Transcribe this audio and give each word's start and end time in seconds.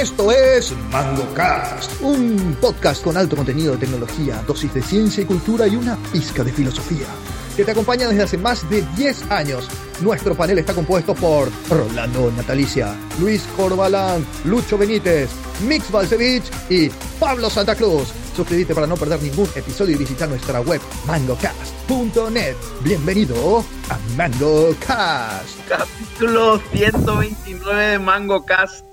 Esto 0.00 0.32
es 0.32 0.74
MangoCast, 0.90 2.00
un 2.00 2.56
podcast 2.58 3.04
con 3.04 3.18
alto 3.18 3.36
contenido 3.36 3.72
de 3.72 3.80
tecnología, 3.80 4.42
dosis 4.46 4.72
de 4.72 4.80
ciencia 4.80 5.22
y 5.22 5.26
cultura 5.26 5.68
y 5.68 5.76
una 5.76 5.94
pizca 6.10 6.42
de 6.42 6.50
filosofía, 6.50 7.06
que 7.54 7.66
te 7.66 7.72
acompaña 7.72 8.08
desde 8.08 8.22
hace 8.22 8.38
más 8.38 8.68
de 8.70 8.80
10 8.96 9.30
años. 9.30 9.68
Nuestro 10.00 10.34
panel 10.34 10.58
está 10.58 10.72
compuesto 10.72 11.14
por 11.14 11.50
Rolando 11.68 12.32
Natalicia, 12.34 12.94
Luis 13.20 13.42
Corbalán, 13.54 14.24
Lucho 14.46 14.78
Benítez, 14.78 15.28
Mix 15.66 15.90
Balcevich 15.90 16.50
y 16.70 16.88
Pablo 17.18 17.50
Santa 17.50 17.74
Cruz. 17.74 18.08
Suscríbete 18.34 18.74
para 18.74 18.86
no 18.86 18.96
perder 18.96 19.20
ningún 19.22 19.50
episodio 19.54 19.96
y 19.96 19.98
visita 19.98 20.26
nuestra 20.26 20.62
web 20.62 20.80
mangocast.net. 21.06 22.56
Bienvenido 22.82 23.62
a 23.90 23.98
MangoCast. 24.16 25.68
Capítulo 25.68 26.58
129 26.72 27.84
de 27.84 27.98
MangoCast, 27.98 28.86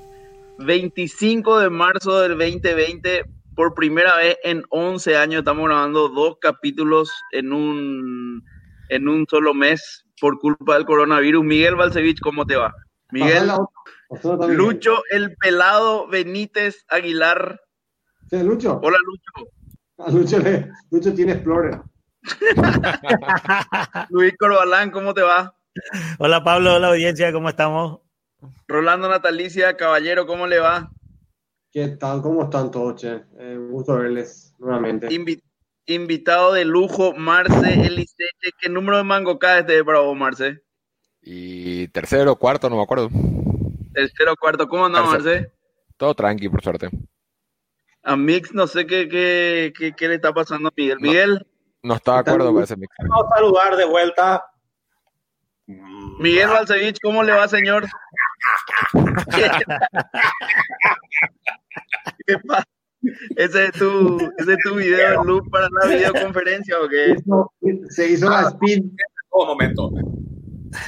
25 0.59 1.59
de 1.59 1.69
marzo 1.69 2.19
del 2.21 2.37
2020. 2.37 3.25
Por 3.55 3.73
primera 3.73 4.15
vez 4.17 4.37
en 4.43 4.63
11 4.69 5.17
años 5.17 5.39
estamos 5.39 5.65
grabando 5.65 6.09
dos 6.09 6.37
capítulos 6.39 7.11
en 7.31 7.51
un, 7.51 8.43
en 8.89 9.07
un 9.07 9.25
solo 9.27 9.53
mes 9.55 10.05
por 10.21 10.39
culpa 10.39 10.75
del 10.75 10.85
coronavirus. 10.85 11.43
Miguel 11.43 11.75
Balcevich, 11.75 12.19
¿cómo 12.19 12.45
te 12.45 12.55
va? 12.55 12.73
Miguel, 13.11 13.49
Lucho, 14.49 15.01
el 15.09 15.35
pelado 15.37 16.07
Benítez 16.07 16.85
Aguilar. 16.87 17.59
Sí, 18.29 18.43
Lucho. 18.43 18.79
Hola, 18.83 18.97
Lucho. 19.05 19.49
A 19.99 20.11
Lucho, 20.11 20.37
le- 20.39 20.69
Lucho 20.91 21.13
tiene 21.13 21.31
Explorer. 21.33 21.79
Luis 24.09 24.33
Corbalán, 24.37 24.91
¿cómo 24.91 25.13
te 25.13 25.21
va? 25.21 25.55
Hola 26.19 26.43
Pablo, 26.43 26.75
hola 26.75 26.89
audiencia, 26.89 27.31
¿cómo 27.31 27.49
estamos? 27.49 28.01
Rolando 28.67 29.09
Natalicia, 29.09 29.75
caballero, 29.77 30.25
¿cómo 30.27 30.47
le 30.47 30.59
va? 30.59 30.89
¿Qué 31.71 31.87
tal? 31.89 32.21
¿Cómo 32.21 32.43
están 32.43 32.71
todos, 32.71 33.01
che? 33.01 33.23
Eh, 33.39 33.57
un 33.57 33.71
gusto 33.71 33.95
verles 33.97 34.53
nuevamente. 34.59 35.09
Invi- 35.09 35.41
invitado 35.85 36.53
de 36.53 36.65
lujo, 36.65 37.13
Marce 37.13 37.73
Eliseche. 37.73 38.51
¿Qué 38.59 38.69
número 38.69 38.97
de 38.97 39.03
mango 39.03 39.37
cae 39.39 39.61
este 39.61 39.83
para 39.83 39.99
vos, 39.99 40.15
Marce? 40.15 40.61
Y 41.21 41.87
tercero, 41.89 42.35
cuarto, 42.35 42.69
no 42.69 42.77
me 42.77 42.83
acuerdo. 42.83 43.09
Tercero, 43.93 44.35
cuarto, 44.35 44.67
¿cómo 44.67 44.85
andamos, 44.85 45.11
Tercero. 45.13 45.41
Marce? 45.41 45.53
Todo 45.97 46.13
tranqui, 46.13 46.47
por 46.49 46.61
suerte. 46.63 46.89
A 48.03 48.15
Mix, 48.15 48.53
no 48.53 48.67
sé 48.67 48.85
qué, 48.85 49.09
qué, 49.09 49.73
qué, 49.77 49.93
qué 49.93 50.07
le 50.07 50.15
está 50.15 50.31
pasando 50.33 50.69
a 50.69 50.73
Miguel. 50.75 50.97
No. 50.99 51.07
Miguel, 51.09 51.47
No 51.83 51.95
estaba 51.95 52.19
de 52.19 52.23
¿Qué 52.23 52.25
tal, 52.25 52.35
acuerdo 52.35 52.53
con 52.53 52.63
ese 52.63 52.77
mix. 52.77 52.95
Vamos 53.09 53.25
a 53.31 53.35
saludar 53.35 53.75
de 53.75 53.85
vuelta. 53.85 54.45
Miguel 55.65 56.47
Balcevich, 56.47 56.97
¿cómo 57.01 57.23
le 57.23 57.33
va, 57.33 57.47
señor? 57.47 57.85
¿Qué 62.25 62.37
pasa? 62.47 62.67
¿Ese 63.35 63.65
es 63.65 63.71
tu, 63.73 64.17
ese 64.37 64.53
es 64.53 64.57
tu 64.63 64.75
video 64.75 65.21
de 65.21 65.27
loop 65.27 65.49
para 65.51 65.67
la 65.69 65.87
videoconferencia 65.87 66.79
o 66.81 66.89
qué? 66.89 67.15
Se 67.89 68.09
hizo 68.09 68.29
la 68.29 68.49
speed. 68.49 68.83
Un 69.31 69.47
momento. 69.47 69.91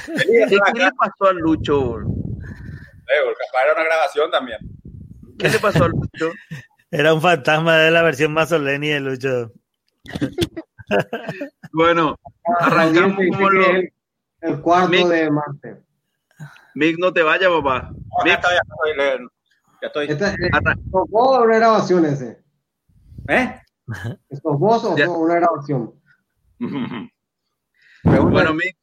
¿Qué, 0.06 0.46
qué 0.48 0.80
le 0.80 0.92
pasó 0.92 1.28
a 1.28 1.32
Lucho? 1.32 1.98
Capaz 3.06 3.64
era 3.64 3.74
una 3.74 3.84
grabación 3.84 4.30
también. 4.30 4.58
¿Qué 5.38 5.48
le 5.48 5.58
pasó 5.58 5.84
a 5.84 5.88
Lucho? 5.88 6.32
Era 6.90 7.14
un 7.14 7.22
fantasma 7.22 7.78
de 7.78 7.90
la 7.90 8.02
versión 8.02 8.32
más 8.32 8.48
solemne 8.48 8.88
de 8.88 9.00
Lucho. 9.00 9.52
Bueno, 11.72 12.18
arrancamos 12.58 13.16
como 13.30 13.50
lo... 13.50 13.66
el, 14.40 14.60
cuarto 14.60 15.08
de 15.08 15.30
Marte. 15.30 15.76
Mix, 16.74 16.98
no 16.98 17.12
te 17.12 17.22
vayas, 17.22 17.50
papá. 17.50 17.90
No, 17.92 18.24
ya 18.24 18.24
Mix, 18.24 18.34
estoy, 18.36 18.54
ya 18.54 18.60
estoy, 18.62 19.28
ya 19.80 19.86
estoy. 19.86 20.06
Esta, 20.08 20.30
eh, 20.34 20.50
¿Sos 20.90 21.08
vos 21.10 21.38
o 21.38 21.42
una 21.42 21.56
grabación 21.56 22.04
ese? 22.04 22.42
¿Eh? 23.28 23.60
¿Sos 24.42 24.58
vos 24.58 24.84
o 24.84 24.96
Ya. 24.96 25.06
sos 25.06 25.16
una 25.16 25.34
grabación? 25.36 25.94
Bueno, 28.04 28.54
Mix, 28.54 28.76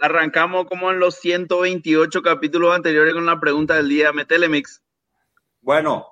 arrancamos 0.00 0.66
como 0.66 0.90
en 0.90 0.98
los 1.00 1.16
128 1.16 2.22
capítulos 2.22 2.74
anteriores 2.74 3.14
con 3.14 3.26
la 3.26 3.38
pregunta 3.40 3.74
del 3.74 3.88
día. 3.88 4.12
Metele, 4.12 4.48
Mix. 4.48 4.82
Bueno, 5.60 6.06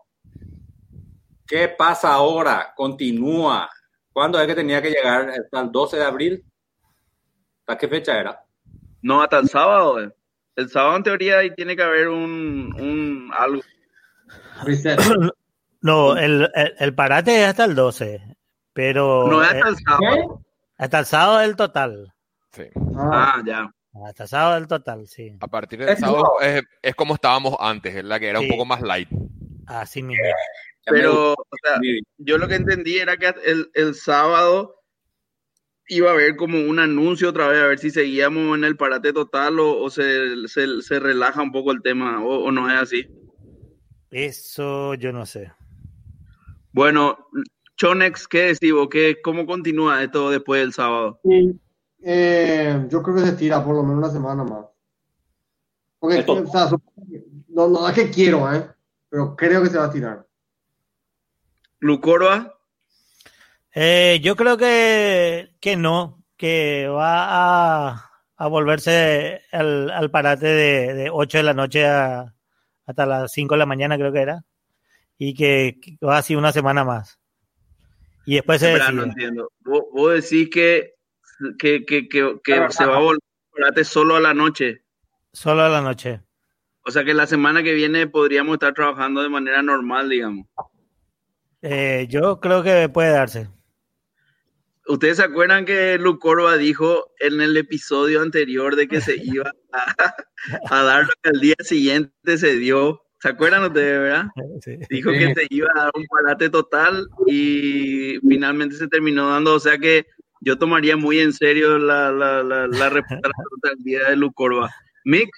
¿qué 1.47 1.69
pasa 1.69 2.13
ahora? 2.13 2.73
Continúa. 2.77 3.69
¿Cuándo 4.13 4.41
es 4.41 4.47
que 4.47 4.55
tenía 4.55 4.83
que 4.83 4.91
llegar? 4.91 5.31
¿Hasta 5.31 5.61
el 5.61 5.73
12 5.73 5.97
de 5.97 6.05
abril? 6.05 6.45
¿Hasta 7.61 7.79
qué 7.79 7.89
fecha 7.89 8.19
era? 8.19 8.45
No, 9.03 9.23
hasta 9.23 9.39
el 9.39 9.49
sábado. 9.49 10.01
eh. 10.03 10.13
El 10.61 10.69
sábado, 10.69 10.97
en 10.97 11.03
teoría, 11.03 11.39
ahí 11.39 11.55
tiene 11.55 11.75
que 11.75 11.83
haber 11.83 12.09
un, 12.09 12.75
un 12.79 13.31
algo. 13.37 13.63
Reset. 14.65 14.99
No, 15.83 16.15
el, 16.15 16.47
el, 16.55 16.75
el 16.79 16.95
parate 16.95 17.43
es 17.43 17.49
hasta 17.49 17.65
el 17.65 17.75
12, 17.75 18.21
pero 18.75 19.27
No 19.29 19.43
es 19.43 19.49
hasta 19.49 19.67
eh, 19.67 19.71
el 19.71 19.77
sábado. 19.79 20.45
hasta 20.77 20.99
el 20.99 21.07
sábado 21.07 21.41
el 21.41 21.57
total. 21.57 22.13
Sí. 22.53 22.65
Ah, 22.99 23.35
Ah, 23.39 23.43
ya. 23.47 23.71
Hasta 24.07 24.25
el 24.25 24.29
sábado 24.29 24.59
el 24.59 24.67
total, 24.67 25.07
sí. 25.09 25.35
A 25.41 25.47
partir 25.47 25.79
del 25.79 25.89
Es 25.89 26.01
sábado 26.01 26.35
es, 26.43 26.63
es 26.83 26.95
como 26.95 27.15
estábamos 27.15 27.57
antes, 27.59 27.95
¿verdad? 27.95 28.21
Que 28.21 28.29
era 28.29 28.41
un 28.41 28.45
Sí. 28.45 28.51
poco 28.53 28.67
más 28.67 28.83
light. 28.83 29.09
Así 29.67 30.03
mismo. 30.03 30.23
Pero, 30.85 31.33
o 31.33 31.57
sea, 31.65 31.81
yo 32.19 32.37
lo 32.37 32.47
que 32.47 32.57
entendí 32.57 32.99
era 32.99 33.17
que 33.17 33.33
el, 33.47 33.71
el 33.73 33.95
sábado 33.95 34.80
iba 35.91 36.11
a 36.11 36.15
haber 36.15 36.37
como 36.37 36.59
un 36.59 36.79
anuncio 36.79 37.29
otra 37.29 37.49
vez, 37.49 37.61
a 37.61 37.67
ver 37.67 37.79
si 37.79 37.91
seguíamos 37.91 38.57
en 38.57 38.65
el 38.65 38.77
parate 38.77 39.13
total 39.13 39.61
o, 39.61 39.83
o 39.83 39.91
se, 39.91 40.49
se, 40.49 40.81
se 40.81 41.01
relaja 41.01 41.43
un 41.43 41.53
poco 41.53 41.73
el 41.73 41.83
tema, 41.83 42.25
o, 42.25 42.45
o 42.45 42.53
no 42.53 42.71
es 42.71 42.81
así. 42.81 43.07
Eso 44.11 44.95
yo 44.95 45.13
no 45.13 45.27
sé. 45.27 45.53
Bueno, 46.73 47.29
Chonex, 47.77 48.27
¿qué 48.29 48.43
decís 48.53 48.73
vos? 48.73 48.89
¿Qué, 48.91 49.21
¿Cómo 49.23 49.45
continúa 49.47 50.03
esto 50.03 50.31
después 50.31 50.61
del 50.61 50.73
sábado? 50.73 51.21
sí. 51.25 51.61
Eh, 52.03 52.87
yo 52.89 53.03
creo 53.03 53.17
que 53.17 53.27
se 53.27 53.33
tira 53.33 53.63
por 53.63 53.75
lo 53.75 53.83
menos 53.83 53.99
una 53.99 54.11
semana 54.11 54.45
más. 54.45 54.65
Porque, 55.99 56.25
o 56.27 56.47
sea, 56.47 56.71
no, 57.49 57.69
no 57.69 57.89
es 57.89 57.95
que 57.95 58.11
quiero, 58.11 58.51
¿eh? 58.53 58.67
Pero 59.11 59.37
creo 59.37 59.63
que 59.63 59.69
se 59.69 59.77
va 59.77 59.85
a 59.85 59.91
tirar. 59.93 60.27
Lucorba, 61.79 62.59
Eh, 63.75 64.19
yo 64.23 64.37
creo 64.37 64.57
que, 64.57 65.53
que 65.61 65.77
no, 65.77 66.25
que 66.37 66.89
va 66.89 67.89
a, 67.93 68.11
a 68.37 68.47
volverse 68.49 69.43
al, 69.53 69.91
al 69.91 70.11
parate 70.11 70.47
de, 70.47 70.95
de 70.95 71.11
8 71.11 71.39
de 71.39 71.45
la 71.45 71.55
noche 71.55 71.87
a- 71.87 72.35
hasta 72.87 73.07
las 73.07 73.31
5 73.33 73.55
de 73.55 73.59
la 73.59 73.67
mañana, 73.67 73.97
creo 73.97 74.13
que 74.13 74.21
era, 74.23 74.43
y 75.19 75.35
que, 75.35 75.79
que 75.81 75.97
va 76.05 76.19
así 76.19 76.35
una 76.35 76.51
semana 76.53 76.85
más. 76.85 77.21
Y 78.27 78.35
después 78.35 78.61
se 78.61 78.73
Espera, 78.73 78.91
no 78.91 79.05
entiendo. 79.05 79.51
Vos, 79.61 79.85
vos 79.93 80.15
decís 80.15 80.51
que, 80.51 80.95
que, 81.59 81.85
que, 81.85 82.09
que, 82.09 82.41
que 82.43 82.67
se 82.71 82.85
va 82.85 82.97
a 82.97 83.01
volver 83.01 83.21
el 83.23 83.61
parate 83.63 83.85
solo 83.85 84.17
a 84.17 84.21
la 84.21 84.35
noche. 84.35 84.83
Solo 85.33 85.63
a 85.63 85.69
la 85.69 85.81
noche. 85.81 86.21
O 86.85 86.91
sea 86.91 87.05
que 87.05 87.15
la 87.15 87.27
semana 87.27 87.63
que 87.63 87.75
viene 87.75 88.07
podríamos 88.09 88.55
estar 88.55 88.75
trabajando 88.75 89.23
de 89.23 89.29
manera 89.29 89.63
normal, 89.63 90.09
digamos. 90.09 90.47
Eh, 91.63 92.07
yo 92.11 92.41
creo 92.41 92.63
que 92.63 92.89
puede 92.89 93.11
darse. 93.11 93.49
¿Ustedes 94.91 95.19
se 95.19 95.23
acuerdan 95.25 95.65
que 95.65 95.97
Lucorba 95.99 96.57
dijo 96.57 97.13
en 97.21 97.41
el 97.41 97.57
episodio 97.57 98.23
anterior 98.23 98.75
de 98.77 98.89
que 98.89 99.01
se 99.01 99.17
iba 99.23 99.51
a, 99.73 100.15
a 100.71 100.83
dar 100.83 101.03
lo 101.05 101.11
que 101.23 101.31
al 101.31 101.41
día 101.41 101.55
siguiente 101.61 102.39
se 102.39 102.57
dio? 102.57 103.01
¿Se 103.23 103.29
acuerdan 103.29 103.65
ustedes, 103.65 104.01
verdad? 104.01 104.25
Sí. 104.63 104.77
Dijo 104.89 105.11
Sí. 105.13 105.19
que 105.19 105.35
se 105.35 105.47
iba 105.51 105.69
a 105.77 105.79
dar 105.85 105.91
un 105.95 106.07
parate 106.07 106.49
total 106.51 107.07
y 107.27 108.19
finalmente 108.27 108.77
se 108.77 108.89
terminó 108.89 109.29
dando. 109.31 109.55
O 109.55 109.61
sea 109.61 109.77
que 109.79 110.07
yo 110.41 110.57
tomaría 110.59 110.97
muy 110.97 111.21
en 111.21 111.33
serio 111.35 111.79
la, 111.79 112.11
la, 112.11 112.43
la, 112.43 112.67
la 112.67 112.89
respuesta 112.89 113.29
del 113.63 113.85
día 113.85 114.09
de 114.09 114.17
Lucorba. 114.17 114.71
Mix, 115.05 115.31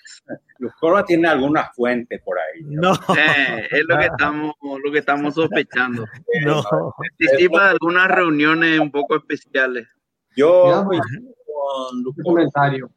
Corva 0.78 1.04
tiene 1.04 1.28
alguna 1.28 1.70
fuente 1.74 2.18
por 2.20 2.38
ahí. 2.38 2.62
No, 2.64 2.92
eh, 2.92 3.68
es 3.70 3.84
lo 3.86 3.98
que 3.98 4.06
estamos, 4.06 4.54
lo 4.82 4.92
que 4.92 4.98
estamos 4.98 5.34
sospechando. 5.34 6.04
no. 6.44 6.62
Participa 6.96 7.64
de 7.64 7.70
algunas 7.70 8.08
reuniones 8.08 8.78
un 8.78 8.90
poco 8.90 9.16
especiales. 9.16 9.88
Yo, 10.36 10.84
pues, 10.86 11.00
con 11.00 12.02
Lucas, 12.02 12.24
comentario. 12.24 12.90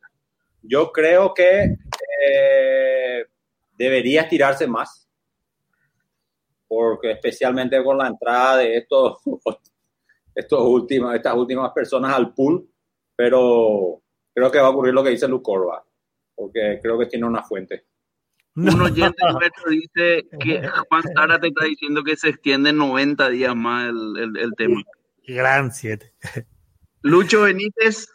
yo 0.62 0.92
creo 0.92 1.34
que 1.34 1.76
eh, 2.28 3.26
debería 3.78 4.22
estirarse 4.22 4.68
más. 4.68 5.10
Porque 6.68 7.12
especialmente 7.12 7.84
con 7.84 7.98
la 7.98 8.08
entrada 8.08 8.58
de 8.58 8.78
estos, 8.78 9.20
estos 10.36 10.62
últimos, 10.62 11.16
estas 11.16 11.36
últimas 11.36 11.72
personas 11.72 12.14
al 12.14 12.34
pool. 12.34 12.68
Pero 13.16 14.02
creo 14.34 14.52
que 14.52 14.60
va 14.60 14.68
a 14.68 14.72
ocurrir 14.72 14.94
lo 14.94 15.04
que 15.04 15.12
dice 15.12 15.28
Lucorba. 15.28 15.86
Porque 16.36 16.80
creo 16.82 17.00
que 17.00 17.06
tiene 17.08 17.26
una 17.26 17.44
fuente. 17.44 17.86
Un 18.56 18.80
oyente 18.82 19.18
nuestro 19.34 19.70
dice 19.70 20.28
que 20.40 20.68
Juan 20.90 21.04
Sara 21.14 21.40
te 21.40 21.48
está 21.48 21.66
diciendo 21.66 22.04
que 22.04 22.16
se 22.16 22.30
extiende 22.30 22.72
90 22.72 23.30
días 23.30 23.56
más 23.56 23.90
el, 23.90 24.18
el- 24.18 24.38
el 24.38 24.52
tema. 24.56 24.82
Gran 25.28 25.72
7. 25.74 26.14
Lucho 27.02 27.42
Benítez, 27.42 28.08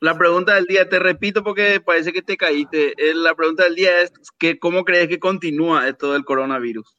la 0.00 0.16
pregunta 0.16 0.54
del 0.54 0.66
día, 0.66 0.88
te 0.88 0.98
repito 0.98 1.42
porque 1.42 1.80
parece 1.80 2.12
que 2.12 2.22
te 2.22 2.36
caíste. 2.36 2.92
Eh, 2.96 3.14
La 3.14 3.34
pregunta 3.34 3.64
del 3.64 3.74
día 3.74 4.02
es 4.02 4.12
que 4.38 4.58
¿cómo 4.58 4.84
crees 4.84 5.08
que 5.08 5.18
continúa 5.18 5.88
esto 5.88 6.12
del 6.12 6.24
coronavirus? 6.24 6.96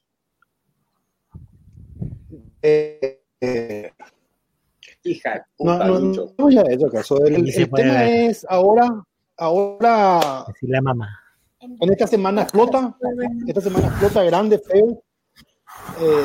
Eh, 2.62 3.20
eh, 3.40 3.92
Hija 5.02 5.46
no, 5.58 5.78
no, 5.84 5.98
Lucho. 6.00 6.34
no 6.38 6.44
voy 6.46 6.56
a 6.58 6.62
eso 6.62 6.86
acaso. 6.86 7.24
El, 7.26 7.34
el 7.48 7.70
tema 7.70 8.06
es 8.10 8.46
ahora, 8.48 9.02
ahora, 9.36 10.44
mamá. 10.82 11.20
en 11.60 11.92
esta 11.92 12.06
semana 12.06 12.42
explota, 12.42 12.96
esta 13.46 13.60
semana 13.60 13.88
explota 13.88 14.22
grande, 14.24 14.58
feo. 14.58 15.02
Eh, 16.00 16.24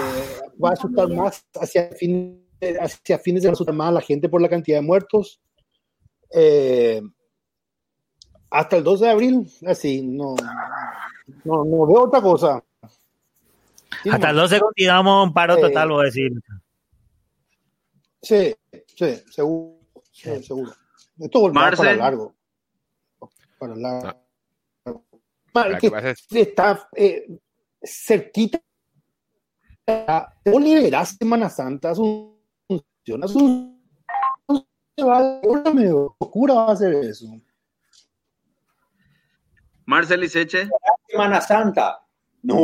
va 0.63 0.69
a 0.69 0.73
asustar 0.73 1.07
más 1.09 1.45
hacia, 1.55 1.89
fin, 1.91 2.45
hacia 2.79 3.17
fines 3.19 3.43
de 3.43 3.49
asustar 3.49 3.73
más 3.73 3.89
a 3.89 3.93
la 3.93 4.01
gente 4.01 4.29
por 4.29 4.41
la 4.41 4.49
cantidad 4.49 4.77
de 4.77 4.85
muertos. 4.85 5.41
Eh, 6.31 7.01
hasta 8.51 8.77
el 8.77 8.83
12 8.83 9.05
de 9.05 9.11
abril, 9.11 9.47
así, 9.65 10.01
no, 10.03 10.35
no, 11.43 11.65
no 11.65 11.85
veo 11.87 12.03
otra 12.03 12.21
cosa. 12.21 12.63
Sí, 14.03 14.09
Hasta 14.09 14.29
el 14.29 14.35
no. 14.35 14.41
12 14.43 14.59
continuamos 14.59 15.27
un 15.27 15.33
paro 15.33 15.57
Eh, 15.57 15.61
total, 15.61 15.89
voy 15.89 16.01
a 16.01 16.05
decir. 16.05 16.31
Sí, 18.21 18.55
sí, 18.95 19.21
seguro. 19.31 19.79
sí, 20.11 20.43
seguro. 20.43 20.71
Esto 21.19 21.51
Marce. 21.53 21.77
para 21.83 21.95
largo. 21.95 22.33
Para 23.59 23.75
largo. 23.75 24.19
Para 25.51 25.69
Lo 25.71 25.77
que 25.79 25.91
que 25.91 26.09
es- 26.11 26.25
está 26.31 26.89
eh, 26.95 27.27
cerquita. 27.83 28.59
Vos 30.45 30.61
liberás 30.61 31.17
Semana 31.19 31.49
Santa, 31.49 31.89
Asunción, 31.91 33.23
Asunción, 33.23 33.79
se 34.95 35.03
va 35.03 35.17
a 35.17 35.41
la 35.65 35.73
medio 35.73 36.15
locura 36.19 36.53
va 36.53 36.71
a 36.71 36.75
ser 36.75 36.93
eso. 36.95 37.25
Marcel 39.85 40.23
Iseche. 40.23 40.69
Semana 41.07 41.41
Santa. 41.41 41.99
No. 42.43 42.55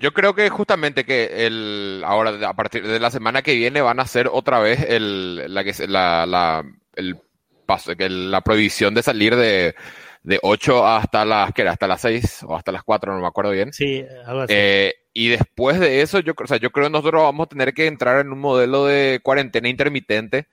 Yo 0.00 0.12
creo 0.12 0.34
que 0.34 0.48
justamente 0.50 1.04
que 1.04 1.46
el 1.46 2.02
ahora 2.06 2.48
a 2.48 2.54
partir 2.54 2.86
de 2.86 3.00
la 3.00 3.10
semana 3.10 3.42
que 3.42 3.54
viene 3.54 3.80
van 3.80 3.98
a 3.98 4.02
hacer 4.02 4.28
otra 4.30 4.60
vez 4.60 4.80
el 4.88 5.52
la 5.52 5.64
que 5.64 5.72
se- 5.72 5.88
la, 5.88 6.26
la 6.26 6.62
el 6.94 7.20
paso 7.68 7.94
que 7.94 8.08
la 8.08 8.40
prohibición 8.40 8.94
de 8.94 9.02
salir 9.02 9.36
de 9.36 9.74
de 10.22 10.40
8 10.42 10.86
hasta 10.86 11.24
las 11.24 11.52
que 11.52 11.62
era 11.62 11.70
hasta 11.72 11.86
las 11.86 12.00
6 12.00 12.42
o 12.42 12.56
hasta 12.56 12.72
las 12.72 12.82
4, 12.82 13.14
no 13.14 13.20
me 13.20 13.26
acuerdo 13.26 13.52
bien. 13.52 13.72
Sí, 13.72 14.04
algo 14.26 14.40
así. 14.42 14.52
Eh, 14.56 14.94
y 15.14 15.28
después 15.28 15.78
de 15.80 16.02
eso, 16.02 16.18
yo, 16.20 16.34
creo- 16.34 16.44
o 16.44 16.48
sea, 16.48 16.58
yo 16.58 16.70
creo 16.70 16.86
que 16.86 16.90
nosotros 16.92 17.22
vamos 17.22 17.46
a 17.46 17.48
tener 17.48 17.72
que 17.72 17.86
entrar 17.86 18.20
en 18.20 18.32
un 18.32 18.40
modelo 18.40 18.84
de 18.84 19.20
cuarentena 19.22 19.68
intermitente, 19.68 20.48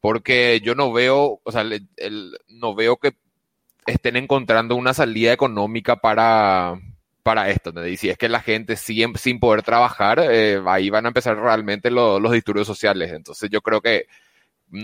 porque 0.00 0.60
yo 0.62 0.74
no 0.74 0.92
veo, 0.92 1.40
o 1.42 1.52
sea, 1.52 1.62
el- 1.62 1.88
el- 1.96 2.38
no 2.48 2.74
veo 2.74 2.96
que 2.96 3.12
estén 3.86 4.16
encontrando 4.16 4.76
una 4.76 4.94
salida 4.94 5.32
económica 5.32 5.96
para, 5.96 6.78
para 7.22 7.50
esto. 7.50 7.70
¿entendés? 7.70 7.94
Y 7.94 7.96
si 7.96 8.08
es 8.10 8.16
que 8.16 8.28
la 8.28 8.40
gente 8.40 8.76
sigue 8.76 9.06
sin 9.16 9.40
poder 9.40 9.62
trabajar, 9.62 10.20
eh, 10.30 10.62
ahí 10.66 10.90
van 10.90 11.04
a 11.06 11.08
empezar 11.08 11.36
realmente 11.36 11.90
lo- 11.90 12.20
los 12.20 12.32
disturbios 12.32 12.66
sociales. 12.66 13.12
Entonces 13.12 13.50
yo 13.50 13.60
creo 13.60 13.80
que, 13.80 14.04
no, 14.04 14.06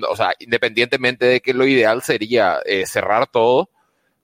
o 0.08 0.16
sea, 0.16 0.32
independientemente 0.38 1.26
de 1.26 1.40
que 1.40 1.54
lo 1.54 1.66
ideal 1.66 2.02
sería 2.02 2.58
eh, 2.64 2.86
cerrar 2.86 3.26
todo, 3.26 3.70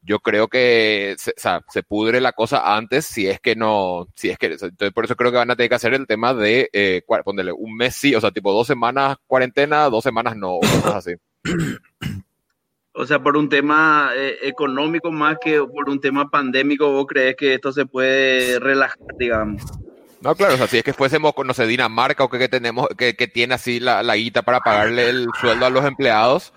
yo 0.03 0.21
creo 0.21 0.49
que 0.49 1.15
se, 1.19 1.31
o 1.31 1.35
sea, 1.37 1.63
se 1.69 1.83
pudre 1.83 2.21
la 2.21 2.33
cosa 2.33 2.77
antes 2.77 3.05
si 3.05 3.27
es 3.29 3.41
que 3.41 3.55
no, 3.55 4.09
si 4.15 4.31
es 4.31 4.39
que, 4.39 4.47
entonces 4.47 4.93
por 4.93 5.05
eso 5.05 5.17
creo 5.17 5.31
que 5.31 5.37
van 5.37 5.51
a 5.51 5.57
tener 5.57 5.69
que 5.69 5.75
hacer 5.75 5.95
el 5.95 6.07
tema 6.07 6.33
de, 6.35 6.71
eh, 6.73 7.03
un 7.57 7.77
mes 7.77 7.95
sí, 7.95 8.15
o 8.15 8.21
sea, 8.21 8.31
tipo 8.31 8.53
dos 8.53 8.67
semanas 8.67 9.19
cuarentena, 9.27 9.91
dos 9.91 10.03
semanas 10.03 10.37
no, 10.37 10.55
o 10.55 10.61
cosas 10.61 10.95
así. 10.95 11.15
O 12.93 13.07
sea, 13.07 13.23
por 13.23 13.37
un 13.37 13.49
tema 13.49 14.11
eh, 14.17 14.37
económico 14.43 15.13
más 15.13 15.39
que 15.41 15.59
por 15.63 15.89
un 15.89 16.01
tema 16.01 16.29
pandémico, 16.29 16.91
¿vos 16.91 17.07
crees 17.07 17.37
que 17.37 17.55
esto 17.55 17.73
se 17.73 17.87
puede 17.87 18.59
relajar, 18.59 18.99
digamos? 19.17 19.63
No, 20.21 20.35
claro, 20.35 20.55
o 20.55 20.57
sea, 20.59 20.67
si 20.67 20.79
es 20.79 20.83
que 20.85 20.93
fuésemos, 20.93 21.33
no 21.45 21.55
sé, 21.55 21.67
Dinamarca 21.67 22.25
o 22.25 22.29
que, 22.29 22.39
que 22.39 22.49
tenemos, 22.49 22.89
que, 22.97 23.15
que 23.17 23.27
tiene 23.27 23.55
así 23.55 23.81
la, 23.81 24.03
la 24.03 24.17
guita 24.17 24.43
para 24.43 24.61
pagarle 24.61 25.09
el 25.09 25.29
sueldo 25.41 25.65
a 25.65 25.71
los 25.71 25.85
empleados, 25.85 26.53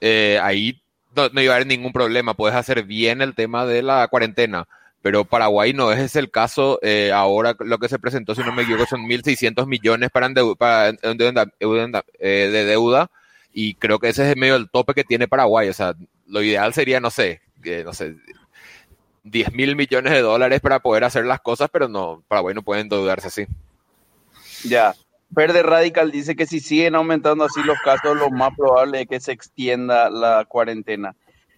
eh, 0.00 0.38
ahí 0.42 0.82
no, 1.14 1.28
no 1.28 1.40
iba 1.40 1.52
a 1.52 1.56
haber 1.56 1.68
ningún 1.68 1.92
problema, 1.92 2.34
puedes 2.34 2.56
hacer 2.56 2.82
bien 2.82 3.22
el 3.22 3.34
tema 3.34 3.66
de 3.66 3.82
la 3.82 4.08
cuarentena. 4.08 4.66
Pero 5.00 5.24
Paraguay 5.26 5.74
no 5.74 5.92
es 5.92 6.16
el 6.16 6.30
caso. 6.30 6.78
eh, 6.82 7.12
ahora 7.12 7.54
lo 7.60 7.78
que 7.78 7.88
se 7.90 7.98
presentó, 7.98 8.34
si 8.34 8.40
no 8.42 8.52
me 8.52 8.62
equivoco, 8.62 8.86
son 8.86 9.02
1.600 9.06 9.66
millones 9.66 10.10
para, 10.10 10.28
para 10.56 10.88
eh, 10.88 12.48
de 12.50 12.64
deuda 12.64 13.10
y 13.52 13.74
creo 13.74 13.98
que 13.98 14.08
ese 14.08 14.30
es 14.30 14.36
medio 14.36 14.56
el 14.56 14.70
tope 14.70 14.94
que 14.94 15.04
tiene 15.04 15.28
Paraguay. 15.28 15.68
O 15.68 15.74
sea, 15.74 15.94
lo 16.26 16.42
ideal 16.42 16.74
sería, 16.74 17.00
no 17.00 17.10
sé, 17.10 17.42
no 17.84 17.92
sé, 17.92 18.16
10 19.24 19.52
mil 19.52 19.74
millones 19.76 20.12
de 20.12 20.20
dólares 20.20 20.60
para 20.60 20.80
poder 20.80 21.04
hacer 21.04 21.24
las 21.24 21.40
cosas, 21.40 21.68
pero 21.72 21.88
no, 21.88 22.22
Paraguay 22.28 22.54
no 22.54 22.62
puede 22.62 22.82
endeudarse 22.82 23.28
así. 23.28 23.46
Ya. 24.64 24.94
Verde 25.30 25.62
Radical 25.62 26.12
dice 26.12 26.36
que 26.36 26.46
si 26.46 26.60
siguen 26.60 26.94
aumentando 26.94 27.44
así 27.44 27.62
los 27.64 27.78
casos, 27.84 28.16
lo 28.16 28.30
más 28.30 28.50
probable 28.56 29.02
es 29.02 29.08
que 29.08 29.18
se 29.18 29.32
extienda 29.32 30.08
la 30.08 30.44
cuarentena. 30.44 31.16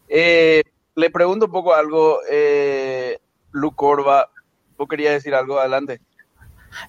Eh, 0.09 0.63
le 0.95 1.11
pregunto 1.11 1.47
un 1.47 1.53
poco 1.53 1.75
algo, 1.75 2.21
eh, 2.31 3.19
Lu 3.53 3.73
Corva, 3.73 4.31
¿vos 4.79 4.89
querías 4.89 5.13
decir 5.13 5.35
algo? 5.35 5.59
Adelante. 5.59 6.01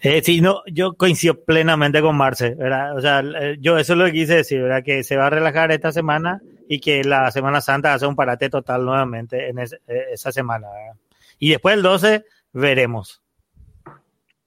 Eh, 0.02 0.22
sí, 0.24 0.42
no, 0.42 0.64
yo 0.68 0.94
coincido 0.94 1.44
plenamente 1.44 2.02
con 2.02 2.16
Marce, 2.16 2.56
¿verdad? 2.56 2.96
O 2.96 3.02
sea, 3.02 3.20
eh, 3.20 3.58
yo 3.60 3.78
eso 3.78 3.94
es 3.94 4.00
lo 4.00 4.06
que 4.06 4.14
quise 4.14 4.36
decir, 4.36 4.62
¿verdad? 4.62 4.84
Que 4.84 5.04
se 5.04 5.18
va 5.18 5.28
a 5.28 5.30
relajar 5.30 5.72
esta 5.72 5.92
semana 5.92 6.42
y 6.68 6.80
que 6.80 7.04
la 7.04 7.32
Semana 7.32 7.62
Santa 7.62 7.94
hace 7.94 8.06
un 8.06 8.16
parate 8.16 8.50
total 8.50 8.86
nuevamente 8.86 9.50
en 9.50 9.60
eh, 9.60 9.68
esa 10.12 10.32
semana, 10.32 10.68
¿verdad? 10.70 11.00
Y 11.40 11.52
después 11.52 11.76
el 11.76 11.82
12 11.84 12.26
veremos. 12.54 13.22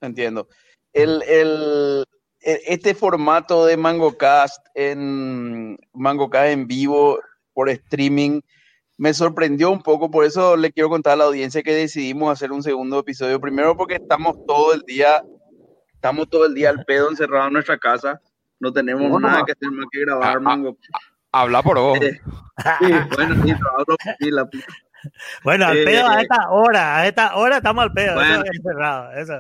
Entiendo. 0.01 0.49
El, 0.93 1.23
el, 1.23 2.05
e- 2.41 2.63
este 2.67 2.95
formato 2.95 3.67
de 3.67 3.77
MangoCast 3.77 4.67
en 4.75 5.79
MangoCast 5.93 6.49
en 6.49 6.67
vivo 6.67 7.21
por 7.53 7.69
streaming 7.71 8.41
me 8.99 9.15
sorprendió 9.15 9.71
un 9.71 9.83
poco, 9.83 10.11
por 10.11 10.27
eso 10.27 10.57
le 10.57 10.73
quiero 10.73 10.91
contar 10.91 11.15
a 11.15 11.17
la 11.17 11.25
audiencia 11.25 11.63
que 11.63 11.73
decidimos 11.73 12.31
hacer 12.31 12.53
un 12.53 12.63
segundo 12.63 12.99
episodio. 12.99 13.41
Primero 13.41 13.75
porque 13.77 13.95
estamos 13.95 14.37
todo 14.47 14.75
el 14.75 14.83
día, 14.83 15.23
estamos 15.95 16.29
todo 16.29 16.45
el 16.45 16.53
día 16.55 16.69
al 16.69 16.85
pedo 16.85 17.09
encerrados 17.09 17.47
en 17.47 17.55
nuestra 17.55 17.79
casa. 17.79 18.21
No 18.59 18.71
tenemos 18.73 19.09
Bueno, 19.11 19.27
nada 19.27 19.43
que 19.47 19.53
hacer 19.53 19.71
más 19.71 19.87
que 19.91 20.01
grabar 20.01 20.29
Ah, 20.29 20.33
ah. 20.37 20.41
Mango. 20.41 20.77
Habla 21.33 21.63
por 21.63 21.79
vos. 21.79 21.99
Eh, 22.01 22.21
bueno, 23.17 23.35
sí, 23.43 23.55
trabajo 23.55 23.97
la. 24.21 24.49
Bueno, 25.45 25.67
al 25.67 25.79
Eh, 25.79 25.85
pedo 25.85 26.09
a 26.09 26.21
esta 26.21 26.51
hora, 26.51 26.97
a 26.99 27.07
esta 27.07 27.37
hora 27.37 27.57
estamos 27.59 27.85
al 27.85 27.93
pedo, 27.93 28.15
Bueno. 28.15 28.35
eso 28.35 28.43
es 28.45 28.51
encerrado, 28.59 29.13
eso. 29.13 29.35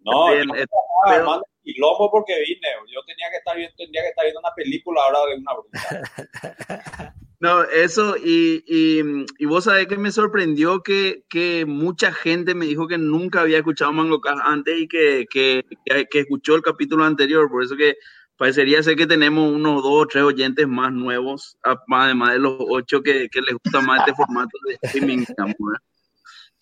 No, 0.00 0.32
Bien, 0.32 0.48
yo 0.48 0.54
eh, 0.54 0.60
estaba 0.62 0.82
pero- 1.06 1.16
armando 1.22 1.44
quilombo 1.62 2.10
porque 2.10 2.34
vine. 2.40 2.68
Yo 2.94 3.00
tenía 3.06 3.30
que 3.30 3.36
estar 3.38 3.56
viendo, 3.56 3.74
tendría 3.76 4.02
que 4.02 4.08
estar 4.08 4.24
viendo 4.24 4.40
una 4.40 4.54
película 4.54 5.00
ahora 5.02 5.18
de 5.30 5.36
una 5.40 5.52
bruja. 5.54 7.14
No, 7.40 7.62
eso, 7.62 8.16
y, 8.16 8.64
y, 8.66 9.00
y 9.38 9.46
vos 9.46 9.62
sabés 9.62 9.86
que 9.86 9.96
me 9.96 10.10
sorprendió 10.10 10.82
que, 10.82 11.22
que 11.30 11.64
mucha 11.68 12.10
gente 12.12 12.52
me 12.56 12.66
dijo 12.66 12.88
que 12.88 12.98
nunca 12.98 13.42
había 13.42 13.58
escuchado 13.58 13.92
MangoCast 13.92 14.40
antes 14.42 14.76
y 14.76 14.88
que, 14.88 15.24
que, 15.30 15.64
que, 15.84 16.06
que 16.06 16.18
escuchó 16.18 16.56
el 16.56 16.62
capítulo 16.62 17.04
anterior, 17.04 17.48
por 17.48 17.62
eso 17.62 17.76
que 17.76 17.94
parecería 18.38 18.82
ser 18.82 18.96
que 18.96 19.06
tenemos 19.06 19.52
unos 19.52 19.82
dos 19.82 19.92
o 20.04 20.06
tres 20.06 20.22
oyentes 20.24 20.66
más 20.66 20.92
nuevos, 20.92 21.58
además 21.90 22.32
de 22.32 22.38
los 22.38 22.54
ocho 22.58 23.02
que, 23.02 23.28
que 23.28 23.40
les 23.42 23.54
gusta 23.62 23.80
más 23.82 24.00
este 24.00 24.14
formato 24.14 24.56
de 24.66 24.78
streaming. 24.82 25.24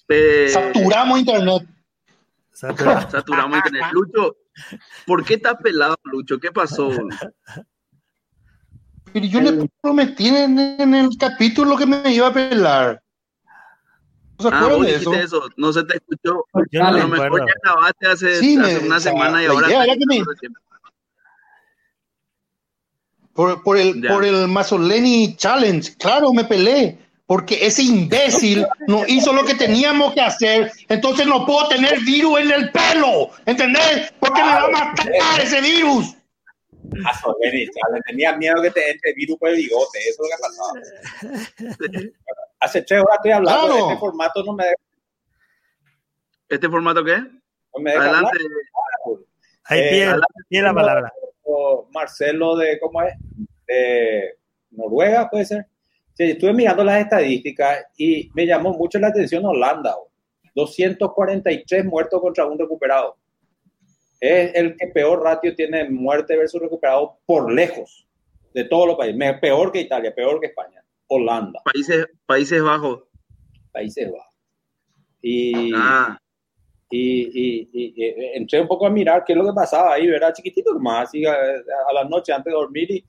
Eh, 0.08 0.48
Saturamos 0.48 1.18
internet. 1.20 1.68
Saturamos 2.52 3.58
internet. 3.58 3.84
Lucho, 3.92 4.36
¿por 5.06 5.24
qué 5.24 5.34
estás 5.34 5.56
pelado, 5.62 5.96
Lucho? 6.04 6.38
¿Qué 6.40 6.50
pasó? 6.50 6.90
Pero 9.12 9.26
yo 9.26 9.40
le 9.40 9.68
prometí 9.80 10.28
en, 10.28 10.58
en 10.58 10.94
el 10.94 11.10
capítulo 11.18 11.76
que 11.76 11.86
me 11.86 12.12
iba 12.12 12.26
a 12.28 12.32
pelar. 12.32 13.02
¿No 14.38 14.50
se 14.50 14.54
Ah, 14.54 14.66
vos 14.68 14.84
de 14.86 14.96
eso? 14.96 15.42
no 15.56 15.72
se 15.72 15.82
te 15.84 15.96
escuchó. 15.96 16.44
Yo 16.70 16.80
no 16.82 16.86
A 16.88 16.92
me 16.92 17.00
lo 17.00 17.08
mejor 17.08 17.26
acuerdo. 17.26 17.46
ya 17.46 17.52
acabaste 17.70 18.06
hace, 18.08 18.36
Sí, 18.40 18.58
hace 18.58 18.80
me- 18.80 18.86
una 18.86 18.96
o 18.96 19.00
sea, 19.00 19.12
semana 19.12 19.42
y 19.42 19.46
ahora. 19.46 19.66
que 19.68 20.06
me- 20.06 20.24
recién. 20.24 20.52
Por, 23.36 23.62
por 23.62 23.76
el, 23.78 24.02
Ya. 24.02 24.10
por 24.10 24.24
el 24.24 24.48
Mazzoleni 24.48 25.36
Challenge, 25.36 25.94
claro, 25.98 26.32
me 26.32 26.44
pelé. 26.44 26.98
Porque 27.26 27.66
ese 27.66 27.82
imbécil 27.82 28.64
no 28.86 29.02
hizo 29.08 29.32
lo 29.32 29.44
que 29.44 29.54
teníamos 29.56 30.14
que 30.14 30.20
hacer. 30.20 30.70
Entonces 30.88 31.26
no 31.26 31.44
puedo 31.44 31.66
tener 31.68 31.98
virus 32.00 32.38
en 32.38 32.52
el 32.52 32.70
pelo. 32.70 33.30
¿Entendés? 33.44 34.12
Porque 34.20 34.42
me 34.44 34.48
va 34.48 34.62
a 34.64 34.68
matar 34.68 35.40
ese 35.42 35.60
virus. 35.60 36.14
Chale, 36.92 38.00
tenía 38.06 38.36
miedo 38.36 38.62
que 38.62 38.70
te 38.70 38.92
entre 38.92 39.12
virus 39.14 39.36
por 39.38 39.48
el 39.48 39.56
bigote. 39.56 39.98
Eso 40.08 40.22
es 40.22 40.30
lo 40.30 41.66
que 41.66 41.72
pasaba. 41.74 42.12
Hace 42.60 42.82
tres 42.82 43.00
horas 43.02 43.16
estoy 43.16 43.32
hablando 43.32 43.60
Claro. 43.66 43.74
de 43.74 43.80
este 43.92 43.96
formato. 43.98 44.44
No 44.44 44.52
me 44.52 44.64
deja, 44.64 44.76
¿Este 46.48 46.68
formato 46.68 47.04
qué? 47.04 47.16
no 47.18 47.80
me 47.80 47.90
deja 47.90 48.02
Adelante. 48.04 48.30
hablar. 48.38 49.20
Ahí 49.64 49.80
Eh, 49.80 50.14
tiene 50.48 50.68
la 50.68 50.74
palabra. 50.74 51.12
Marcelo 51.92 52.56
de, 52.56 52.78
¿cómo 52.80 53.02
es? 53.02 53.14
De 53.66 54.34
Noruega, 54.70 55.28
puede 55.30 55.44
ser. 55.44 55.66
Sí, 56.14 56.24
estuve 56.24 56.52
mirando 56.52 56.82
las 56.84 57.00
estadísticas 57.02 57.84
y 57.96 58.30
me 58.34 58.46
llamó 58.46 58.72
mucho 58.72 58.98
la 58.98 59.08
atención 59.08 59.44
Holanda. 59.44 59.94
oh. 59.96 60.10
243 60.54 61.84
muertos 61.84 62.20
contra 62.20 62.46
un 62.46 62.58
recuperado. 62.58 63.16
es 64.20 64.54
el 64.54 64.74
que 64.76 64.86
peor 64.88 65.22
ratio 65.22 65.54
tiene 65.54 65.88
muerte 65.90 66.36
versus 66.36 66.60
recuperado 66.62 67.18
por 67.26 67.52
lejos 67.52 68.08
de 68.54 68.64
todos 68.64 68.86
los 68.86 68.96
países. 68.96 69.38
Peor 69.40 69.70
que 69.70 69.82
Italia, 69.82 70.14
peor 70.14 70.40
que 70.40 70.46
España. 70.46 70.82
Holanda, 71.08 71.60
Países, 71.64 72.06
Países 72.24 72.60
Bajos. 72.62 73.04
Países 73.72 74.10
Bajos. 74.10 74.34
Y, 75.22 75.70
Ah, 75.74 76.18
y, 76.90 77.22
y- 77.22 77.68
y- 77.72 77.94
y 77.96 78.14
entré 78.36 78.60
un 78.60 78.68
poco 78.68 78.86
a 78.86 78.90
mirar 78.90 79.24
qué 79.24 79.32
es 79.32 79.38
lo 79.38 79.44
que 79.46 79.52
pasaba 79.54 79.94
ahí, 79.94 80.06
¿verdad? 80.06 80.32
Chiquitito 80.32 80.72
nomás, 80.72 81.08
así 81.08 81.24
a, 81.26 81.32
a 81.32 81.92
la 81.92 82.04
noche 82.04 82.32
antes 82.32 82.52
de 82.52 82.56
dormir 82.58 82.90
y 82.90 83.04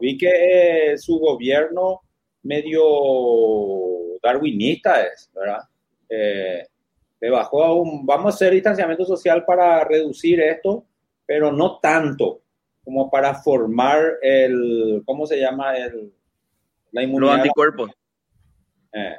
vi 0.00 0.18
que 0.18 0.92
eh, 0.92 0.98
su 0.98 1.18
gobierno 1.18 2.00
medio 2.42 4.18
darwinista 4.22 5.02
es, 5.02 5.30
¿verdad? 5.34 5.60
Eh, 6.08 6.66
le 7.20 7.30
bajó 7.30 7.62
a 7.62 7.74
un, 7.74 8.04
vamos 8.04 8.26
a 8.26 8.34
hacer 8.34 8.52
distanciamiento 8.52 9.04
social 9.04 9.44
para 9.44 9.84
reducir 9.84 10.40
esto, 10.40 10.84
pero 11.24 11.52
no 11.52 11.78
tanto 11.78 12.40
como 12.84 13.08
para 13.08 13.34
formar 13.34 14.18
el, 14.20 15.02
¿cómo 15.06 15.24
se 15.24 15.38
llama? 15.38 15.76
El, 15.76 16.12
la 16.90 17.00
los 17.02 17.08
inmunidad. 17.08 17.34
anticuerpos. 17.36 17.90
Eh, 18.92 19.16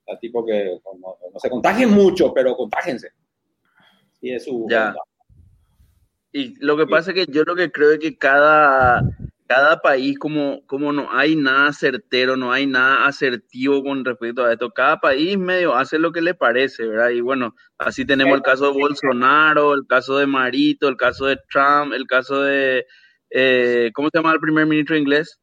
está 0.00 0.18
tipo 0.18 0.44
que 0.44 0.78
como, 0.82 1.16
no 1.32 1.38
se 1.38 1.48
contagien 1.48 1.90
mucho, 1.90 2.34
pero 2.34 2.56
contágense. 2.56 3.10
Y 4.24 4.40
su 4.40 4.66
Ya. 4.70 4.88
onda. 4.88 5.00
Y 6.32 6.56
lo 6.64 6.76
que 6.76 6.86
pasa 6.86 7.12
es 7.12 7.14
que 7.26 7.32
yo 7.32 7.44
lo 7.44 7.54
que 7.54 7.70
creo 7.70 7.92
es 7.92 8.00
que 8.00 8.16
cada, 8.18 9.02
cada 9.46 9.80
país, 9.80 10.18
como, 10.18 10.66
como 10.66 10.92
no 10.92 11.08
hay 11.12 11.36
nada 11.36 11.72
certero, 11.72 12.36
no 12.36 12.50
hay 12.50 12.66
nada 12.66 13.06
asertivo 13.06 13.84
con 13.84 14.04
respecto 14.04 14.44
a 14.44 14.52
esto, 14.52 14.70
cada 14.70 14.98
país 14.98 15.38
medio 15.38 15.76
hace 15.76 15.96
lo 15.98 16.10
que 16.10 16.20
le 16.22 16.34
parece, 16.34 16.86
¿verdad? 16.88 17.10
Y 17.10 17.20
bueno, 17.20 17.54
así 17.78 18.04
tenemos 18.04 18.34
el 18.34 18.42
caso 18.42 18.66
de 18.72 18.80
Bolsonaro, 18.80 19.74
el 19.74 19.86
caso 19.86 20.18
de 20.18 20.26
Marito, 20.26 20.88
el 20.88 20.96
caso 20.96 21.26
de 21.26 21.38
Trump, 21.52 21.92
el 21.92 22.06
caso 22.06 22.42
de, 22.42 22.84
eh, 23.30 23.90
¿cómo 23.94 24.08
se 24.10 24.18
llama 24.18 24.32
el 24.32 24.40
primer 24.40 24.66
ministro 24.66 24.96
inglés? 24.96 25.38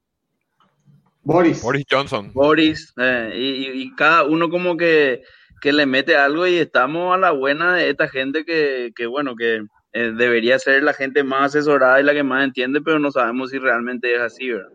Boris. 1.24 1.62
Boris 1.62 1.86
Johnson. 1.90 2.34
Boris, 2.34 2.94
eh, 2.98 3.32
y 3.76 3.96
cada 3.96 4.24
uno 4.26 4.50
como 4.50 4.76
que, 4.76 5.22
que 5.62 5.72
le 5.72 5.86
mete 5.86 6.15
algo 6.15 6.48
y 6.48 6.58
estamos 6.58 7.13
a 7.13 7.18
la 7.20 7.32
buena 7.32 7.75
de 7.75 7.89
esta 7.89 8.08
gente 8.08 8.44
que, 8.46 8.91
que 8.96 9.06
bueno, 9.06 9.36
que 9.36 9.62
eh, 9.94 10.12
debería 10.18 10.58
ser 10.60 10.84
la 10.84 10.94
gente 10.94 11.24
más 11.24 11.56
asesorada 11.56 12.00
y 12.00 12.03
la 12.03 12.13
que 12.13 12.24
más 12.24 12.44
entiende, 12.44 12.82
pero 12.82 13.00
no 13.00 13.12
sabemos 13.12 13.51
si 13.51 13.60
realmente 13.60 14.13
es 14.13 14.20
así, 14.22 14.50
¿verdad? 14.50 14.72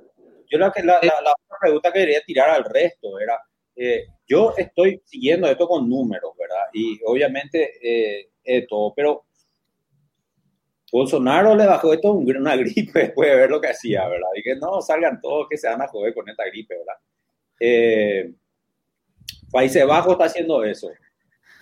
Yo 0.50 0.72
que 0.72 0.82
la, 0.82 0.94
la- 1.02 1.20
la 1.22 1.30
otra 1.32 1.58
pregunta 1.60 1.92
que 1.92 2.00
quería 2.00 2.20
tirar 2.24 2.50
al 2.50 2.64
resto 2.64 3.18
era, 3.18 3.38
eh, 3.74 4.04
yo 4.28 4.54
estoy 4.56 5.02
siguiendo 5.04 5.48
esto 5.48 5.66
con 5.66 5.88
números, 5.88 6.32
¿verdad? 6.38 6.66
Y 6.72 7.00
obviamente 7.04 7.72
eh, 7.82 8.30
eh, 8.44 8.66
todo, 8.68 8.92
pero 8.94 9.24
Bolsonaro 10.92 11.54
le 11.56 11.66
bajó 11.66 11.92
esto 11.92 12.12
un- 12.12 12.36
una 12.36 12.56
gripe 12.56 12.92
después 13.00 13.28
de 13.28 13.36
ver 13.36 13.50
lo 13.50 13.60
que 13.60 13.68
hacía, 13.68 14.06
¿verdad? 14.08 14.28
Y 14.36 14.42
que 14.42 14.56
no 14.56 14.80
salgan 14.80 15.20
todos 15.20 15.48
que 15.50 15.56
se 15.58 15.68
van 15.68 15.82
a 15.82 15.88
joder 15.88 16.14
con 16.14 16.28
esta 16.28 16.44
gripe, 16.46 16.74
¿verdad? 16.76 16.94
Eh, 19.46 19.50
Países 19.52 19.86
Bajos 19.86 20.12
está 20.12 20.24
haciendo 20.26 20.64
eso. 20.64 20.90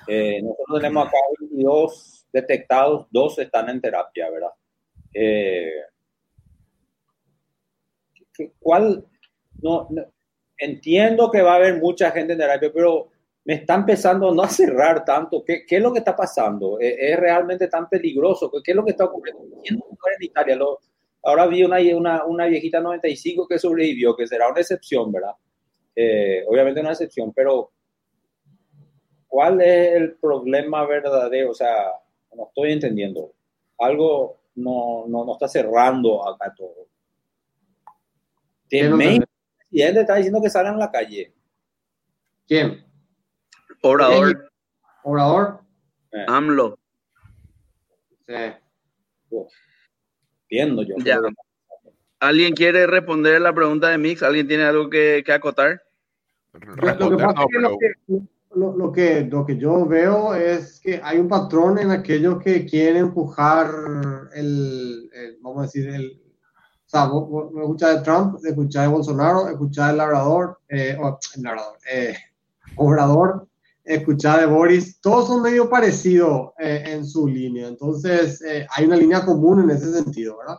Eh, 0.07 0.43
nosotros 0.43 0.81
tenemos 0.81 1.07
acá 1.09 1.17
22 1.41 2.27
detectados, 2.33 3.07
dos 3.11 3.39
están 3.39 3.69
en 3.71 3.81
terapia, 3.81 4.31
¿verdad? 4.31 4.51
Eh, 5.15 5.71
¿qué- 8.33 8.53
¿Cuál? 8.59 9.05
No, 9.63 9.89
entiendo 10.59 11.31
que 11.31 11.43
va 11.43 11.55
a 11.55 11.57
haber 11.57 11.81
mucha 11.81 12.11
gente 12.11 12.33
en 12.35 12.39
terapia, 12.39 12.71
pero 12.73 13.09
me 13.45 13.55
está 13.55 13.75
empezando 13.75 14.33
no 14.35 14.43
a 14.43 14.49
cerrar 14.49 15.05
tanto. 15.05 15.45
¿Qué, 15.45 15.65
es 15.69 15.83
lo 15.83 15.93
que 15.93 16.01
está 16.01 16.17
pasando? 16.17 16.79
¿Es, 16.81 16.95
es 16.99 17.17
realmente 17.19 17.69
tan 17.69 17.89
peligroso? 17.89 18.51
¿Qué, 18.63 18.73
es 18.73 18.77
lo 18.77 18.85
que 18.85 18.93
está 18.93 19.05
ocurriendo? 19.05 19.43
Ahora 21.23 21.47
vi 21.47 21.63
una 21.65 22.47
viejita 22.47 22.81
95 22.81 23.47
que 23.49 23.59
sobrevivió, 23.59 24.15
que 24.17 24.27
será 24.27 24.49
una 24.49 24.61
excepción, 24.61 25.11
¿verdad? 25.11 25.33
Eh, 25.97 26.45
obviamente 26.47 26.81
una 26.81 26.93
excepción, 26.93 27.33
pero 27.33 27.71
¿cuál 29.29 29.61
es 29.61 29.93
el 29.95 30.17
problema 30.17 30.85
verdadero? 30.87 31.51
O 31.51 31.55
sea, 31.55 31.93
no 32.37 32.47
estoy 32.49 32.73
entendiendo. 32.73 33.33
Algo 33.79 34.41
no, 34.57 35.05
no, 35.09 35.25
no 35.25 35.33
está 35.33 35.49
cerrando 35.49 36.27
acá 36.29 36.53
todo. 36.57 36.89
¿Qué 38.69 38.81
El 38.81 38.97
presidente 38.97 40.01
está 40.01 40.17
diciendo 40.17 40.41
que 40.43 40.51
salgan 40.51 40.75
a 40.75 40.79
la 40.79 40.91
calle. 40.91 41.33
¿Quién? 42.47 42.85
Obrador, 43.83 44.51
¿Obrador? 45.03 45.61
Eh, 46.13 46.25
AMLO. 46.27 46.79
Sí. 48.27 48.35
entiendo 50.49 50.83
yo. 50.83 50.95
Ya. 51.05 51.19
¿Alguien 52.21 52.55
quiere 52.55 52.87
responder 52.87 53.41
la 53.41 53.53
pregunta 53.53 53.91
de 53.91 53.99
Mix? 53.99 54.23
¿Alguien 54.23 54.49
tiene 54.49 54.65
algo 54.65 54.89
que, 54.89 55.23
que 55.27 55.33
acotar? 55.33 55.84
Lo 56.61 57.17
que 57.17 57.23
no, 57.23 57.61
lo 57.61 57.79
que, 57.79 57.95
lo, 58.55 58.93
que 58.93 59.21
lo 59.25 59.45
que 59.47 59.57
yo 59.59 59.85
veo 59.87 60.35
es 60.35 60.79
que 60.81 61.01
hay 61.03 61.19
un 61.19 61.29
patrón 61.29 61.79
en 61.79 61.91
aquellos 61.91 62.41
que 62.43 62.65
quieren 62.65 62.97
empujar 63.07 63.71
el, 64.35 65.11
el- 65.13 65.39
vamos 65.43 65.59
a 65.59 65.63
decir, 65.63 65.89
el, 65.89 66.21
o 66.21 66.89
sea, 66.89 67.07
vos, 67.07 67.29
vos 67.29 67.53
escuchás 67.63 67.97
de 67.97 68.03
Trump, 68.03 68.37
escuchás 68.45 68.83
de 68.83 68.89
Bolsonaro, 68.89 69.49
escuchás 69.49 69.89
del 69.89 69.97
Labrador, 69.99 70.59
eh, 70.69 70.97
o, 71.01 71.19
el 71.37 71.43
Labrador, 71.43 71.79
eh, 71.93 72.15
Obrador, 72.77 73.49
escuchás 73.83 74.39
de 74.41 74.47
Boris, 74.47 75.01
todos 75.01 75.27
son 75.27 75.43
medio 75.43 75.69
parecidos 75.69 76.53
eh, 76.59 76.85
en 76.87 77.05
su 77.05 77.27
línea, 77.27 77.67
entonces 77.69 78.41
eh, 78.43 78.67
hay 78.71 78.87
una 78.87 78.97
línea 78.97 79.25
común 79.25 79.63
en 79.65 79.71
ese 79.71 79.93
sentido, 79.93 80.39
¿verdad? 80.39 80.59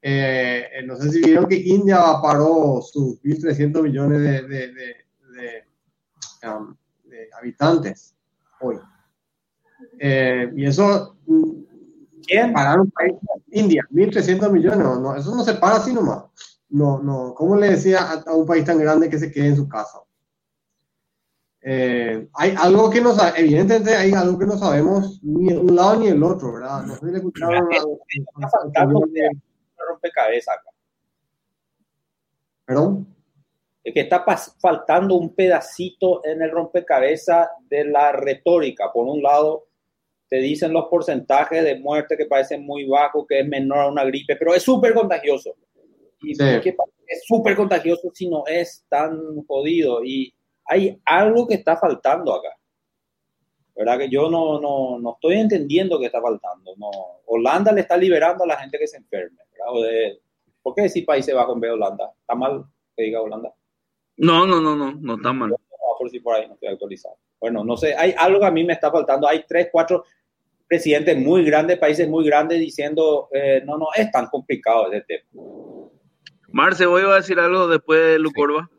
Eh, 0.00 0.64
eh, 0.78 0.82
no 0.86 0.96
sé 0.96 1.10
si 1.10 1.20
vieron 1.20 1.46
que 1.46 1.56
India 1.56 1.98
paró 2.22 2.80
sus 2.82 3.20
1.300 3.22 3.82
millones 3.82 4.20
de- 4.20 4.42
de- 4.42 4.72
de, 4.72 4.94
um, 6.46 6.76
de 7.04 7.28
habitantes 7.38 8.14
hoy. 8.60 8.78
Eh, 9.98 10.50
y 10.56 10.66
eso, 10.66 11.16
mm, 11.26 11.50
¿Quién? 12.26 12.52
parar 12.52 12.80
un 12.80 12.90
país, 12.90 13.14
India, 13.50 13.82
1.300 13.90 14.50
millones, 14.50 14.78
no, 14.78 14.98
no, 14.98 15.16
eso 15.16 15.34
no 15.34 15.44
se 15.44 15.54
para 15.54 15.76
así 15.76 15.92
nomás. 15.92 16.24
No, 16.70 16.98
no, 16.98 17.34
¿cómo 17.34 17.56
le 17.56 17.70
decía 17.70 18.00
a, 18.00 18.22
a 18.22 18.34
un 18.34 18.46
país 18.46 18.64
tan 18.64 18.78
grande 18.78 19.08
que 19.10 19.18
se 19.18 19.30
quede 19.30 19.48
en 19.48 19.56
su 19.56 19.68
casa? 19.68 20.00
Eh, 21.66 22.28
hay 22.34 22.54
algo 22.58 22.90
que 22.90 23.00
no 23.00 23.14
sabemos, 23.14 23.38
evidentemente 23.38 23.96
hay 23.96 24.12
algo 24.12 24.38
que 24.38 24.44
no 24.44 24.58
sabemos 24.58 25.18
ni 25.22 25.48
el 25.48 25.60
un 25.60 25.74
lado 25.74 25.96
ni 25.96 26.08
el 26.08 26.22
otro, 26.22 26.52
¿verdad? 26.52 26.84
No 26.84 26.94
sé 26.94 27.06
si 27.06 27.12
le 27.12 27.16
escucharon 27.16 27.66
rompecabezas 29.88 30.56
acá. 30.56 30.70
Perdón. 32.66 33.13
Es 33.84 33.92
que 33.92 34.00
está 34.00 34.24
faltando 34.60 35.14
un 35.14 35.34
pedacito 35.34 36.24
en 36.24 36.40
el 36.42 36.50
rompecabezas 36.50 37.48
de 37.68 37.84
la 37.84 38.12
retórica. 38.12 38.90
Por 38.92 39.06
un 39.06 39.22
lado, 39.22 39.66
te 40.30 40.36
dicen 40.38 40.72
los 40.72 40.86
porcentajes 40.86 41.62
de 41.62 41.78
muerte 41.78 42.16
que 42.16 42.24
parecen 42.26 42.64
muy 42.64 42.86
bajos, 42.86 43.26
que 43.28 43.40
es 43.40 43.46
menor 43.46 43.78
a 43.80 43.88
una 43.88 44.04
gripe, 44.04 44.36
pero 44.36 44.54
es 44.54 44.62
súper 44.62 44.94
contagioso. 44.94 45.54
¿Y 46.22 46.34
Sí. 46.34 46.42
es 47.06 47.24
súper 47.26 47.54
contagioso 47.54 48.10
si 48.14 48.26
no 48.26 48.44
es 48.46 48.86
tan 48.88 49.44
jodido? 49.46 50.02
Y 50.02 50.34
hay 50.64 50.98
algo 51.04 51.46
que 51.46 51.54
está 51.56 51.76
faltando 51.76 52.32
acá. 52.34 52.48
¿Verdad? 53.76 53.98
Que 53.98 54.08
yo 54.08 54.30
no, 54.30 54.60
no, 54.60 54.98
no 55.00 55.12
estoy 55.14 55.34
entendiendo 55.34 55.98
qué 55.98 56.06
está 56.06 56.22
faltando. 56.22 56.74
No. 56.76 56.90
Holanda 57.26 57.70
le 57.72 57.82
está 57.82 57.96
liberando 57.98 58.44
a 58.44 58.46
la 58.46 58.56
gente 58.56 58.78
que 58.78 58.86
se 58.86 58.96
enferme. 58.96 59.36
¿verdad? 59.52 59.66
O 59.74 59.82
de- 59.82 60.20
¿Por 60.62 60.74
qué 60.74 60.82
decir 60.82 61.04
Países 61.04 61.34
Bajos 61.34 61.54
en 61.56 61.60
vez 61.60 61.68
de 61.70 61.74
Holanda? 61.74 62.12
¿Está 62.18 62.34
mal 62.34 62.64
que 62.96 63.02
diga 63.02 63.20
Holanda? 63.20 63.52
No, 64.16 64.46
no, 64.46 64.60
no, 64.60 64.76
no, 64.76 64.92
no 64.92 65.14
está 65.16 65.32
mal. 65.32 65.54
Por 65.98 66.10
si 66.10 66.20
por 66.20 66.34
ahí 66.34 66.46
no 66.46 66.54
estoy 66.54 66.68
actualizado. 66.68 67.16
Bueno, 67.40 67.64
no 67.64 67.76
sé, 67.76 67.94
hay 67.94 68.14
algo 68.16 68.40
que 68.40 68.46
a 68.46 68.50
mí 68.50 68.64
me 68.64 68.72
está 68.72 68.90
faltando. 68.90 69.28
Hay 69.28 69.44
tres, 69.46 69.68
cuatro 69.70 70.04
presidentes 70.66 71.16
muy 71.16 71.44
grandes, 71.44 71.78
países 71.78 72.08
muy 72.08 72.24
grandes 72.24 72.58
diciendo, 72.58 73.28
eh, 73.32 73.62
no, 73.64 73.78
no, 73.78 73.86
es 73.94 74.10
tan 74.10 74.26
complicado 74.26 74.90
ese 74.90 75.04
tema. 75.06 75.44
Marce, 76.48 76.86
voy 76.86 77.02
a 77.02 77.14
decir 77.14 77.38
algo 77.38 77.68
después 77.68 78.00
de 78.00 78.18
Lucorba. 78.18 78.70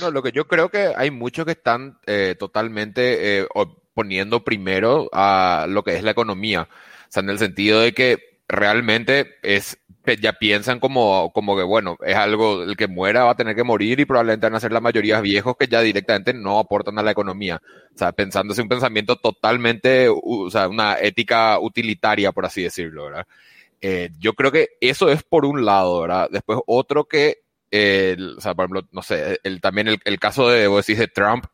No, 0.00 0.10
lo 0.10 0.22
que 0.22 0.32
yo 0.32 0.46
creo 0.46 0.70
que 0.70 0.92
hay 0.96 1.10
muchos 1.10 1.44
que 1.44 1.52
están 1.52 1.98
eh, 2.06 2.34
totalmente 2.38 3.40
eh, 3.40 3.46
poniendo 3.92 4.42
primero 4.42 5.08
a 5.12 5.66
lo 5.68 5.84
que 5.84 5.94
es 5.94 6.02
la 6.02 6.10
economía. 6.10 6.68
O 6.70 7.06
sea, 7.10 7.22
en 7.22 7.30
el 7.30 7.38
sentido 7.38 7.80
de 7.80 7.92
que 7.92 8.33
realmente 8.48 9.36
es, 9.42 9.78
ya 10.20 10.34
piensan 10.34 10.80
como, 10.80 11.32
como 11.32 11.56
que, 11.56 11.62
bueno, 11.62 11.96
es 12.04 12.14
algo, 12.16 12.62
el 12.62 12.76
que 12.76 12.88
muera 12.88 13.24
va 13.24 13.30
a 13.32 13.36
tener 13.36 13.56
que 13.56 13.64
morir 13.64 14.00
y 14.00 14.04
probablemente 14.04 14.46
van 14.46 14.54
a 14.56 14.60
ser 14.60 14.72
la 14.72 14.80
mayoría 14.80 15.20
viejos 15.20 15.56
que 15.58 15.66
ya 15.66 15.80
directamente 15.80 16.34
no 16.34 16.58
aportan 16.58 16.98
a 16.98 17.02
la 17.02 17.10
economía. 17.12 17.60
O 17.94 17.98
sea, 17.98 18.12
pensándose 18.12 18.62
un 18.62 18.68
pensamiento 18.68 19.16
totalmente, 19.16 20.08
o 20.10 20.50
sea, 20.50 20.68
una 20.68 20.98
ética 21.00 21.58
utilitaria, 21.58 22.32
por 22.32 22.44
así 22.46 22.62
decirlo, 22.62 23.04
¿verdad? 23.06 23.26
Eh, 23.80 24.10
yo 24.18 24.34
creo 24.34 24.50
que 24.52 24.70
eso 24.80 25.10
es 25.10 25.22
por 25.22 25.44
un 25.44 25.64
lado, 25.64 26.00
¿verdad? 26.02 26.28
Después 26.30 26.58
otro 26.66 27.04
que, 27.04 27.38
eh, 27.70 28.14
el- 28.16 28.36
o 28.38 28.40
sea, 28.40 28.54
por 28.54 28.64
ejemplo, 28.64 28.88
no 28.92 29.02
sé, 29.02 29.38
el, 29.42 29.60
también 29.60 29.88
el, 29.88 29.98
el 30.04 30.18
caso 30.18 30.48
de, 30.48 30.66
vos 30.68 30.86
decís, 30.86 30.98
de 31.00 31.08
Trump, 31.08 31.44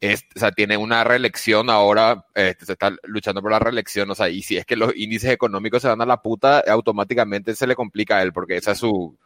es, 0.00 0.24
o 0.34 0.38
sea, 0.38 0.50
tiene 0.52 0.76
una 0.76 1.04
reelección 1.04 1.68
ahora, 1.68 2.26
este, 2.34 2.64
se 2.64 2.72
está 2.72 2.92
luchando 3.04 3.42
por 3.42 3.50
la 3.50 3.58
reelección, 3.58 4.10
o 4.10 4.14
sea, 4.14 4.30
y 4.30 4.42
si 4.42 4.56
es 4.56 4.64
que 4.64 4.76
los 4.76 4.96
índices 4.96 5.30
económicos 5.30 5.82
se 5.82 5.88
van 5.88 6.00
a 6.00 6.06
la 6.06 6.22
puta, 6.22 6.60
automáticamente 6.66 7.54
se 7.54 7.66
le 7.66 7.76
complica 7.76 8.16
a 8.16 8.22
él, 8.22 8.32
porque 8.32 8.56
esa 8.56 8.72
es 8.72 8.78
su... 8.78 9.18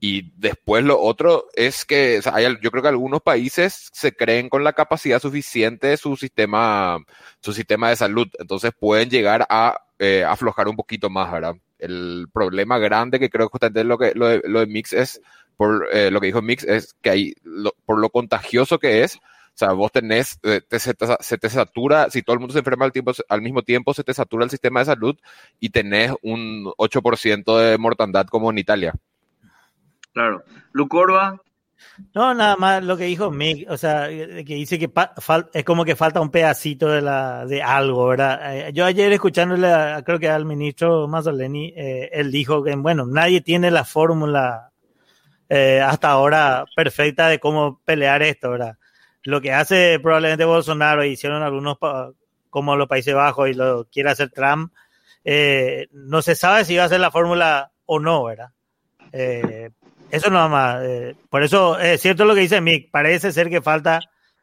Y 0.00 0.32
después 0.36 0.84
lo 0.84 1.00
otro 1.00 1.46
es 1.54 1.84
que 1.84 2.18
o 2.18 2.22
sea, 2.22 2.34
hay, 2.34 2.44
yo 2.60 2.70
creo 2.70 2.82
que 2.82 2.88
algunos 2.88 3.22
países 3.22 3.90
se 3.92 4.14
creen 4.14 4.50
con 4.50 4.62
la 4.62 4.74
capacidad 4.74 5.20
suficiente 5.20 5.86
de 5.86 5.96
su 5.96 6.16
sistema, 6.16 6.98
su 7.40 7.52
sistema 7.52 7.88
de 7.90 7.96
salud, 7.96 8.28
entonces 8.38 8.72
pueden 8.78 9.08
llegar 9.08 9.46
a 9.48 9.80
eh, 9.98 10.24
aflojar 10.24 10.68
un 10.68 10.76
poquito 10.76 11.08
más, 11.10 11.30
¿verdad? 11.32 11.54
El 11.78 12.26
problema 12.32 12.78
grande 12.78 13.18
que 13.18 13.30
creo 13.30 13.48
que 13.48 13.52
justamente 13.52 13.84
lo, 13.84 13.96
que, 13.98 14.12
lo, 14.14 14.28
de, 14.28 14.42
lo 14.44 14.60
de 14.60 14.66
Mix 14.66 14.92
es, 14.92 15.20
por 15.56 15.88
eh, 15.92 16.10
lo 16.10 16.20
que 16.20 16.26
dijo 16.26 16.42
Mix, 16.42 16.64
es 16.64 16.94
que 17.00 17.10
hay, 17.10 17.34
lo, 17.42 17.74
por 17.86 17.98
lo 17.98 18.10
contagioso 18.10 18.78
que 18.78 19.04
es, 19.04 19.20
sea, 19.56 19.72
vos 19.72 19.92
tenés, 19.92 20.38
eh, 20.42 20.60
te, 20.66 20.78
se, 20.78 20.94
te, 20.94 21.06
se, 21.20 21.38
te, 21.38 21.48
satura, 21.48 22.10
si 22.10 22.22
todo 22.22 22.34
el 22.34 22.40
mundo 22.40 22.52
se 22.52 22.58
enferma 22.58 22.84
al, 22.84 22.92
tiempo, 22.92 23.12
al 23.28 23.42
mismo 23.42 23.62
tiempo, 23.62 23.94
se 23.94 24.04
te 24.04 24.14
satura 24.14 24.44
el 24.44 24.50
sistema 24.50 24.80
de 24.80 24.86
salud 24.86 25.16
y 25.60 25.70
tenés 25.70 26.12
un 26.22 26.64
8% 26.76 27.58
de 27.58 27.78
mortandad 27.78 28.26
como 28.26 28.50
en 28.50 28.58
Italia. 28.58 28.94
Claro. 30.12 30.44
Lucorba. 30.72 31.40
No, 32.14 32.34
nada 32.34 32.56
más 32.56 32.82
lo 32.82 32.96
que 32.96 33.04
dijo 33.04 33.30
Mick, 33.30 33.70
o 33.70 33.76
sea, 33.76 34.08
que 34.08 34.42
dice 34.44 34.78
que 34.78 34.90
es 35.52 35.64
como 35.64 35.84
que 35.84 35.96
falta 35.96 36.20
un 36.20 36.30
pedacito 36.30 36.88
de, 36.88 37.02
la, 37.02 37.46
de 37.46 37.62
algo, 37.62 38.06
¿verdad? 38.08 38.68
Eh, 38.68 38.72
yo 38.72 38.84
ayer 38.84 39.12
escuchándole, 39.12 39.68
a, 39.68 40.02
creo 40.02 40.18
que 40.18 40.28
al 40.28 40.44
ministro 40.44 41.06
Mazzoleni, 41.08 41.72
eh, 41.76 42.10
él 42.12 42.32
dijo 42.32 42.62
que, 42.62 42.74
bueno, 42.76 43.06
nadie 43.06 43.40
tiene 43.40 43.70
la 43.70 43.84
fórmula 43.84 44.70
eh, 45.48 45.80
hasta 45.80 46.10
ahora 46.10 46.64
perfecta 46.74 47.28
de 47.28 47.38
cómo 47.38 47.80
pelear 47.84 48.22
esto, 48.22 48.50
¿verdad? 48.50 48.76
Lo 49.24 49.40
que 49.40 49.52
hace 49.52 49.98
probablemente 50.00 50.44
Bolsonaro, 50.44 51.04
hicieron 51.04 51.42
algunos 51.42 51.78
como 52.50 52.76
los 52.76 52.88
Países 52.88 53.14
Bajos 53.14 53.48
y 53.48 53.54
lo 53.54 53.86
quiere 53.90 54.10
hacer 54.10 54.30
Trump, 54.30 54.72
eh, 55.24 55.88
no 55.92 56.22
se 56.22 56.34
sabe 56.34 56.64
si 56.64 56.76
va 56.76 56.84
a 56.84 56.88
ser 56.88 57.00
la 57.00 57.10
fórmula 57.10 57.72
o 57.86 57.98
no, 57.98 58.24
¿verdad? 58.24 58.50
Eh, 59.12 59.70
eso 60.10 60.30
nada 60.30 60.48
más. 60.48 60.82
Eh, 60.84 61.16
por 61.30 61.42
eso 61.42 61.78
es 61.78 62.00
cierto 62.00 62.24
lo 62.24 62.34
que 62.34 62.42
dice 62.42 62.60
Mick, 62.60 62.90
parece 62.90 63.32
ser 63.32 63.48
que 63.48 63.62
falta 63.62 64.00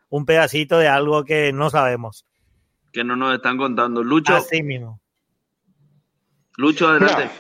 un 0.10 0.26
pedacito 0.26 0.80
de 0.80 0.88
algo 0.88 1.24
que 1.24 1.54
no 1.54 1.70
sabemos. 1.70 2.26
Que 2.92 3.04
no 3.04 3.16
nos 3.16 3.36
están 3.36 3.58
contando. 3.58 4.04
Lucho. 4.04 4.36
Así 4.36 4.64
mismo. 4.64 5.00
Lucho, 6.58 6.90
adelante. 6.90 7.30
Mira, 7.30 7.32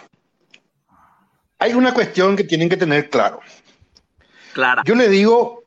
hay 1.59 1.73
una 1.73 1.93
cuestión 1.93 2.35
que 2.35 2.43
tienen 2.43 2.69
que 2.69 2.77
tener 2.77 3.09
claro. 3.09 3.39
Clara. 4.53 4.83
Yo 4.85 4.95
le 4.95 5.09
digo 5.09 5.60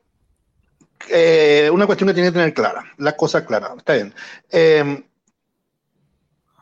eh, 1.09 1.69
una 1.71 1.85
cuestión 1.85 2.07
que 2.07 2.13
tiene 2.13 2.29
que 2.29 2.33
tener 2.33 2.53
clara, 2.53 2.83
la 2.97 3.15
cosa 3.15 3.45
clara, 3.45 3.73
está 3.77 3.93
bien. 3.93 4.13
Eh, 4.49 5.03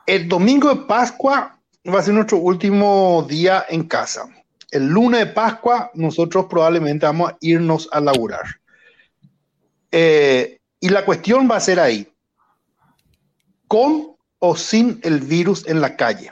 el 0.05 0.27
domingo 0.27 0.69
de 0.69 0.81
Pascua 0.85 1.59
va 1.88 2.00
a 2.00 2.03
ser 2.03 2.13
nuestro 2.13 2.38
último 2.38 3.25
día 3.27 3.65
en 3.69 3.83
casa. 3.83 4.27
El 4.71 4.88
lunes 4.88 5.19
de 5.19 5.27
Pascua 5.27 5.91
nosotros 5.93 6.47
probablemente 6.50 7.05
vamos 7.05 7.31
a 7.31 7.38
irnos 7.41 7.88
a 7.91 8.00
laburar. 8.00 8.45
Eh, 9.91 10.59
y 10.79 10.89
la 10.89 11.05
cuestión 11.05 11.50
va 11.50 11.57
a 11.57 11.62
ser 11.62 11.79
ahí, 11.79 12.12
con 13.67 14.15
o 14.39 14.55
sin 14.57 15.00
el 15.03 15.19
virus 15.19 15.65
en 15.67 15.79
la 15.79 15.95
calle. 15.95 16.31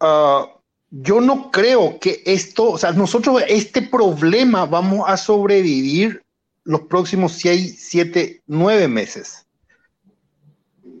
Uh, 0.00 0.46
yo 0.94 1.22
no 1.22 1.50
creo 1.50 1.98
que 1.98 2.22
esto, 2.26 2.72
o 2.72 2.78
sea, 2.78 2.92
nosotros 2.92 3.42
este 3.48 3.80
problema 3.80 4.66
vamos 4.66 5.08
a 5.08 5.16
sobrevivir 5.16 6.22
los 6.64 6.82
próximos 6.82 7.32
seis, 7.32 7.78
siete, 7.88 8.42
nueve 8.46 8.88
meses. 8.88 9.46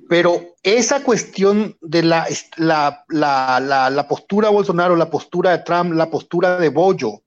Pero 0.08 0.56
esa 0.62 1.02
cuestión 1.02 1.76
de 1.82 2.02
la, 2.04 2.26
la, 2.56 3.04
la, 3.10 3.60
la, 3.60 3.90
la 3.90 4.08
postura 4.08 4.48
de 4.48 4.54
Bolsonaro, 4.54 4.96
la 4.96 5.10
postura 5.10 5.50
de 5.50 5.58
Trump, 5.62 5.92
la 5.92 6.10
postura 6.10 6.58
de 6.58 6.70
Bollo, 6.70 7.22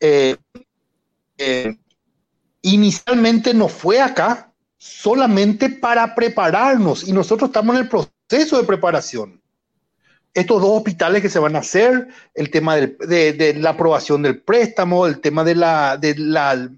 eh, 0.00 0.36
eh, 1.36 1.76
inicialmente 2.62 3.52
no 3.52 3.68
fue 3.68 4.00
acá 4.00 4.50
solamente 4.78 5.68
para 5.68 6.14
prepararnos 6.14 7.06
y 7.06 7.12
nosotros 7.12 7.50
estamos 7.50 7.76
en 7.76 7.82
el 7.82 7.88
proceso 7.90 8.56
de 8.56 8.64
preparación 8.64 9.41
estos 10.34 10.60
dos 10.60 10.70
hospitales 10.70 11.22
que 11.22 11.28
se 11.28 11.38
van 11.38 11.56
a 11.56 11.60
hacer, 11.60 12.08
el 12.34 12.50
tema 12.50 12.76
de, 12.76 13.56
la 13.58 13.70
aprobación 13.70 14.22
del 14.22 14.40
préstamo, 14.40 15.06
el 15.06 15.20
tema 15.20 15.44
de 15.44 15.54
la, 15.54 15.96
de 15.96 16.14
la 16.16 16.70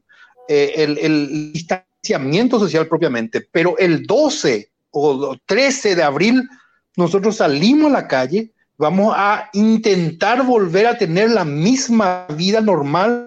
eh, 0.48 1.50
distanciamiento 1.52 2.58
social 2.58 2.86
propiamente. 2.86 3.40
Pero 3.40 3.78
el 3.78 4.06
12 4.06 4.70
o 4.90 5.36
13 5.46 5.96
de 5.96 6.02
abril 6.02 6.48
nosotros 6.96 7.36
salimos 7.36 7.90
a 7.90 7.94
la 7.94 8.08
calle, 8.08 8.50
vamos 8.76 9.14
a 9.16 9.50
intentar 9.52 10.44
volver 10.44 10.86
a 10.86 10.98
tener 10.98 11.30
la 11.30 11.44
misma 11.44 12.26
vida 12.36 12.60
normal, 12.60 13.26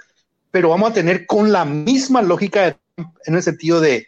pero 0.51 0.69
vamos 0.69 0.91
a 0.91 0.93
tener 0.93 1.25
con 1.25 1.51
la 1.51 1.65
misma 1.65 2.21
lógica 2.21 2.63
de, 2.63 2.77
en 3.25 3.35
el 3.35 3.43
sentido 3.43 3.81
de 3.81 4.07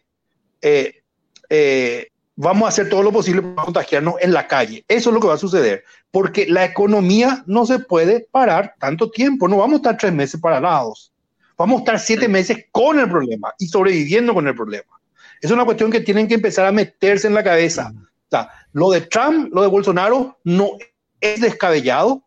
eh, 0.61 1.03
eh, 1.49 2.07
vamos 2.35 2.65
a 2.65 2.69
hacer 2.69 2.89
todo 2.89 3.03
lo 3.03 3.11
posible 3.11 3.41
para 3.41 3.65
contagiarnos 3.65 4.15
en 4.21 4.31
la 4.31 4.47
calle. 4.47 4.85
Eso 4.87 5.09
es 5.09 5.13
lo 5.13 5.19
que 5.19 5.27
va 5.27 5.33
a 5.33 5.37
suceder, 5.37 5.83
porque 6.11 6.47
la 6.47 6.65
economía 6.65 7.43
no 7.45 7.65
se 7.65 7.79
puede 7.79 8.27
parar 8.31 8.75
tanto 8.79 9.11
tiempo, 9.11 9.47
no 9.47 9.57
vamos 9.57 9.73
a 9.73 9.77
estar 9.77 9.97
tres 9.97 10.13
meses 10.13 10.39
parados, 10.39 11.11
vamos 11.57 11.77
a 11.77 11.79
estar 11.79 11.99
siete 11.99 12.27
meses 12.27 12.65
con 12.71 12.99
el 12.99 13.09
problema 13.09 13.53
y 13.59 13.67
sobreviviendo 13.67 14.33
con 14.33 14.47
el 14.47 14.55
problema. 14.55 14.99
Es 15.41 15.51
una 15.51 15.65
cuestión 15.65 15.91
que 15.91 16.01
tienen 16.01 16.27
que 16.27 16.35
empezar 16.35 16.65
a 16.65 16.71
meterse 16.71 17.27
en 17.27 17.33
la 17.33 17.43
cabeza. 17.43 17.93
O 17.95 18.29
sea, 18.29 18.49
lo 18.73 18.91
de 18.91 19.01
Trump, 19.01 19.53
lo 19.53 19.61
de 19.61 19.67
Bolsonaro, 19.67 20.37
no 20.43 20.71
es 21.21 21.41
descabellado, 21.41 22.23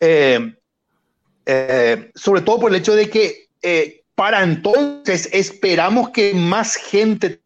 eh, 0.00 0.54
eh, 1.46 2.10
sobre 2.14 2.40
todo 2.40 2.60
por 2.60 2.70
el 2.70 2.76
hecho 2.76 2.94
de 2.94 3.08
que 3.08 3.48
eh, 3.62 4.02
para 4.14 4.42
entonces 4.42 5.28
esperamos 5.32 6.10
que 6.10 6.34
más 6.34 6.76
gente 6.76 7.40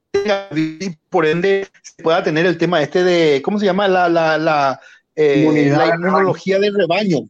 y 0.55 0.91
por 1.09 1.27
ende 1.27 1.69
se 1.83 2.03
pueda 2.03 2.23
tener 2.23 2.47
el 2.47 2.59
tema 2.59 2.83
este 2.83 3.05
de, 3.05 3.43
¿cómo 3.43 3.59
se 3.59 3.67
llama? 3.67 3.89
La, 3.89 4.09
la, 4.09 4.39
la, 4.39 4.81
eh, 5.21 5.73
la 5.77 5.97
inmunología 5.97 6.61
del 6.61 6.75
rebaño. 6.75 7.29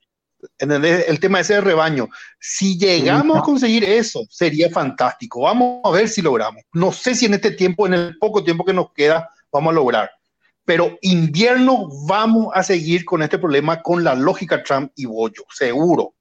¿entendés? 0.59 1.09
El 1.09 1.19
tema 1.21 1.41
ese 1.41 1.55
de 1.55 1.61
rebaño. 1.63 2.09
Si 2.39 2.79
llegamos 2.79 3.39
a 3.39 3.43
conseguir 3.43 3.85
eso, 3.85 4.25
sería 4.29 4.71
fantástico. 4.71 5.43
Vamos 5.43 5.81
a 5.85 5.91
ver 5.91 6.09
si 6.09 6.23
logramos. 6.23 6.63
No 6.73 6.93
sé 6.93 7.15
si 7.15 7.27
en 7.27 7.35
este 7.35 7.53
tiempo, 7.53 7.87
en 7.87 7.95
el 7.95 8.19
poco 8.19 8.45
tiempo 8.45 8.65
que 8.65 8.75
nos 8.75 8.93
queda, 8.93 9.31
vamos 9.51 9.73
a 9.73 9.77
lograr. 9.77 10.11
Pero 10.65 10.99
invierno 11.01 11.89
vamos 12.07 12.49
a 12.53 12.63
seguir 12.63 13.05
con 13.05 13.23
este 13.23 13.39
problema 13.39 13.81
con 13.81 14.05
la 14.05 14.15
lógica 14.15 14.63
Trump 14.63 14.93
y 14.95 15.07
Bollo, 15.07 15.45
seguro. 15.51 16.15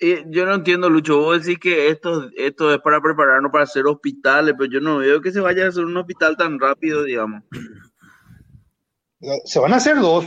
Eh, 0.00 0.24
yo 0.26 0.44
no 0.44 0.54
entiendo, 0.54 0.90
Lucho. 0.90 1.20
Vos 1.20 1.44
decís 1.44 1.60
que 1.60 1.88
esto, 1.88 2.28
esto 2.36 2.74
es 2.74 2.80
para 2.80 3.00
prepararnos 3.00 3.52
para 3.52 3.62
hacer 3.62 3.86
hospitales, 3.86 4.54
pero 4.58 4.70
yo 4.70 4.80
no 4.80 4.98
veo 4.98 5.20
que 5.20 5.30
se 5.30 5.40
vaya 5.40 5.66
a 5.66 5.68
hacer 5.68 5.84
un 5.84 5.96
hospital 5.96 6.36
tan 6.36 6.58
rápido, 6.58 7.04
digamos. 7.04 7.44
Se 9.44 9.60
van 9.60 9.72
a 9.72 9.76
hacer 9.76 10.00
dos. 10.00 10.26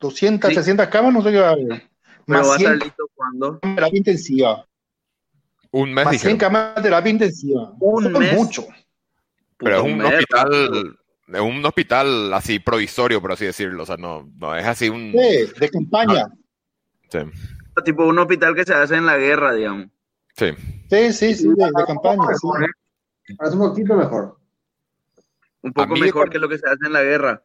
200, 0.00 0.48
sí. 0.48 0.54
300 0.54 0.86
camas, 0.88 1.12
no 1.12 1.22
sé 1.22 1.32
qué 1.32 1.38
va 1.40 1.48
a 1.48 1.52
haber. 1.52 1.82
Pero 2.26 2.46
va 2.46 2.54
a 2.54 2.56
estar 2.56 2.76
listo 2.76 3.08
cuando. 3.14 3.58
Terapia 3.58 3.98
intensiva. 3.98 4.66
Un 5.70 5.92
mes. 5.92 6.04
Más 6.04 6.20
100 6.20 6.36
camas 6.36 6.74
de 6.76 6.82
terapia 6.82 7.10
intensiva. 7.10 7.72
Un 7.80 8.06
Eso 8.06 8.18
mes. 8.18 8.32
Es 8.32 8.38
mucho. 8.38 8.66
Pero 9.58 9.76
es 9.78 9.82
un 9.82 9.98
mes, 9.98 10.12
hospital, 10.14 10.98
es 11.26 11.40
un 11.40 11.64
hospital 11.66 12.32
así 12.34 12.58
provisorio, 12.58 13.20
por 13.20 13.32
así 13.32 13.44
decirlo. 13.46 13.82
O 13.82 13.86
sea, 13.86 13.96
no, 13.96 14.30
no 14.36 14.54
es 14.54 14.64
así 14.66 14.88
un. 14.88 15.10
Sí, 15.12 15.52
de 15.58 15.70
campaña. 15.70 16.26
Sí. 17.10 17.18
Tipo 17.84 18.06
un 18.06 18.18
hospital 18.18 18.54
que 18.54 18.64
se 18.64 18.74
hace 18.74 18.96
en 18.96 19.06
la 19.06 19.16
guerra, 19.16 19.52
digamos. 19.54 19.86
Sí. 20.36 20.50
Sí, 20.90 21.12
sí, 21.12 21.34
sí, 21.34 21.48
de, 21.48 21.64
de 21.66 21.84
campaña. 21.86 22.22
Sí. 23.26 23.34
Parece 23.36 23.56
un 23.56 23.68
poquito 23.68 23.94
mejor. 23.94 24.38
Un 25.62 25.72
poco 25.72 25.96
mejor 25.96 26.26
me- 26.28 26.32
que 26.32 26.38
lo 26.38 26.48
que 26.48 26.58
se 26.58 26.66
hace 26.68 26.86
en 26.86 26.92
la 26.92 27.02
guerra. 27.02 27.42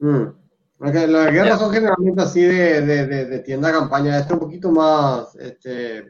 Mm. 0.00 0.24
Porque 0.78 1.06
las 1.06 1.30
guerras 1.32 1.58
son 1.60 1.72
generalmente 1.72 2.22
así 2.22 2.42
de, 2.42 2.80
de, 2.82 3.06
de, 3.06 3.24
de 3.26 3.38
tienda 3.40 3.70
campaña. 3.72 4.18
Este 4.18 4.28
es 4.28 4.32
un 4.34 4.40
poquito 4.40 4.70
más, 4.70 5.34
este, 5.36 6.04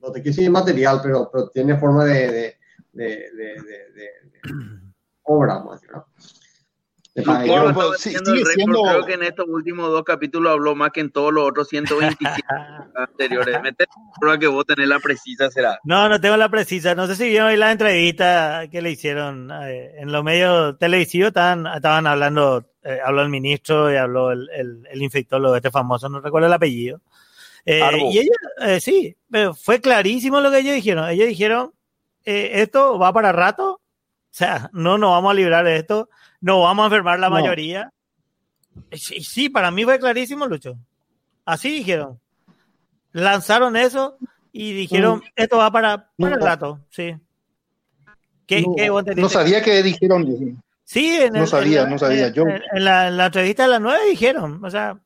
no 0.00 0.10
te 0.10 0.22
quiero 0.22 0.36
decir 0.36 0.50
material, 0.50 1.00
pero, 1.02 1.30
pero 1.32 1.48
tiene 1.50 1.76
forma 1.76 2.04
de, 2.04 2.14
de, 2.32 2.56
de, 2.92 3.06
de, 3.06 3.62
de- 3.62 3.92
de 3.94 4.08
obra 5.22 5.60
más, 5.62 5.80
¿no? 5.92 6.06
Pues, 7.74 8.00
sí, 8.00 8.10
sigue 8.10 8.44
siendo- 8.54 8.80
creo 8.82 9.04
que 9.04 9.14
en 9.14 9.24
estos 9.24 9.46
últimos 9.48 9.90
dos 9.90 10.04
capítulos 10.04 10.52
habló 10.52 10.76
más 10.76 10.92
que 10.92 11.00
en 11.00 11.10
todos 11.10 11.32
los 11.32 11.48
otros 11.48 11.66
127 11.68 12.44
anteriores. 12.94 13.60
Mete 13.60 13.86
prueba 14.20 14.38
que 14.38 14.46
vos 14.46 14.64
tenés 14.64 14.88
la 14.88 15.00
precisa, 15.00 15.50
será. 15.50 15.80
No, 15.82 16.08
no 16.08 16.20
tengo 16.20 16.36
la 16.36 16.48
precisa. 16.48 16.94
No 16.94 17.08
sé 17.08 17.16
si 17.16 17.24
vieron 17.28 17.48
ahí 17.48 17.56
la 17.56 17.72
entrevista 17.72 18.68
que 18.70 18.80
le 18.82 18.92
hicieron 18.92 19.50
eh, 19.50 19.94
en 19.98 20.12
los 20.12 20.22
medios 20.22 20.78
televisivos. 20.78 21.28
Estaban, 21.28 21.66
estaban 21.66 22.06
hablando, 22.06 22.70
eh, 22.82 22.98
habló 23.04 23.22
el 23.22 23.28
ministro 23.28 23.92
y 23.92 23.96
habló 23.96 24.32
el, 24.32 24.48
el, 24.50 24.86
el 24.90 25.02
infectólogo, 25.02 25.56
este 25.56 25.70
famoso, 25.70 26.08
no 26.08 26.20
recuerdo 26.20 26.46
el 26.46 26.52
apellido. 26.52 27.00
Eh, 27.64 27.82
y 28.10 28.18
ella, 28.18 28.30
eh, 28.62 28.80
sí, 28.80 29.16
pero 29.30 29.54
fue 29.54 29.80
clarísimo 29.80 30.40
lo 30.40 30.50
que 30.50 30.60
ellos 30.60 30.74
dijeron. 30.74 31.08
Ellos 31.10 31.28
dijeron 31.28 31.72
eh, 32.24 32.62
esto 32.62 32.98
va 32.98 33.12
para 33.12 33.32
rato. 33.32 33.72
O 33.72 33.80
sea, 34.30 34.70
no 34.72 34.98
nos 34.98 35.10
vamos 35.10 35.30
a 35.30 35.34
librar 35.34 35.64
de 35.64 35.76
esto. 35.76 36.08
No 36.40 36.62
vamos 36.62 36.84
a 36.84 36.86
enfermar 36.86 37.18
la 37.18 37.28
No. 37.28 37.34
mayoría. 37.34 37.92
Sí, 38.92 39.22
sí, 39.22 39.48
para 39.48 39.70
mí 39.70 39.84
fue 39.84 39.98
clarísimo, 39.98 40.46
Lucho. 40.46 40.78
Así 41.44 41.70
dijeron. 41.70 42.20
Lanzaron 43.12 43.76
eso 43.76 44.16
y 44.52 44.72
dijeron, 44.72 45.22
esto 45.34 45.56
va 45.56 45.70
para, 45.70 46.10
para 46.16 46.34
el 46.36 46.40
rato. 46.40 46.80
Sí. 46.90 47.16
¿Qué, 48.46 48.62
no, 48.62 48.74
qué 48.76 49.14
no 49.16 49.28
sabía 49.28 49.62
que 49.62 49.82
dijeron. 49.82 50.62
Sí, 50.90 51.16
en 51.20 51.34
No 51.34 51.40
el- 51.42 51.46
sabía, 51.46 51.82
en 51.82 51.90
no 51.90 51.98
sabía, 51.98 52.28
yo- 52.30 52.44
En 52.46 52.82
la, 52.82 53.08
en 53.08 53.18
la 53.18 53.26
entrevista 53.26 53.64
de 53.64 53.68
las 53.68 53.80
nueve 53.80 54.00
dijeron, 54.08 54.64
o 54.64 54.70
sea, 54.70 54.96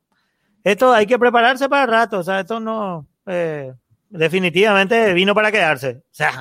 esto 0.62 0.92
hay 0.92 1.06
que 1.06 1.18
prepararse 1.18 1.68
para 1.68 1.86
rato, 1.86 2.20
o 2.20 2.22
sea, 2.22 2.38
esto 2.38 2.60
no, 2.60 3.04
eh, 3.26 3.72
definitivamente 4.08 5.12
vino 5.12 5.34
para 5.34 5.50
quedarse. 5.50 6.02
O 6.04 6.14
sea, 6.14 6.40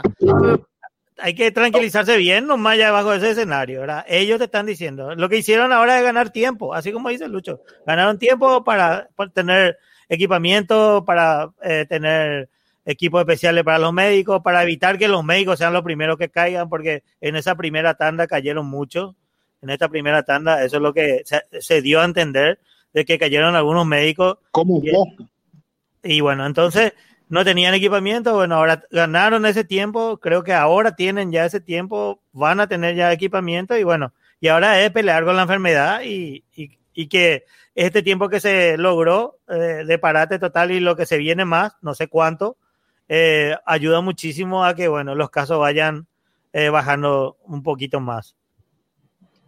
hay 1.17 1.33
que 1.33 1.51
tranquilizarse 1.51 2.17
bien 2.17 2.45
nomás 2.45 2.77
ya 2.77 2.91
bajo 2.91 3.13
ese 3.13 3.31
escenario, 3.31 3.79
¿verdad? 3.81 4.05
Ellos 4.07 4.37
te 4.37 4.45
están 4.45 4.67
diciendo, 4.67 5.15
lo 5.15 5.27
que 5.27 5.37
hicieron 5.39 5.73
ahora 5.73 5.97
es 5.97 6.03
ganar 6.03 6.29
tiempo, 6.29 6.75
así 6.75 6.91
como 6.91 7.09
dice 7.09 7.27
Lucho, 7.27 7.61
ganaron 7.87 8.19
tiempo 8.19 8.63
para, 8.63 9.09
para 9.15 9.31
tener 9.31 9.79
equipamiento, 10.07 11.03
para 11.03 11.49
eh, 11.63 11.87
tener 11.89 12.47
equipos 12.85 13.21
especiales 13.21 13.63
para 13.63 13.79
los 13.79 13.91
médicos, 13.91 14.41
para 14.43 14.61
evitar 14.61 14.99
que 14.99 15.07
los 15.07 15.23
médicos 15.23 15.57
sean 15.57 15.73
los 15.73 15.81
primeros 15.81 16.17
que 16.17 16.29
caigan, 16.29 16.69
porque 16.69 17.01
en 17.21 17.35
esa 17.35 17.55
primera 17.55 17.95
tanda 17.95 18.27
cayeron 18.27 18.67
muchos, 18.67 19.15
en 19.61 19.69
esta 19.69 19.89
primera 19.89 20.23
tanda, 20.23 20.63
eso 20.63 20.77
es 20.77 20.81
lo 20.81 20.93
que 20.93 21.21
se, 21.25 21.43
se 21.59 21.81
dio 21.81 22.01
a 22.01 22.05
entender, 22.05 22.59
de 22.93 23.05
que 23.05 23.17
cayeron 23.19 23.55
algunos 23.55 23.85
médicos 23.85 24.37
¿Cómo 24.51 24.81
Bien. 24.81 24.95
vos? 24.95 25.07
y 26.03 26.19
bueno, 26.21 26.45
entonces 26.45 26.93
no 27.29 27.45
tenían 27.45 27.73
equipamiento, 27.73 28.33
bueno, 28.33 28.55
ahora 28.55 28.83
ganaron 28.91 29.45
ese 29.45 29.63
tiempo, 29.63 30.17
creo 30.17 30.43
que 30.43 30.53
ahora 30.53 30.95
tienen 30.95 31.31
ya 31.31 31.45
ese 31.45 31.61
tiempo, 31.61 32.19
van 32.33 32.59
a 32.59 32.67
tener 32.67 32.95
ya 32.95 33.11
equipamiento 33.13 33.77
y 33.77 33.83
bueno, 33.83 34.13
y 34.39 34.47
ahora 34.49 34.81
es 34.81 34.91
pelear 34.91 35.23
con 35.23 35.35
la 35.35 35.43
enfermedad 35.43 36.01
y, 36.03 36.43
y- 36.55 36.77
y 36.93 37.07
que 37.07 37.45
este 37.73 38.01
tiempo 38.03 38.27
que 38.27 38.41
se 38.41 38.77
logró 38.77 39.37
eh, 39.47 39.85
de 39.85 39.97
parate 39.97 40.39
total 40.39 40.71
y 40.71 40.81
lo 40.81 40.97
que 40.97 41.05
se 41.05 41.17
viene 41.17 41.45
más, 41.45 41.77
no 41.81 41.93
sé 41.93 42.07
cuánto, 42.07 42.57
eh, 43.07 43.55
ayuda 43.65 44.01
muchísimo 44.01 44.65
a 44.65 44.75
que, 44.75 44.89
bueno, 44.89 45.15
los 45.15 45.29
casos 45.29 45.57
vayan 45.59 46.07
eh, 46.51 46.67
bajando 46.67 47.37
un 47.45 47.63
poquito 47.63 48.01
más. 48.01 48.35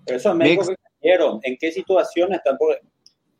Esos 0.06 0.36
médicos 0.36 0.70
que 0.70 0.76
cayeron, 1.02 1.39
¿en 1.44 1.58
qué 1.58 1.72
situación 1.72 2.34
están? 2.34 2.58
Por, 2.58 2.80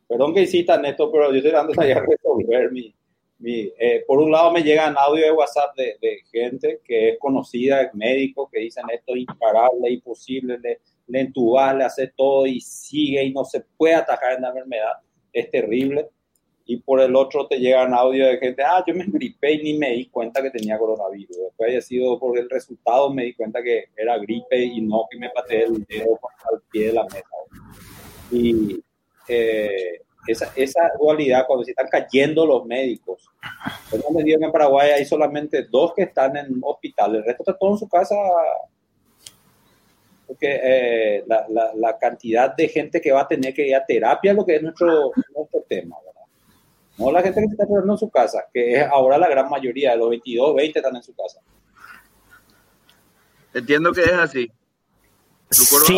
perdón 0.08 0.34
que 0.34 0.42
insistan 0.42 0.80
en 0.80 0.92
esto, 0.92 1.10
pero 1.10 1.30
yo 1.30 1.36
estoy 1.36 1.52
dando 1.52 1.72
a 1.80 1.84
resolver 1.84 2.72
mi... 2.72 2.94
mi 3.38 3.72
eh, 3.78 4.04
por 4.06 4.20
un 4.20 4.30
lado 4.30 4.52
me 4.52 4.62
llegan 4.62 4.94
audio 4.96 5.26
de 5.26 5.32
WhatsApp 5.32 5.76
de, 5.76 5.96
de 6.00 6.18
gente 6.30 6.80
que 6.84 7.10
es 7.10 7.18
conocida, 7.18 7.82
es 7.82 7.94
médico, 7.94 8.48
que 8.50 8.60
dicen 8.60 8.84
esto 8.92 9.14
es 9.14 9.20
imparable, 9.20 9.90
imposible, 9.90 10.58
le, 10.58 10.80
le 11.08 11.20
entubas, 11.20 11.76
le 11.76 11.84
hace 11.84 12.08
todo 12.08 12.46
y 12.46 12.60
sigue 12.60 13.22
y 13.24 13.32
no 13.32 13.44
se 13.44 13.60
puede 13.76 13.94
atajar 13.94 14.34
en 14.34 14.42
la 14.42 14.48
enfermedad, 14.48 14.92
es 15.32 15.50
terrible. 15.50 16.08
Y 16.66 16.78
por 16.78 17.00
el 17.00 17.14
otro 17.14 17.46
te 17.46 17.58
llegan 17.58 17.92
audio 17.92 18.26
de 18.26 18.38
gente, 18.38 18.62
ah, 18.62 18.82
yo 18.86 18.94
me 18.94 19.04
gripé 19.06 19.52
y 19.52 19.62
ni 19.62 19.78
me 19.78 19.90
di 19.90 20.06
cuenta 20.06 20.42
que 20.42 20.50
tenía 20.50 20.78
coronavirus. 20.78 21.36
Después 21.36 21.70
haya 21.70 21.80
sido 21.82 22.18
por 22.18 22.38
el 22.38 22.48
resultado, 22.48 23.12
me 23.12 23.24
di 23.24 23.34
cuenta 23.34 23.62
que 23.62 23.86
era 23.96 24.16
gripe 24.18 24.64
y 24.64 24.80
no 24.80 25.06
que 25.10 25.18
me 25.18 25.28
pateé 25.30 25.64
el 25.64 25.84
dedo 25.84 26.18
al 26.50 26.62
pie 26.70 26.86
de 26.86 26.92
la 26.94 27.04
mesa. 27.04 27.28
Y 28.30 28.82
eh, 29.28 30.00
esa, 30.26 30.50
esa 30.56 30.90
dualidad, 30.98 31.46
cuando 31.46 31.64
se 31.64 31.72
están 31.72 31.88
cayendo 31.88 32.46
los 32.46 32.64
médicos, 32.64 33.28
tengo 33.90 34.08
entendido 34.08 34.38
que 34.38 34.46
en 34.46 34.52
Paraguay 34.52 34.90
hay 34.92 35.04
solamente 35.04 35.64
dos 35.64 35.92
que 35.94 36.04
están 36.04 36.36
en 36.36 36.60
hospital, 36.62 37.16
el 37.16 37.24
resto 37.24 37.42
está 37.42 37.58
todo 37.58 37.72
en 37.72 37.78
su 37.78 37.88
casa. 37.88 38.14
Porque 40.26 40.58
eh, 40.62 41.24
la, 41.26 41.98
cantidad 41.98 42.56
de 42.56 42.68
gente 42.68 43.00
que 43.00 43.12
va 43.12 43.20
a 43.20 43.28
tener 43.28 43.52
que 43.52 43.68
ir 43.68 43.76
a 43.76 43.84
terapia 43.84 44.30
es 44.30 44.36
lo 44.36 44.46
que 44.46 44.56
es 44.56 44.62
nuestro, 44.62 45.12
nuestro 45.36 45.60
tema. 45.68 45.96
No 46.98 47.10
la 47.10 47.22
gente 47.22 47.40
que 47.40 47.46
se 47.48 47.52
está 47.54 47.66
quedando 47.66 47.92
en 47.92 47.98
su 47.98 48.08
casa, 48.10 48.44
que 48.52 48.74
es 48.76 48.86
ahora 48.86 49.18
la 49.18 49.28
gran 49.28 49.48
mayoría, 49.50 49.92
de 49.92 49.96
los 49.98 50.10
22, 50.10 50.54
20 50.54 50.78
están 50.78 50.96
en 50.96 51.02
su 51.02 51.14
casa. 51.14 51.40
Entiendo 53.52 53.92
que 53.92 54.02
es 54.02 54.12
así. 54.12 54.50
Sí, 55.50 55.96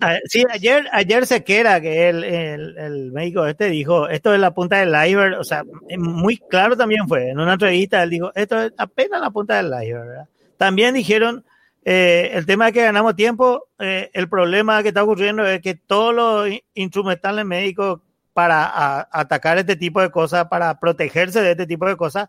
a- 0.00 0.18
sí, 0.26 0.44
ayer, 0.50 0.86
ayer 0.92 1.26
Sequera, 1.26 1.80
que 1.80 2.08
el, 2.10 2.24
el, 2.24 2.76
el 2.76 3.12
médico 3.12 3.46
este 3.46 3.70
dijo, 3.70 4.06
esto 4.08 4.34
es 4.34 4.40
la 4.40 4.52
punta 4.52 4.78
del 4.80 4.88
iceberg, 5.08 5.38
o 5.38 5.44
sea, 5.44 5.64
muy 5.96 6.36
claro 6.36 6.76
también 6.76 7.08
fue, 7.08 7.30
en 7.30 7.38
una 7.38 7.54
entrevista 7.54 8.02
él 8.02 8.10
dijo, 8.10 8.32
esto 8.34 8.60
es 8.60 8.72
apenas 8.76 9.20
la 9.22 9.30
punta 9.30 9.56
del 9.56 9.72
iceberg, 9.82 10.08
¿verdad? 10.08 10.28
También 10.58 10.94
dijeron, 10.94 11.44
eh, 11.86 12.32
el 12.34 12.44
tema 12.44 12.66
de 12.66 12.72
que 12.72 12.82
ganamos 12.82 13.16
tiempo, 13.16 13.68
eh, 13.78 14.10
el 14.12 14.28
problema 14.28 14.82
que 14.82 14.88
está 14.88 15.04
ocurriendo 15.04 15.46
es 15.46 15.62
que 15.62 15.74
todos 15.74 16.14
los 16.14 16.48
in- 16.50 16.60
instrumentales 16.74 17.46
médicos 17.46 18.00
para 18.38 19.08
atacar 19.10 19.58
este 19.58 19.74
tipo 19.74 20.00
de 20.00 20.12
cosas, 20.12 20.46
para 20.46 20.78
protegerse 20.78 21.42
de 21.42 21.50
este 21.50 21.66
tipo 21.66 21.88
de 21.88 21.96
cosas, 21.96 22.28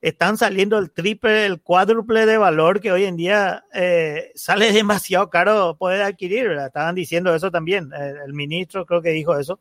están 0.00 0.36
saliendo 0.36 0.78
el 0.78 0.92
triple, 0.92 1.44
el 1.44 1.60
cuádruple 1.60 2.24
de 2.24 2.38
valor 2.38 2.80
que 2.80 2.92
hoy 2.92 3.02
en 3.02 3.16
día 3.16 3.64
eh, 3.74 4.30
sale 4.36 4.70
demasiado 4.72 5.28
caro 5.28 5.74
poder 5.76 6.02
adquirir, 6.02 6.46
¿verdad? 6.46 6.66
Estaban 6.68 6.94
diciendo 6.94 7.34
eso 7.34 7.50
también, 7.50 7.90
el, 7.92 8.32
ministro 8.32 8.86
creo 8.86 9.02
que 9.02 9.10
dijo 9.10 9.36
eso, 9.36 9.58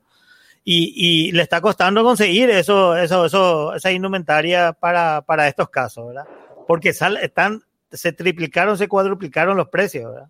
y, 0.63 1.31
le 1.31 1.41
está 1.41 1.59
costando 1.59 2.03
conseguir 2.03 2.51
eso, 2.51 2.95
eso, 2.95 3.25
eso, 3.25 3.73
esa 3.73 3.91
indumentaria 3.91 4.73
para, 4.73 5.23
para 5.23 5.47
estos 5.47 5.71
casos, 5.71 6.05
¿verdad? 6.05 6.27
Porque 6.67 6.93
sale, 6.93 7.25
están, 7.25 7.63
se 7.91 8.13
triplicaron, 8.13 8.77
se 8.77 8.87
cuadruplicaron 8.87 9.57
los 9.57 9.69
precios, 9.69 10.13
¿verdad? 10.13 10.29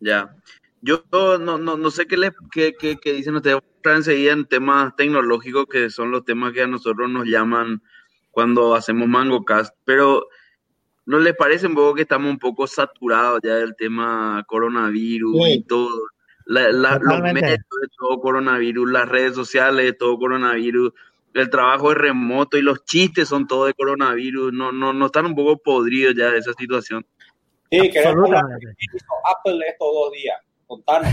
Ya. 0.00 0.34
Yo 0.82 1.04
no, 1.12 1.56
no, 1.56 1.76
no 1.76 1.90
sé 1.92 2.08
qué, 2.08 2.16
le, 2.16 2.32
qué, 2.50 2.74
qué, 2.76 2.96
qué 2.96 3.12
dicen 3.12 3.36
ustedes. 3.36 3.60
Entrar 3.84 3.96
enseguida 3.98 4.32
en 4.32 4.46
temas 4.46 4.96
tecnológicos 4.96 5.66
que 5.66 5.90
son 5.90 6.10
los 6.10 6.24
temas 6.24 6.54
que 6.54 6.62
a 6.62 6.66
nosotros 6.66 7.10
nos 7.10 7.26
llaman 7.26 7.82
cuando 8.30 8.74
hacemos 8.74 9.06
MangoCast, 9.08 9.76
pero 9.84 10.26
¿no 11.04 11.18
les 11.18 11.36
parece 11.36 11.66
un 11.66 11.74
poco 11.74 11.92
que 11.94 12.00
estamos 12.00 12.30
un 12.30 12.38
poco 12.38 12.66
saturados 12.66 13.40
ya 13.42 13.56
del 13.56 13.76
tema 13.76 14.42
coronavirus 14.48 15.36
Sí. 15.44 15.52
y 15.52 15.62
todo? 15.64 15.90
La- 16.46 16.72
la- 16.72 16.98
los 16.98 17.20
medios 17.20 17.42
de 17.50 17.58
todo 17.98 18.20
coronavirus, 18.22 18.90
las 18.90 19.06
redes 19.06 19.34
sociales 19.34 19.84
de 19.84 19.92
todo 19.92 20.16
coronavirus, 20.18 20.90
el 21.34 21.50
trabajo 21.50 21.92
es 21.92 21.98
remoto 21.98 22.56
y 22.56 22.62
los 22.62 22.86
chistes 22.86 23.28
son 23.28 23.46
todo 23.46 23.66
de 23.66 23.74
coronavirus. 23.74 24.50
No, 24.54 24.72
no, 24.72 24.94
no 24.94 25.06
están 25.06 25.26
un 25.26 25.34
poco 25.34 25.58
podridos 25.58 26.14
ya 26.16 26.30
de 26.30 26.38
esa 26.38 26.54
situación. 26.54 27.04
Sí, 27.70 27.80
hizo 27.82 28.08
Apple 28.08 29.58
estos 29.68 29.88
dos 29.92 30.10
días. 30.12 30.40
Contanos. 30.66 31.12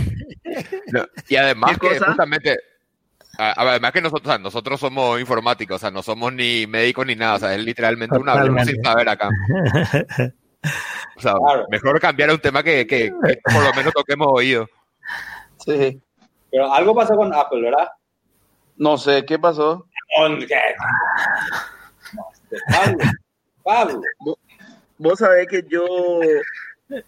No, 0.91 1.05
y 1.29 1.35
además 1.35 1.71
¿Qué 1.73 1.79
que 1.87 1.93
cosa? 1.95 2.05
justamente, 2.07 2.57
además 3.37 3.91
que 3.91 4.01
nosotros, 4.01 4.25
o 4.27 4.29
sea, 4.31 4.37
nosotros 4.37 4.79
somos 4.79 5.19
informáticos, 5.19 5.75
o 5.75 5.79
sea, 5.79 5.91
no 5.91 6.01
somos 6.03 6.33
ni 6.33 6.65
médicos 6.67 7.05
ni 7.05 7.15
nada, 7.15 7.35
o 7.35 7.39
sea, 7.39 7.53
es 7.55 7.63
literalmente 7.63 8.17
Totalmente. 8.17 8.71
sin 8.73 8.83
saber 8.83 9.09
acá. 9.09 9.29
O 11.17 11.19
sea, 11.21 11.33
Claro. 11.33 11.65
mejor 11.71 11.99
cambiar 11.99 12.29
a 12.29 12.33
un 12.33 12.39
tema 12.39 12.61
que, 12.63 12.85
que- 12.85 13.11
que 13.25 13.39
por 13.43 13.63
lo 13.63 13.73
menos 13.73 13.91
toquemos 13.93 14.27
oído. 14.31 14.67
Sí. 15.65 15.99
Pero 16.51 16.71
algo 16.73 16.93
pasó 16.95 17.15
con 17.15 17.33
Apple, 17.33 17.61
¿verdad? 17.63 17.89
No 18.77 18.95
sé, 18.97 19.25
¿qué 19.25 19.37
pasó? 19.39 19.87
Este, 22.51 22.57
Pablo, 22.69 22.97
Pablo. 23.63 24.01
Vos 24.97 25.17
sabés 25.19 25.47
que 25.47 25.63
yo, 25.69 25.85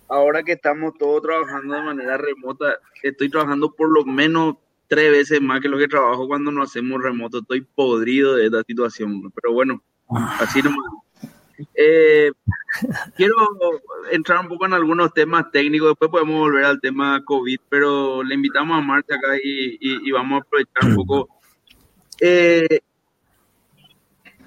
ahora 0.07 0.43
que 0.43 0.53
estamos 0.53 0.93
todos 0.97 1.21
trabajando 1.21 1.73
de 1.73 1.81
manera 1.81 2.17
remota, 2.17 2.79
estoy 3.01 3.29
trabajando 3.29 3.71
por 3.73 3.91
lo 3.91 4.05
menos 4.05 4.55
tres 4.87 5.11
veces 5.11 5.41
más 5.41 5.61
que 5.61 5.69
lo 5.69 5.77
que 5.77 5.87
trabajo 5.87 6.27
cuando 6.27 6.51
nos 6.51 6.69
hacemos 6.69 7.01
remoto. 7.01 7.39
Estoy 7.39 7.61
podrido 7.61 8.35
de 8.35 8.45
esta 8.45 8.63
situación, 8.63 9.31
pero 9.31 9.53
bueno, 9.53 9.81
así 10.39 10.61
nomás. 10.61 10.85
Eh, 11.75 12.31
quiero 13.15 13.35
entrar 14.11 14.39
un 14.39 14.47
poco 14.47 14.65
en 14.65 14.73
algunos 14.73 15.13
temas 15.13 15.51
técnicos, 15.51 15.89
después 15.89 16.11
podemos 16.11 16.39
volver 16.39 16.65
al 16.65 16.81
tema 16.81 17.23
COVID, 17.23 17.59
pero 17.69 18.23
le 18.23 18.35
invitamos 18.35 18.77
a 18.77 18.81
Marta 18.81 19.15
acá 19.15 19.37
y 19.41 20.11
vamos 20.11 20.41
a 20.41 20.45
aprovechar 20.45 20.85
un 20.89 20.95
poco. 20.95 21.29
Eh, 22.19 22.79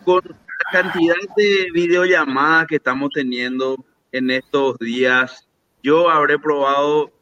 con 0.05 0.22
la 0.25 0.70
cantidad 0.72 1.16
de 1.37 1.68
videollamadas 1.75 2.68
que 2.68 2.77
estamos 2.77 3.11
teniendo 3.12 3.77
en 4.16 4.31
estos 4.31 4.79
días, 4.79 5.46
yo 5.83 6.09
habré 6.09 6.38
probado 6.38 7.12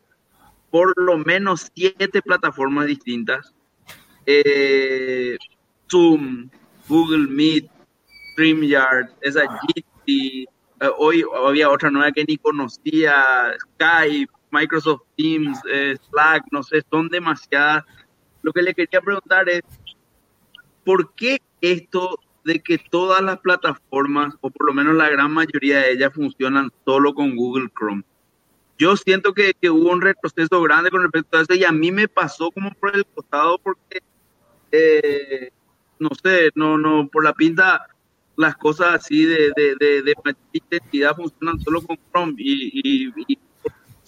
por 0.70 0.92
lo 0.96 1.18
menos 1.18 1.70
siete 1.74 2.22
plataformas 2.22 2.86
distintas. 2.86 3.52
Eh, 4.26 5.36
Zoom, 5.90 6.48
Google 6.88 7.28
Meet, 7.28 7.70
StreamYard, 8.32 9.10
esa 9.20 9.42
Jitsi, 9.60 10.46
eh, 10.80 10.88
hoy 10.98 11.24
había 11.46 11.70
otra 11.70 11.90
nueva 11.90 12.12
que 12.12 12.24
ni 12.24 12.36
conocía, 12.36 13.54
Skype, 13.60 14.32
Microsoft 14.50 15.02
Teams, 15.16 15.58
eh, 15.70 15.96
Slack, 16.08 16.44
no 16.52 16.62
sé, 16.62 16.82
son 16.90 17.08
demasiadas. 17.08 17.84
Lo 18.42 18.52
que 18.52 18.62
le 18.62 18.74
quería 18.74 19.00
preguntar 19.00 19.48
es, 19.48 19.62
¿por 20.84 21.12
qué 21.14 21.38
esto 21.60 22.18
de 22.44 22.60
que 22.60 22.78
todas 22.78 23.22
las 23.22 23.38
plataformas, 23.38 24.34
o 24.40 24.50
por 24.50 24.66
lo 24.66 24.74
menos 24.74 24.94
la 24.94 25.08
gran 25.08 25.32
mayoría 25.32 25.80
de 25.80 25.92
ellas, 25.92 26.12
funcionan 26.14 26.70
solo 26.84 27.14
con 27.14 27.34
Google 27.34 27.70
Chrome. 27.76 28.04
Yo 28.78 28.96
siento 28.96 29.32
que, 29.32 29.54
que 29.54 29.70
hubo 29.70 29.90
un 29.90 30.02
retroceso 30.02 30.60
grande 30.62 30.90
con 30.90 31.02
respecto 31.02 31.38
a 31.38 31.42
eso 31.42 31.54
y 31.54 31.64
a 31.64 31.72
mí 31.72 31.90
me 31.90 32.08
pasó 32.08 32.50
como 32.50 32.72
por 32.74 32.94
el 32.94 33.06
costado 33.06 33.58
porque, 33.58 34.02
eh, 34.72 35.50
no 35.98 36.10
sé, 36.22 36.50
no, 36.54 36.76
no, 36.76 37.08
por 37.08 37.24
la 37.24 37.32
pinta, 37.32 37.86
las 38.36 38.56
cosas 38.56 38.94
así 38.94 39.24
de, 39.24 39.52
de, 39.56 39.76
de, 39.78 40.02
de 40.02 40.14
identidad 40.52 41.16
funcionan 41.16 41.60
solo 41.60 41.82
con 41.82 41.96
Chrome 42.10 42.34
y, 42.36 43.12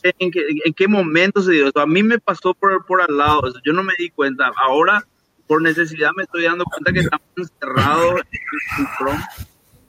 ¿en, 0.02 0.30
qué, 0.30 0.46
en, 0.64 0.74
qué, 0.74 0.88
momento 0.88 1.40
se 1.40 1.52
dio 1.52 1.68
eso. 1.68 1.80
A 1.80 1.86
mí 1.86 2.02
me 2.02 2.18
pasó 2.18 2.52
por, 2.52 2.84
por 2.84 3.00
al 3.00 3.16
lado, 3.16 3.42
yo 3.64 3.72
no 3.72 3.84
me 3.84 3.94
di 3.98 4.10
cuenta. 4.10 4.52
Ahora 4.56 5.06
por 5.46 5.62
necesidad 5.62 6.10
me 6.16 6.24
estoy 6.24 6.44
dando 6.44 6.64
cuenta 6.64 6.92
que 6.92 7.00
estamos 7.00 7.26
encerrados 7.36 8.20
en 8.78 8.86
Chrome. 8.98 9.24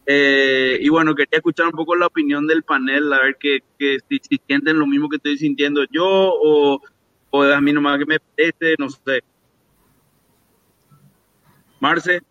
Eh, 0.06 0.78
y 0.82 0.88
bueno, 0.90 1.14
quería 1.16 1.38
escuchar 1.38 1.66
un 1.66 1.74
poco 1.74 1.96
la 1.96 2.08
opinión 2.08 2.48
del 2.48 2.64
panel, 2.64 3.12
a 3.12 3.22
ver 3.22 3.36
que, 3.38 3.60
que 3.78 3.98
si, 4.08 4.20
si, 4.20 4.42
sienten 4.48 4.80
lo 4.80 4.88
mismo 4.88 5.10
que 5.10 5.18
estoy 5.18 5.38
sintiendo 5.38 5.84
yo 5.92 6.06
o, 6.06 6.82
o 7.30 7.44
a 7.44 7.60
mí 7.60 7.74
nomás 7.74 8.00
que 8.00 8.06
me 8.06 8.20
parece, 8.20 8.76
no 8.80 8.90
sé. 8.90 9.22
Marce. 11.80 12.22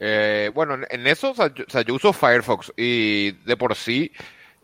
Eh, 0.00 0.50
bueno, 0.52 0.78
en 0.90 1.06
eso, 1.06 1.30
o 1.30 1.34
sea, 1.34 1.82
yo, 1.82 1.94
uso 1.94 2.12
Firefox 2.12 2.72
y 2.76 3.30
de 3.30 3.56
por 3.56 3.76
sí 3.76 4.10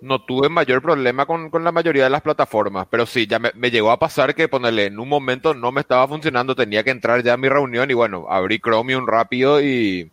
no 0.01 0.21
tuve 0.23 0.49
mayor 0.49 0.81
problema 0.81 1.27
con, 1.27 1.51
con, 1.51 1.65
la 1.65 1.73
mayoría 1.73 2.05
de 2.05 2.11
las 2.11 2.23
plataformas, 2.23 2.87
pero 2.91 3.05
sí, 3.07 3.27
ya 3.27 3.39
me, 3.39 3.51
me, 3.55 3.71
llegó 3.71 3.91
a 3.91 3.99
pasar 3.99 4.35
que 4.35 4.49
ponerle 4.49 4.87
en 4.87 4.99
un 4.99 5.09
momento 5.09 5.55
no 5.55 5.73
me 5.73 5.81
estaba 5.81 6.07
funcionando, 6.07 6.55
tenía 6.55 6.85
que 6.85 6.91
entrar 6.91 7.23
ya 7.23 7.35
a 7.35 7.37
mi 7.37 7.49
reunión 7.49 7.91
y 7.91 7.95
bueno, 7.95 8.27
abrí 8.29 8.61
Chromium 8.61 9.07
rápido 9.07 9.61
y, 9.61 10.11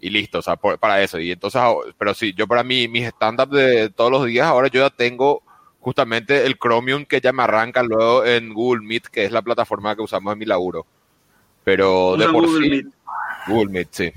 y 0.00 0.10
listo, 0.10 0.38
o 0.38 0.42
sea, 0.42 0.56
por, 0.56 0.78
para 0.78 1.02
eso. 1.02 1.18
Y 1.18 1.32
entonces, 1.32 1.60
pero 1.98 2.14
sí, 2.14 2.32
yo 2.34 2.46
para 2.46 2.62
mí, 2.62 2.88
mis 2.88 3.06
stand-up 3.06 3.50
de 3.50 3.90
todos 3.90 4.10
los 4.10 4.26
días, 4.26 4.46
ahora 4.46 4.68
yo 4.68 4.80
ya 4.80 4.90
tengo 4.90 5.42
justamente 5.80 6.46
el 6.46 6.58
Chromium 6.58 7.04
que 7.04 7.20
ya 7.20 7.32
me 7.32 7.42
arranca 7.42 7.82
luego 7.82 8.24
en 8.24 8.52
Google 8.52 8.86
Meet, 8.86 9.06
que 9.06 9.24
es 9.24 9.32
la 9.32 9.42
plataforma 9.42 9.94
que 9.94 10.02
usamos 10.02 10.32
en 10.32 10.38
mi 10.38 10.44
laburo. 10.44 10.86
Pero 11.64 12.16
de 12.16 12.26
por 12.26 12.46
Google 12.46 12.62
sí, 12.62 12.70
Meet. 12.70 12.86
Google 13.48 13.72
Meet, 13.72 13.88
sí. 13.90 14.12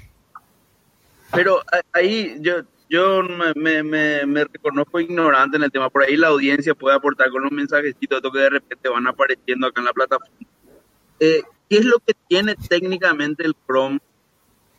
Pero 1.32 1.62
ahí 1.94 2.38
yo, 2.42 2.62
yo 2.90 3.22
me, 3.56 3.84
me, 3.84 4.26
me, 4.26 4.44
reconozco 4.46 5.00
ignorante 5.00 5.58
en 5.58 5.64
el 5.64 5.72
tema. 5.72 5.90
Por 5.90 6.04
ahí 6.04 6.18
la 6.18 6.30
audiencia 6.30 6.74
puede 6.74 6.96
aportar 6.96 7.30
con 7.30 7.44
los 7.44 7.52
mensajecitos 7.52 8.22
que 8.22 8.40
de 8.40 8.50
repente 8.50 8.90
van 8.90 9.08
apareciendo 9.08 9.68
acá 9.68 9.80
en 9.82 9.86
la 9.86 9.94
plataforma. 9.94 10.36
Eh, 11.20 11.44
¿Qué 11.70 11.78
es 11.78 11.86
lo 11.86 12.00
que 12.00 12.14
tiene 12.28 12.56
técnicamente 12.56 13.46
el 13.46 13.54
Chrome 13.68 14.00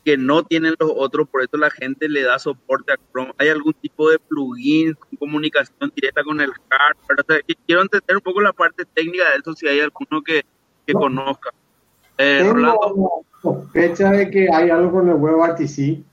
que 0.04 0.16
no 0.16 0.42
tienen 0.42 0.74
los 0.80 0.90
otros? 0.92 1.28
Por 1.28 1.42
eso 1.42 1.56
la 1.56 1.70
gente 1.70 2.08
le 2.08 2.22
da 2.22 2.40
soporte 2.40 2.92
a 2.92 2.96
Chrome. 3.12 3.32
¿Hay 3.38 3.48
algún 3.48 3.74
tipo 3.74 4.10
de 4.10 4.18
plugin 4.18 4.94
con 4.94 5.16
comunicación 5.16 5.92
directa 5.94 6.24
con 6.24 6.40
el 6.40 6.50
hardware? 6.50 7.20
O 7.20 7.32
sea, 7.32 7.56
quiero 7.64 7.82
entender 7.82 8.16
un 8.16 8.22
poco 8.22 8.40
la 8.40 8.52
parte 8.52 8.84
técnica 8.92 9.30
de 9.30 9.36
eso, 9.38 9.54
si 9.54 9.68
hay 9.68 9.80
alguno 9.80 10.20
que, 10.22 10.42
que 10.84 10.94
no. 10.94 11.00
conozca. 11.00 11.50
Eh, 12.18 12.38
Tengo 12.40 12.54
Rolando. 12.54 13.24
sospecha 13.40 14.10
de 14.10 14.30
que 14.30 14.48
hay 14.52 14.68
algo 14.68 14.90
con 14.90 15.08
el 15.08 15.14
WebRTC 15.14 16.09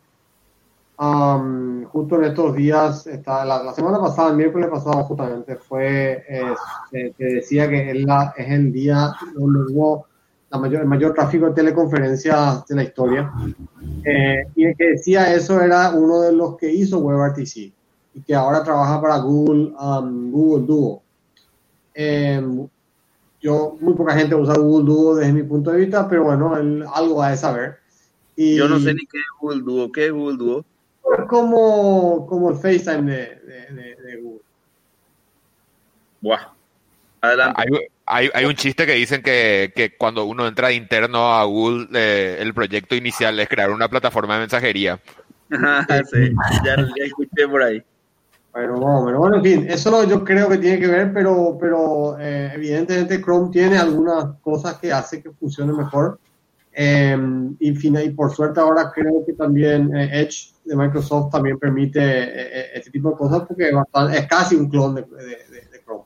Um, 0.99 1.83
justo 1.85 2.15
en 2.15 2.23
estos 2.23 2.55
días, 2.55 3.05
está, 3.05 3.45
la, 3.45 3.61
la, 3.61 3.73
semana 3.73 3.99
pasada, 3.99 4.31
el 4.31 4.37
miércoles 4.37 4.67
pasado 4.67 5.03
justamente, 5.03 5.55
fue, 5.55 6.23
eh, 6.27 6.53
se, 6.89 7.13
se 7.13 7.23
decía 7.23 7.69
que 7.69 7.91
es, 7.91 8.03
la, 8.03 8.33
es, 8.35 8.49
el 8.49 8.71
día 8.71 9.13
donde 9.35 9.71
hubo 9.71 10.07
la 10.49 10.57
mayor, 10.57 10.81
el 10.81 10.87
mayor 10.87 11.13
tráfico 11.13 11.47
de 11.47 11.53
teleconferencias 11.53 12.65
de 12.65 12.75
la 12.75 12.83
historia. 12.83 13.31
Eh, 14.05 14.43
y 14.55 14.65
el 14.65 14.75
que 14.75 14.91
decía 14.91 15.33
eso 15.33 15.61
era 15.61 15.91
uno 15.91 16.21
de 16.21 16.31
los 16.31 16.57
que 16.57 16.71
hizo 16.71 16.99
WebRTC 16.99 17.57
y 18.13 18.21
que 18.25 18.33
ahora 18.33 18.63
trabaja 18.63 19.01
para 19.01 19.17
Google, 19.17 19.73
um, 19.79 20.31
Google 20.31 20.65
Duo. 20.65 21.03
Eh, 21.93 22.41
yo, 23.41 23.77
muy 23.79 23.93
poca 23.93 24.15
gente 24.15 24.35
usa 24.35 24.57
Google 24.57 24.85
Duo 24.85 25.15
desde 25.15 25.33
mi 25.33 25.43
punto 25.43 25.71
de 25.71 25.77
vista, 25.77 26.07
pero 26.07 26.23
bueno, 26.23 26.57
él, 26.57 26.83
algo 26.93 27.21
ha 27.21 27.31
de 27.31 27.37
saber. 27.37 27.75
Y, 28.35 28.55
yo 28.55 28.67
no 28.67 28.79
sé 28.79 28.93
ni 28.93 29.05
qué 29.05 29.17
es 29.17 29.25
Google 29.39 29.61
Duo. 29.61 29.91
¿Qué 29.91 30.07
es 30.07 30.11
Google 30.11 30.37
Duo? 30.37 30.65
Como, 31.27 32.25
como 32.27 32.49
el 32.51 32.57
FaceTime 32.57 33.11
de, 33.11 33.35
de, 33.35 33.73
de, 33.73 33.95
de 33.95 34.21
Google. 34.21 34.41
Buah. 36.21 36.53
Adelante. 37.21 37.61
Hay, 37.61 37.67
hay, 38.05 38.29
hay, 38.33 38.45
un 38.45 38.55
chiste 38.55 38.85
que 38.85 38.93
dicen 38.93 39.21
que, 39.21 39.73
que 39.75 39.95
cuando 39.97 40.25
uno 40.25 40.47
entra 40.47 40.67
de 40.67 40.75
interno 40.75 41.33
a 41.33 41.43
Google, 41.45 41.87
eh, 41.93 42.37
el 42.39 42.53
proyecto 42.53 42.95
inicial 42.95 43.39
es 43.39 43.49
crear 43.49 43.71
una 43.71 43.87
plataforma 43.87 44.35
de 44.35 44.41
mensajería. 44.41 44.99
sí, 45.49 46.35
ya, 46.63 46.75
ya, 46.75 47.05
escuché 47.05 47.47
por 47.47 47.63
ahí. 47.63 47.83
Pero 48.53 48.79
bueno, 48.79 49.03
pero 49.05 49.19
bueno, 49.19 49.35
en 49.37 49.43
fin, 49.43 49.67
eso 49.69 50.03
yo 50.07 50.23
creo 50.23 50.49
que 50.49 50.57
tiene 50.57 50.79
que 50.79 50.87
ver, 50.87 51.13
pero, 51.13 51.57
pero 51.59 52.17
eh, 52.19 52.51
evidentemente 52.55 53.21
Chrome 53.21 53.51
tiene 53.51 53.77
algunas 53.77 54.39
cosas 54.41 54.77
que 54.79 54.91
hace 54.91 55.21
que 55.21 55.29
funcione 55.31 55.73
mejor. 55.73 56.19
Eh, 56.79 57.17
y, 57.59 58.09
por 58.11 58.29
suerte 58.29 58.59
ahora 58.59 58.91
creo 58.93 59.25
que 59.25 59.33
también 59.33 59.95
eh, 59.97 60.21
Edge 60.21 60.53
de 60.63 60.75
Microsoft 60.75 61.31
también 61.31 61.57
permite 61.57 61.99
eh, 61.99 62.69
este 62.75 62.91
tipo 62.91 63.09
de 63.09 63.15
cosas 63.15 63.47
porque 63.47 63.69
es, 63.69 63.73
bastante, 63.73 64.19
es 64.19 64.27
casi 64.27 64.55
un 64.55 64.69
clon 64.69 64.93
de, 64.93 65.01
de, 65.01 65.69
de, 65.71 65.83
Chrome. 65.83 66.03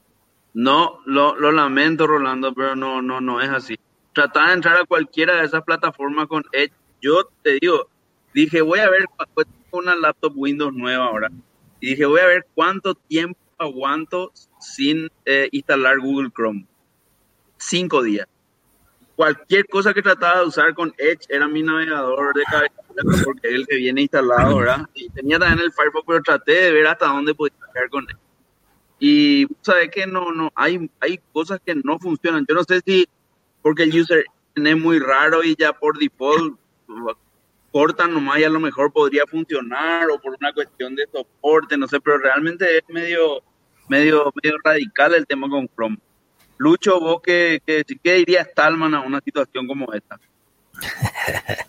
No, 0.54 1.00
lo, 1.06 1.36
lo, 1.36 1.52
lamento 1.52 2.08
Rolando, 2.08 2.54
pero 2.54 2.74
no, 2.78 3.02
no, 3.02 3.20
no 3.20 3.42
es 3.42 3.50
así. 3.50 3.78
Tratar 4.14 4.48
de 4.48 4.54
entrar 4.54 4.78
a 4.78 4.86
cualquiera 4.86 5.36
de 5.36 5.46
esas 5.46 5.62
plataformas 5.66 6.28
con 6.28 6.46
Edge, 6.54 6.72
yo 7.02 7.30
te 7.44 7.58
digo, 7.60 7.90
dije 8.34 8.62
voy 8.62 8.80
a 8.80 8.90
ver 8.90 9.08
una 9.74 9.94
laptop 9.94 10.32
Windows 10.38 10.74
nueva 10.74 11.08
ahora 11.08 11.30
y 11.82 11.90
dije 11.90 12.06
voy 12.06 12.22
a 12.22 12.28
ver 12.28 12.46
cuánto 12.56 12.96
tiempo 12.96 13.38
aguanto 13.58 14.32
sin 14.62 15.10
eh, 15.26 15.50
instalar 15.52 16.00
Google 16.00 16.30
Chrome. 16.34 16.66
Cinco 17.58 18.02
días 18.02 18.31
cualquier 19.22 19.68
cosa 19.68 19.94
que 19.94 20.02
trataba 20.02 20.40
de 20.40 20.48
usar 20.48 20.74
con 20.74 20.92
Edge 20.98 21.28
era 21.30 21.48
mi 21.48 21.62
navegador 21.62 22.34
de 22.34 22.42
cabecera 22.42 23.24
porque 23.24 23.50
es 23.50 23.54
el 23.54 23.68
que 23.68 23.76
viene 23.76 24.02
instalado, 24.02 24.58
¿verdad? 24.58 24.90
Y 24.96 25.10
tenía 25.10 25.38
también 25.38 25.64
el 25.64 25.72
Firefox, 25.72 26.04
pero 26.08 26.24
traté 26.24 26.54
de 26.54 26.72
ver 26.72 26.88
hasta 26.88 27.06
dónde 27.06 27.36
podía 27.36 27.54
llegar 27.68 27.90
con 27.92 28.10
él. 28.10 28.18
Y 29.00 29.46
sabes 29.62 29.92
que 29.92 30.08
no, 30.08 30.32
no, 30.32 30.52
hay, 30.56 30.90
hay 31.00 31.20
cosas 31.32 31.60
que 31.64 31.76
no 31.76 32.00
funcionan. 32.00 32.48
Yo 32.50 32.56
no 32.56 32.64
sé 32.64 32.82
si 32.84 33.08
porque 33.62 33.84
el 33.84 34.02
user 34.02 34.26
es 34.56 34.78
muy 34.78 34.98
raro 34.98 35.44
y 35.44 35.56
ya 35.56 35.72
por 35.72 36.00
default 36.00 36.58
cortan 37.72 38.16
nomás 38.16 38.40
y 38.40 38.44
a 38.44 38.50
lo 38.50 38.60
mejor 38.60 38.92
podría 38.92 39.28
funcionar 39.28 40.10
o 40.10 40.20
por 40.20 40.36
una 40.36 40.52
cuestión 40.52 40.96
de 40.96 41.06
soporte, 41.12 41.78
no 41.78 41.88
sé, 41.88 42.02
pero 42.02 42.18
realmente 42.18 42.80
es 42.80 42.84
medio, 42.90 43.44
medio, 43.88 44.34
medio 44.42 44.58
radical 44.64 45.14
el 45.14 45.28
tema 45.28 45.48
con 45.48 45.68
Chrome. 45.68 46.00
Lucho, 46.62 47.00
vos 47.00 47.21
qué, 47.24 47.60
qué, 47.65 47.84
qué 48.04 48.13
dirías 48.13 48.47
Talman 48.54 48.93
a 48.93 49.02
una 49.02 49.19
situación 49.19 49.65
como 49.65 49.91
esta? 49.93 50.19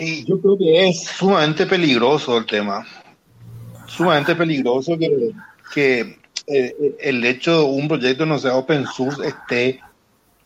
Y 0.00 0.24
yo 0.24 0.40
creo 0.40 0.56
que 0.56 0.88
es 0.88 1.02
sumamente 1.04 1.66
peligroso 1.66 2.38
el 2.38 2.46
tema. 2.46 2.86
Sumamente 3.88 4.36
peligroso 4.36 4.96
que, 4.96 5.32
que 5.74 6.20
eh, 6.46 6.96
el 7.00 7.24
hecho 7.24 7.58
de 7.58 7.64
un 7.64 7.88
proyecto 7.88 8.24
no 8.24 8.38
sea 8.38 8.54
open 8.54 8.86
source 8.86 9.26
esté 9.26 9.80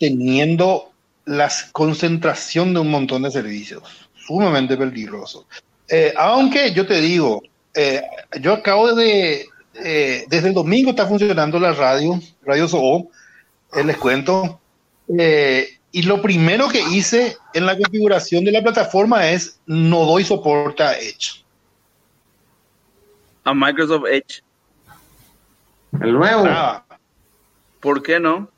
teniendo 0.01 0.93
la 1.27 1.53
concentración 1.73 2.73
de 2.73 2.81
un 2.81 2.91
montón 2.91 3.25
de 3.25 3.31
servicios. 3.31 3.83
Sumamente 4.17 4.79
peligroso. 4.79 5.47
Eh, 5.87 6.15
aunque 6.17 6.73
yo 6.73 6.87
te 6.87 7.03
digo, 7.03 7.43
eh, 7.75 8.01
yo 8.41 8.55
acabo 8.55 8.95
de, 8.95 9.45
eh, 9.75 10.25
desde 10.29 10.49
el 10.49 10.55
domingo 10.55 10.91
está 10.91 11.07
funcionando 11.07 11.59
la 11.59 11.73
radio, 11.73 12.21
Radio 12.45 12.69
SOO, 12.69 13.11
eh, 13.73 13.85
les 13.85 13.97
cuento. 13.97 14.61
Eh, 15.19 15.69
y 15.91 16.03
lo 16.03 16.23
primero 16.23 16.69
que 16.69 16.81
hice 16.81 17.37
en 17.53 17.67
la 17.67 17.77
configuración 17.77 18.45
de 18.45 18.53
la 18.53 18.63
plataforma 18.63 19.29
es 19.29 19.61
no 19.67 20.05
doy 20.07 20.25
soporte 20.25 20.83
a 20.83 20.99
Edge. 20.99 21.45
A 23.45 23.53
Microsoft 23.53 24.07
Edge. 24.11 24.43
El 26.01 26.13
nuevo. 26.13 26.45
Ah, 26.47 26.85
¿Por 27.81 28.03
qué 28.03 28.19
no? 28.19 28.49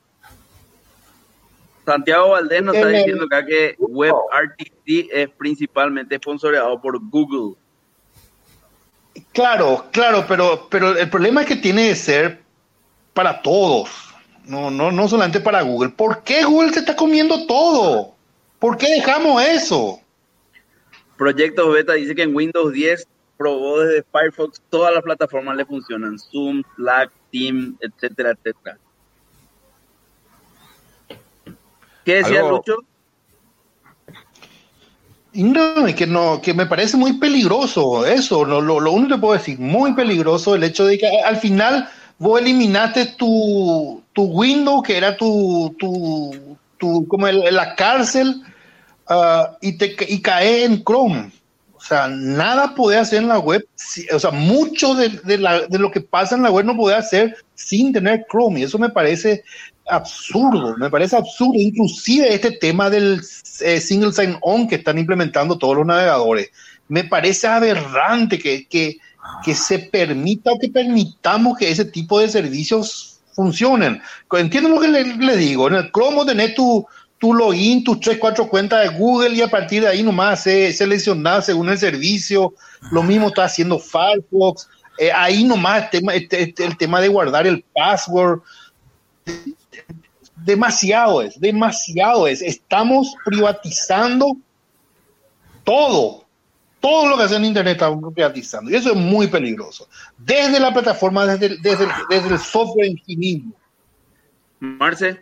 Santiago 1.84 2.30
Valdés 2.30 2.62
nos 2.62 2.76
está 2.76 2.88
diciendo 2.88 3.24
acá 3.24 3.44
que 3.44 3.74
WebRTC 3.78 5.10
es 5.12 5.28
principalmente 5.30 6.16
sponsoreado 6.16 6.80
por 6.80 6.98
Google. 7.10 7.56
Claro, 9.32 9.86
claro, 9.92 10.24
pero, 10.28 10.68
pero 10.70 10.96
el 10.96 11.08
problema 11.08 11.42
es 11.42 11.46
que 11.46 11.56
tiene 11.56 11.88
que 11.88 11.96
ser 11.96 12.40
para 13.12 13.42
todos, 13.42 13.88
no, 14.44 14.70
no, 14.70 14.90
no 14.90 15.08
solamente 15.08 15.40
para 15.40 15.62
Google. 15.62 15.90
¿Por 15.90 16.22
qué 16.24 16.44
Google 16.44 16.72
se 16.72 16.80
está 16.80 16.96
comiendo 16.96 17.46
todo? 17.46 18.14
¿Por 18.58 18.76
qué 18.76 18.90
dejamos 18.90 19.42
eso? 19.42 20.00
Proyecto 21.16 21.70
Beta 21.70 21.92
dice 21.94 22.14
que 22.14 22.22
en 22.22 22.34
Windows 22.34 22.72
10 22.72 23.06
probó 23.36 23.80
desde 23.80 24.04
Firefox 24.10 24.60
todas 24.70 24.92
las 24.92 25.02
plataformas 25.02 25.56
le 25.56 25.64
funcionan, 25.64 26.18
Zoom, 26.18 26.62
Slack, 26.76 27.12
Team, 27.30 27.76
etcétera, 27.80 28.30
etcétera. 28.30 28.78
¿Qué 32.04 32.14
decía 32.16 32.40
Algo... 32.40 32.56
Lucho? 32.56 32.76
No, 35.34 35.84
que 35.96 36.06
no, 36.06 36.40
que 36.40 36.54
me 36.54 36.66
parece 36.66 36.96
muy 36.96 37.14
peligroso 37.14 38.06
eso, 38.06 38.44
lo, 38.44 38.60
lo, 38.60 38.78
lo 38.78 38.92
único 38.92 39.16
que 39.16 39.20
puedo 39.20 39.32
decir, 39.34 39.58
muy 39.58 39.92
peligroso 39.92 40.54
el 40.54 40.62
hecho 40.62 40.86
de 40.86 40.96
que 40.96 41.08
al 41.22 41.38
final 41.38 41.88
vos 42.18 42.40
eliminaste 42.40 43.06
tu, 43.18 44.00
tu 44.12 44.22
window, 44.22 44.80
que 44.80 44.96
era 44.96 45.16
tu, 45.16 45.74
tu, 45.76 46.56
tu 46.78 47.08
como 47.08 47.26
la 47.26 47.74
cárcel, 47.74 48.42
uh, 49.10 49.56
y, 49.60 49.76
te, 49.76 49.96
y 50.08 50.22
cae 50.22 50.64
en 50.64 50.84
Chrome. 50.84 51.32
O 51.74 51.80
sea, 51.80 52.06
nada 52.08 52.74
puede 52.74 52.96
hacer 52.96 53.18
en 53.18 53.28
la 53.28 53.40
web, 53.40 53.66
o 54.14 54.18
sea, 54.18 54.30
mucho 54.30 54.94
de, 54.94 55.08
de, 55.24 55.36
la, 55.36 55.66
de, 55.66 55.78
lo 55.78 55.90
que 55.90 56.00
pasa 56.00 56.36
en 56.36 56.42
la 56.42 56.50
web 56.50 56.64
no 56.64 56.76
puede 56.76 56.96
hacer 56.96 57.36
sin 57.56 57.92
tener 57.92 58.24
Chrome, 58.30 58.60
y 58.60 58.62
eso 58.62 58.78
me 58.78 58.88
parece 58.88 59.42
absurdo, 59.86 60.76
me 60.76 60.90
parece 60.90 61.16
absurdo, 61.16 61.58
inclusive 61.58 62.32
este 62.32 62.52
tema 62.52 62.90
del 62.90 63.20
eh, 63.60 63.80
single 63.80 64.12
sign-on 64.12 64.66
que 64.66 64.76
están 64.76 64.98
implementando 64.98 65.58
todos 65.58 65.76
los 65.76 65.86
navegadores. 65.86 66.50
Me 66.88 67.04
parece 67.04 67.46
aberrante 67.46 68.38
que, 68.38 68.66
que, 68.66 68.98
que 69.44 69.54
se 69.54 69.78
permita 69.78 70.52
o 70.52 70.58
que 70.58 70.68
permitamos 70.68 71.56
que 71.58 71.70
ese 71.70 71.84
tipo 71.84 72.20
de 72.20 72.28
servicios 72.28 73.20
funcionen. 73.34 74.00
Entiendo 74.32 74.68
lo 74.68 74.80
que 74.80 74.88
le, 74.88 75.16
le 75.16 75.36
digo. 75.36 75.68
En 75.68 75.74
el 75.74 75.90
Chrome 75.90 76.24
tenés 76.24 76.54
tu, 76.54 76.86
tu 77.18 77.34
login, 77.34 77.82
tus 77.84 78.00
tres, 78.00 78.18
cuatro 78.18 78.48
cuentas 78.48 78.82
de 78.82 78.96
Google 78.96 79.34
y 79.34 79.42
a 79.42 79.48
partir 79.48 79.82
de 79.82 79.88
ahí 79.88 80.02
nomás 80.02 80.46
eh, 80.46 80.72
seleccionar 80.72 81.42
según 81.42 81.68
el 81.68 81.78
servicio. 81.78 82.54
Lo 82.90 83.02
mismo 83.02 83.28
está 83.28 83.44
haciendo 83.44 83.78
Firefox. 83.78 84.68
Eh, 84.98 85.10
ahí 85.12 85.42
nomás 85.42 85.84
el 85.84 85.90
tema, 85.90 86.14
este, 86.14 86.54
el 86.58 86.76
tema 86.76 87.00
de 87.00 87.08
guardar 87.08 87.46
el 87.46 87.64
password 87.74 88.40
demasiado 90.44 91.22
es, 91.22 91.40
demasiado 91.40 92.26
es. 92.26 92.42
Estamos 92.42 93.14
privatizando 93.24 94.36
todo. 95.64 96.24
Todo 96.80 97.08
lo 97.08 97.16
que 97.16 97.22
hace 97.22 97.36
en 97.36 97.46
Internet 97.46 97.74
estamos 97.74 98.12
privatizando. 98.12 98.70
Y 98.70 98.74
eso 98.74 98.90
es 98.90 98.96
muy 98.96 99.26
peligroso. 99.26 99.88
Desde 100.18 100.60
la 100.60 100.72
plataforma, 100.72 101.26
desde, 101.26 101.56
desde, 101.62 101.88
desde 102.10 102.28
el 102.28 102.38
software 102.38 102.88
en 102.88 103.02
sí 103.06 103.16
mismo. 103.16 103.52
Marce. 104.60 105.20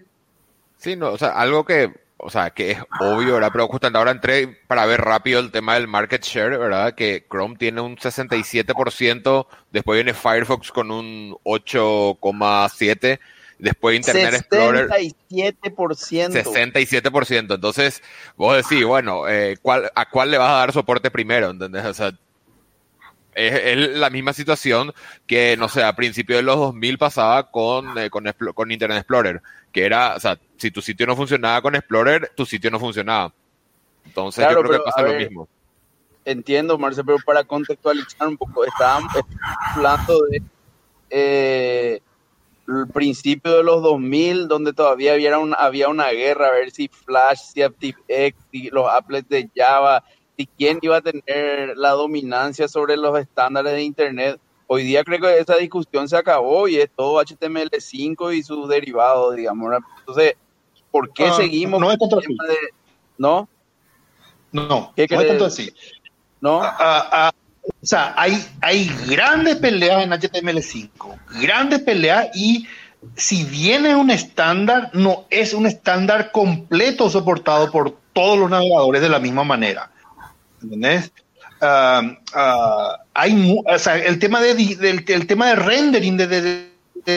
Sí, 0.77 0.97
no, 0.97 1.13
o 1.13 1.19
sea, 1.19 1.29
algo 1.29 1.65
que, 1.65 1.93
o 2.17 2.29
sea, 2.29 2.51
que 2.51 2.73
es 2.73 2.79
obvio, 3.01 3.35
¿verdad? 3.35 3.51
Pero 3.53 3.69
justamente 3.69 3.99
ahora 3.99 4.11
entré 4.11 4.49
para 4.67 4.85
ver 4.87 5.01
rápido 5.01 5.39
el 5.39 5.53
tema 5.53 5.75
del 5.75 5.87
market 5.87 6.25
share, 6.25 6.59
¿verdad? 6.59 6.95
Que 6.95 7.25
Chrome 7.31 7.57
tiene 7.57 7.81
un 7.81 7.97
67%, 7.97 9.47
después 9.71 9.97
viene 9.97 10.15
Firefox 10.15 10.73
con 10.73 10.91
un 10.91 11.37
8,7%. 11.45 13.21
Después 13.63 13.95
Internet 13.95 14.35
67%. 14.35 14.35
Explorer. 14.35 14.91
67%. 15.31 17.55
Entonces, 17.55 18.03
vos 18.37 18.57
decís, 18.57 18.85
bueno, 18.85 19.29
eh, 19.29 19.57
¿cuál, 19.63 19.89
¿a 19.95 20.11
cuál 20.11 20.33
le 20.33 20.39
vas 20.39 20.51
a 20.51 20.57
dar 20.57 20.73
soporte 20.73 21.13
primero? 21.13 21.51
¿Entendés? 21.51 21.85
O 21.85 21.95
sea, 21.95 22.09
es, 23.37 23.55
es, 23.55 23.89
la 23.91 24.11
misma 24.11 24.33
situación 24.33 24.93
que, 25.29 25.57
no 25.57 25.69
sé, 25.69 25.85
a 25.85 25.95
principios 25.95 26.39
de 26.39 26.43
los 26.43 26.57
2000 26.57 26.99
pasaba 26.99 27.53
con, 27.53 27.97
eh, 27.99 28.11
con, 28.11 28.25
con, 28.53 28.73
Internet 28.73 28.99
Explorer, 28.99 29.41
que 29.71 29.87
era, 29.87 30.17
o 30.17 30.21
sea, 30.21 30.41
si 30.57 30.73
tu 30.73 30.83
sitio 30.83 31.07
no 31.07 31.15
funcionaba 31.15 31.63
con 31.63 31.77
Explorer, 31.77 32.33
tu 32.35 32.45
sitio 32.45 32.69
no 32.69 32.81
funcionaba. 32.81 33.33
Entonces, 34.05 34.45
claro, 34.45 34.61
yo 34.61 34.69
creo 34.69 34.81
que 34.81 34.85
pasa 34.85 35.03
ver, 35.03 35.13
lo 35.13 35.19
mismo. 35.21 35.49
Entiendo, 36.25 36.79
Marce, 36.79 37.05
pero 37.05 37.19
para 37.25 37.45
contextualizar 37.45 38.27
un 38.27 38.37
poco, 38.37 38.65
estábamos 38.65 39.13
hablando 39.77 40.21
de... 40.23 40.43
Eh, 41.11 42.01
el 42.81 42.89
principio 42.89 43.57
de 43.57 43.63
los 43.63 43.83
2000, 43.83 44.49
donde 44.49 44.73
todavía 44.73 45.13
había 45.15 45.39
una, 45.39 45.57
había 45.57 45.89
una 45.89 46.09
guerra, 46.11 46.49
a 46.49 46.53
ver 46.53 46.71
si 46.71 46.89
Flash, 46.89 47.39
si 47.53 47.63
ActiveX, 47.63 48.37
si 48.51 48.71
los 48.71 48.89
applets 48.89 49.29
de 49.29 49.51
Java, 49.55 50.03
si 50.37 50.47
quién 50.47 50.79
iba 50.83 50.97
a 50.97 51.01
tener 51.03 51.77
la 51.77 51.91
dominancia 51.91 52.69
sobre 52.69 52.97
los 52.97 53.19
estándares 53.19 53.73
de 53.73 53.83
Internet. 53.83 54.41
Hoy 54.67 54.85
día 54.85 55.05
creo 55.05 55.21
que 55.21 55.39
esa 55.39 55.57
discusión 55.57 56.09
se 56.09 56.17
acabó 56.17 56.67
y 56.67 56.77
es 56.77 56.91
todo 56.97 57.21
HTML5 57.23 58.35
y 58.37 58.43
sus 58.43 58.69
derivados, 58.69 59.37
digamos. 59.37 59.71
Entonces, 60.01 60.35
¿por 60.91 61.13
qué 61.13 61.27
Ah, 61.27 61.33
seguimos? 61.35 61.79
no 61.81 61.91
es 61.93 61.99
tanto 61.99 62.19
tema 62.19 62.45
de- 62.49 62.57
¿No? 63.19 63.49
No, 64.51 64.93
¿Qué 64.97 65.07
no 65.11 65.21
es 65.21 65.27
tanto 65.29 65.45
así. 65.47 65.73
¿No? 66.41 66.61
Ah, 66.63 66.77
ah, 66.79 67.33
o 67.65 67.87
sea, 67.87 68.15
hay, 68.17 68.45
hay 68.61 68.91
grandes 69.09 69.57
peleas 69.57 70.03
en 70.03 70.11
HTML5, 70.11 70.91
grandes 71.41 71.81
peleas 71.81 72.29
y 72.35 72.67
si 73.17 73.45
bien 73.45 73.87
es 73.87 73.95
un 73.95 74.11
estándar, 74.11 74.91
no 74.93 75.27
es 75.31 75.55
un 75.55 75.67
estándar 75.67 76.31
completo 76.33 77.11
soportado 77.11 77.71
por 77.71 77.97
todos 78.13 78.39
los 78.39 78.51
navegadores 78.51 79.03
de 79.03 79.09
la 79.09 79.19
misma 79.19 79.45
manera. 79.45 79.91
¿Entendés? 80.63 81.11
Ah, 81.61 82.03
ah, 82.35 82.99
hay 83.15 83.57
el 84.05 84.19
tema 84.19 84.41
de 84.41 84.51
el 85.09 85.27
tema 85.27 85.49
de 85.49 85.55
rendering 85.57 86.17
de, 86.17 86.27
de- 86.27 86.43
de- 86.43 86.69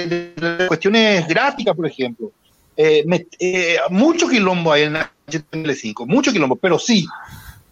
de- 0.08 0.58
de 0.58 0.67
cuestiones 0.67 1.27
gráficas, 1.27 1.75
por 1.75 1.88
ejemplo. 1.88 2.31
Eh, 2.77 3.03
me- 3.08 3.27
eh, 3.39 3.77
mucho 3.89 4.27
quilombo 4.27 4.71
hay 4.71 4.84
en 4.84 4.95
HTML5, 4.95 6.05
mucho 6.08 6.31
quilombo, 6.31 6.55
pero 6.55 6.77
sí, 6.77 7.08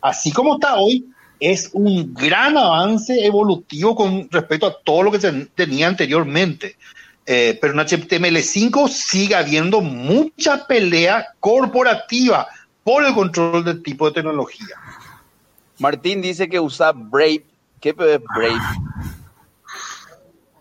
así 0.02 0.32
como 0.32 0.56
está 0.56 0.76
hoy, 0.76 1.06
es 1.52 1.70
un 1.74 2.14
gran 2.14 2.58
avance 2.58 3.26
evolutivo 3.26 3.96
con 3.96 4.30
respecto 4.32 4.68
a 4.68 4.78
todo 4.82 5.04
lo 5.04 5.12
que 5.12 5.20
se 5.20 5.46
tenía 5.48 5.88
anteriormente. 5.88 6.78
Eh, 7.26 7.58
pero 7.62 7.74
en 7.74 7.80
HTML5 7.80 8.88
sigue 8.90 9.36
habiendo 9.36 9.82
mucha 9.82 10.66
pelea 10.68 11.28
corporativa 11.40 12.48
por 12.84 13.06
el 13.06 13.14
control 13.14 13.64
del 13.64 13.84
tipo 13.84 14.08
de 14.08 14.14
tecnología. 14.14 14.76
Martín 15.80 16.22
dice 16.22 16.50
que 16.50 16.60
usa 16.60 16.92
Brave. 16.94 17.46
¿Qué 17.80 17.90
es 17.90 17.96
Brave? 17.96 18.22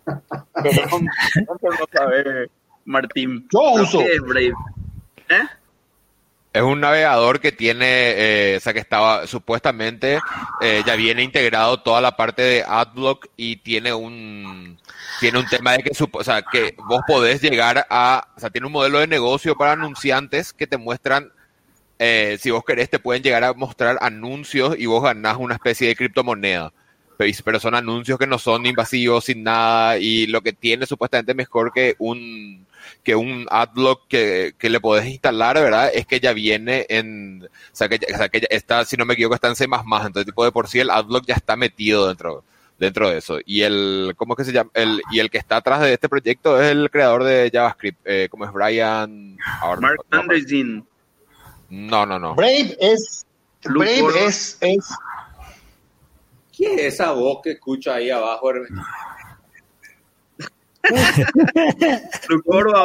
Perdón, 0.55 1.09
no 1.47 1.57
puedo 1.61 1.88
saber, 1.92 2.51
Martín. 2.85 3.47
Yo 3.53 3.61
¿Pero 3.75 3.83
uso. 3.85 3.99
¿Qué 4.01 4.14
es 4.14 4.21
Brave? 4.21 4.55
¿Eh? 5.29 5.49
Es 6.53 6.62
un 6.62 6.81
navegador 6.81 7.41
que 7.41 7.51
tiene, 7.51 7.85
eh, 7.87 8.57
o 8.59 8.61
sea, 8.61 8.75
que 8.75 8.79
estaba 8.79 9.27
supuestamente, 9.27 10.19
eh, 10.61 10.83
ya 10.87 10.97
viene 10.97 11.23
integrado 11.23 11.81
toda 11.81 12.03
la 12.03 12.15
parte 12.15 12.43
de 12.43 12.65
AdBlock 12.67 13.29
y 13.38 13.57
tiene 13.57 13.95
un, 13.95 14.79
tiene 15.19 15.38
un 15.38 15.47
tema 15.47 15.73
de 15.73 15.83
que, 15.83 15.93
o 16.12 16.25
sea, 16.25 16.43
que 16.43 16.75
vos 16.87 17.01
podés 17.07 17.41
llegar 17.41 17.87
a, 17.88 18.29
o 18.37 18.41
sea, 18.41 18.51
tiene 18.51 18.67
un 18.67 18.75
modelo 18.75 18.99
de 18.99 19.07
negocio 19.07 19.57
para 19.57 19.73
anunciantes 19.73 20.53
que 20.53 20.67
te 20.67 20.77
muestran, 20.77 21.33
eh, 21.99 22.37
si 22.38 22.51
vos 22.51 22.65
querés, 22.67 22.91
te 22.91 22.99
pueden 22.99 23.23
llegar 23.23 23.45
a 23.45 23.55
mostrar 23.55 23.97
anuncios 24.03 24.77
y 24.79 24.85
vos 24.85 25.03
ganás 25.03 25.38
una 25.38 25.55
especie 25.55 25.88
de 25.88 25.97
criptomoneda. 25.97 26.73
Pero 27.17 27.61
son 27.61 27.75
anuncios 27.75 28.19
que 28.19 28.27
no 28.27 28.38
son 28.38 28.67
invasivos, 28.67 29.25
sin 29.27 29.45
nada, 29.45 29.97
y 29.99 30.27
lo 30.27 30.43
que 30.43 30.53
tiene 30.53 30.87
supuestamente 30.87 31.35
mejor 31.35 31.73
que 31.73 31.95
un, 31.99 32.67
que 33.03 33.14
un 33.14 33.47
adblock 33.51 34.07
que, 34.09 34.55
que 34.59 34.71
le 34.71 34.81
podés 34.81 35.07
instalar, 35.07 35.57
¿verdad? 35.57 35.90
Es 35.92 36.07
que 36.07 36.21
ya 36.21 36.33
viene 36.33 36.87
en, 36.88 37.45
o 37.45 37.49
sea, 37.77 37.88
que, 37.88 37.99
ya- 37.99 38.14
o 38.14 38.18
sea, 38.18 38.29
que 38.29 38.40
ya 38.40 38.47
está, 38.51 38.85
si 38.85 38.97
no 38.97 39.05
me 39.05 39.14
equivoco, 39.14 39.35
está 39.35 39.49
en 39.49 39.57
C++, 39.57 39.64
entonces 39.64 40.25
tipo 40.27 40.45
de 40.45 40.53
por 40.53 40.68
sí 40.68 40.81
el 40.81 40.90
adblock 40.90 41.25
ya 41.27 41.35
está 41.35 41.57
metido 41.57 42.09
dentro, 42.09 42.45
dentro 42.79 43.09
de 43.11 43.18
eso. 43.18 43.38
Y 43.47 43.62
el, 43.62 44.14
¿cómo 44.16 44.35
es 44.35 44.38
que 44.38 44.45
se 44.45 44.53
llama? 44.53 44.71
El, 44.75 45.01
y 45.11 45.21
el 45.21 45.31
que 45.31 45.38
está 45.38 45.57
atrás 45.57 45.81
de 45.81 45.92
este 45.92 46.09
proyecto 46.09 46.61
es 46.61 46.71
el 46.71 46.90
creador 46.90 47.25
de 47.25 47.51
JavaScript, 47.53 47.99
eh, 48.05 48.29
¿cómo 48.31 48.45
es 48.45 48.53
Brian? 48.53 49.37
ahora 49.61 49.81
Mark 49.81 50.01
no, 50.11 50.18
Andreessen. 50.21 50.87
no, 51.71 52.07
no, 52.07 52.18
no. 52.18 52.35
Brave 52.35 52.77
es, 52.81 53.25
Brave 53.64 54.27
es, 54.27 54.59
es 54.61 54.88
¿Qué 56.55 56.75
es 56.75 56.95
esa 56.95 57.12
voz 57.12 57.40
que 57.42 57.53
escucho 57.53 57.90
ahí 57.92 58.11
abajo? 58.11 58.51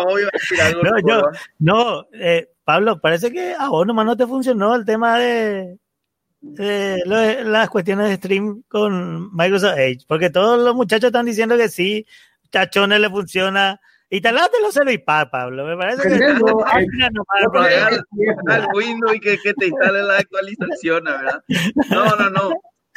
Hoy 0.07 0.23
va 0.23 0.29
a 0.63 0.67
algo. 0.67 0.83
No, 0.83 0.99
yo-. 1.07 1.21
No, 1.59 2.07
eh, 2.13 2.49
Pablo, 2.63 2.99
parece 2.99 3.31
que 3.31 3.53
a 3.57 3.69
vos 3.69 3.85
nomás 3.87 4.05
no 4.05 4.17
te 4.17 4.27
funcionó 4.27 4.75
el 4.75 4.85
tema 4.85 5.17
de, 5.17 5.77
de 6.41 7.01
lo 7.05 7.17
de 7.17 7.43
las 7.43 7.69
cuestiones 7.69 8.09
de 8.09 8.15
stream 8.17 8.63
con 8.67 9.35
Microsoft 9.35 9.77
Edge, 9.77 10.05
porque 10.07 10.29
todos 10.29 10.59
los 10.63 10.75
muchachos 10.75 11.07
están 11.07 11.25
diciendo 11.25 11.57
que 11.57 11.69
sí, 11.69 12.05
chachones 12.51 12.99
le 12.99 13.09
funciona. 13.09 13.79
Instalate 14.09 14.61
los 14.61 14.73
iPad, 14.93 15.27
Pablo. 15.29 15.65
Me 15.65 15.75
parece 15.75 16.07
que 16.07 16.17
nomás, 16.33 17.19
no, 17.43 17.51
pero- 17.51 17.61
al, 17.61 18.05
al 18.49 18.67
Windows 18.73 19.15
y 19.15 19.19
que, 19.19 19.37
que 19.37 19.53
te 19.53 19.67
instale 19.67 20.01
la 20.01 20.17
actualización, 20.19 21.03
¿verdad? 21.03 21.43
No, 21.89 22.15
no, 22.15 22.29
no. 22.29 22.51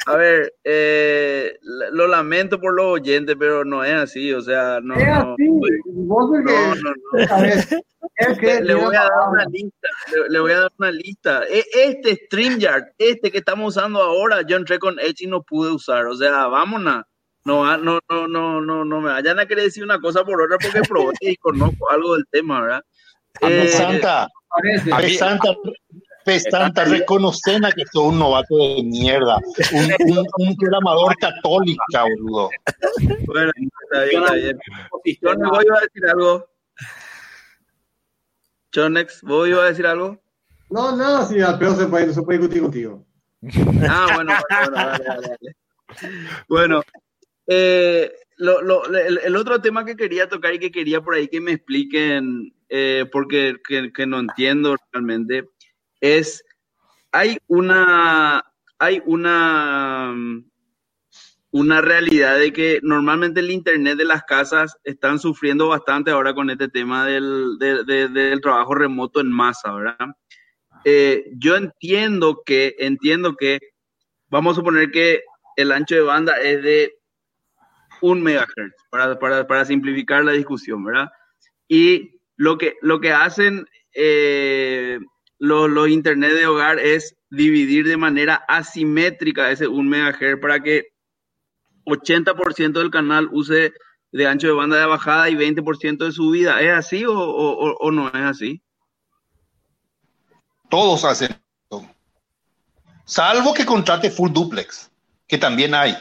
A 0.07 0.15
ver, 0.15 0.53
eh, 0.63 1.57
lo 1.91 2.07
lamento 2.07 2.59
por 2.59 2.73
los 2.73 2.85
oyentes, 2.87 3.35
pero 3.37 3.63
no 3.63 3.83
es 3.83 3.93
así, 3.93 4.33
o 4.33 4.41
sea, 4.41 4.79
no. 4.81 4.95
Es 4.95 5.07
no, 5.07 5.33
así. 5.33 5.47
Vos 5.85 6.31
el 6.39 6.45
que- 6.45 6.51
no, 6.53 6.75
no, 6.75 6.93
no. 6.93 6.95
El 8.17 8.37
que 8.37 8.61
Le, 8.61 8.73
voy 8.75 8.95
a 8.95 9.01
dar 9.01 9.29
una 9.31 9.45
lista, 9.45 9.87
le, 10.13 10.29
le 10.29 10.39
voy 10.39 10.51
a 10.51 10.59
dar 10.61 10.71
una 10.77 10.91
lista. 10.91 11.43
Este 11.73 12.15
StreamYard, 12.25 12.83
este 12.97 13.31
que 13.31 13.37
estamos 13.39 13.75
usando 13.75 14.01
ahora, 14.01 14.41
yo 14.45 14.57
entré 14.57 14.79
con 14.79 14.99
Edge 14.99 15.21
y 15.23 15.27
no 15.27 15.41
pude 15.43 15.71
usar, 15.71 16.05
o 16.07 16.15
sea, 16.15 16.47
vámonos. 16.47 17.03
No, 17.45 17.59
va- 17.59 17.77
no, 17.77 17.99
no, 18.09 18.27
no, 18.27 18.61
no, 18.61 18.85
no 18.85 19.01
me 19.01 19.09
vayan 19.09 19.39
a 19.39 19.45
querer 19.45 19.65
decir 19.65 19.83
una 19.83 19.99
cosa 19.99 20.23
por 20.23 20.41
otra 20.41 20.57
porque 20.61 20.81
probé 20.87 21.13
y 21.21 21.35
conozco 21.37 21.89
algo 21.91 22.15
del 22.15 22.25
tema, 22.29 22.61
¿verdad? 22.61 22.81
Eh, 23.41 23.67
Santa, 23.69 24.27
parece. 24.49 24.91
A 24.91 24.97
Ave 24.97 25.07
mí- 25.07 25.13
Santa. 25.15 25.49
Pestanta, 26.33 26.85
reconocen 26.85 27.65
a 27.65 27.71
que 27.71 27.83
sos 27.91 28.05
un 28.05 28.19
novato 28.19 28.55
de 28.57 28.83
mierda. 28.83 29.37
Un, 29.73 30.17
un, 30.17 30.27
un 30.37 30.55
programador 30.55 31.15
católica, 31.17 32.03
boludo. 32.03 32.49
Bueno, 33.25 33.51
está 33.83 34.03
bien, 34.05 34.23
está 34.23 34.33
bien. 34.35 34.59
Chonex, 35.21 35.49
vos 35.49 35.65
ibas 35.65 35.79
a 35.79 35.81
decir 35.81 36.05
algo. 36.07 36.49
Chonex, 38.71 39.21
vos 39.23 39.47
ibas 39.47 39.63
a 39.63 39.67
decir 39.67 39.87
algo. 39.87 40.21
No, 40.69 40.95
nada, 40.95 41.25
si 41.25 41.41
al 41.41 41.59
peor 41.59 41.75
se 41.75 41.87
puede, 41.87 42.07
no 42.07 42.13
se 42.13 42.21
puede 42.21 42.39
discutir 42.39 42.61
contigo. 42.61 43.05
Ah, 43.89 44.07
bueno, 44.15 44.33
bueno, 44.33 44.71
bueno, 44.71 44.75
dale, 44.75 45.03
dale, 45.03 45.27
dale. 45.27 45.55
Bueno, 46.47 46.81
eh, 47.47 48.13
lo, 48.37 48.61
lo, 48.61 48.85
el, 48.85 49.19
el 49.23 49.35
otro 49.35 49.61
tema 49.61 49.83
que 49.83 49.97
quería 49.97 50.29
tocar 50.29 50.53
y 50.53 50.59
que 50.59 50.71
quería 50.71 51.01
por 51.01 51.15
ahí 51.15 51.27
que 51.27 51.41
me 51.41 51.51
expliquen, 51.51 52.53
eh, 52.69 53.05
porque 53.11 53.57
que, 53.67 53.91
que 53.91 54.05
no 54.07 54.19
entiendo 54.19 54.77
realmente, 54.93 55.49
es, 56.01 56.43
hay 57.11 57.37
una, 57.47 58.43
hay 58.79 59.01
una, 59.05 60.13
una 61.51 61.81
realidad 61.81 62.37
de 62.39 62.51
que 62.53 62.79
normalmente 62.81 63.39
el 63.41 63.51
Internet 63.51 63.97
de 63.97 64.05
las 64.05 64.23
casas 64.23 64.77
están 64.83 65.19
sufriendo 65.19 65.67
bastante 65.67 66.11
ahora 66.11 66.33
con 66.33 66.49
este 66.49 66.67
tema 66.67 67.05
del, 67.05 67.57
de- 67.59 67.83
de- 67.83 68.07
del 68.07 68.41
trabajo 68.41 68.73
remoto 68.75 69.19
en 69.21 69.31
masa, 69.31 69.71
¿verdad? 69.73 70.15
Eh, 70.83 71.25
yo 71.37 71.55
entiendo 71.57 72.41
que, 72.45 72.75
entiendo 72.79 73.35
que, 73.35 73.59
vamos 74.29 74.53
a 74.53 74.59
suponer 74.61 74.89
que 74.91 75.21
el 75.57 75.71
ancho 75.71 75.93
de 75.95 76.01
banda 76.01 76.39
es 76.41 76.63
de 76.63 76.93
un 78.01 78.23
megahertz, 78.23 78.75
para, 78.89 79.19
para, 79.19 79.45
para 79.45 79.65
simplificar 79.65 80.23
la 80.25 80.31
discusión, 80.31 80.83
¿verdad? 80.83 81.11
Y 81.67 82.19
lo 82.35 82.57
que, 82.57 82.77
lo 82.81 82.99
que 82.99 83.11
hacen 83.11 83.67
eh, 83.93 84.97
los, 85.41 85.89
internet 85.89 86.33
de 86.33 86.45
hogar 86.45 86.77
es 86.77 87.15
dividir 87.31 87.87
de 87.87 87.97
manera 87.97 88.45
asimétrica 88.47 89.49
ese 89.49 89.67
1 89.67 89.89
megahertz 89.89 90.39
para 90.39 90.61
que 90.61 90.89
80% 91.85 92.73
del 92.73 92.91
canal 92.91 93.27
use 93.31 93.73
de 94.11 94.27
ancho 94.27 94.47
de 94.47 94.53
banda 94.53 94.77
de 94.77 94.85
bajada 94.85 95.29
y 95.29 95.35
20% 95.35 96.05
de 96.05 96.11
subida. 96.11 96.61
¿Es 96.61 96.71
así 96.71 97.05
o- 97.05 97.15
o 97.15 97.91
no 97.91 98.07
es 98.09 98.13
así? 98.15 98.61
Todos 100.69 101.03
hacen 101.05 101.31
eso. 101.69 101.89
Salvo 103.05 103.53
que 103.53 103.65
contrate 103.65 104.11
full 104.11 104.31
duplex, 104.31 104.91
que 105.27 105.39
también 105.39 105.73
hay. 105.73 105.97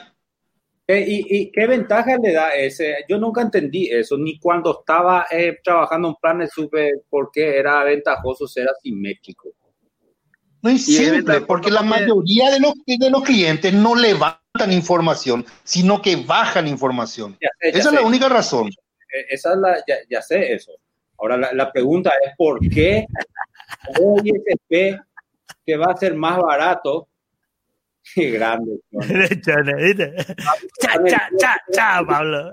Eh, 0.92 1.04
¿Y, 1.06 1.36
y 1.36 1.52
qué 1.52 1.68
ventaja 1.68 2.16
le 2.20 2.32
da 2.32 2.48
ese? 2.50 3.04
Yo 3.08 3.16
nunca 3.16 3.42
entendí 3.42 3.88
eso, 3.88 4.18
ni 4.18 4.40
cuando 4.40 4.80
estaba 4.80 5.24
eh, 5.30 5.56
trabajando 5.62 6.08
en 6.08 6.14
planes 6.16 6.50
supe 6.52 6.94
por 7.08 7.30
qué 7.32 7.58
era 7.58 7.84
ventajoso 7.84 8.48
ser 8.48 8.68
asimétrico. 8.68 9.50
No 10.62 10.70
es 10.70 10.84
simple, 10.84 11.42
porque 11.42 11.70
la 11.70 11.82
mayoría 11.82 12.50
de 12.50 12.58
los, 12.58 12.72
de 12.84 13.08
los 13.08 13.22
clientes 13.22 13.72
no 13.72 13.94
levantan 13.94 14.72
información, 14.72 15.46
sino 15.62 16.02
que 16.02 16.16
bajan 16.16 16.66
información. 16.66 17.38
Ya 17.40 17.48
sé, 17.60 17.72
ya 17.72 17.78
Esa 17.78 17.88
es 17.90 17.94
la 17.94 18.00
sé. 18.00 18.06
única 18.06 18.28
razón. 18.28 18.66
Eh, 18.66 19.26
Esa 19.30 19.52
es 19.52 19.58
la, 19.58 19.84
ya, 19.86 19.94
ya 20.10 20.20
sé 20.22 20.52
eso. 20.54 20.72
Ahora 21.18 21.36
la, 21.36 21.52
la 21.52 21.70
pregunta 21.70 22.10
es 22.26 22.32
por 22.36 22.58
qué 22.68 23.06
un 24.00 24.26
ISP 24.26 24.98
que 25.64 25.76
va 25.76 25.92
a 25.92 25.96
ser 25.96 26.16
más 26.16 26.36
barato 26.38 27.06
Qué 28.14 28.30
grande. 28.30 28.80
Chone, 29.44 29.74
¿viste? 29.76 30.14
Cha, 30.80 30.92
cha, 31.06 31.28
cha, 31.38 31.56
cha, 31.72 32.02
Pablo. 32.06 32.52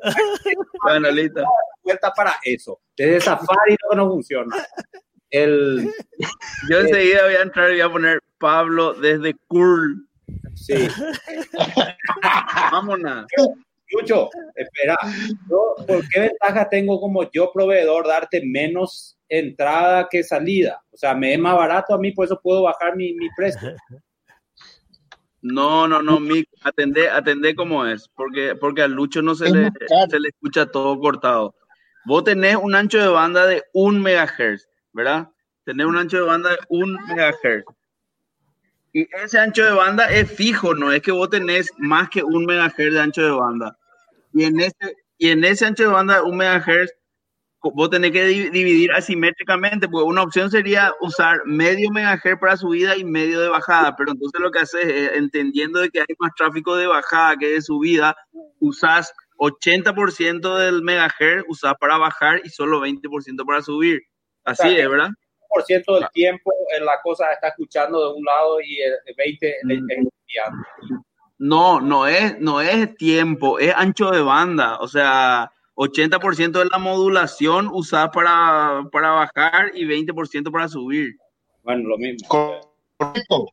Bueno, 0.83 1.11
listo. 1.11 1.43
Puerta 1.81 2.11
para 2.15 2.35
eso. 2.43 2.79
Desde 2.95 3.21
Safari 3.21 3.75
no, 3.89 3.95
no 3.95 4.09
funciona. 4.11 4.55
El, 5.29 5.91
Yo 6.69 6.79
enseguida 6.79 7.25
voy 7.25 7.35
a 7.35 7.41
entrar 7.41 7.69
y 7.69 7.73
voy 7.73 7.81
a 7.81 7.91
poner 7.91 8.23
Pablo 8.37 8.93
desde 8.93 9.35
Curl. 9.47 10.07
sí. 10.55 10.87
Vámonos. 12.71 13.25
Mucho, 13.93 14.29
espera. 14.55 14.97
Yo, 15.49 15.75
¿Por 15.85 16.07
qué 16.09 16.19
ventaja 16.19 16.67
tengo 16.69 16.99
como 16.99 17.29
yo 17.31 17.51
proveedor 17.53 18.05
darte 18.05 18.41
menos 18.45 19.17
entrada 19.29 20.07
que 20.09 20.23
salida? 20.23 20.83
O 20.91 20.97
sea, 20.97 21.13
me 21.13 21.33
es 21.33 21.39
más 21.39 21.55
barato 21.55 21.93
a 21.93 21.97
mí, 21.97 22.11
por 22.11 22.25
eso 22.25 22.39
puedo 22.41 22.63
bajar 22.63 22.95
mi, 22.95 23.13
mi 23.13 23.29
precio. 23.35 23.59
No, 25.41 25.87
no, 25.87 26.01
no, 26.01 26.19
Mick, 26.19 26.49
atendé, 26.63 27.09
atendé 27.09 27.55
como 27.55 27.85
es, 27.85 28.09
porque, 28.15 28.55
porque 28.55 28.81
al 28.81 28.91
Lucho 28.91 29.21
no 29.21 29.35
se 29.35 29.45
Es 29.45 29.53
le, 29.53 29.71
se 30.09 30.19
le 30.19 30.29
escucha 30.29 30.65
todo 30.65 30.99
cortado. 30.99 31.55
Vos 32.05 32.23
tenés 32.23 32.55
un 32.55 32.73
ancho 32.73 32.97
de 32.99 33.07
banda 33.07 33.45
de 33.45 33.63
un 33.73 34.01
megahertz, 34.01 34.67
¿verdad? 34.93 35.29
Tenés 35.63 35.85
un 35.85 35.97
ancho 35.97 36.17
de 36.17 36.23
banda 36.23 36.49
de 36.51 36.57
un 36.69 36.93
megahertz. 37.07 37.65
Y 38.93 39.07
ese 39.23 39.37
ancho 39.39 39.63
de 39.63 39.71
banda 39.71 40.09
es 40.11 40.31
fijo, 40.31 40.73
no 40.73 40.91
es 40.91 41.01
que 41.01 41.11
vos 41.11 41.29
tenés 41.29 41.69
más 41.77 42.09
que 42.09 42.23
un 42.23 42.45
megahertz 42.45 42.93
de 42.93 42.99
ancho 42.99 43.21
de 43.21 43.31
banda. 43.31 43.77
Y 44.33 44.45
en 44.45 44.59
ese, 44.59 44.95
y 45.17 45.29
en 45.29 45.43
ese 45.43 45.65
ancho 45.65 45.83
de 45.83 45.89
banda 45.89 46.15
de 46.15 46.21
un 46.23 46.37
megahertz, 46.37 46.93
co- 46.93 46.96
vos 47.73 47.89
tenés 47.89 48.11
que 48.11 48.23
di- 48.25 48.49
dividir 48.49 48.91
asimétricamente, 48.91 49.87
porque 49.87 50.05
una 50.05 50.23
opción 50.23 50.49
sería 50.51 50.93
usar 51.01 51.39
medio 51.45 51.89
megahertz 51.91 52.39
para 52.39 52.57
subida 52.57 52.95
y 52.97 53.03
medio 53.03 53.39
de 53.41 53.49
bajada, 53.49 53.95
pero 53.95 54.11
entonces 54.11 54.39
lo 54.41 54.51
que 54.51 54.59
haces 54.59 54.85
es, 54.85 55.11
entendiendo 55.13 55.79
de 55.79 55.89
que 55.89 55.99
hay 55.99 56.15
más 56.19 56.31
tráfico 56.37 56.75
de 56.75 56.87
bajada 56.87 57.37
que 57.37 57.47
de 57.49 57.61
subida, 57.61 58.15
usás 58.59 59.13
80% 59.39 60.57
del 60.57 60.81
megahertz, 60.81 61.45
usás 61.47 61.73
para 61.79 61.97
bajar 61.97 62.41
y 62.43 62.49
solo 62.49 62.81
20% 62.81 63.45
para 63.45 63.61
subir. 63.61 64.01
Así 64.43 64.75
es, 64.75 64.89
¿verdad? 64.89 65.09
Por 65.49 65.63
ciento 65.63 65.95
del 65.95 66.07
tiempo 66.13 66.51
eh, 66.75 66.83
la 66.83 66.99
cosa 67.03 67.31
está 67.31 67.49
escuchando 67.49 67.99
de 68.11 68.17
un 68.17 68.23
lado 68.25 68.59
y 68.61 68.79
el 68.81 69.15
20 69.15 69.55
le 69.63 69.73
está 69.75 69.93
enviando. 69.93 70.67
No, 71.39 71.79
no 71.79 72.07
es, 72.07 72.39
no 72.39 72.61
es 72.61 72.95
tiempo, 72.97 73.59
es 73.59 73.73
ancho 73.75 74.09
de 74.11 74.21
banda. 74.21 74.77
O 74.79 74.87
sea, 74.87 75.51
80% 75.77 76.51
de 76.59 76.65
la 76.65 76.77
modulación 76.79 77.69
usás 77.71 78.09
para, 78.09 78.81
para 78.91 79.11
bajar 79.11 79.71
y 79.75 79.85
20% 79.85 80.51
para 80.51 80.67
subir. 80.67 81.15
Bueno, 81.63 81.87
lo 81.89 81.97
mismo. 81.97 82.27
Correcto. 82.27 83.45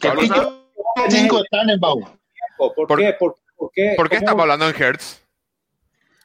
¿Qué 0.00 0.08
Capítulo 0.08 0.66
cosa? 0.96 1.10
5 1.10 1.38
de 1.38 1.44
Tannenbaum. 1.50 2.04
¿Por, 2.58 2.74
¿Por- 2.74 2.98
qué? 2.98 3.14
¿Por, 3.18 3.34
por 3.56 3.70
qué? 3.72 3.94
¿Por 3.96 4.08
qué 4.08 4.16
¿Cómo- 4.16 4.24
estamos 4.26 4.42
hablando 4.42 4.68
en 4.68 4.74
Hertz? 4.82 5.22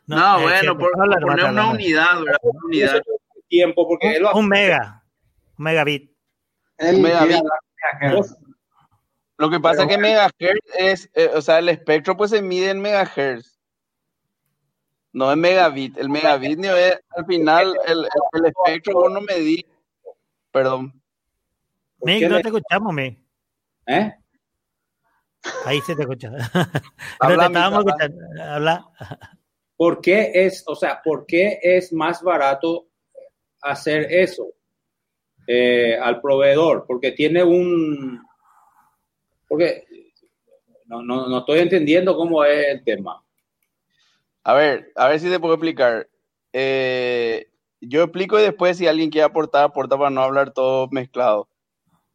No, 0.06 0.42
bueno, 0.42 0.78
por, 0.78 0.92
poner 0.92 1.24
una 1.24 1.34
hablando. 1.48 1.72
unidad, 1.72 2.20
¿verdad? 2.20 2.38
Una 2.42 2.60
unidad. 2.66 3.02
tiempo? 3.48 3.88
Porque 3.88 4.20
Un 4.34 4.48
mega. 4.48 5.04
Un 5.58 5.64
megabit. 5.66 6.12
Él 6.78 7.00
Megabit. 7.00 7.42
Lo 9.38 9.50
que 9.50 9.60
pasa 9.60 9.84
es 9.84 9.88
que 9.88 9.98
megahertz 9.98 10.60
es, 10.78 11.10
eh, 11.14 11.30
o 11.34 11.42
sea, 11.42 11.60
el 11.60 11.70
espectro 11.70 12.18
pues 12.18 12.32
se 12.32 12.42
mide 12.42 12.72
en 12.72 12.82
megahertz. 12.82 13.59
No 15.14 15.32
en 15.32 15.40
megabit. 15.40 15.98
El 15.98 16.10
megabit 16.10 16.64
es, 16.64 17.00
al 17.10 17.26
final, 17.26 17.76
el, 17.88 18.00
el, 18.00 18.06
el 18.34 18.46
espectro 18.46 18.94
vos 18.94 19.12
no 19.12 19.22
medís. 19.22 19.66
Perdón. 20.52 21.02
¿Por 21.98 22.10
Mick, 22.10 22.20
qué 22.20 22.30
no 22.30 22.40
te 22.40 22.48
escuchamos, 22.48 22.94
Mick. 22.94 23.20
¿Eh? 23.88 24.14
Ahí 25.66 25.82
se 25.82 25.96
te 25.96 26.04
escucha. 26.04 26.30
no 26.30 26.38
Habla, 27.20 27.48
te 27.48 27.54
estábamos 27.54 27.86
escuchando. 27.86 28.44
Habla. 28.44 28.88
¿Por 29.76 30.02
qué 30.02 30.32
es, 30.34 30.64
o 30.68 30.76
sea, 30.76 31.02
por 31.02 31.26
qué 31.26 31.60
es 31.62 31.94
más 31.94 32.22
barato 32.22 32.88
hacer 33.62 34.12
eso 34.12 34.48
eh, 35.48 35.98
al 35.98 36.22
proveedor? 36.22 36.86
Porque 36.86 37.14
tiene 37.14 37.44
un, 37.44 38.22
porque 39.48 39.88
no, 40.86 41.02
no, 41.02 41.28
no 41.28 41.40
estoy 41.40 41.60
entendiendo 41.60 42.16
cómo 42.16 42.44
es 42.44 42.68
el 42.68 42.84
tema. 42.84 43.24
A 44.44 44.54
ver, 44.54 44.92
a 44.96 45.08
ver 45.08 45.20
si 45.20 45.30
te 45.30 45.40
puedo 45.40 45.54
explicar. 45.54 46.10
Eh, 46.54 47.48
yo 47.82 48.04
explico 48.04 48.40
y 48.40 48.44
después 48.44 48.78
si 48.78 48.88
alguien 48.88 49.10
quiere 49.10 49.26
aportar, 49.26 49.64
aporta 49.64 49.98
para 49.98 50.10
no 50.10 50.22
hablar 50.22 50.52
todo 50.52 50.88
mezclado. 50.92 51.50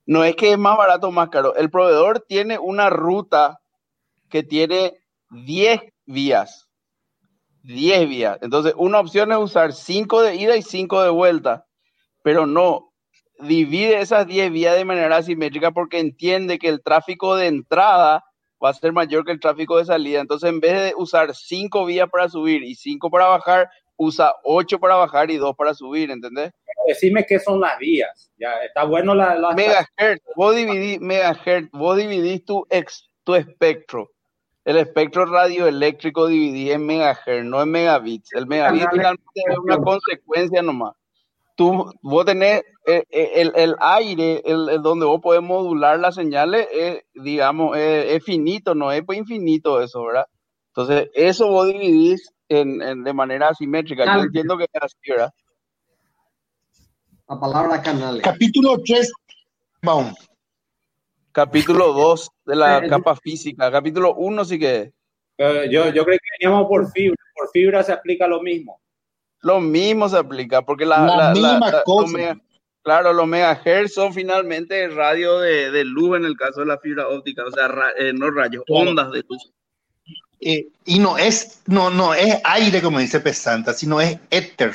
No 0.07 0.25
es 0.25 0.37
que 0.37 0.53
es 0.53 0.59
más 0.59 0.77
barato 0.77 1.09
o 1.09 1.13
más 1.13 1.31
caro. 1.31 1.55
El 1.57 1.71
proveedor 1.71 2.21
tiene 2.21 2.59
una 2.59 2.91
ruta 2.91 3.61
que 4.29 4.43
tiene 4.43 4.99
10 5.31 5.81
vías. 6.07 6.69
10 7.63 8.09
vías. 8.09 8.39
Entonces, 8.43 8.75
una 8.77 9.01
opción 9.01 9.33
es 9.33 9.39
usar 9.39 9.73
5 9.73 10.23
de 10.23 10.37
ida 10.37 10.57
y 10.57 10.63
5 10.63 11.03
de 11.03 11.11
vuelta. 11.11 11.67
Pero 12.23 12.47
no, 12.47 12.93
divide 13.41 14.01
esas 14.01 14.27
10 14.27 14.51
vías 14.53 14.77
de 14.77 14.85
manera 14.85 15.17
asimétrica 15.17 15.71
porque 15.71 15.99
entiende 15.99 16.59
que 16.59 16.69
el 16.69 16.83
tráfico 16.83 17.37
de 17.37 17.47
entrada 17.47 18.25
va 18.63 18.71
a 18.71 18.75
ser 18.75 18.93
mayor 18.93 19.25
que 19.25 19.33
el 19.33 19.41
tráfico 19.41 19.79
de 19.79 19.85
salida. 19.85 20.21
Entonces, 20.21 20.49
en 20.49 20.61
vez 20.61 20.73
de 20.73 20.95
usar 20.97 21.35
5 21.35 21.85
vías 21.87 22.09
para 22.11 22.29
subir 22.29 22.63
y 22.63 22.75
5 22.75 23.11
para 23.11 23.27
bajar, 23.27 23.69
usa 23.97 24.35
8 24.45 24.79
para 24.79 24.97
bajar 24.97 25.31
y 25.31 25.37
2 25.37 25.55
para 25.57 25.75
subir, 25.75 26.11
¿entendés? 26.11 26.53
Decime 26.87 27.25
qué 27.27 27.39
son 27.39 27.61
las 27.61 27.79
vías. 27.79 28.31
Ya 28.39 28.53
está 28.65 28.85
bueno 28.85 29.15
la, 29.15 29.35
la- 29.37 29.53
Megahertz, 29.55 30.23
vos 30.37 30.55
dividís 30.57 31.01
megahertz, 31.01 31.71
vos 31.73 31.97
dividís 31.97 32.45
tu, 32.45 32.67
ex, 32.71 33.09
tu 33.23 33.35
espectro. 33.35 34.11
El 34.65 34.79
espectro 34.79 35.27
radioeléctrico 35.27 36.27
dividí 36.27 36.71
en 36.73 36.85
megahertz, 36.87 37.45
no 37.45 37.63
en 37.63 37.71
megabits. 37.71 38.33
El 38.35 38.47
megabit 38.47 38.83
finalmente 38.91 39.23
es 39.35 39.59
una 39.59 39.77
consecuencia 39.79 40.63
nomás. 40.63 40.95
Tú, 41.55 41.93
vos 42.03 42.25
tenés 42.25 42.63
eh, 42.87 43.05
eh, 43.11 43.31
el, 43.37 43.53
el 43.55 43.77
aire, 43.81 44.43
el, 44.45 44.69
el 44.69 44.83
donde 44.83 45.07
vos 45.07 45.21
podés 45.21 45.43
modular 45.43 45.99
las 45.99 46.15
señales, 46.15 46.67
es, 46.73 47.03
digamos, 47.15 47.77
es, 47.77 48.13
es 48.13 48.25
finito, 48.25 48.75
no 48.75 48.91
es 48.93 49.03
pues 49.05 49.19
infinito 49.19 49.81
eso, 49.81 50.03
¿verdad? 50.05 50.27
Entonces, 50.69 51.09
eso 51.15 51.49
vos 51.49 51.67
dividís 51.69 52.31
en, 52.49 52.83
en- 52.83 53.05
de 53.05 53.13
manera 53.13 53.49
asimétrica. 53.49 54.05
Yo 54.05 54.23
entiendo 54.23 54.59
que 54.59 54.65
es 54.65 54.83
así, 54.83 54.97
¿verdad? 55.09 55.31
La 57.29 57.41
palabra 57.41 57.81
canales. 57.83 58.23
Capítulo 58.23 58.77
3, 58.85 59.11
Baum. 59.83 60.13
Capítulo 61.33 61.93
2 61.93 62.31
de 62.45 62.57
la 62.57 62.79
Eh, 62.85 62.89
capa 62.89 63.17
física. 63.17 63.71
Capítulo 63.71 64.15
1 64.15 64.45
sí 64.45 64.59
que 64.59 64.77
es. 64.77 64.93
Eh, 65.39 65.69
yo, 65.71 65.87
yo 65.89 66.05
creo 66.05 66.19
que 66.19 66.29
veníamos 66.41 66.69
por 66.69 66.91
fibra. 66.93 67.17
Por 67.35 67.49
fibra 67.51 67.83
se 67.83 67.93
aplica 67.93 68.27
lo 68.27 68.41
mismo. 68.43 68.81
Lo 69.45 69.61
mismo 69.61 70.09
se 70.09 70.17
aplica, 70.19 70.63
porque 70.63 70.85
la, 70.87 70.99
La 71.07 71.31
misma 71.33 71.71
la- 71.71 71.83
cosa. 71.85 72.03
los 72.03 72.13
mega- 72.13 72.37
claro, 72.83 73.13
los 73.13 73.27
megahertz 73.27 73.95
son 73.95 74.13
finalmente 74.13 74.89
radio 74.89 75.39
de, 75.39 75.71
de 75.71 75.85
luz 75.85 76.17
en 76.17 76.25
el 76.25 76.37
caso 76.37 76.61
de 76.61 76.67
la 76.67 76.79
fibra 76.79 77.09
óptica, 77.09 77.45
o 77.47 77.51
sea, 77.51 77.69
ra- 77.69 77.93
eh, 77.99 78.13
no 78.13 78.31
rayos, 78.31 78.65
Claro. 78.67 78.91
ondas 78.91 79.11
de 79.13 79.23
luz. 79.29 79.53
Eh, 80.41 80.67
y 80.85 80.99
no 80.99 81.17
es, 81.17 81.63
no, 81.67 81.89
no 81.91 82.13
es 82.15 82.39
aire, 82.45 82.83
como 82.83 82.99
dice 82.99 83.21
Pesanta, 83.21 83.73
sino 83.73 84.01
es 84.01 84.19
éter. 84.31 84.73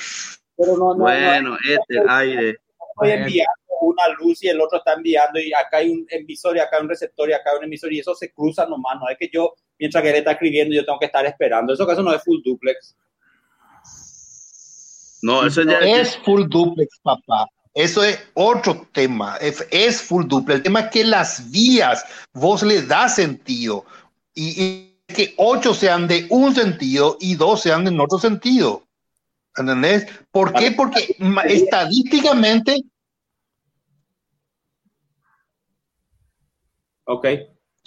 Pero 0.57 0.78
no, 0.78 0.93
no, 0.95 1.03
Bueno, 1.03 1.49
no, 1.51 1.57
este 1.67 2.01
aire. 2.07 2.49
estoy 2.49 3.11
enviando 3.11 3.51
una 3.82 4.07
luz 4.20 4.43
y 4.43 4.47
el 4.49 4.59
otro 4.59 4.80
está 4.80 4.93
enviando 4.93 5.39
y 5.39 5.53
acá 5.53 5.78
hay 5.78 5.89
un 5.89 6.05
emisor 6.09 6.57
y 6.57 6.59
acá 6.59 6.78
hay 6.78 6.84
un 6.84 6.89
receptor 6.89 7.30
y 7.30 7.34
acá 7.34 7.51
hay 7.51 7.57
un 7.59 7.63
emisor 7.65 7.93
y 7.93 7.99
eso 7.99 8.13
se 8.15 8.32
cruza 8.32 8.65
nomás. 8.65 8.97
No 8.99 9.07
es 9.09 9.17
que 9.17 9.30
yo, 9.32 9.53
mientras 9.78 10.03
que 10.03 10.09
él 10.09 10.15
está 10.17 10.32
escribiendo, 10.32 10.76
yo 10.76 10.84
tengo 10.86 10.99
que 10.99 11.05
estar 11.05 11.26
esperando. 11.26 11.74
Eso 11.74 11.86
caso 11.88 12.01
no 12.03 12.13
es 12.13 12.24
full 12.24 12.39
duplex. 12.43 12.95
No, 15.22 15.45
eso 15.45 15.63
No 15.63 15.72
ya 15.72 15.80
es 15.80 16.17
full 16.17 16.47
duplex, 16.47 16.99
papá. 17.01 17.47
Eso 17.74 18.03
es 18.03 18.20
otro 18.34 18.88
tema. 18.91 19.38
Es, 19.38 19.65
es 19.72 20.01
full 20.01 20.26
duplex. 20.28 20.57
El 20.57 20.63
tema 20.63 20.80
es 20.82 20.89
que 20.91 21.03
las 21.03 21.49
vías 21.51 22.03
vos 22.34 22.63
le 22.63 22.82
das 22.82 23.15
sentido. 23.15 23.86
Y, 24.34 24.61
y 24.63 24.95
que 25.13 25.34
ocho 25.38 25.74
sean 25.74 26.07
de 26.07 26.26
un 26.30 26.53
sentido 26.55 27.17
y 27.20 27.36
dos 27.36 27.61
sean 27.61 27.86
de 27.86 27.99
otro 27.99 28.17
sentido. 28.20 28.84
¿Entendés? 29.55 30.07
¿Por 30.32 30.53
qué? 30.53 30.72
Porque 30.72 31.15
estadísticamente, 31.45 32.84
Ok. 37.05 37.28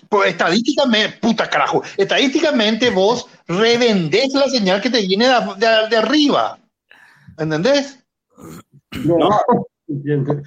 pues, 0.08 0.30
estadísticamente, 0.32 1.16
puta 1.18 1.48
carajo, 1.48 1.82
estadísticamente 1.96 2.90
vos 2.90 3.26
revendés 3.46 4.32
la 4.34 4.48
señal 4.48 4.80
que 4.82 4.90
te 4.90 5.00
viene 5.06 5.28
de, 5.28 5.34
de- 5.56 5.88
de 5.88 5.96
arriba. 5.96 6.58
¿Entendés? 7.38 8.04
No, 9.04 9.16
entiende. 9.88 10.42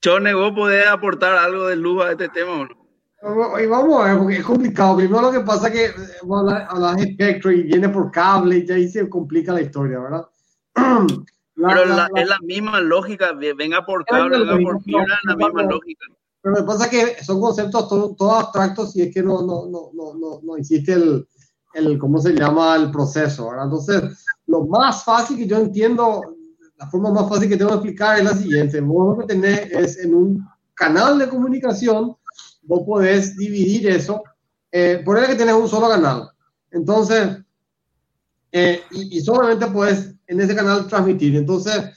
Chone, 0.00 0.34
vos 0.34 0.52
podés 0.52 0.86
aportar 0.86 1.36
algo 1.36 1.66
de 1.68 1.76
luz 1.76 2.02
a 2.04 2.12
este 2.12 2.28
tema 2.28 2.52
o 2.52 2.64
no? 2.66 3.58
Y 3.58 3.66
vamos 3.66 4.02
a 4.02 4.08
ver, 4.08 4.18
porque 4.18 4.36
es 4.36 4.44
complicado. 4.44 4.96
Primero 4.96 5.22
lo 5.22 5.32
que 5.32 5.40
pasa 5.40 5.68
es 5.68 5.72
que 5.72 5.84
eh, 5.86 6.64
hablas 6.68 6.96
de 6.96 7.02
espectro 7.04 7.50
y 7.52 7.62
viene 7.62 7.88
por 7.88 8.10
cable 8.10 8.58
y 8.58 8.66
ya 8.66 8.74
ahí 8.74 8.86
se 8.88 9.08
complica 9.08 9.52
la 9.54 9.62
historia, 9.62 9.98
¿verdad? 9.98 10.26
La- 11.56 11.68
Pero 11.68 11.84
la- 11.86 12.08
la- 12.12 12.20
es 12.20 12.28
la 12.28 12.38
misma 12.42 12.80
lógica, 12.80 13.32
ve- 13.32 13.54
venga 13.54 13.86
por 13.86 14.04
cable, 14.04 14.40
venga 14.40 14.58
por 14.58 14.82
fibra, 14.82 15.04
es 15.04 15.24
la 15.24 15.36
no, 15.36 15.46
misma 15.46 15.62
no. 15.62 15.70
lógica. 15.70 16.04
Pero 16.42 16.54
lo 16.56 16.60
que 16.62 16.66
pasa 16.66 16.84
es 16.86 16.90
que 16.90 17.24
son 17.24 17.40
conceptos 17.40 17.88
to- 17.88 18.14
todos 18.18 18.42
abstractos 18.42 18.96
y 18.96 19.02
es 19.02 19.14
que 19.14 19.22
no, 19.22 19.40
no, 19.42 19.66
no, 19.70 19.90
no, 19.94 20.14
no, 20.14 20.40
no 20.42 20.56
existe 20.56 20.94
el, 20.94 21.26
el, 21.74 21.96
¿cómo 21.96 22.18
se 22.18 22.32
llama? 22.34 22.74
El 22.74 22.90
proceso, 22.90 23.50
¿verdad? 23.50 23.66
Entonces, 23.66 24.24
lo 24.46 24.66
más 24.66 25.04
fácil 25.04 25.36
que 25.36 25.46
yo 25.46 25.58
entiendo, 25.58 26.36
la 26.76 26.88
forma 26.88 27.10
más 27.10 27.28
fácil 27.28 27.48
que 27.48 27.56
tengo 27.56 27.70
de 27.70 27.76
explicar 27.76 28.18
es 28.18 28.24
la 28.24 28.34
siguiente. 28.34 28.80
Vos 28.80 29.16
lo 29.16 29.26
que 29.26 29.34
tenés 29.34 29.70
es 29.70 29.98
en 29.98 30.14
un 30.14 30.48
canal 30.74 31.18
de 31.18 31.28
comunicación, 31.28 32.16
vos 32.62 32.82
podés 32.86 33.36
dividir 33.36 33.88
eso, 33.88 34.22
eh, 34.70 35.02
poner 35.04 35.26
que 35.26 35.36
tenés 35.36 35.54
un 35.54 35.68
solo 35.68 35.88
canal. 35.88 36.30
Entonces, 36.70 37.38
eh, 38.52 38.82
y, 38.90 39.18
y 39.18 39.20
solamente 39.20 39.66
puedes 39.66 40.14
en 40.26 40.40
ese 40.40 40.54
canal 40.54 40.86
transmitir. 40.86 41.36
Entonces, 41.36 41.90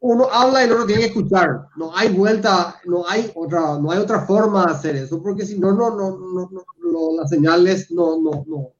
uno 0.00 0.28
habla 0.32 0.62
y 0.62 0.66
el 0.66 0.72
otro 0.72 0.86
tiene 0.86 1.02
que 1.02 1.08
escuchar. 1.08 1.66
No 1.76 1.94
hay 1.94 2.08
vuelta, 2.08 2.80
no 2.86 3.06
hay 3.06 3.30
otra, 3.34 3.78
no 3.78 3.90
hay 3.90 3.98
otra 3.98 4.26
forma 4.26 4.66
de 4.66 4.72
hacer 4.72 4.96
eso, 4.96 5.22
porque 5.22 5.44
si 5.44 5.58
no, 5.58 5.72
no, 5.72 5.90
no, 5.90 6.18
no, 6.18 6.50
no, 6.50 6.64
no, 6.90 7.16
las 7.16 7.30
señales 7.30 7.90
no, 7.90 8.20
no, 8.20 8.44
no, 8.46 8.72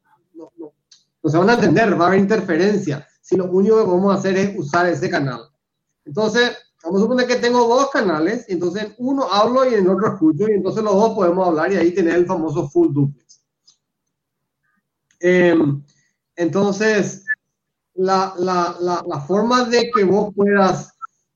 no, 1.22 1.28
no 1.28 1.30
se 1.30 1.38
van 1.38 1.50
a 1.50 1.54
entender, 1.54 2.00
va 2.00 2.04
a 2.04 2.08
haber 2.08 2.20
interferencia. 2.20 3.06
Si 3.20 3.36
lo 3.36 3.44
único 3.46 3.76
que 3.76 3.90
vamos 3.90 4.14
a 4.14 4.18
hacer 4.18 4.36
es 4.36 4.58
usar 4.58 4.86
ese 4.86 5.08
canal. 5.10 5.42
Entonces, 6.04 6.56
vamos 6.82 7.00
a 7.00 7.02
suponer 7.02 7.26
que 7.26 7.36
tengo 7.36 7.66
dos 7.68 7.90
canales, 7.90 8.44
entonces 8.48 8.84
en 8.84 8.94
uno 8.98 9.30
hablo 9.30 9.70
y 9.70 9.74
en 9.74 9.88
otro 9.88 10.14
escucho, 10.14 10.48
y 10.48 10.52
entonces 10.52 10.82
los 10.82 10.94
dos 10.94 11.14
podemos 11.14 11.46
hablar 11.46 11.72
y 11.72 11.76
ahí 11.76 11.94
tener 11.94 12.14
el 12.14 12.26
famoso 12.26 12.68
full 12.68 12.92
duplex. 12.92 13.40
Eh, 15.20 15.54
entonces, 16.36 17.24
la, 17.94 18.34
la, 18.38 18.76
la, 18.80 19.04
la 19.06 19.20
forma 19.20 19.64
de 19.64 19.90
que 19.94 20.04
vos 20.04 20.32
puedas, 20.34 20.94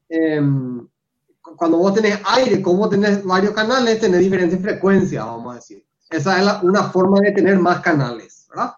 eh, 0.08 0.40
cuando 1.56 1.76
vos 1.76 1.94
tenés 1.94 2.18
aire, 2.24 2.62
como 2.62 2.88
tenés 2.88 3.22
varios 3.22 3.52
canales, 3.52 4.00
tenés 4.00 4.20
diferentes 4.20 4.60
frecuencias, 4.60 5.24
vamos 5.24 5.52
a 5.52 5.56
decir. 5.56 5.86
Esa 6.10 6.40
es 6.40 6.62
una 6.62 6.84
forma 6.84 7.20
de 7.20 7.32
tener 7.32 7.58
más 7.58 7.80
canales, 7.80 8.46
¿verdad? 8.48 8.72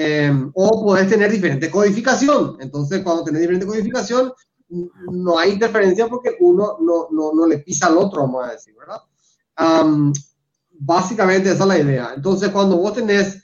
Eh, 0.00 0.32
o 0.54 0.84
podés 0.84 1.08
tener 1.08 1.28
diferente 1.28 1.68
codificación. 1.68 2.56
Entonces, 2.60 3.02
cuando 3.02 3.24
tenés 3.24 3.40
diferente 3.40 3.66
codificación, 3.66 4.32
no 5.10 5.36
hay 5.36 5.54
interferencia 5.54 6.06
porque 6.06 6.36
uno 6.38 6.76
no, 6.80 7.08
no, 7.10 7.32
no 7.34 7.46
le 7.48 7.58
pisa 7.58 7.88
al 7.88 7.98
otro, 7.98 8.20
vamos 8.20 8.46
a 8.46 8.52
decir, 8.52 8.76
¿verdad? 8.78 9.00
Am, 9.56 10.12
básicamente 10.70 11.50
esa 11.50 11.64
es 11.64 11.68
la 11.68 11.78
idea. 11.80 12.12
Entonces, 12.14 12.50
cuando 12.50 12.76
vos 12.76 12.92
tenés 12.92 13.42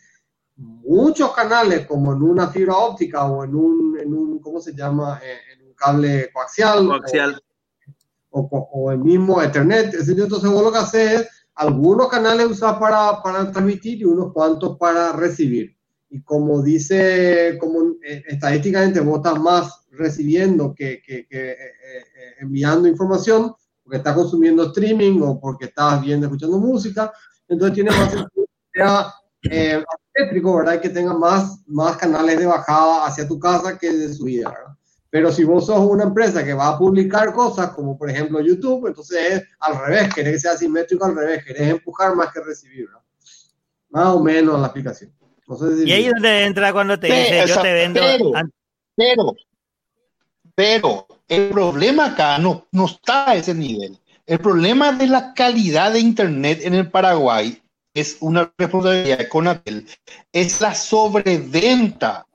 muchos 0.55 1.33
canales, 1.33 1.89
como 1.89 2.13
en 2.13 2.23
una 2.23 2.47
fibra 2.47 2.77
óptica 2.77 3.25
o 3.25 3.43
en 3.43 3.57
un, 3.57 3.99
en 3.99 4.15
un 4.15 4.39
¿cómo 4.39 4.61
se 4.61 4.77
llama? 4.77 5.21
Eh, 5.25 5.55
en 5.55 5.67
un 5.67 5.75
cable 5.75 6.31
coaxial. 6.33 6.87
Coaxial. 6.87 7.43
O, 8.31 8.43
o, 8.43 8.69
o 8.75 8.93
el 8.93 8.99
mismo 8.99 9.43
Ethernet. 9.43 9.93
Entonces, 9.93 10.49
vos 10.49 10.63
lo 10.63 10.71
que 10.71 10.79
haces 10.79 11.21
es 11.21 11.29
algunos 11.57 12.07
canales 12.07 12.47
usar 12.47 12.79
para, 12.79 13.21
para 13.21 13.51
transmitir 13.51 14.03
y 14.03 14.05
unos 14.05 14.33
cuantos 14.33 14.79
para 14.79 15.11
recibir. 15.11 15.74
Y 16.15 16.23
como 16.23 16.63
dice, 16.63 17.59
como 17.59 17.97
eh, 18.01 18.23
estadísticamente 18.29 19.01
más 19.03 19.85
recibiendo 19.91 20.73
que, 20.73 21.03
que, 21.05 21.27
que, 21.27 21.51
eh, 21.51 21.57
eh, 21.57 22.35
enviando 22.39 22.87
información, 22.87 23.53
porque 23.83 23.97
estás 23.97 24.15
consumiendo 24.15 24.69
streaming 24.69 25.21
o 25.23 25.41
porque 25.41 25.65
estás 25.65 26.01
viendo, 26.01 26.27
escuchando 26.27 26.59
música, 26.59 27.13
entonces 27.49 27.75
tiene 27.75 27.91
más 27.91 28.13
sentido 28.13 28.47
que 28.47 28.81
sea 28.81 29.13
eh, 29.51 29.85
¿verdad? 30.41 30.81
Que 30.81 30.89
tenga 30.89 31.15
más, 31.15 31.59
más 31.67 31.97
canales 31.97 32.39
de 32.39 32.47
bajada 32.47 33.07
hacia 33.07 33.27
tu 33.27 33.37
casa 33.41 33.77
que 33.77 33.93
de 33.93 34.15
subida, 34.15 34.51
¿verdad? 34.51 34.73
Pero 35.11 35.33
si 35.33 35.43
vos 35.43 35.67
sos 35.67 35.81
una 35.81 36.05
empresa 36.05 36.45
que 36.45 36.55
va 36.55 36.69
a 36.69 36.79
publicar 36.79 37.33
cosas, 37.33 37.71
como 37.71 37.99
por 37.99 38.09
ejemplo 38.09 38.41
YouTube, 38.41 38.87
entonces 38.87 39.19
es 39.33 39.43
al 39.59 39.85
revés, 39.85 40.15
querés 40.15 40.35
que 40.35 40.39
sea 40.39 40.53
asimétrico 40.53 41.07
al 41.07 41.17
revés, 41.17 41.45
querés 41.45 41.71
empujar 41.71 42.15
más 42.15 42.33
que 42.33 42.41
recibir, 42.41 42.87
¿verdad? 42.87 43.03
Más 43.89 44.15
o 44.15 44.23
menos 44.23 44.61
la 44.61 44.69
aplicación. 44.69 45.13
No 45.47 45.57
sé 45.57 45.77
si- 45.77 45.89
Y 45.89 45.93
ahí 45.93 46.05
es 46.07 46.13
donde 46.13 46.45
entra 46.45 46.73
cuando 46.73 46.99
te 46.99 47.09
Sí, 47.09 47.13
dice, 47.13 47.39
yo 47.39 47.45
esa- 47.45 47.63
te 47.63 47.73
vendo. 47.73 48.01
pero- 48.01 48.33
Pero, 48.97 49.37
pero 50.55 51.07
el 51.29 51.49
problema 51.51 52.07
acá 52.07 52.39
no, 52.39 52.67
no 52.73 52.87
está 52.87 53.31
a 53.31 53.35
ese 53.37 53.55
nivel. 53.55 53.99
El 54.27 54.39
problema 54.39 54.93
de 54.93 55.07
la 55.09 55.35
calidad 55.35 55.93
de 55.93 56.01
Internet 56.01 56.61
en 56.63 56.75
el 56.75 56.91
Paraguay 56.91 57.61
es 57.93 58.17
una 58.21 58.53
responsabilidad 58.57 59.19
de 59.19 59.29
Conatel, 59.29 59.87
es 60.33 60.61
la 60.61 60.75
sobreventa 60.75 62.27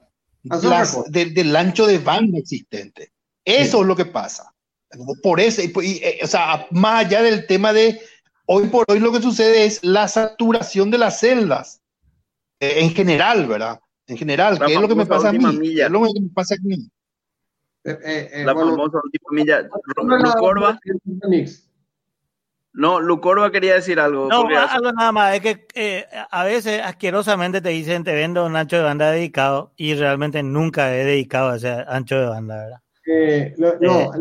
las- 0.43 1.11
de- 1.11 1.25
del 1.31 1.55
ancho 1.55 1.85
de 1.87 1.97
banda 1.99 2.37
existente. 2.37 3.11
Eso 3.43 3.81
es 3.81 3.87
lo 3.87 3.95
que 3.95 4.05
pasa. 4.05 4.53
Por 5.21 5.39
eso, 5.39 5.61
y- 5.61 5.71
y, 5.83 5.97
eh, 6.03 6.19
o 6.23 6.27
sea, 6.27 6.67
más 6.71 7.05
allá 7.05 7.21
del 7.21 7.45
tema 7.47 7.73
de 7.73 7.99
hoy 8.45 8.67
por 8.67 8.85
hoy 8.87 8.99
lo 8.99 9.11
que 9.11 9.21
sucede 9.21 9.65
es 9.65 9.83
la 9.83 10.07
saturación 10.07 10.89
de 10.91 10.97
las 10.97 11.19
celdas 11.19 11.78
en 12.59 12.91
general, 12.91 13.47
¿verdad? 13.47 13.79
En 14.07 14.17
general, 14.17 14.59
que 14.59 14.73
es 14.73 14.81
lo 14.81 14.87
que 14.87 14.95
me 14.95 15.05
pasa 15.05 15.29
a 15.29 15.33
mí. 15.33 15.39
milla. 15.39 15.85
Es 15.85 15.91
lo 15.91 16.01
que 16.01 16.21
me 16.21 16.29
pasa 16.33 16.55
a 16.55 16.63
mí. 16.63 16.89
Eh, 17.83 17.97
eh, 18.03 18.29
eh, 18.33 18.43
La 18.43 18.53
bueno, 18.53 18.71
famosa 18.71 18.99
última 19.03 19.29
milla. 19.31 19.69
Lucorba, 19.95 20.79
no, 22.73 22.99
Lucorba 22.99 23.51
quería 23.51 23.73
decir 23.73 23.99
algo. 23.99 24.27
No, 24.29 24.47
algo 24.47 24.91
nada 24.91 25.11
más, 25.11 25.35
es 25.35 25.41
que 25.41 25.67
eh, 25.73 26.05
a 26.29 26.43
veces 26.43 26.81
asquerosamente 26.83 27.61
te 27.61 27.69
dicen 27.69 28.03
te 28.03 28.13
vendo 28.13 28.45
un 28.45 28.55
ancho 28.55 28.77
de 28.77 28.83
banda 28.83 29.11
dedicado 29.11 29.73
y 29.75 29.95
realmente 29.95 30.43
nunca 30.43 30.95
he 30.95 31.03
dedicado 31.03 31.55
ese 31.55 31.83
ancho 31.87 32.19
de 32.19 32.27
banda, 32.27 32.55
¿verdad? 32.55 32.79
Eh, 33.05 33.55
lo, 33.57 33.79
no, 33.79 34.11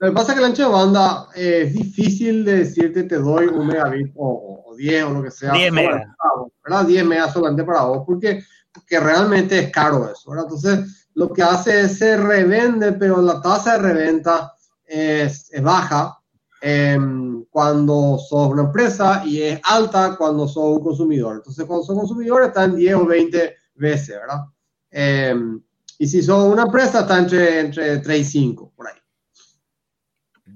lo 0.00 0.08
que 0.08 0.14
pasa 0.14 0.32
es 0.32 0.38
que 0.38 0.44
el 0.44 0.50
ancho 0.50 0.62
de 0.64 0.68
banda 0.72 1.28
eh, 1.34 1.62
es 1.66 1.72
difícil 1.74 2.44
de 2.44 2.58
decirte 2.58 3.02
te 3.04 3.16
doy 3.16 3.46
un 3.46 3.66
megabit 3.66 4.12
o, 4.16 4.28
o- 4.28 4.70
o 4.72 4.76
10 4.76 5.04
o 5.04 5.10
lo 5.10 5.22
que 5.22 5.30
sea. 5.30 5.52
10 5.52 5.70
solamente 5.70 5.92
megas. 5.98 6.16
¿verdad? 6.64 6.84
10 6.86 7.04
megas 7.04 7.32
solamente 7.32 7.64
para 7.64 7.82
vos, 7.82 8.02
porque, 8.06 8.44
porque 8.72 9.00
realmente 9.00 9.58
es 9.58 9.70
caro 9.72 10.08
eso, 10.10 10.30
¿verdad? 10.30 10.44
Entonces, 10.44 11.08
lo 11.14 11.32
que 11.32 11.42
hace 11.42 11.80
es 11.82 11.98
se 11.98 12.16
revende, 12.16 12.92
pero 12.92 13.20
la 13.22 13.40
tasa 13.42 13.72
de 13.72 13.78
reventa 13.92 14.52
es, 14.84 15.52
es 15.52 15.62
baja 15.62 16.18
em, 16.60 17.44
cuando 17.50 18.18
sos 18.18 18.50
una 18.50 18.62
empresa 18.62 19.22
y 19.24 19.42
es 19.42 19.60
alta 19.64 20.14
cuando 20.16 20.46
sos 20.46 20.76
un 20.78 20.82
consumidor. 20.82 21.36
Entonces, 21.36 21.64
cuando 21.64 21.84
sos 21.84 21.98
consumidor 21.98 22.44
está 22.44 22.64
en 22.64 22.76
10 22.76 22.94
o 22.94 23.06
20 23.06 23.56
veces, 23.74 24.16
¿verdad? 24.20 24.44
Em, 24.90 25.60
y 25.98 26.06
si 26.06 26.22
sos 26.22 26.44
una 26.52 26.62
empresa 26.64 27.00
está 27.00 27.18
entre, 27.18 27.60
entre 27.60 27.98
3 27.98 28.20
y 28.20 28.24
5, 28.24 28.72
por 28.76 28.86
ahí. 28.86 28.94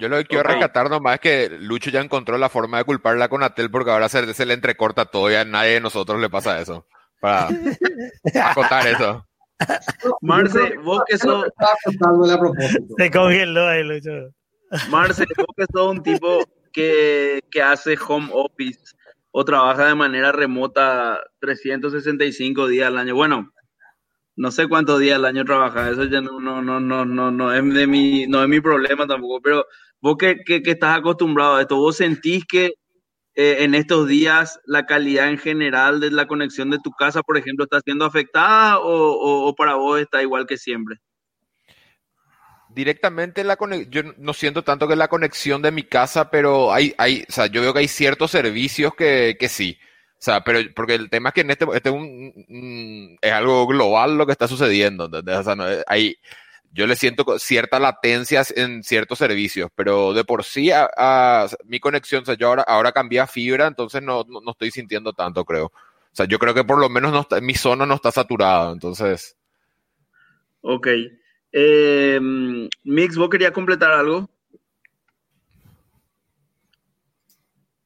Yo 0.03 0.09
lo 0.09 0.17
que 0.17 0.25
quiero 0.25 0.43
Ok. 0.43 0.49
rescatar 0.57 0.91
nomás 0.91 1.15
es 1.15 1.21
que 1.21 1.49
Lucho 1.61 1.89
ya 1.91 2.01
encontró 2.01 2.37
la 2.37 2.49
forma 2.49 2.79
de 2.79 2.85
culparla 2.85 3.29
con 3.29 3.45
Atel 3.45 3.71
porque 3.71 3.93
ahora 3.93 4.09
se, 4.09 4.35
se 4.35 4.45
le 4.45 4.55
entrecorta 4.55 5.05
todo 5.05 5.31
y 5.31 5.35
a 5.37 5.45
nadie 5.45 5.75
de 5.75 5.81
nosotros 5.81 6.21
le 6.21 6.29
pasa 6.29 6.61
eso. 6.61 6.85
Para 7.21 7.47
acotar 8.51 8.85
eso. 8.89 9.25
Marce, 10.23 10.77
vos 10.83 11.03
que 11.07 11.17
sos. 11.19 11.47
Se 12.99 13.11
congeló 13.13 13.69
ahí, 13.69 13.85
Lucho. 13.85 14.11
Marce, 14.91 15.25
vos 15.37 15.47
que 15.57 15.67
sos 15.73 15.89
un 15.93 16.03
tipo 16.03 16.45
que, 16.73 17.41
que 17.49 17.63
hace 17.63 17.97
home 18.09 18.29
office 18.33 18.81
o 19.31 19.45
trabaja 19.45 19.87
de 19.87 19.95
manera 19.95 20.33
remota 20.33 21.21
365 21.39 22.67
días 22.67 22.89
al 22.89 22.99
año. 22.99 23.15
Bueno, 23.15 23.53
no 24.35 24.51
sé 24.51 24.67
cuántos 24.67 24.99
días 24.99 25.17
al 25.17 25.27
año 25.27 25.45
trabajas, 25.45 25.93
eso 25.93 26.05
ya 26.05 26.21
no, 26.21 26.41
no, 26.41 26.61
no, 26.61 26.81
no, 26.81 27.05
no, 27.05 27.31
no 27.31 27.55
es 27.55 27.75
de 27.75 27.87
mi, 27.87 28.27
no 28.27 28.43
es 28.43 28.49
mi 28.49 28.61
problema 28.61 29.07
tampoco, 29.07 29.41
pero 29.43 29.67
vos 30.03 30.17
que, 30.19 30.39
que, 30.45 30.63
que 30.63 30.73
estás 30.73 30.99
acostumbrado 30.99 31.57
a 31.57 31.63
esto, 31.63 31.77
¿vos 31.77 31.97
sentís 31.97 32.45
que 32.47 32.75
eh, 33.35 33.59
en 33.61 33.75
estos 33.75 34.09
días 34.09 34.61
la 34.67 34.85
calidad 34.85 35.29
en 35.29 35.39
general 35.39 36.01
de 36.01 36.11
la 36.11 36.27
conexión 36.27 36.71
de 36.71 36.79
tu 36.81 36.91
casa, 36.91 37.23
por 37.23 37.39
ejemplo, 37.39 37.65
está 37.65 37.81
siendo 37.81 38.05
afectada 38.05 38.79
o, 38.81 39.49
o- 39.49 39.55
para 39.55 39.77
vos 39.77 40.01
está 40.01 40.21
igual 40.23 40.47
que 40.47 40.59
siempre? 40.59 40.97
Directamente 42.69 43.45
la 43.45 43.57
conexión, 43.57 43.91
yo 43.91 44.03
no 44.19 44.33
siento 44.35 44.65
tanto 44.65 44.89
que 44.89 44.97
la 44.97 45.09
conexión 45.09 45.63
de 45.63 45.71
mi 45.73 45.83
casa, 45.83 46.31
pero 46.31 46.73
hay, 46.73 46.95
hay, 46.99 47.25
o 47.29 47.33
sea, 47.33 47.47
yo 47.47 47.61
veo 47.61 47.73
que 47.73 47.81
hay 47.81 47.89
ciertos 47.89 48.31
servicios 48.31 48.95
que, 48.95 49.37
que 49.39 49.49
sí. 49.49 49.79
O 50.15 50.25
sea, 50.25 50.43
pero 50.45 50.61
porque 50.75 50.95
el 50.95 51.11
tema 51.11 51.31
es 51.31 51.35
que 51.35 51.41
en 51.43 51.51
este, 51.51 51.67
este 51.75 51.91
es, 53.23 53.33
algo 53.33 53.67
global 53.67 54.17
lo 54.17 54.25
que 54.27 54.33
está 54.33 54.49
sucediendo. 54.49 55.07
¿entendés? 55.07 55.47
Hay, 55.87 56.17
yo 56.73 56.87
le 56.87 56.97
siento 56.97 57.39
cierta 57.39 57.79
latencia 57.79 58.43
en 58.57 58.83
ciertos 58.83 59.19
servicios, 59.19 59.71
pero 59.75 60.13
de 60.15 60.25
por 60.25 60.43
sí 60.45 60.71
a, 60.71 60.89
a- 60.97 61.47
mi 61.65 61.79
conexión, 61.81 62.23
o 62.23 62.27
sea, 62.27 62.35
yo 62.35 62.49
ahora, 62.49 62.63
ahora 62.63 62.93
cambié 62.93 63.21
a 63.21 63.27
fibra, 63.27 63.67
entonces 63.67 64.03
no, 64.03 64.25
no, 64.29 64.41
no 64.41 64.51
estoy 64.53 64.71
sintiendo 64.71 65.13
tanto, 65.13 65.45
creo. 65.45 65.67
O 65.67 66.15
sea, 66.15 66.27
yo 66.27 66.39
creo 66.39 66.55
que 66.55 66.65
por 66.65 66.79
lo 66.79 66.89
menos 66.89 67.13
no 67.13 67.21
está, 67.21 67.41
mi 67.41 67.55
zona 67.55 67.87
no 67.87 67.95
está 67.95 68.11
saturada, 68.11 68.73
entonces. 68.73 69.37
Ok. 70.63 70.89
Eh, 71.53 72.19
Mix, 72.85 73.17
¿vos 73.17 73.29
querías 73.29 73.53
completar 73.53 73.93
algo? 73.93 74.29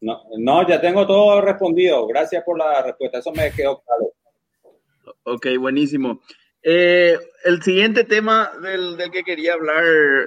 No, 0.00 0.22
no, 0.38 0.68
ya 0.68 0.80
tengo 0.80 1.06
todo 1.06 1.40
respondido. 1.40 2.06
Gracias 2.06 2.44
por 2.44 2.58
la 2.58 2.82
respuesta. 2.82 3.18
Eso 3.18 3.32
me 3.32 3.50
quedó 3.50 3.82
claro. 3.82 4.12
Ok, 5.24 5.46
buenísimo. 5.58 6.20
Eh, 6.68 7.16
el 7.44 7.62
siguiente 7.62 8.02
tema 8.02 8.50
del, 8.60 8.98
que 9.12 9.22
quería 9.22 9.54
hablar 9.54 9.84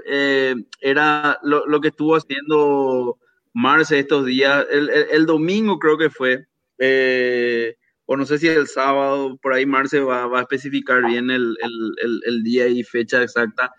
eh, 0.08 0.56
era 0.80 1.38
lo, 1.44 1.82
que 1.82 1.90
estuvo 1.90 2.16
haciendo 2.16 3.18
Marce 3.54 4.00
estos 4.00 4.26
días. 4.26 4.66
El, 4.72 5.26
domingo 5.26 5.80
creo 5.80 5.98
que 5.98 6.10
fue, 6.10 6.46
eh, 6.78 7.76
o 8.06 8.16
no 8.16 8.26
sé 8.26 8.38
si 8.38 8.48
el 8.48 8.68
sábado, 8.68 9.38
por 9.42 9.52
ahí 9.52 9.66
Marce 9.66 10.00
va, 10.00 10.26
a 10.40 10.42
especificar 10.42 11.06
bien 11.06 11.30
el 11.30 12.44
día 12.44 12.68
y 12.68 12.84
fecha 12.84 13.22
exacta. 13.22 13.74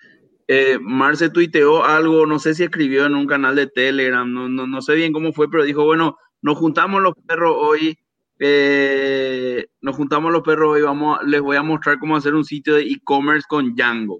Eh, 0.52 0.80
Marce 0.82 1.30
tuiteó 1.30 1.84
algo, 1.84 2.26
no 2.26 2.40
sé 2.40 2.56
si 2.56 2.64
escribió 2.64 3.06
en 3.06 3.14
un 3.14 3.28
canal 3.28 3.54
de 3.54 3.68
Telegram, 3.68 4.30
no, 4.30 4.48
no, 4.48 4.66
no 4.66 4.82
sé 4.82 4.96
bien 4.96 5.12
cómo 5.12 5.32
fue, 5.32 5.48
pero 5.48 5.62
dijo, 5.62 5.84
bueno, 5.84 6.18
nos 6.42 6.58
juntamos 6.58 7.00
los 7.00 7.14
perros 7.24 7.54
hoy 7.56 7.96
eh, 8.40 9.66
nos 9.82 9.96
juntamos 9.96 10.32
los 10.32 10.42
perros 10.42 10.78
y 10.78 10.82
vamos, 10.82 11.18
les 11.26 11.40
voy 11.42 11.56
a 11.56 11.62
mostrar 11.62 11.98
cómo 11.98 12.16
hacer 12.16 12.34
un 12.34 12.44
sitio 12.44 12.74
de 12.74 12.82
e-commerce 12.82 13.46
con 13.48 13.74
Django. 13.74 14.18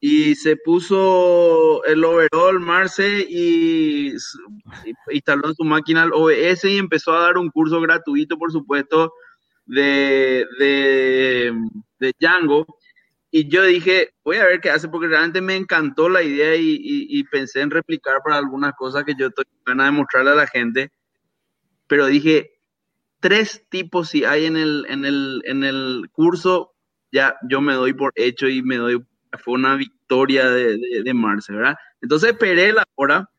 Y 0.00 0.34
se 0.34 0.56
puso 0.56 1.84
el 1.84 2.02
overall 2.04 2.58
Marce 2.58 3.24
y 3.28 4.08
y- 4.08 4.94
instaló 5.12 5.48
en 5.48 5.54
su 5.54 5.64
máquina 5.64 6.04
el 6.04 6.12
OBS 6.12 6.64
y 6.68 6.78
empezó 6.78 7.12
a 7.12 7.20
dar 7.20 7.38
un 7.38 7.50
curso 7.50 7.80
gratuito, 7.80 8.36
por 8.38 8.50
supuesto, 8.50 9.12
de, 9.66 10.44
de, 10.58 11.52
de 12.00 12.12
Django. 12.18 12.66
Y 13.30 13.48
yo 13.48 13.62
dije, 13.64 14.10
voy 14.24 14.36
a 14.38 14.46
ver 14.46 14.60
qué 14.60 14.70
hace, 14.70 14.88
porque 14.88 15.08
realmente 15.08 15.40
me 15.40 15.56
encantó 15.56 16.08
la 16.08 16.22
idea 16.22 16.56
y, 16.56 16.70
y- 16.72 17.18
y 17.18 17.24
pensé 17.24 17.60
en 17.60 17.70
replicar 17.70 18.16
para 18.24 18.38
algunas 18.38 18.74
cosas 18.74 19.04
que 19.04 19.14
yo 19.16 19.28
estoy 19.28 19.44
van 19.66 19.80
a 19.80 19.84
demostrarle 19.86 20.32
a 20.32 20.34
la 20.34 20.46
gente. 20.46 20.90
Pero 21.86 22.06
dije, 22.06 22.51
tres 23.22 23.64
tipos 23.70 24.10
si 24.10 24.24
hay 24.24 24.44
en 24.46 24.56
el, 24.56 24.84
en 24.88 25.06
el, 25.06 25.42
en 25.46 25.64
el 25.64 26.10
curso, 26.12 26.74
ya 27.12 27.36
yo 27.48 27.60
me 27.62 27.74
doy 27.74 27.94
por 27.94 28.12
hecho 28.16 28.48
y 28.48 28.62
me 28.62 28.76
doy, 28.76 29.02
fue 29.38 29.54
una 29.54 29.76
victoria 29.76 30.50
de, 30.50 30.76
de, 31.02 31.14
Marce, 31.14 31.52
¿verdad? 31.52 31.76
Entonces 32.02 32.30
esperé 32.32 32.72
la 32.72 32.84
hora 32.96 33.30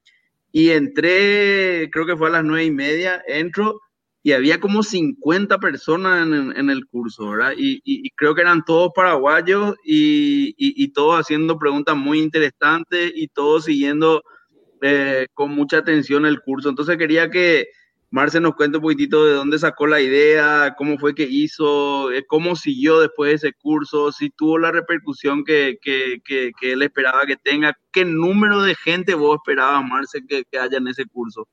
y 0.51 0.69
entré, 0.69 1.89
creo 1.91 2.05
que 2.05 2.15
fue 2.15 2.29
a 2.29 2.31
las 2.31 2.45
nueve 2.45 2.63
y 2.65 2.71
media, 2.71 3.21
entro 3.27 3.81
y 4.23 4.31
había 4.31 4.61
como 4.61 4.84
50 4.84 5.57
personas 5.59 6.25
en, 6.25 6.69
el 6.69 6.86
curso, 6.88 7.31
¿verdad? 7.31 7.53
Y, 7.57 7.81
y- 7.84 8.09
creo 8.11 8.34
que 8.34 8.41
eran 8.41 8.63
todos 8.63 8.91
paraguayos 8.95 9.75
y, 9.84 10.49
y- 10.57 10.81
y 10.81 10.93
todos 10.93 11.19
haciendo 11.19 11.59
preguntas 11.59 11.97
muy 11.97 12.21
interesantes 12.21 13.11
y 13.13 13.27
todos 13.27 13.65
siguiendo 13.65 14.23
eh, 14.81 15.27
con 15.34 15.51
mucha 15.51 15.79
atención 15.79 16.25
el 16.25 16.39
curso. 16.39 16.69
Entonces 16.69 16.97
quería 16.97 17.29
que 17.29 17.67
Marce 18.14 18.39
nos 18.39 18.53
cuente 18.53 18.78
un 18.78 18.84
poquitito 18.84 19.26
de 19.26 19.34
dónde 19.34 19.57
sacó 19.57 19.88
la 19.88 19.99
idea, 19.99 20.76
cómo 20.78 20.99
fue 20.99 21.16
que 21.16 21.24
hizo, 21.24 22.11
eh, 22.11 22.24
cómo 22.28 22.55
siguió 22.55 22.99
después 22.99 23.30
de 23.32 23.36
ese 23.38 23.53
curso, 23.57 24.11
si 24.11 24.30
tuvo 24.30 24.59
la 24.59 24.72
repercusión 24.72 25.43
que, 25.43 25.80
que- 25.82 26.22
que- 26.24 26.51
que 26.61 26.74
él 26.74 26.84
esperaba 26.84 27.26
que 27.26 27.38
tenga, 27.38 27.76
qué 27.91 28.05
número 28.05 28.61
de 28.61 28.76
gente 28.76 29.16
vos 29.16 29.38
esperabas, 29.38 29.84
Marce, 29.84 30.20
que, 30.30 30.43
que 30.45 30.59
haya 30.59 30.78
en 30.78 30.89
ese 30.89 31.07
curso. 31.07 31.47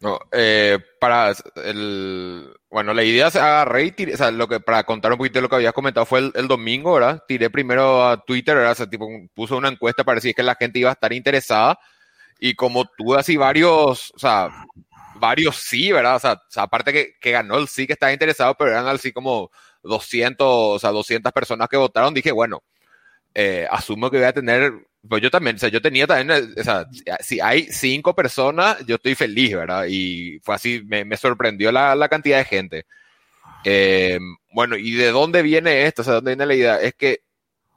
No, 0.00 0.18
eh, 0.32 0.80
para 0.98 1.32
el, 1.64 2.52
bueno, 2.68 2.92
la 2.92 3.04
idea 3.04 3.30
se 3.30 3.38
agarré 3.38 3.84
y 3.84 3.92
tiré, 3.92 4.14
o 4.14 4.16
sea, 4.16 4.32
lo 4.32 4.48
que, 4.48 4.58
para 4.58 4.82
contar 4.82 5.12
un 5.12 5.18
poquito 5.18 5.38
de 5.38 5.42
lo 5.42 5.48
que 5.48 5.54
habías 5.54 5.72
comentado 5.72 6.04
fue 6.04 6.32
el, 6.34 6.48
domingo, 6.48 6.94
¿verdad? 6.94 7.22
Tiré 7.28 7.48
primero 7.48 8.04
a 8.04 8.16
Twitter, 8.24 8.56
¿verdad? 8.56 8.76
O 8.80 8.88
tipo, 8.90 9.06
puso 9.32 9.56
una 9.56 9.68
encuesta 9.68 10.02
para 10.02 10.16
decir 10.16 10.34
que 10.34 10.42
la 10.42 10.56
gente 10.56 10.80
iba 10.80 10.90
a 10.90 10.94
estar 10.94 11.12
interesada 11.12 11.78
y 12.40 12.54
como 12.54 12.86
tuve 12.98 13.20
así 13.20 13.36
varios, 13.36 14.12
o 14.16 14.18
sea, 14.18 14.50
varios 15.14 15.56
sí, 15.56 15.92
¿verdad? 15.92 16.16
O 16.16 16.20
sea, 16.20 16.40
aparte 16.62 16.92
que, 16.92 17.14
que 17.20 17.32
ganó 17.32 17.58
el 17.58 17.68
sí 17.68 17.86
que 17.86 17.94
estaba 17.94 18.12
interesado, 18.12 18.54
pero 18.56 18.70
eran 18.72 18.86
así 18.88 19.12
como 19.12 19.50
200, 19.82 20.48
o 20.48 20.78
sea, 20.78 20.90
200 20.90 21.32
personas 21.32 21.68
que 21.68 21.76
votaron, 21.76 22.14
dije, 22.14 22.32
bueno, 22.32 22.62
eh, 23.34 23.66
asumo 23.70 24.10
que 24.10 24.18
voy 24.18 24.26
a 24.26 24.32
tener, 24.32 24.72
pues 25.08 25.22
yo 25.22 25.30
también, 25.30 25.56
o 25.56 25.58
sea, 25.58 25.68
yo 25.68 25.82
tenía 25.82 26.06
también, 26.06 26.30
eh, 26.56 26.60
o 26.60 26.64
sea, 26.64 26.86
si- 27.20 27.40
hay 27.40 27.64
cinco 27.72 28.14
personas, 28.14 28.84
yo 28.86 28.96
estoy 28.96 29.14
feliz, 29.14 29.54
¿verdad? 29.54 29.86
Y 29.88 30.38
fue 30.42 30.54
así, 30.54 30.82
me, 30.86 31.04
me 31.04 31.16
sorprendió 31.16 31.72
la, 31.72 31.94
la 31.96 32.08
cantidad 32.08 32.38
de 32.38 32.44
gente. 32.44 32.86
Eh, 33.64 34.18
bueno, 34.52 34.76
¿y 34.76 34.92
de 34.94 35.10
dónde 35.10 35.42
viene 35.42 35.86
esto? 35.86 36.02
O 36.02 36.04
sea, 36.04 36.14
¿dónde 36.14 36.32
viene 36.32 36.46
la 36.46 36.54
idea? 36.54 36.80
Es 36.80 36.94
que 36.94 37.20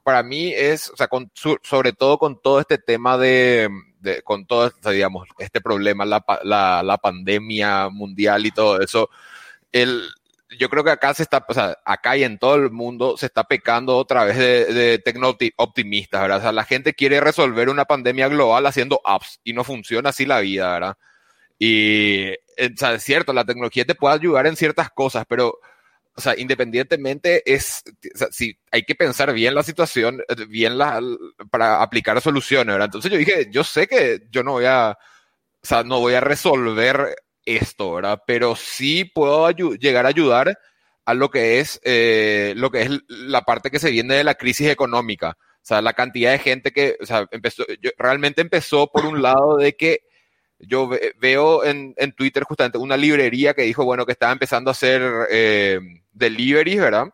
para 0.04 0.22
mí 0.22 0.52
es, 0.54 0.90
o 0.90 0.96
sea, 0.96 1.08
con, 1.08 1.30
sobre 1.62 1.92
todo 1.92 2.18
con 2.18 2.40
todo 2.42 2.60
este 2.60 2.78
tema 2.78 3.18
de, 3.18 3.68
de- 4.00 4.22
con 4.22 4.46
todo, 4.46 4.70
digamos, 4.90 5.28
este 5.38 5.60
problema, 5.60 6.04
la, 6.04 6.24
la, 6.44 6.82
la 6.82 6.98
pandemia 6.98 7.88
mundial 7.90 8.46
y 8.46 8.50
todo 8.50 8.80
eso, 8.80 9.10
el, 9.72 10.02
yo 10.58 10.68
creo 10.70 10.84
que 10.84 10.90
acá 10.90 11.12
se 11.14 11.22
está, 11.24 11.44
o 11.48 11.54
sea, 11.54 11.76
acá 11.84 12.16
y 12.16 12.24
en 12.24 12.38
todo 12.38 12.54
el 12.56 12.70
mundo 12.70 13.16
se 13.18 13.26
está 13.26 13.44
pecando 13.44 13.96
otra 13.96 14.24
vez 14.24 14.38
de, 14.38 14.64
de 14.66 14.98
tecno-optimistas, 14.98 16.22
¿verdad? 16.22 16.38
O 16.38 16.42
sea, 16.42 16.52
la 16.52 16.64
gente 16.64 16.94
quiere 16.94 17.20
resolver 17.20 17.68
una 17.68 17.84
pandemia 17.84 18.28
global 18.28 18.66
haciendo 18.66 19.00
apps 19.04 19.40
y 19.44 19.52
no 19.52 19.64
funciona 19.64 20.10
así 20.10 20.24
la 20.26 20.40
vida, 20.40 20.72
¿verdad? 20.72 20.96
Y, 21.58 22.28
eh, 22.56 22.70
o 22.74 22.76
sea, 22.76 22.94
es 22.94 23.02
cierto, 23.02 23.32
la 23.32 23.44
tecnología 23.44 23.84
te 23.84 23.94
puede 23.94 24.14
ayudar 24.14 24.46
en 24.46 24.56
ciertas 24.56 24.90
cosas, 24.90 25.24
pero, 25.28 25.58
o 26.18 26.20
sea, 26.20 26.34
independientemente 26.36 27.44
es, 27.46 27.84
o 28.12 28.18
sea, 28.18 28.26
si 28.32 28.58
hay 28.72 28.82
que 28.82 28.96
pensar 28.96 29.32
bien 29.32 29.54
la 29.54 29.62
situación, 29.62 30.20
bien 30.48 30.76
la, 30.76 31.00
para 31.48 31.80
aplicar 31.80 32.20
soluciones, 32.20 32.74
¿verdad? 32.74 32.86
Entonces 32.86 33.12
yo 33.12 33.18
dije, 33.18 33.48
yo 33.52 33.62
sé 33.62 33.86
que 33.86 34.26
yo 34.28 34.42
no 34.42 34.54
voy 34.54 34.64
a, 34.64 34.98
o 35.62 35.66
sea, 35.66 35.84
no 35.84 36.00
voy 36.00 36.14
a 36.14 36.20
resolver 36.20 37.14
esto, 37.44 37.94
¿verdad? 37.94 38.20
Pero 38.26 38.56
sí 38.56 39.04
puedo 39.04 39.48
llegar 39.50 40.06
a 40.06 40.08
ayudar 40.08 40.58
a 41.04 41.14
lo 41.14 41.30
que 41.30 41.60
es 41.60 41.80
eh, 41.84 42.52
lo 42.56 42.72
que 42.72 42.82
es 42.82 42.90
la 43.06 43.42
parte 43.42 43.70
que 43.70 43.78
se 43.78 43.92
viene 43.92 44.16
de 44.16 44.24
la 44.24 44.34
crisis 44.34 44.68
económica. 44.68 45.38
O 45.38 45.66
sea, 45.68 45.80
la 45.82 45.92
cantidad 45.92 46.32
de 46.32 46.40
gente 46.40 46.72
que, 46.72 46.96
o 47.00 47.06
sea, 47.06 47.28
empezó, 47.30 47.64
realmente 47.96 48.40
empezó 48.40 48.88
por 48.88 49.06
un 49.06 49.22
lado 49.22 49.56
de 49.56 49.76
que 49.76 50.00
yo 50.60 50.88
ve- 50.88 51.14
veo 51.18 51.64
en, 51.64 51.94
en 51.96 52.12
Twitter 52.12 52.44
justamente 52.44 52.78
una 52.78 52.96
librería 52.96 53.54
que 53.54 53.62
dijo, 53.62 53.84
bueno, 53.84 54.06
que 54.06 54.12
estaba 54.12 54.32
empezando 54.32 54.70
a 54.70 54.72
hacer 54.72 55.02
eh, 55.30 55.80
deliveries, 56.12 56.80
¿verdad? 56.80 57.08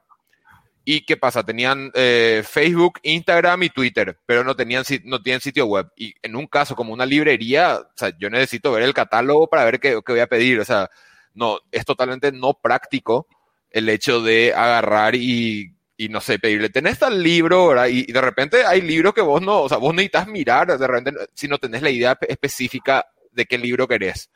¿Y 0.84 1.06
qué 1.06 1.16
pasa? 1.16 1.42
Tenían 1.42 1.90
eh, 1.94 2.42
Facebook, 2.46 3.00
Instagram 3.02 3.62
y 3.62 3.70
Twitter, 3.70 4.18
pero 4.26 4.44
no 4.44 4.54
tenían 4.54 4.84
no 5.04 5.22
tienen 5.22 5.40
sitio 5.40 5.66
web. 5.66 5.90
Y 5.96 6.14
en 6.22 6.36
un 6.36 6.46
caso 6.46 6.76
como 6.76 6.92
una 6.92 7.06
librería, 7.06 7.78
o 7.80 7.92
sea, 7.96 8.12
yo 8.18 8.28
necesito 8.28 8.70
ver 8.72 8.82
el 8.82 8.92
catálogo 8.92 9.48
para 9.48 9.64
ver 9.64 9.80
qué, 9.80 10.00
qué 10.04 10.12
voy 10.12 10.20
a 10.20 10.26
pedir. 10.26 10.60
O 10.60 10.64
sea, 10.64 10.90
no, 11.32 11.58
es 11.72 11.84
totalmente 11.86 12.32
no 12.32 12.54
práctico 12.60 13.26
el 13.70 13.88
hecho 13.88 14.20
de 14.22 14.52
agarrar 14.54 15.14
y, 15.14 15.74
y 15.96 16.08
no 16.08 16.20
sé, 16.20 16.38
pedirle, 16.38 16.68
tenés 16.70 16.98
tal 16.98 17.22
libro, 17.22 17.68
¿verdad? 17.68 17.86
Y, 17.88 18.04
de 18.12 18.20
repente 18.20 18.64
hay 18.64 18.80
libros 18.82 19.14
que 19.14 19.20
vos 19.20 19.40
no, 19.42 19.62
o 19.62 19.68
sea, 19.68 19.78
vos 19.78 19.94
necesitas 19.94 20.28
mirar, 20.28 20.78
de 20.78 20.86
repente, 20.86 21.12
si 21.34 21.48
no 21.48 21.58
tenés 21.58 21.82
la 21.82 21.90
idea 21.90 22.18
específica 22.28 23.06
de 23.34 23.46
qué 23.46 23.58
libro 23.58 23.88
querés. 23.88 24.30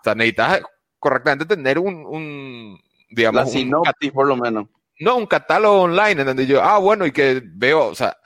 O 0.00 0.04
sea, 0.04 0.14
necesitas 0.14 0.62
correctamente 0.98 1.46
tener 1.46 1.78
un, 1.78 2.06
un 2.06 2.80
digamos, 3.10 3.44
La 3.44 3.46
sinopsis, 3.46 4.12
por 4.12 4.26
lo 4.26 4.36
menos. 4.36 4.66
No, 5.00 5.16
un 5.16 5.26
catálogo 5.26 5.82
online, 5.82 6.20
en 6.20 6.26
donde 6.26 6.46
yo, 6.46 6.62
ah, 6.62 6.78
bueno, 6.78 7.06
y 7.06 7.12
que 7.12 7.42
veo, 7.44 7.86
o 7.86 7.94
sea, 7.94 8.16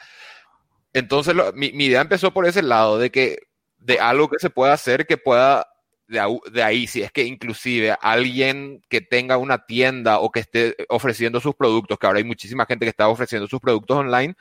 entonces 0.92 1.34
mi, 1.54 1.72
mi, 1.72 1.86
idea 1.86 2.00
empezó 2.00 2.32
por 2.32 2.46
ese 2.46 2.62
lado, 2.62 2.98
de 2.98 3.10
que, 3.10 3.38
de 3.78 3.98
algo 3.98 4.28
que 4.28 4.38
se 4.38 4.50
pueda 4.50 4.72
hacer, 4.72 5.06
que 5.06 5.16
pueda, 5.16 5.66
de, 6.06 6.20
de, 6.52 6.62
ahí, 6.62 6.86
si 6.86 7.02
es 7.02 7.12
que 7.12 7.24
inclusive 7.24 7.96
alguien 8.00 8.82
que 8.88 9.00
tenga 9.00 9.38
una 9.38 9.64
tienda 9.64 10.18
o 10.18 10.30
que 10.30 10.40
esté 10.40 10.76
ofreciendo 10.88 11.40
sus 11.40 11.54
productos, 11.54 11.98
que 11.98 12.06
ahora 12.06 12.18
hay 12.18 12.24
muchísima 12.24 12.66
gente 12.66 12.84
que 12.84 12.90
está 12.90 13.08
ofreciendo 13.08 13.46
sus 13.48 13.60
productos 13.60 13.96
online, 13.96 14.34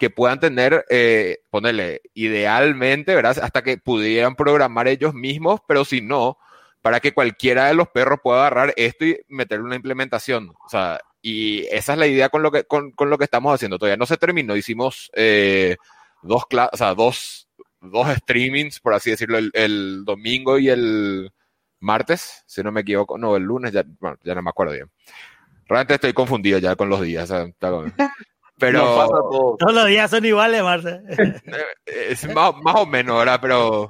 que 0.00 0.08
puedan 0.08 0.40
tener, 0.40 0.86
eh, 0.88 1.40
ponerle, 1.50 2.00
idealmente, 2.14 3.14
¿verdad? 3.14 3.38
Hasta 3.42 3.62
que 3.62 3.76
pudieran 3.76 4.34
programar 4.34 4.88
ellos 4.88 5.12
mismos, 5.12 5.60
pero 5.68 5.84
si 5.84 6.00
no, 6.00 6.38
para 6.80 7.00
que 7.00 7.12
cualquiera 7.12 7.66
de 7.66 7.74
los 7.74 7.88
perros 7.88 8.18
pueda 8.22 8.40
agarrar 8.40 8.72
esto 8.76 9.04
y 9.04 9.18
meterle 9.28 9.66
una 9.66 9.76
implementación. 9.76 10.54
O 10.64 10.68
sea, 10.70 11.00
y 11.20 11.66
esa 11.66 11.92
es 11.92 11.98
la 11.98 12.06
idea 12.06 12.30
con 12.30 12.42
lo 12.42 12.50
que, 12.50 12.64
con, 12.64 12.92
con 12.92 13.10
lo 13.10 13.18
que 13.18 13.24
estamos 13.24 13.54
haciendo. 13.54 13.78
Todavía 13.78 13.98
no 13.98 14.06
se 14.06 14.16
terminó. 14.16 14.56
Hicimos 14.56 15.10
eh, 15.14 15.76
dos, 16.22 16.44
o 16.50 16.76
sea, 16.78 16.94
dos, 16.94 17.46
dos 17.82 18.08
streamings, 18.08 18.80
por 18.80 18.94
así 18.94 19.10
decirlo, 19.10 19.36
el, 19.36 19.50
el, 19.52 20.04
domingo 20.06 20.58
y 20.58 20.70
el 20.70 21.30
martes, 21.78 22.42
si 22.46 22.62
no 22.62 22.72
me 22.72 22.80
equivoco. 22.80 23.18
No, 23.18 23.36
el 23.36 23.42
lunes, 23.42 23.72
ya, 23.72 23.84
bueno, 24.00 24.16
ya 24.24 24.34
no 24.34 24.40
me 24.40 24.48
acuerdo 24.48 24.72
bien. 24.72 24.90
Realmente 25.66 25.94
estoy 25.94 26.14
confundido 26.14 26.58
ya 26.58 26.74
con 26.74 26.88
los 26.88 27.02
días. 27.02 27.30
O 27.30 27.34
sea, 27.34 27.46
pero 28.60 29.08
todos 29.58 29.74
los 29.74 29.86
días 29.86 30.10
son 30.10 30.24
iguales, 30.24 30.62
Marce. 30.62 31.00
es 31.86 32.32
más, 32.32 32.54
más 32.62 32.76
o 32.76 32.86
menos, 32.86 33.18
¿verdad? 33.18 33.38
Pero 33.40 33.88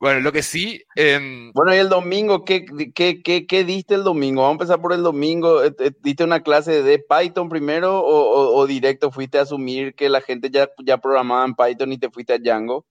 bueno, 0.00 0.20
lo 0.20 0.32
que 0.32 0.42
sí. 0.42 0.82
Eh, 0.94 1.50
bueno, 1.52 1.74
y 1.74 1.78
el 1.78 1.88
domingo, 1.88 2.44
¿qué, 2.44 2.64
qué, 2.94 3.20
qué, 3.22 3.46
qué 3.46 3.64
diste 3.64 3.96
el 3.96 4.04
domingo? 4.04 4.42
Vamos 4.42 4.52
a 4.52 4.58
empezar 4.62 4.80
por 4.80 4.92
el 4.92 5.02
domingo. 5.02 5.60
¿Diste 6.00 6.22
una 6.22 6.42
clase 6.42 6.82
de 6.82 7.00
Python 7.00 7.48
primero 7.48 7.98
o, 7.98 8.04
o, 8.04 8.56
o, 8.56 8.66
directo 8.66 9.10
fuiste 9.10 9.38
a 9.38 9.42
asumir 9.42 9.94
que 9.94 10.08
la 10.08 10.20
gente 10.20 10.50
ya, 10.50 10.70
ya 10.84 10.98
programaba 10.98 11.44
en 11.44 11.54
Python 11.54 11.92
y 11.92 11.98
te 11.98 12.10
fuiste 12.10 12.34
a 12.34 12.38
Django? 12.38 12.86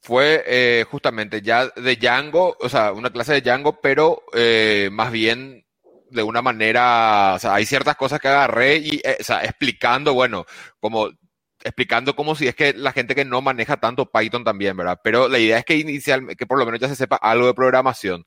Fue 0.00 0.42
eh, 0.46 0.84
justamente 0.90 1.42
ya 1.42 1.68
de 1.68 1.96
Django, 1.96 2.56
o 2.58 2.68
sea, 2.68 2.92
una 2.92 3.10
clase 3.10 3.34
de 3.34 3.42
Django, 3.42 3.80
pero 3.80 4.22
eh, 4.32 4.88
más 4.90 5.12
bien 5.12 5.66
de 6.10 6.22
una 6.22 6.42
manera, 6.42 7.34
o 7.36 7.38
sea, 7.38 7.54
hay 7.54 7.66
ciertas 7.66 7.96
cosas 7.96 8.20
que 8.20 8.28
agarré 8.28 8.76
y, 8.76 9.00
eh, 9.04 9.18
o 9.20 9.24
sea, 9.24 9.42
explicando, 9.44 10.14
bueno, 10.14 10.44
como 10.80 11.10
explicando 11.64 12.14
como 12.14 12.34
si 12.34 12.46
es 12.48 12.54
que 12.54 12.72
la 12.72 12.92
gente 12.92 13.14
que 13.14 13.24
no 13.24 13.42
maneja 13.42 13.78
tanto 13.78 14.10
Python 14.10 14.44
también, 14.44 14.76
¿verdad? 14.76 15.00
Pero 15.02 15.28
la 15.28 15.38
idea 15.38 15.58
es 15.58 15.64
que 15.64 15.76
inicialmente, 15.76 16.36
que 16.36 16.46
por 16.46 16.58
lo 16.58 16.64
menos 16.64 16.80
ya 16.80 16.88
se 16.88 16.96
sepa 16.96 17.16
algo 17.16 17.46
de 17.46 17.54
programación. 17.54 18.26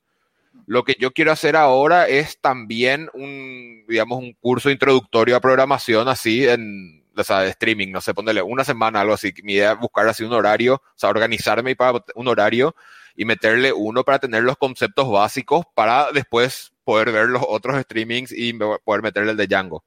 Lo 0.66 0.84
que 0.84 0.96
yo 0.98 1.12
quiero 1.12 1.32
hacer 1.32 1.56
ahora 1.56 2.08
es 2.08 2.40
también 2.40 3.08
un, 3.14 3.84
digamos, 3.88 4.18
un 4.18 4.34
curso 4.34 4.70
introductorio 4.70 5.36
a 5.36 5.40
programación 5.40 6.08
así 6.08 6.46
en, 6.46 7.04
o 7.16 7.24
sea, 7.24 7.40
de 7.40 7.50
streaming, 7.50 7.90
no 7.90 8.00
sé, 8.00 8.14
ponerle 8.14 8.42
una 8.42 8.64
semana, 8.64 9.00
algo 9.00 9.14
así. 9.14 9.32
Mi 9.42 9.54
idea 9.54 9.72
es 9.72 9.78
buscar 9.78 10.06
así 10.08 10.24
un 10.24 10.32
horario, 10.32 10.74
o 10.74 10.82
sea, 10.94 11.10
organizarme 11.10 11.74
para 11.74 12.04
un 12.14 12.28
horario 12.28 12.74
y 13.16 13.24
meterle 13.24 13.72
uno 13.72 14.04
para 14.04 14.18
tener 14.18 14.42
los 14.42 14.56
conceptos 14.56 15.10
básicos 15.10 15.64
para 15.74 16.12
después 16.12 16.71
poder 16.84 17.12
ver 17.12 17.28
los 17.28 17.42
otros 17.46 17.80
streamings 17.82 18.32
y 18.32 18.52
poder 18.52 19.02
meterle 19.02 19.32
el 19.32 19.36
de 19.36 19.46
Django. 19.46 19.84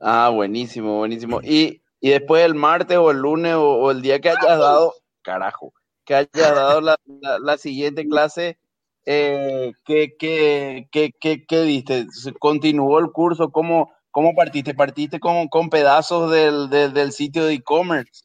Ah, 0.00 0.30
buenísimo, 0.30 0.98
buenísimo. 0.98 1.40
Y 1.42 1.82
y 2.02 2.10
después 2.10 2.44
el 2.44 2.56
martes 2.56 2.98
o 2.98 3.12
el 3.12 3.18
lunes 3.18 3.54
o, 3.54 3.74
o 3.74 3.90
el 3.92 4.02
día 4.02 4.20
que 4.20 4.30
hayas 4.30 4.58
dado, 4.58 4.92
carajo, 5.22 5.72
que 6.04 6.16
hayas 6.16 6.32
dado 6.34 6.80
la, 6.80 6.96
la, 7.06 7.38
la 7.38 7.56
siguiente 7.56 8.08
clase, 8.08 8.58
eh, 9.06 9.72
¿qué, 9.84 10.16
qué, 10.18 10.88
qué, 10.90 11.12
qué, 11.46 11.62
diste? 11.62 12.06
¿Continuó 12.40 12.98
el 12.98 13.12
curso? 13.12 13.52
¿Cómo, 13.52 13.92
cómo 14.10 14.34
partiste? 14.34 14.74
¿Partiste 14.74 15.20
con, 15.20 15.46
con 15.46 15.70
pedazos 15.70 16.32
del, 16.32 16.70
del, 16.70 16.92
del 16.92 17.12
sitio 17.12 17.44
de 17.44 17.54
e-commerce? 17.54 18.24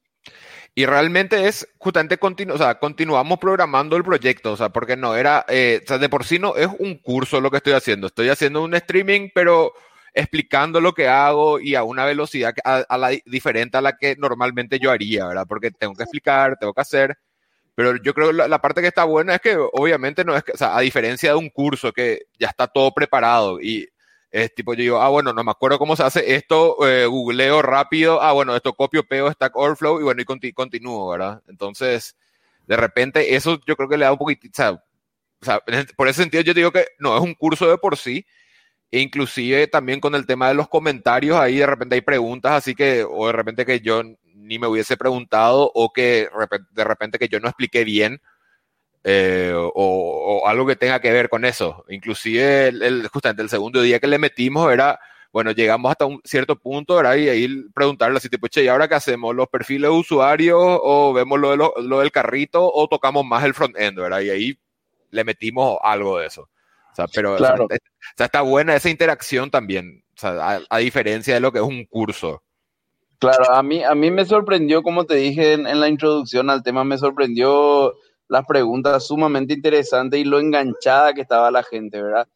Y 0.78 0.86
realmente 0.86 1.48
es 1.48 1.68
justamente 1.80 2.20
continu 2.20 2.54
o 2.54 2.58
sea, 2.60 2.78
continuamos 2.78 3.40
programando 3.40 3.98
el 3.98 4.04
proyecto, 4.04 4.52
o 4.52 4.58
sea, 4.58 4.70
porque 4.70 4.96
no 4.96 5.16
era, 5.16 5.44
eh, 5.48 5.82
o 5.84 5.88
sea, 5.88 5.98
de 5.98 6.08
por 6.08 6.24
sí 6.24 6.38
no 6.38 6.56
es 6.56 6.68
un 6.78 7.00
curso 7.00 7.42
lo 7.42 7.50
que 7.50 7.58
estoy 7.58 7.74
haciendo. 7.74 8.06
Estoy 8.06 8.30
haciendo 8.30 8.62
un 8.64 8.76
streaming, 8.76 9.30
pero 9.34 9.74
explicando 10.14 10.80
lo 10.80 10.94
que 10.94 11.08
hago 11.08 11.60
y 11.60 11.74
a 11.74 11.82
una 11.84 12.06
velocidad 12.06 12.54
a, 12.64 12.86
a 12.88 12.98
la, 13.00 13.10
diferente 13.26 13.76
a 13.76 13.82
la 13.82 13.98
que 13.98 14.18
normalmente 14.18 14.78
yo 14.78 14.92
haría, 14.92 15.26
¿verdad? 15.26 15.48
Porque 15.50 15.72
tengo 15.72 15.96
que 15.96 16.04
explicar, 16.04 16.58
tengo 16.60 16.76
que 16.76 16.82
hacer. 16.82 17.18
Pero 17.74 17.96
yo 17.98 18.14
creo 18.14 18.28
que 18.28 18.34
la, 18.34 18.48
la 18.48 18.62
parte 18.62 18.82
que 18.82 18.88
está 18.88 19.04
buena 19.04 19.34
es 19.34 19.42
que 19.42 19.58
obviamente 19.58 20.24
no 20.26 20.36
es 20.36 20.44
que, 20.44 20.52
o 20.52 20.58
sea, 20.58 20.78
a 20.78 20.82
diferencia 20.82 21.32
de 21.32 21.38
un 21.38 21.50
curso 21.50 21.92
que 21.92 22.28
ya 22.38 22.50
está 22.50 22.68
todo 22.68 22.94
preparado 22.94 23.60
y 23.60 23.90
es 24.32 24.54
tipo, 24.54 24.74
yo 24.74 24.82
digo, 24.82 25.02
ah, 25.02 25.10
bueno, 25.10 25.34
no 25.34 25.44
me 25.44 25.52
acuerdo 25.52 25.80
cómo 25.80 25.96
se 25.96 26.04
hace 26.04 26.36
esto, 26.36 26.86
eh, 26.88 27.06
googleo 27.06 27.62
rápido, 27.62 28.22
ah, 28.22 28.34
bueno, 28.34 28.56
esto 28.56 28.74
copio, 28.74 29.04
pego, 29.08 29.32
Stack 29.32 29.56
Overflow 29.56 30.00
y 30.00 30.04
bueno, 30.04 30.22
y 30.22 30.54
continúo, 30.54 31.10
¿verdad? 31.10 31.42
Entonces, 31.48 32.16
de 32.68 32.78
repente, 32.78 33.36
eso 33.36 33.60
yo 33.66 33.76
creo 33.76 33.90
que 33.90 33.98
le 33.98 34.06
da 34.06 34.12
un 34.12 34.18
poquito, 34.18 34.48
o 34.48 34.52
sea, 34.54 34.72
o 35.42 35.46
sea, 35.46 35.62
por 35.96 36.08
ese 36.08 36.22
sentido 36.24 36.44
yo 36.44 36.54
digo 36.54 36.72
que 36.72 36.86
no 37.00 37.16
es 37.16 37.24
un 37.24 37.34
curso 37.36 37.70
de 37.70 37.78
por 37.78 37.98
sí, 37.98 38.26
e 38.92 39.00
inclusive 39.00 39.68
también 39.68 40.00
con 40.00 40.16
el 40.16 40.26
tema 40.26 40.48
de 40.50 40.56
los 40.56 40.70
comentarios, 40.70 41.38
ahí 41.38 41.58
de 41.58 41.66
repente 41.66 41.96
hay 41.96 42.02
preguntas, 42.02 42.54
así 42.54 42.76
que, 42.76 43.06
o 43.10 43.28
de 43.28 43.34
repente 43.34 43.66
que 43.66 43.82
yo 43.82 44.04
ni 44.36 44.60
me 44.60 44.68
hubiese 44.68 44.98
preguntado, 44.98 45.72
o 45.74 45.92
que 45.94 46.30
de 46.72 46.84
repente 46.84 47.20
que 47.20 47.28
yo 47.28 47.40
no 47.40 47.48
expliqué 47.50 47.84
bien, 47.84 48.22
eh, 49.10 49.54
o, 49.56 49.72
o, 49.74 50.48
algo 50.50 50.66
que 50.68 50.76
tenga 50.76 51.00
que 51.00 51.14
ver 51.14 51.30
con 51.30 51.46
eso. 51.46 51.86
Inclusive, 51.88 52.68
el, 52.68 52.82
el, 52.84 53.08
justamente 53.08 53.42
el 53.42 53.48
segundo 53.48 53.82
día 53.82 54.02
que 54.02 54.08
le 54.08 54.20
metimos 54.20 54.70
era, 54.74 55.00
bueno, 55.32 55.52
llegamos 55.52 55.90
hasta 55.90 56.06
un 56.06 56.20
cierto 56.26 56.58
punto, 56.58 56.98
¿verdad? 56.98 57.16
Y 57.16 57.30
ahí 57.30 57.48
preguntarle 57.74 58.18
así, 58.18 58.28
tipo, 58.28 58.50
che, 58.50 58.66
¿y 58.66 58.68
ahora 58.68 58.90
qué 58.90 58.96
hacemos? 58.96 59.34
¿Los 59.34 59.48
perfiles 59.48 59.90
de 59.90 59.96
usuarios 59.96 60.60
o 60.60 61.14
vemos 61.14 61.40
lo, 61.40 61.52
de 61.52 61.58
lo, 61.58 61.74
lo 61.82 62.00
del 62.02 62.12
carrito 62.12 62.70
o 62.70 62.86
tocamos 62.90 63.26
más 63.26 63.46
el 63.46 63.54
front-end, 63.54 63.98
¿verdad? 63.98 64.20
Y 64.20 64.30
ahí 64.30 64.60
le 65.12 65.24
metimos 65.24 65.78
algo 65.84 66.18
de 66.20 66.28
eso. 66.28 66.42
O 66.42 66.96
sea, 66.96 67.08
pero 67.08 67.38
Claro. 67.38 67.64
o 67.64 67.68
sea, 67.70 67.78
o 67.78 68.18
sea, 68.18 68.26
está 68.26 68.42
buena 68.42 68.76
esa 68.76 68.90
interacción 68.90 69.50
también, 69.50 70.04
o 70.18 70.20
sea, 70.20 70.32
a, 70.32 70.62
a 70.70 70.78
diferencia 70.80 71.34
de 71.34 71.40
lo 71.40 71.54
que 71.54 71.60
es 71.60 71.66
un 71.66 71.86
curso. 71.86 72.44
Claro, 73.20 73.54
a 73.54 73.64
mí, 73.64 73.86
a 73.86 73.96
mí 73.96 74.12
me 74.12 74.26
sorprendió, 74.26 74.84
como 74.84 75.06
te 75.06 75.16
dije 75.16 75.54
en, 75.54 75.66
en 75.66 75.80
la 75.80 75.88
introducción 75.88 76.50
al 76.50 76.62
tema, 76.62 76.84
me 76.84 76.98
sorprendió 76.98 77.96
las 78.30 78.46
preguntas 78.46 79.08
sumamente 79.08 79.54
interesantes 79.54 80.20
y 80.20 80.24
lo 80.24 80.40
enganchada 80.40 81.14
que 81.14 81.22
estaba 81.22 81.52
la 81.52 81.64
gente, 81.64 82.02
¿verdad? 82.02 82.28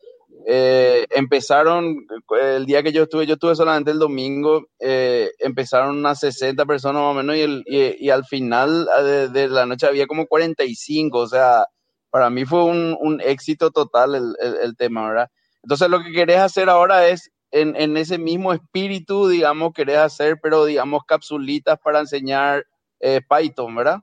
Eh, 0.46 1.06
empezaron, 1.12 2.08
el 2.42 2.66
día 2.66 2.82
que 2.82 2.92
yo 2.92 3.04
estuve, 3.04 3.28
yo 3.28 3.36
estuve 3.36 3.56
solamente 3.56 3.92
el 3.92 4.00
domingo, 4.00 4.66
eh, 4.80 5.30
empezaron 5.40 5.98
unas 5.98 6.20
60 6.20 6.66
personas 6.66 7.02
más 7.02 7.12
o 7.12 7.14
menos 7.14 7.36
y, 7.36 7.42
el, 7.42 7.64
y, 7.68 8.10
al 8.10 8.26
final 8.26 8.88
de, 9.32 9.48
la 9.50 9.66
noche 9.66 9.86
había 9.86 10.08
como 10.08 10.26
45, 10.26 11.18
o 11.18 11.28
sea, 11.28 11.66
para 12.10 12.30
mí 12.30 12.46
fue 12.46 12.64
un, 12.64 12.98
un 13.00 13.22
éxito 13.22 13.72
total 13.72 14.16
el, 14.16 14.36
el, 14.40 14.56
el, 14.64 14.76
tema, 14.76 15.08
¿verdad? 15.08 15.30
Entonces 15.64 15.90
lo 15.90 16.04
que 16.04 16.12
querés 16.12 16.40
hacer 16.40 16.70
ahora 16.70 17.08
es, 17.08 17.30
en, 17.52 17.76
en 17.76 17.98
ese 17.98 18.18
mismo 18.18 18.54
espíritu, 18.54 19.28
digamos, 19.28 19.74
querés 19.74 19.98
hacer, 19.98 20.40
pero 20.42 20.66
digamos, 20.66 21.04
capsulitas 21.06 21.78
para 21.84 22.00
enseñar 22.00 22.66
eh, 23.00 23.22
Python, 23.28 23.76
¿verdad? 23.76 24.00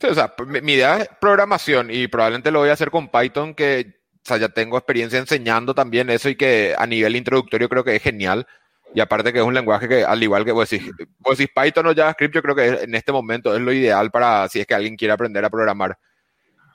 Sí, 0.00 0.06
o 0.08 0.14
sea, 0.14 0.34
mi, 0.46 0.72
idea 0.72 0.98
es 0.98 1.08
programación 1.20 1.90
y 1.90 2.08
probablemente 2.08 2.50
lo 2.50 2.60
voy 2.60 2.68
a 2.68 2.72
hacer 2.72 2.90
con 2.90 3.08
Python, 3.08 3.54
que 3.54 3.94
o 4.24 4.26
sea, 4.26 4.38
ya 4.38 4.48
tengo 4.48 4.78
experiencia 4.78 5.18
enseñando 5.18 5.74
también 5.74 6.08
eso 6.08 6.28
y 6.30 6.36
que 6.36 6.74
a 6.78 6.86
nivel 6.86 7.14
introductorio 7.14 7.68
creo 7.68 7.84
que 7.84 7.96
es 7.96 8.02
genial. 8.02 8.46
Y 8.94 9.00
aparte 9.00 9.32
que 9.32 9.40
es 9.40 9.44
un 9.44 9.54
lenguaje 9.54 9.88
que, 9.88 10.04
al 10.04 10.22
igual 10.22 10.44
que 10.44 10.52
vos 10.52 10.70
decís, 10.70 10.90
vos 11.18 11.36
decís 11.36 11.52
Python 11.54 11.86
o 11.88 11.94
JavaScript, 11.94 12.34
yo 12.34 12.42
creo 12.42 12.54
que 12.54 12.84
en 12.84 12.94
este 12.94 13.12
momento 13.12 13.54
es 13.54 13.60
lo 13.60 13.72
ideal 13.72 14.10
para 14.10 14.48
si 14.48 14.60
es 14.60 14.66
que 14.66 14.74
alguien 14.74 14.96
quiere 14.96 15.12
aprender 15.12 15.44
a 15.44 15.50
programar. 15.50 15.98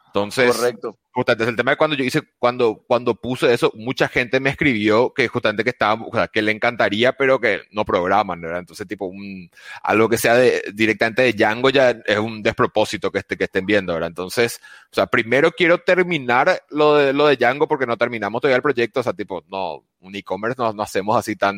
Entonces, 0.09 0.55
Correcto. 0.55 0.97
justamente 1.11 1.43
es 1.43 1.49
el 1.49 1.55
tema 1.55 1.71
de 1.71 1.77
cuando 1.77 1.95
yo 1.95 2.03
hice, 2.03 2.21
cuando, 2.39 2.83
cuando 2.87 3.13
puse 3.13 3.53
eso, 3.53 3.71
mucha 3.75 4.07
gente 4.07 4.39
me 4.39 4.49
escribió 4.49 5.13
que 5.13 5.27
justamente 5.27 5.63
que 5.63 5.69
estaba, 5.69 6.03
o 6.03 6.11
sea, 6.11 6.27
que 6.27 6.41
le 6.41 6.51
encantaría, 6.51 7.13
pero 7.13 7.39
que 7.39 7.61
no 7.71 7.85
programan, 7.85 8.41
¿verdad? 8.41 8.59
Entonces, 8.59 8.87
tipo, 8.87 9.05
un, 9.05 9.51
algo 9.83 10.09
que 10.09 10.17
sea 10.17 10.33
de, 10.33 10.63
directamente 10.73 11.21
de 11.21 11.33
Django 11.33 11.69
ya 11.69 11.91
es 11.91 12.17
un 12.17 12.41
despropósito 12.41 13.11
que, 13.11 13.19
este, 13.19 13.37
que 13.37 13.43
estén 13.43 13.67
viendo, 13.67 13.93
¿verdad? 13.93 14.09
Entonces, 14.09 14.59
o 14.91 14.95
sea, 14.95 15.05
primero 15.05 15.51
quiero 15.51 15.77
terminar 15.77 16.63
lo 16.71 16.95
de, 16.95 17.13
lo 17.13 17.27
de 17.27 17.37
Django 17.37 17.67
porque 17.67 17.85
no 17.85 17.97
terminamos 17.97 18.41
todavía 18.41 18.57
el 18.57 18.63
proyecto, 18.63 19.01
o 19.01 19.03
sea, 19.03 19.13
tipo, 19.13 19.43
no, 19.47 19.85
un 19.99 20.15
e-commerce 20.15 20.59
no, 20.59 20.73
no 20.73 20.81
hacemos 20.81 21.15
así 21.17 21.35
tan, 21.35 21.55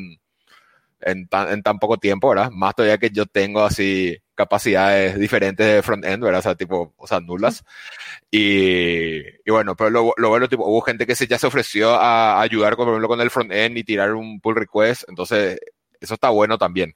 en 1.00 1.28
tan, 1.28 1.50
en 1.50 1.64
tan 1.64 1.80
poco 1.80 1.98
tiempo, 1.98 2.30
¿verdad? 2.30 2.52
Más 2.52 2.76
todavía 2.76 2.98
que 2.98 3.12
yo 3.12 3.26
tengo 3.26 3.64
así 3.64 4.18
capacidades 4.42 5.20
diferentes 5.20 5.66
de 5.66 5.84
front-end, 5.84 6.24
¿verdad? 6.24 6.40
O 6.40 6.44
sea, 6.44 6.56
tipo, 6.56 6.94
o 6.98 7.08
sea, 7.08 7.20
nulas. 7.20 7.64
Y, 8.32 9.20
y 9.20 9.52
bueno, 9.52 9.76
pero 9.76 9.90
lo, 9.90 10.14
lo, 10.18 10.30
bueno, 10.30 10.50
tipo, 10.50 10.66
hubo 10.66 10.82
gente 10.82 11.06
que 11.06 11.16
se, 11.16 11.28
ya 11.28 11.38
se 11.38 11.48
ofreció 11.48 11.94
a, 11.94 12.42
ayudar, 12.42 12.76
por 12.76 12.88
ejemplo, 12.88 13.08
con 13.08 13.22
el 13.22 13.30
front-end 13.30 13.78
y 13.78 13.84
tirar 13.84 14.14
un 14.16 14.40
pull 14.40 14.56
request, 14.56 15.04
entonces 15.08 15.60
eso 16.00 16.16
está 16.16 16.30
bueno 16.30 16.58
también. 16.58 16.96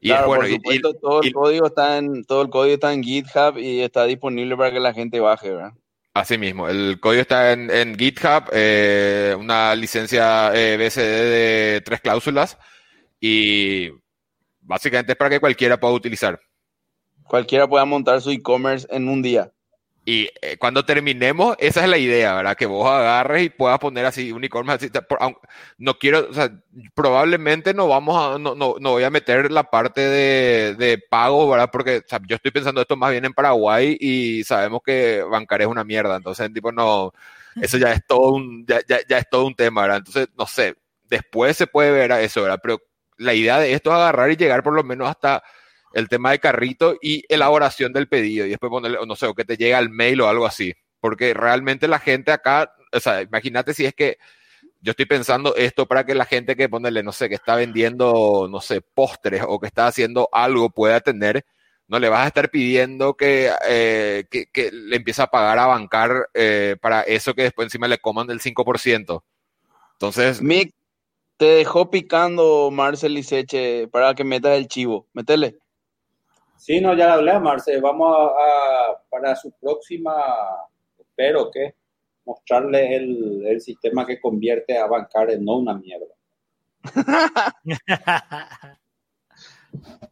Y 0.00 0.08
claro, 0.08 0.26
bueno, 0.26 0.42
por 0.42 0.50
supuesto, 0.50 0.90
y, 0.90 1.00
todo, 1.00 1.22
el 1.22 1.28
y, 1.28 1.32
código 1.32 1.66
está 1.66 1.98
en, 1.98 2.24
todo 2.24 2.42
el 2.42 2.50
código 2.50 2.74
está 2.74 2.92
en 2.92 3.04
GitHub 3.04 3.56
y 3.58 3.82
está 3.82 4.04
disponible 4.04 4.56
para 4.56 4.72
que 4.72 4.80
la 4.80 4.92
gente 4.92 5.20
baje, 5.20 5.50
¿verdad? 5.50 5.74
Así 6.14 6.36
mismo, 6.38 6.68
el 6.68 6.98
código 6.98 7.22
está 7.22 7.52
en, 7.52 7.70
en 7.70 7.96
GitHub, 7.96 8.50
eh, 8.52 9.36
una 9.38 9.76
licencia 9.76 10.50
eh, 10.54 10.76
BSD 10.76 11.00
de 11.00 11.82
tres 11.84 12.00
cláusulas 12.00 12.58
y 13.20 13.90
básicamente 14.62 15.12
es 15.12 15.18
para 15.18 15.30
que 15.30 15.40
cualquiera 15.40 15.78
pueda 15.78 15.94
utilizar. 15.94 16.40
Cualquiera 17.24 17.68
pueda 17.68 17.84
montar 17.84 18.20
su 18.20 18.30
e-commerce 18.30 18.86
en 18.90 19.08
un 19.08 19.22
día. 19.22 19.52
Y 20.04 20.28
eh, 20.40 20.56
cuando 20.58 20.84
terminemos, 20.84 21.54
esa 21.60 21.84
es 21.84 21.88
la 21.88 21.96
idea, 21.96 22.34
¿verdad? 22.34 22.56
Que 22.56 22.66
vos 22.66 22.90
agarres 22.90 23.44
y 23.44 23.50
puedas 23.50 23.78
poner 23.78 24.04
así 24.04 24.32
un 24.32 24.42
e-commerce. 24.42 24.90
No 25.78 25.94
quiero, 25.98 26.26
o 26.28 26.34
sea, 26.34 26.50
probablemente 26.92 27.72
no 27.72 27.86
vamos 27.86 28.16
a, 28.16 28.36
no, 28.38 28.56
no, 28.56 28.74
no 28.80 28.90
voy 28.90 29.04
a 29.04 29.10
meter 29.10 29.52
la 29.52 29.62
parte 29.62 30.00
de, 30.00 30.74
de 30.74 30.98
pago, 30.98 31.48
¿verdad? 31.48 31.70
Porque 31.70 31.98
o 31.98 32.08
sea, 32.08 32.20
yo 32.26 32.34
estoy 32.34 32.50
pensando 32.50 32.80
esto 32.80 32.96
más 32.96 33.12
bien 33.12 33.24
en 33.24 33.32
Paraguay 33.32 33.96
y 34.00 34.42
sabemos 34.42 34.80
que 34.84 35.22
bancar 35.22 35.62
es 35.62 35.68
una 35.68 35.84
mierda. 35.84 36.16
Entonces, 36.16 36.52
tipo, 36.52 36.72
no, 36.72 37.12
eso 37.60 37.78
ya 37.78 37.92
es 37.92 38.04
todo 38.04 38.32
un, 38.32 38.66
ya, 38.66 38.80
ya, 38.88 38.98
ya 39.08 39.18
es 39.18 39.30
todo 39.30 39.46
un 39.46 39.54
tema, 39.54 39.82
¿verdad? 39.82 39.98
Entonces, 39.98 40.28
no 40.36 40.46
sé, 40.46 40.74
después 41.08 41.56
se 41.56 41.68
puede 41.68 41.92
ver 41.92 42.10
a 42.10 42.20
eso, 42.20 42.42
¿verdad? 42.42 42.58
Pero 42.60 42.80
la 43.22 43.34
idea 43.34 43.58
de 43.58 43.72
esto 43.72 43.90
es 43.90 43.96
agarrar 43.96 44.30
y 44.30 44.36
llegar 44.36 44.62
por 44.62 44.74
lo 44.74 44.84
menos 44.84 45.08
hasta 45.08 45.42
el 45.94 46.08
tema 46.08 46.30
de 46.30 46.38
carrito 46.38 46.96
y 47.00 47.24
elaboración 47.28 47.92
del 47.92 48.08
pedido 48.08 48.46
y 48.46 48.50
después 48.50 48.70
ponerle, 48.70 48.98
no 49.06 49.16
sé, 49.16 49.26
o 49.26 49.34
que 49.34 49.44
te 49.44 49.56
llegue 49.56 49.74
al 49.74 49.90
mail 49.90 50.20
o 50.22 50.28
algo 50.28 50.46
así. 50.46 50.74
Porque 51.00 51.34
realmente 51.34 51.88
la 51.88 51.98
gente 51.98 52.32
acá, 52.32 52.72
o 52.92 53.00
sea, 53.00 53.22
imagínate 53.22 53.74
si 53.74 53.84
es 53.84 53.94
que 53.94 54.18
yo 54.80 54.90
estoy 54.90 55.06
pensando 55.06 55.54
esto 55.54 55.86
para 55.86 56.04
que 56.04 56.14
la 56.14 56.24
gente 56.24 56.56
que 56.56 56.68
ponerle, 56.68 57.02
no 57.02 57.12
sé, 57.12 57.28
que 57.28 57.36
está 57.36 57.54
vendiendo, 57.56 58.48
no 58.50 58.60
sé, 58.60 58.80
postres 58.80 59.42
o 59.46 59.60
que 59.60 59.66
está 59.66 59.86
haciendo 59.86 60.28
algo 60.32 60.70
pueda 60.70 61.00
tener, 61.00 61.44
no 61.86 61.98
le 61.98 62.08
vas 62.08 62.24
a 62.24 62.28
estar 62.28 62.50
pidiendo 62.50 63.14
que, 63.14 63.50
eh, 63.68 64.24
que, 64.30 64.70
le 64.72 64.96
empiece 64.96 65.22
a 65.22 65.26
pagar 65.28 65.58
a 65.58 65.66
bancar 65.66 66.28
eh, 66.34 66.76
para 66.80 67.02
eso 67.02 67.34
que 67.34 67.42
después 67.42 67.66
encima 67.66 67.86
le 67.86 67.98
coman 67.98 68.26
del 68.26 68.40
5%. 68.40 69.22
Entonces... 69.92 70.42
Mick, 70.42 70.74
te 71.42 71.48
dejó 71.48 71.90
picando 71.90 72.70
Marcel 72.70 73.14
Liseche 73.14 73.88
para 73.88 74.14
que 74.14 74.22
metas 74.22 74.56
el 74.56 74.68
chivo. 74.68 75.08
Métele. 75.12 75.58
Sí, 76.56 76.80
no, 76.80 76.94
ya 76.94 77.06
le 77.06 77.12
hablé 77.14 77.32
a 77.32 77.40
Marcel. 77.40 77.82
Vamos 77.82 78.16
a, 78.16 78.26
a, 78.26 79.02
para 79.10 79.34
su 79.34 79.50
próxima, 79.50 80.14
espero 80.96 81.50
que 81.50 81.74
mostrarle 82.24 82.94
el, 82.94 83.44
el, 83.44 83.60
sistema 83.60 84.06
que 84.06 84.20
convierte 84.20 84.78
a 84.78 84.86
bancar 84.86 85.32
en 85.32 85.44
no 85.44 85.56
una 85.56 85.74
mierda. 85.74 86.14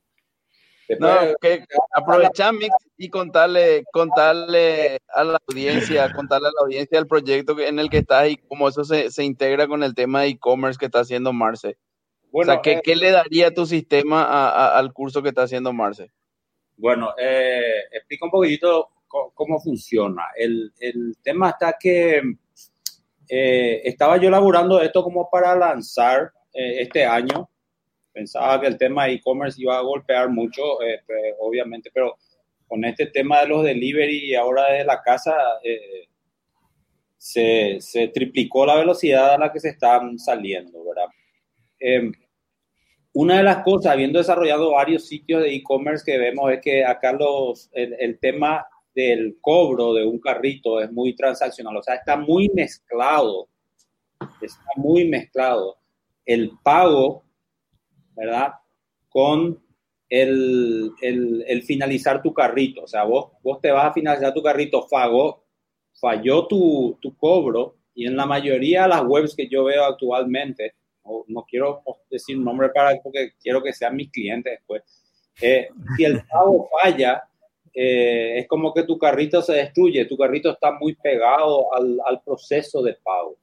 No, 0.98 1.34
que 1.40 1.64
aprovechar 1.92 2.52
Mix 2.52 2.74
y 2.96 3.08
contarle, 3.08 3.84
contarle 3.92 5.00
a 5.14 5.22
la 5.22 5.40
audiencia, 5.48 6.12
contarle 6.12 6.48
a 6.48 6.50
la 6.50 6.64
audiencia 6.64 6.98
el 6.98 7.06
proyecto 7.06 7.58
en 7.60 7.78
el 7.78 7.88
que 7.88 7.98
estás 7.98 8.28
y 8.28 8.36
cómo 8.36 8.68
eso 8.68 8.84
se, 8.84 9.10
se 9.10 9.22
integra 9.22 9.68
con 9.68 9.84
el 9.84 9.94
tema 9.94 10.22
de 10.22 10.28
e-commerce 10.28 10.78
que 10.78 10.86
está 10.86 11.00
haciendo 11.00 11.32
Marce. 11.32 11.76
Bueno, 12.32 12.52
o 12.52 12.54
sea, 12.54 12.62
¿qué, 12.62 12.72
eh, 12.72 12.80
¿qué, 12.82 12.96
le 12.96 13.10
daría 13.10 13.54
tu 13.54 13.66
sistema 13.66 14.24
a, 14.24 14.50
a, 14.50 14.78
al 14.78 14.92
curso 14.92 15.22
que 15.22 15.28
está 15.28 15.42
haciendo 15.42 15.72
Marce? 15.72 16.10
Bueno, 16.76 17.14
eh, 17.18 17.84
explica 17.92 18.24
un 18.24 18.30
poquitito 18.32 18.88
cómo, 19.06 19.30
cómo 19.32 19.60
funciona. 19.60 20.24
El, 20.36 20.72
el, 20.80 21.16
tema 21.22 21.50
está 21.50 21.76
que 21.78 22.20
eh, 23.28 23.82
estaba 23.84 24.16
yo 24.16 24.28
elaborando 24.28 24.80
esto 24.80 25.04
como 25.04 25.28
para 25.30 25.54
lanzar 25.54 26.32
este 26.52 27.04
año 27.04 27.48
pensaba 28.12 28.60
que 28.60 28.66
el 28.66 28.78
tema 28.78 29.06
de 29.06 29.14
e-commerce 29.14 29.60
iba 29.60 29.78
a 29.78 29.82
golpear 29.82 30.28
mucho, 30.28 30.82
eh, 30.82 31.00
pues, 31.06 31.34
obviamente, 31.40 31.90
pero 31.92 32.16
con 32.66 32.84
este 32.84 33.06
tema 33.06 33.40
de 33.40 33.48
los 33.48 33.64
delivery 33.64 34.30
y 34.30 34.34
ahora 34.34 34.70
desde 34.70 34.84
la 34.84 35.02
casa, 35.02 35.34
eh, 35.64 36.08
se, 37.16 37.78
se, 37.80 38.08
triplicó 38.08 38.64
la 38.64 38.76
velocidad 38.76 39.34
a 39.34 39.38
la 39.38 39.52
que 39.52 39.60
se 39.60 39.70
están 39.70 40.18
saliendo, 40.18 40.84
¿verdad? 40.84 41.08
Eh, 41.78 42.10
una 43.12 43.38
de 43.38 43.42
las 43.42 43.64
cosas, 43.64 43.92
habiendo 43.92 44.18
desarrollado 44.18 44.70
varios 44.70 45.06
sitios 45.06 45.42
de 45.42 45.54
e-commerce 45.54 46.04
que 46.04 46.16
vemos 46.16 46.50
es 46.52 46.60
que 46.60 46.84
acá 46.84 47.12
los, 47.12 47.68
el, 47.72 47.94
el, 47.98 48.18
tema 48.20 48.64
del 48.94 49.36
cobro 49.40 49.94
de 49.94 50.06
un 50.06 50.20
carrito 50.20 50.80
es 50.80 50.92
muy 50.92 51.14
transaccional, 51.14 51.76
o 51.76 51.82
sea, 51.82 51.96
está 51.96 52.16
muy 52.16 52.48
mezclado, 52.54 53.48
está 54.40 54.70
muy 54.76 55.08
mezclado. 55.08 55.78
El 56.24 56.52
pago 56.62 57.24
¿verdad? 58.16 58.54
Con 59.08 59.62
el, 60.08 60.92
el, 61.00 61.44
el, 61.46 61.62
finalizar 61.62 62.20
tu 62.22 62.34
carrito. 62.34 62.82
O 62.82 62.86
sea, 62.86 63.04
vos, 63.04 63.32
vos 63.42 63.60
te 63.60 63.70
vas 63.70 63.86
a 63.86 63.92
finalizar 63.92 64.34
tu 64.34 64.42
carrito, 64.42 64.86
falló, 64.88 65.44
falló 66.00 66.46
tu, 66.46 66.98
tu 67.00 67.16
cobro 67.16 67.76
y 67.94 68.06
en 68.06 68.16
la 68.16 68.26
mayoría 68.26 68.82
de 68.82 68.88
las 68.88 69.04
webs 69.04 69.34
que 69.34 69.48
yo 69.48 69.64
veo 69.64 69.84
actualmente, 69.84 70.74
no, 71.04 71.24
no 71.28 71.44
quiero 71.48 71.82
decir 72.10 72.38
nombre 72.38 72.70
para 72.70 72.98
porque 73.02 73.32
quiero 73.40 73.62
que 73.62 73.72
sean 73.72 73.96
mis 73.96 74.10
clientes 74.10 74.58
después, 74.58 74.82
eh, 75.40 75.68
si 75.96 76.04
el 76.04 76.22
pago 76.26 76.68
falla, 76.82 77.22
eh, 77.72 78.38
es 78.38 78.48
como 78.48 78.74
que 78.74 78.82
tu 78.82 78.98
carrito 78.98 79.42
se 79.42 79.54
destruye, 79.54 80.04
tu 80.06 80.16
carrito 80.16 80.50
está 80.50 80.72
muy 80.72 80.94
pegado 80.96 81.72
al, 81.74 81.98
al 82.04 82.20
proceso 82.22 82.82
de 82.82 82.94
pago. 82.94 83.36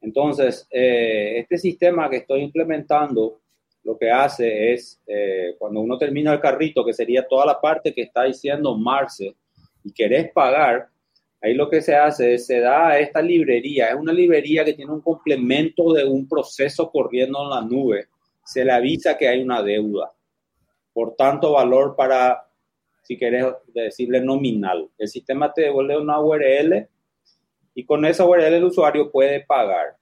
Entonces, 0.00 0.66
eh, 0.70 1.38
este 1.38 1.58
sistema 1.58 2.10
que 2.10 2.16
estoy 2.16 2.42
implementando 2.42 3.41
lo 3.84 3.98
que 3.98 4.10
hace 4.10 4.72
es, 4.72 5.00
eh, 5.06 5.56
cuando 5.58 5.80
uno 5.80 5.98
termina 5.98 6.32
el 6.32 6.40
carrito, 6.40 6.84
que 6.84 6.92
sería 6.92 7.26
toda 7.26 7.46
la 7.46 7.60
parte 7.60 7.92
que 7.92 8.02
está 8.02 8.24
diciendo 8.24 8.76
Marce, 8.76 9.34
y 9.84 9.92
querés 9.92 10.30
pagar, 10.32 10.88
ahí 11.40 11.54
lo 11.54 11.68
que 11.68 11.82
se 11.82 11.96
hace 11.96 12.34
es, 12.34 12.46
se 12.46 12.60
da 12.60 12.90
a 12.90 12.98
esta 12.98 13.20
librería, 13.20 13.88
es 13.88 13.96
una 13.96 14.12
librería 14.12 14.64
que 14.64 14.74
tiene 14.74 14.92
un 14.92 15.00
complemento 15.00 15.92
de 15.92 16.04
un 16.04 16.28
proceso 16.28 16.90
corriendo 16.90 17.42
en 17.42 17.50
la 17.50 17.60
nube, 17.62 18.06
se 18.44 18.64
le 18.64 18.72
avisa 18.72 19.16
que 19.16 19.28
hay 19.28 19.42
una 19.42 19.62
deuda. 19.62 20.12
Por 20.92 21.16
tanto, 21.16 21.52
valor 21.52 21.96
para, 21.96 22.46
si 23.02 23.16
querés 23.16 23.46
decirle 23.68 24.20
nominal. 24.20 24.90
El 24.98 25.08
sistema 25.08 25.52
te 25.52 25.62
devuelve 25.62 25.96
una 25.96 26.20
URL 26.20 26.86
y 27.74 27.84
con 27.84 28.04
esa 28.04 28.26
URL 28.26 28.54
el 28.54 28.64
usuario 28.64 29.10
puede 29.10 29.40
pagar. 29.40 29.96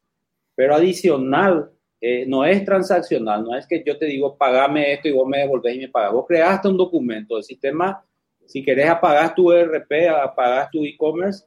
Pero 0.55 0.75
adicional 0.75 1.71
eh, 2.01 2.25
no 2.27 2.45
es 2.45 2.65
transaccional, 2.65 3.45
no 3.45 3.55
es 3.55 3.67
que 3.67 3.83
yo 3.85 3.99
te 3.99 4.07
digo, 4.07 4.37
pagame 4.37 4.95
esto 4.95 5.09
y 5.09 5.13
vos 5.13 5.29
me 5.29 5.39
devolvés 5.39 5.77
y 5.77 5.81
me 5.81 5.89
pagas. 5.89 6.13
Vos 6.13 6.25
creaste 6.27 6.69
un 6.69 6.77
documento, 6.77 7.37
el 7.37 7.43
sistema, 7.43 8.03
si 8.47 8.63
querés 8.63 8.89
apagar 8.89 9.35
tu 9.35 9.53
ERP, 9.53 10.09
apagas 10.09 10.71
tu 10.71 10.85
e-commerce 10.85 11.45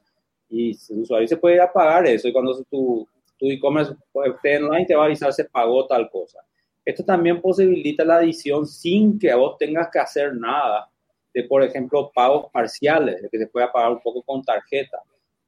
y 0.48 0.70
el 0.90 1.00
usuario 1.00 1.26
se 1.26 1.36
puede 1.36 1.56
ir 1.56 1.62
pagar 1.72 2.06
eso 2.06 2.28
y 2.28 2.32
cuando 2.32 2.62
tu, 2.64 3.06
tu 3.36 3.50
e-commerce 3.50 3.94
esté 4.26 4.58
online 4.58 4.86
te 4.86 4.94
va 4.94 5.02
a 5.02 5.06
avisar 5.06 5.32
se 5.32 5.44
pagó 5.44 5.86
tal 5.86 6.08
cosa. 6.08 6.38
Esto 6.84 7.04
también 7.04 7.40
posibilita 7.40 8.04
la 8.04 8.16
adición 8.16 8.66
sin 8.66 9.18
que 9.18 9.34
vos 9.34 9.56
tengas 9.58 9.88
que 9.90 9.98
hacer 9.98 10.34
nada 10.34 10.88
de, 11.32 11.42
por 11.44 11.62
ejemplo, 11.64 12.12
pagos 12.14 12.46
parciales, 12.52 13.22
de 13.22 13.28
que 13.28 13.38
se 13.38 13.46
pueda 13.48 13.72
pagar 13.72 13.92
un 13.92 14.00
poco 14.00 14.22
con 14.22 14.42
tarjeta 14.42 14.98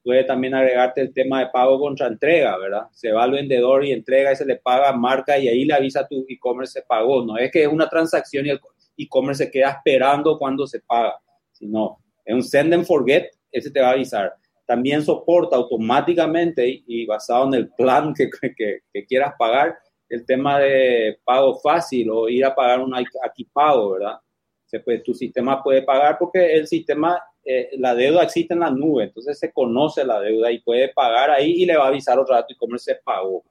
puede 0.07 0.22
también 0.22 0.54
agregarte 0.54 1.00
el 1.00 1.12
tema 1.12 1.40
de 1.40 1.48
pago 1.48 1.80
contra 1.80 2.07
entrega, 2.07 2.57
¿verdad? 2.59 2.86
Se 2.92 3.11
va 3.11 3.24
al 3.24 3.32
vendedor 3.32 3.84
y 3.84 3.90
entrega 3.90 4.30
y 4.30 4.36
se 4.36 4.46
le 4.46 4.54
paga 4.54 4.92
marca 4.92 5.36
y 5.36 5.48
ahí 5.48 5.64
le 5.64 5.74
avisa 5.74 6.02
a 6.02 6.07
tu 6.07 6.24
e-commerce 6.28 6.74
se 6.74 6.86
pagó. 6.86 7.24
No 7.24 7.36
es 7.36 7.50
que 7.50 7.64
es 7.64 7.68
una 7.68 7.88
transacción 7.88 8.46
y 8.46 8.50
el 8.50 8.61
e-commerce 8.96 9.46
se 9.46 9.50
queda 9.50 9.70
esperando 9.70 10.38
cuando 10.38 10.64
se 10.64 10.78
paga, 10.78 11.20
sino 11.50 11.98
es 12.24 12.32
un 12.32 12.42
send 12.44 12.72
and 12.72 12.84
forget, 12.84 13.32
ese 13.50 13.68
te 13.68 13.80
va 13.80 13.88
a 13.88 13.92
avisar. 13.94 14.32
También 14.64 15.02
soporta 15.02 15.57
automáticamente 15.57 16.84
y, 16.86 17.04
basado 17.04 17.48
en 17.48 17.54
el 17.54 17.68
plan 17.70 18.14
que, 18.14 18.30
que, 18.57 18.82
que, 18.92 19.07
quieras 19.07 19.34
pagar, 19.36 19.76
el 20.09 20.24
tema 20.24 20.61
de 20.61 21.18
pago 21.24 21.59
fácil 21.59 22.11
o 22.11 22.28
ir 22.28 22.44
a 22.44 22.54
pagar 22.54 22.78
un 22.78 22.94
aquí 22.94 23.44
pago, 23.52 23.94
¿verdad? 23.94 24.20
Se 24.66 24.78
puede, 24.78 25.00
tu 25.00 25.14
sistema 25.14 25.61
puede 25.64 25.82
pagar 25.82 26.16
porque 26.16 26.54
el 26.54 26.68
sistema 26.68 27.20
eh, 27.47 27.70
la 27.78 27.94
deuda 27.94 28.24
existe 28.24 28.55
en 28.55 28.61
la 28.61 28.70
nube, 28.70 29.05
entonces 29.05 29.38
se 29.38 29.53
conoce 29.53 30.05
la 30.05 30.20
deuda 30.20 30.51
y 30.51 30.61
puede 30.61 30.88
pagar 30.88 31.30
ahí 31.30 31.62
y 31.62 31.66
le 31.66 31.76
va 31.76 31.84
a 31.84 31.88
avisar 31.88 32.18
otro 32.18 32.34
rato 32.34 32.53
y 32.53 32.57
cómo 32.57 32.76
se 32.76 32.97
pagó, 32.97 33.44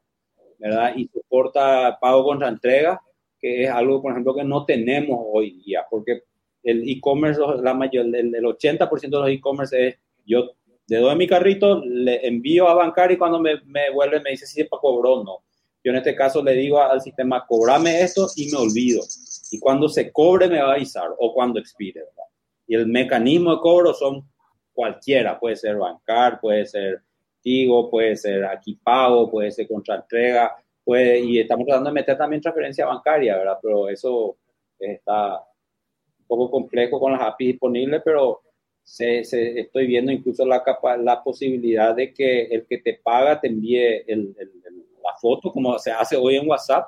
¿verdad? 0.59 0.93
Y 0.95 1.07
soporta 1.07 1.97
pago 1.99 2.25
contra 2.25 2.49
entrega, 2.49 3.01
que 3.39 3.63
es 3.63 3.69
algo, 3.69 4.01
por 4.01 4.11
ejemplo, 4.11 4.35
que 4.35 4.43
no 4.43 4.65
tenemos 4.65 5.19
hoy 5.31 5.61
día, 5.63 5.85
porque 5.89 6.23
el 6.63 6.89
e-commerce, 6.89 7.39
la 7.61 7.73
mayor, 7.73 8.05
el, 8.07 8.35
el 8.35 8.43
80% 8.43 8.99
de 9.01 9.09
los 9.09 9.29
e-commerce 9.29 9.87
es 9.87 9.95
yo 10.25 10.51
le 10.87 10.97
doy 10.97 11.15
mi 11.15 11.27
carrito, 11.27 11.81
le 11.83 12.27
envío 12.27 12.67
a 12.67 12.73
bancar 12.73 13.11
y 13.11 13.17
cuando 13.17 13.39
me, 13.39 13.61
me 13.65 13.89
vuelve 13.91 14.19
me 14.19 14.31
dice 14.31 14.45
si 14.45 14.61
se 14.61 14.67
cobró 14.67 15.13
o 15.13 15.23
no. 15.23 15.39
Yo 15.83 15.91
en 15.91 15.97
este 15.97 16.15
caso 16.15 16.43
le 16.43 16.53
digo 16.53 16.81
al 16.81 17.01
sistema, 17.01 17.45
cobrame 17.47 18.01
esto 18.01 18.27
y 18.35 18.51
me 18.51 18.57
olvido. 18.57 19.03
Y 19.51 19.59
cuando 19.59 19.87
se 19.87 20.11
cobre 20.11 20.47
me 20.47 20.61
va 20.61 20.71
a 20.71 20.75
avisar 20.75 21.09
o 21.17 21.33
cuando 21.33 21.59
expire. 21.59 22.01
¿verdad? 22.01 22.24
Y 22.67 22.75
el 22.75 22.87
mecanismo 22.87 23.55
de 23.55 23.61
cobro 23.61 23.93
son 23.93 24.27
cualquiera, 24.73 25.39
puede 25.39 25.55
ser 25.55 25.77
bancar, 25.77 26.39
puede 26.39 26.65
ser 26.65 27.01
Tigo, 27.41 27.89
puede 27.89 28.15
ser 28.15 28.43
aquí 28.45 28.79
pago, 28.83 29.29
puede 29.29 29.51
ser 29.51 29.67
contra 29.67 29.95
entrega, 29.95 30.55
puede, 30.83 31.19
y 31.19 31.39
estamos 31.39 31.65
tratando 31.65 31.89
de 31.89 31.93
meter 31.93 32.17
también 32.17 32.41
transferencia 32.41 32.87
bancaria, 32.87 33.37
¿verdad? 33.37 33.59
Pero 33.61 33.87
eso 33.87 34.37
está 34.79 35.35
un 35.37 36.25
poco 36.27 36.49
complejo 36.49 36.99
con 36.99 37.11
las 37.11 37.21
APIs 37.21 37.53
disponibles, 37.53 38.01
pero 38.03 38.41
se, 38.83 39.23
se, 39.23 39.59
estoy 39.59 39.87
viendo 39.87 40.11
incluso 40.11 40.45
la, 40.45 40.63
capa, 40.63 40.97
la 40.97 41.23
posibilidad 41.23 41.95
de 41.95 42.13
que 42.13 42.43
el 42.43 42.65
que 42.65 42.79
te 42.79 42.95
paga 42.95 43.39
te 43.39 43.47
envíe 43.47 44.03
la 44.07 45.15
foto, 45.19 45.51
como 45.51 45.77
se 45.79 45.91
hace 45.91 46.15
hoy 46.15 46.37
en 46.37 46.47
WhatsApp, 46.47 46.87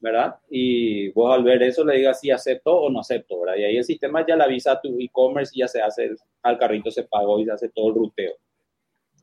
¿verdad? 0.00 0.36
Y 0.48 1.10
vos 1.10 1.34
al 1.34 1.44
ver 1.44 1.62
eso 1.62 1.84
le 1.84 1.98
digas 1.98 2.20
si 2.20 2.30
acepto 2.30 2.74
o 2.74 2.90
no 2.90 3.00
acepto, 3.00 3.40
¿verdad? 3.40 3.56
Y 3.58 3.64
ahí 3.64 3.76
el 3.76 3.84
sistema 3.84 4.24
ya 4.26 4.34
le 4.34 4.44
avisa 4.44 4.72
a 4.72 4.80
tu 4.80 4.98
e-commerce 4.98 5.52
y 5.54 5.60
ya 5.60 5.68
se 5.68 5.82
hace, 5.82 6.10
al 6.42 6.58
carrito 6.58 6.90
se 6.90 7.04
pagó 7.04 7.38
y 7.38 7.44
se 7.44 7.52
hace 7.52 7.68
todo 7.68 7.88
el 7.88 7.94
ruteo. 7.94 8.32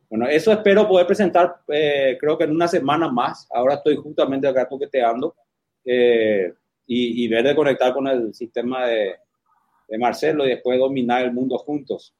Bueno, 0.10 0.28
eso 0.28 0.54
espero 0.54 0.88
poder 0.88 1.06
presentar, 1.06 1.58
eh, 1.68 2.18
creo 2.20 2.38
que 2.38 2.46
en 2.46 2.52
una 2.52 2.68
semana 2.68 3.10
más. 3.10 3.48
Ahora 3.52 3.76
estoy 3.76 3.98
justamente 3.98 4.48
acá 4.48 4.68
toqueteando 4.70 5.36
eh, 5.84 6.54
y, 6.86 7.26
y, 7.26 7.28
ver 7.28 7.44
de 7.44 7.56
conectar 7.56 7.94
con 7.94 8.08
el 8.08 8.34
sistema 8.34 8.86
de, 8.86 9.16
de, 9.90 9.98
Marcelo 9.98 10.46
y 10.46 10.50
después 10.50 10.80
dominar 10.80 11.26
el 11.26 11.34
mundo 11.34 11.58
juntos. 11.58 12.14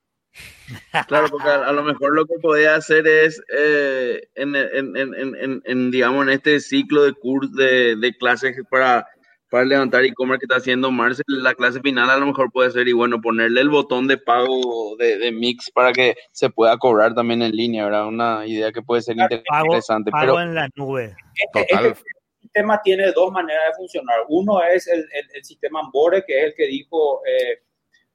Claro, 1.08 1.28
porque 1.30 1.48
a, 1.48 1.68
a 1.68 1.72
lo 1.72 1.84
mejor 1.84 2.14
lo 2.14 2.26
que 2.26 2.36
podía 2.42 2.76
hacer 2.76 3.08
es, 3.08 3.42
eh, 3.58 4.28
en, 4.36 4.56
en, 4.56 4.98
en, 4.98 5.62
en, 5.64 5.92
digamos, 5.92 6.24
en 6.24 6.34
este 6.34 6.60
ciclo 6.60 7.04
de 7.04 7.14
curso 7.14 7.52
de, 7.56 7.96
de 7.96 8.18
clases 8.18 8.56
para 8.70 9.08
para 9.50 9.66
levantar 9.66 10.04
e-commerce 10.04 10.40
que 10.40 10.46
está 10.46 10.58
haciendo 10.58 10.92
Marcel, 10.92 11.24
la 11.28 11.54
clase 11.54 11.80
final 11.80 12.10
a 12.10 12.18
lo 12.18 12.26
mejor 12.26 12.52
puede 12.52 12.72
ser, 12.72 12.88
y 12.88 12.94
bueno, 12.94 13.22
ponerle 13.22 13.62
el 13.62 13.70
botón 13.70 14.08
de 14.08 14.18
pago 14.18 14.96
de, 14.98 15.18
de 15.18 15.32
Mix 15.32 15.72
para 15.72 15.94
que 15.94 16.16
se 16.32 16.50
pueda 16.50 16.78
cobrar 16.78 17.14
también 17.14 17.42
en 17.42 17.52
línea, 17.52 17.86
¿verdad? 17.86 18.08
Una 18.08 18.46
idea 18.46 18.72
que 18.72 18.82
puede 18.82 19.02
ser 19.02 19.18
interesante. 19.18 20.12
Pago, 20.12 20.26
pero 20.26 20.42
en 20.42 20.56
la 20.56 20.68
nube. 20.76 21.16
Este, 21.34 21.74
este, 21.74 22.04
sistema 22.42 22.82
tiene 22.84 23.12
dos 23.14 23.32
maneras 23.32 23.64
de 23.70 23.76
funcionar. 23.78 24.18
Uno 24.28 24.62
es 24.64 24.88
el, 24.88 25.00
el, 25.00 25.26
el 25.34 25.44
sistema 25.44 25.80
Ambore, 25.80 26.24
que 26.26 26.40
es 26.40 26.46
el 26.48 26.54
que 26.56 26.68
dijo 26.68 27.22
eh, 27.26 27.62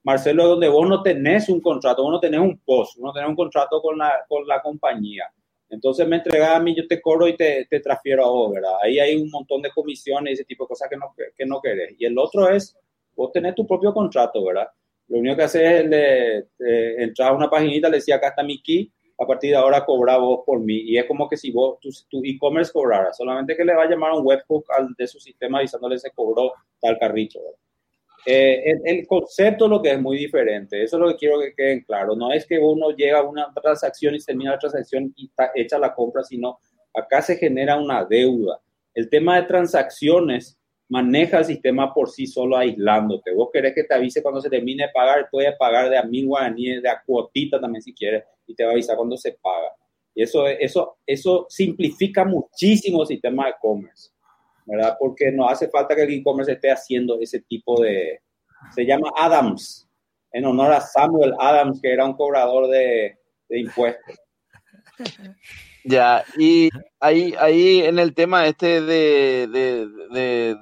Marcelo, 0.04 0.48
donde 0.48 0.68
vos 0.68 0.88
no 0.88 1.02
tenés 1.02 1.48
un 1.48 1.60
contrato, 1.60 2.02
vos 2.02 2.12
no 2.12 2.20
tenés 2.20 2.40
un 2.40 2.58
post, 2.58 2.96
vos 2.96 3.06
no 3.06 3.12
tenés 3.12 3.28
un 3.28 3.36
contrato 3.36 3.80
con 3.80 3.98
la, 3.98 4.24
con 4.28 4.46
la 4.46 4.60
compañía 4.60 5.30
entonces 5.72 6.06
me 6.06 6.16
entregas 6.16 6.50
a 6.50 6.60
mí, 6.60 6.74
yo 6.76 6.86
te 6.86 7.00
cobro 7.00 7.26
y 7.26 7.34
te, 7.34 7.66
te, 7.68 7.80
transfiero 7.80 8.26
a 8.26 8.28
vos, 8.28 8.52
¿verdad? 8.52 8.72
Ahí 8.82 8.98
hay 8.98 9.16
un 9.16 9.30
montón 9.30 9.62
de 9.62 9.70
comisiones 9.70 10.32
y 10.32 10.34
ese 10.34 10.44
tipo 10.44 10.64
de 10.64 10.68
cosas 10.68 10.86
que 10.90 10.98
no, 10.98 11.14
que 11.34 11.46
no 11.46 11.62
querés. 11.62 11.94
Y 11.98 12.04
el 12.04 12.18
otro 12.18 12.46
es, 12.46 12.76
vos 13.16 13.32
tenés 13.32 13.54
tu 13.54 13.66
propio 13.66 13.94
contrato, 13.94 14.44
¿verdad? 14.44 14.68
Lo 15.08 15.18
único 15.18 15.34
que 15.34 15.44
haces 15.44 15.62
es 15.90 16.44
entrar 16.98 17.32
a 17.32 17.36
una 17.36 17.48
paginita, 17.48 17.88
le 17.88 17.96
decía, 17.96 18.16
acá 18.16 18.28
está 18.28 18.42
mi 18.42 18.60
key, 18.60 18.92
a 19.18 19.26
partir 19.26 19.52
de 19.52 19.56
ahora 19.56 19.86
cobra 19.86 20.18
vos 20.18 20.40
por 20.44 20.60
mí. 20.60 20.76
Y 20.76 20.98
es 20.98 21.06
como 21.06 21.26
que 21.26 21.38
si 21.38 21.50
vos, 21.50 21.80
tu, 21.80 21.88
tu 22.10 22.20
e-commerce 22.22 22.70
cobrara, 22.70 23.10
solamente 23.14 23.56
que 23.56 23.64
le 23.64 23.74
va 23.74 23.84
a 23.84 23.88
llamar 23.88 24.12
un 24.12 24.26
webhook 24.26 24.66
de 24.98 25.06
su 25.06 25.20
sistema 25.20 25.60
avisándole 25.60 25.98
se 25.98 26.10
cobró 26.10 26.52
tal 26.82 26.98
carrito, 26.98 27.40
¿verdad? 27.42 27.61
Eh, 28.24 28.62
el, 28.64 28.80
el, 28.84 29.06
concepto 29.06 29.66
lo 29.66 29.82
que 29.82 29.90
es 29.90 30.00
muy 30.00 30.16
diferente, 30.16 30.82
eso 30.82 30.96
es 30.96 31.00
lo 31.00 31.08
que 31.08 31.16
quiero 31.16 31.40
que 31.40 31.54
queden 31.54 31.80
claro, 31.80 32.14
no 32.14 32.32
es 32.32 32.46
que 32.46 32.56
uno 32.56 32.90
llega 32.90 33.18
a 33.18 33.24
una 33.24 33.52
transacción 33.52 34.14
y 34.14 34.20
termina 34.20 34.52
la 34.52 34.58
transacción 34.58 35.12
y 35.16 35.26
está 35.26 35.50
hecha 35.56 35.76
la 35.76 35.92
compra, 35.92 36.22
sino 36.22 36.60
acá 36.94 37.20
se 37.20 37.36
genera 37.36 37.76
una 37.76 38.04
deuda. 38.04 38.60
El 38.94 39.08
tema 39.08 39.36
de 39.36 39.48
transacciones 39.48 40.58
maneja 40.88 41.38
el 41.38 41.46
sistema 41.46 41.92
por 41.94 42.10
sí 42.10 42.26
solo 42.26 42.56
aislándote. 42.56 43.32
Vos 43.34 43.48
querés 43.52 43.74
que 43.74 43.84
te 43.84 43.94
avise 43.94 44.22
cuando 44.22 44.40
se 44.40 44.50
termine 44.50 44.84
de 44.84 44.92
pagar, 44.92 45.28
puede 45.30 45.50
pagar 45.56 45.88
de 45.88 45.96
a 45.96 46.02
mil 46.02 46.26
guaraníes, 46.26 46.82
de 46.82 46.90
a 46.90 47.02
cuotita 47.04 47.58
también 47.58 47.82
si 47.82 47.94
quieres, 47.94 48.24
y 48.46 48.54
te 48.54 48.62
va 48.62 48.70
a 48.70 48.72
avisar 48.74 48.96
cuando 48.96 49.16
se 49.16 49.32
paga. 49.32 49.72
Y 50.14 50.22
eso, 50.22 50.46
eso, 50.46 50.98
eso 51.06 51.46
simplifica 51.48 52.24
muchísimo 52.24 53.02
el 53.02 53.08
sistema 53.08 53.46
de 53.46 53.50
e-commerce. 53.52 54.10
¿Verdad? 54.66 54.96
Porque 54.98 55.32
no 55.32 55.48
hace 55.48 55.68
falta 55.68 55.94
que 55.94 56.02
el 56.02 56.12
e-commerce 56.12 56.52
esté 56.52 56.70
haciendo 56.70 57.18
ese 57.20 57.40
tipo 57.40 57.80
de... 57.82 58.20
Se 58.74 58.84
llama 58.84 59.10
Adams, 59.16 59.88
en 60.32 60.44
honor 60.44 60.72
a 60.72 60.80
Samuel 60.80 61.34
Adams, 61.38 61.80
que 61.80 61.92
era 61.92 62.04
un 62.04 62.14
cobrador 62.14 62.68
de, 62.68 63.18
de 63.48 63.60
impuestos. 63.60 64.16
Ya, 65.84 66.24
y 66.38 66.70
ahí, 67.00 67.34
ahí 67.40 67.80
en 67.80 67.98
el 67.98 68.14
tema 68.14 68.46
este 68.46 68.80
de, 68.80 69.48
de, 69.48 69.88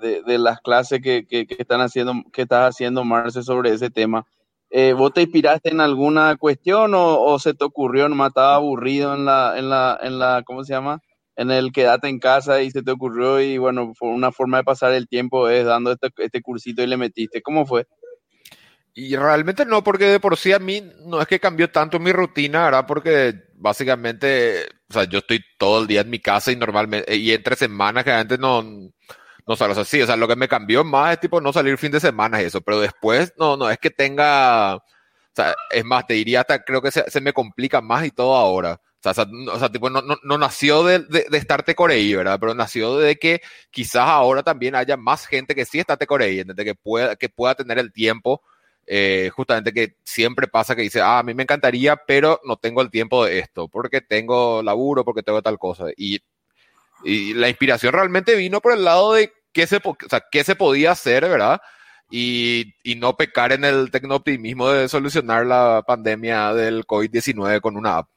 de, 0.01 0.23
de 0.23 0.39
las 0.39 0.61
clases 0.61 1.03
que, 1.03 1.27
que, 1.27 1.47
están 1.59 1.83
haciendo, 1.83 2.15
que 2.33 2.43
estás 2.43 2.71
haciendo, 2.71 3.05
Marce, 3.05 3.43
sobre 3.43 3.71
ese 3.71 3.91
tema, 3.91 4.27
eh, 4.71 4.95
¿vos 4.95 5.13
te 5.13 5.21
inspiraste 5.21 5.71
en 5.71 5.81
alguna 5.81 6.37
cuestión 6.37 6.95
o, 6.95 7.21
o, 7.21 7.39
se 7.39 7.53
te 7.53 7.65
ocurrió, 7.65 8.09
nomás 8.09 8.29
estaba 8.29 8.55
aburrido 8.55 9.15
en 9.15 9.27
la, 9.27 9.59
en 9.59 9.69
la, 9.69 9.99
en 10.01 10.19
la, 10.19 10.43
¿cómo 10.47 10.65
se 10.65 10.73
llama? 10.73 11.03
En 11.41 11.51
el 11.51 11.73
quedate 11.73 12.07
en 12.07 12.19
casa 12.19 12.61
y 12.61 12.71
se 12.71 12.83
te 12.83 12.91
ocurrió 12.91 13.41
y 13.41 13.57
bueno, 13.57 13.95
una 14.03 14.31
forma 14.31 14.59
de 14.59 14.65
pasar 14.65 14.93
el 14.93 15.09
tiempo 15.09 15.49
es 15.49 15.65
dando 15.65 15.91
este, 15.91 16.11
este 16.19 16.43
cursito 16.43 16.83
y 16.83 16.87
le 16.87 16.99
metiste. 16.99 17.41
¿Cómo 17.41 17.65
fue? 17.65 17.87
Y 18.93 19.17
realmente 19.17 19.65
no, 19.65 19.83
porque 19.83 20.05
de 20.05 20.21
por 20.21 20.37
sí 20.37 20.53
a 20.53 20.59
mí 20.59 20.85
no 21.07 21.19
es 21.19 21.27
que 21.27 21.41
cambió 21.41 21.71
tanto 21.71 21.99
mi 21.99 22.13
rutina, 22.13 22.65
¿verdad? 22.65 22.85
Porque 22.87 23.35
básicamente, 23.55 24.67
o 24.91 24.93
sea, 24.93 25.05
yo 25.05 25.21
estoy 25.21 25.41
todo 25.57 25.81
el 25.81 25.87
día 25.87 26.03
en 26.03 26.11
mi 26.11 26.19
casa 26.19 26.53
y 26.53 26.57
normalmente, 26.57 27.17
y 27.17 27.33
entre 27.33 27.57
semanas 27.57 28.05
que 28.05 28.13
antes 28.13 28.39
no, 28.39 28.63
no 28.63 29.57
salgo, 29.57 29.73
o 29.73 29.75
sea, 29.77 29.85
sí, 29.87 30.03
o 30.03 30.07
sea, 30.07 30.17
lo 30.17 30.29
que 30.29 30.37
me 30.37 30.49
cambió 30.49 30.85
más 30.85 31.15
es 31.15 31.21
tipo 31.21 31.41
no 31.41 31.55
salir 31.55 31.79
fin 31.79 31.93
de 31.93 32.01
semana 32.01 32.43
y 32.43 32.47
eso, 32.47 32.61
pero 32.61 32.81
después 32.81 33.33
no, 33.39 33.57
no 33.57 33.71
es 33.71 33.79
que 33.79 33.89
tenga, 33.89 34.77
o 34.77 34.83
sea, 35.35 35.55
es 35.71 35.85
más, 35.87 36.07
te 36.07 36.15
diría 36.15 36.41
hasta 36.41 36.63
creo 36.63 36.83
que 36.83 36.91
se, 36.91 37.11
se 37.11 37.23
me 37.23 37.33
complica 37.33 37.81
más 37.81 38.05
y 38.05 38.11
todo 38.11 38.37
ahora. 38.37 38.79
O 39.03 39.15
sea, 39.15 39.27
o 39.53 39.59
sea, 39.59 39.71
tipo, 39.71 39.89
no, 39.89 40.03
no, 40.03 40.17
no 40.23 40.39
nació 40.39 40.85
de, 40.85 40.99
de, 41.01 41.27
de, 41.31 41.39
estar 41.39 41.63
Tecorei, 41.63 42.15
¿verdad? 42.15 42.39
Pero 42.39 42.55
nació 42.55 42.99
de 42.99 43.17
que 43.17 43.41
quizás 43.71 44.07
ahora 44.07 44.43
también 44.43 44.75
haya 44.75 44.97
más 44.99 45.27
gente 45.27 45.55
que 45.55 45.65
sí 45.65 45.79
está 45.79 45.97
Tecorei, 45.97 46.41
¿entendés? 46.41 46.67
Que 46.67 46.75
pueda, 46.75 47.17
que 47.17 47.31
pueda 47.31 47.55
tener 47.55 47.79
el 47.79 47.93
tiempo, 47.93 48.43
eh, 48.87 49.31
justamente 49.35 49.73
que 49.73 49.97
siempre 50.05 50.49
pasa 50.49 50.77
que 50.77 50.83
dice, 50.83 51.01
ah, 51.01 51.21
a 51.21 51.23
mí 51.23 51.33
me 51.33 51.45
encantaría, 51.45 51.97
pero 51.97 52.41
no 52.45 52.57
tengo 52.57 52.83
el 52.83 52.91
tiempo 52.91 53.25
de 53.25 53.39
esto, 53.39 53.69
porque 53.69 54.03
tengo 54.03 54.63
laburo, 54.63 55.05
porque 55.05 55.23
tengo 55.23 55.41
tal 55.43 55.59
cosa. 55.59 55.87
Y, 55.97 56.21
y 57.05 57.35
la 57.35 57.49
inspiración 57.49 57.93
realmente 57.95 58.35
vino 58.35 58.61
por 58.61 58.73
el 58.75 58.85
lado 58.85 59.15
de 59.15 59.33
qué 59.53 59.67
se, 59.67 59.77
o 59.77 59.97
sea, 60.09 60.25
qué 60.31 60.45
se 60.45 60.57
podía 60.57 60.93
hacer, 60.93 61.23
¿verdad? 61.29 61.61
Y, 62.11 62.75
y, 62.83 62.97
no 62.97 63.17
pecar 63.17 63.53
en 63.53 63.65
el 63.65 63.91
tecnooptimismo 63.91 64.71
de 64.71 64.89
solucionar 64.89 65.47
la 65.47 65.85
pandemia 65.87 66.53
del 66.55 66.85
COVID-19 66.87 67.61
con 67.61 67.77
una 67.77 67.99
app. 67.99 68.09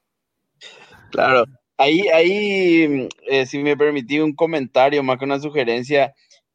Claro, 1.13 1.45
ahí, 1.77 2.07
ahí 2.07 3.07
eh, 3.27 3.45
si 3.45 3.59
me 3.59 3.77
permití 3.77 4.19
un 4.19 4.33
comentario 4.33 5.03
más 5.03 5.19
que 5.19 5.25
una 5.25 5.39
sugerencia, 5.39 6.11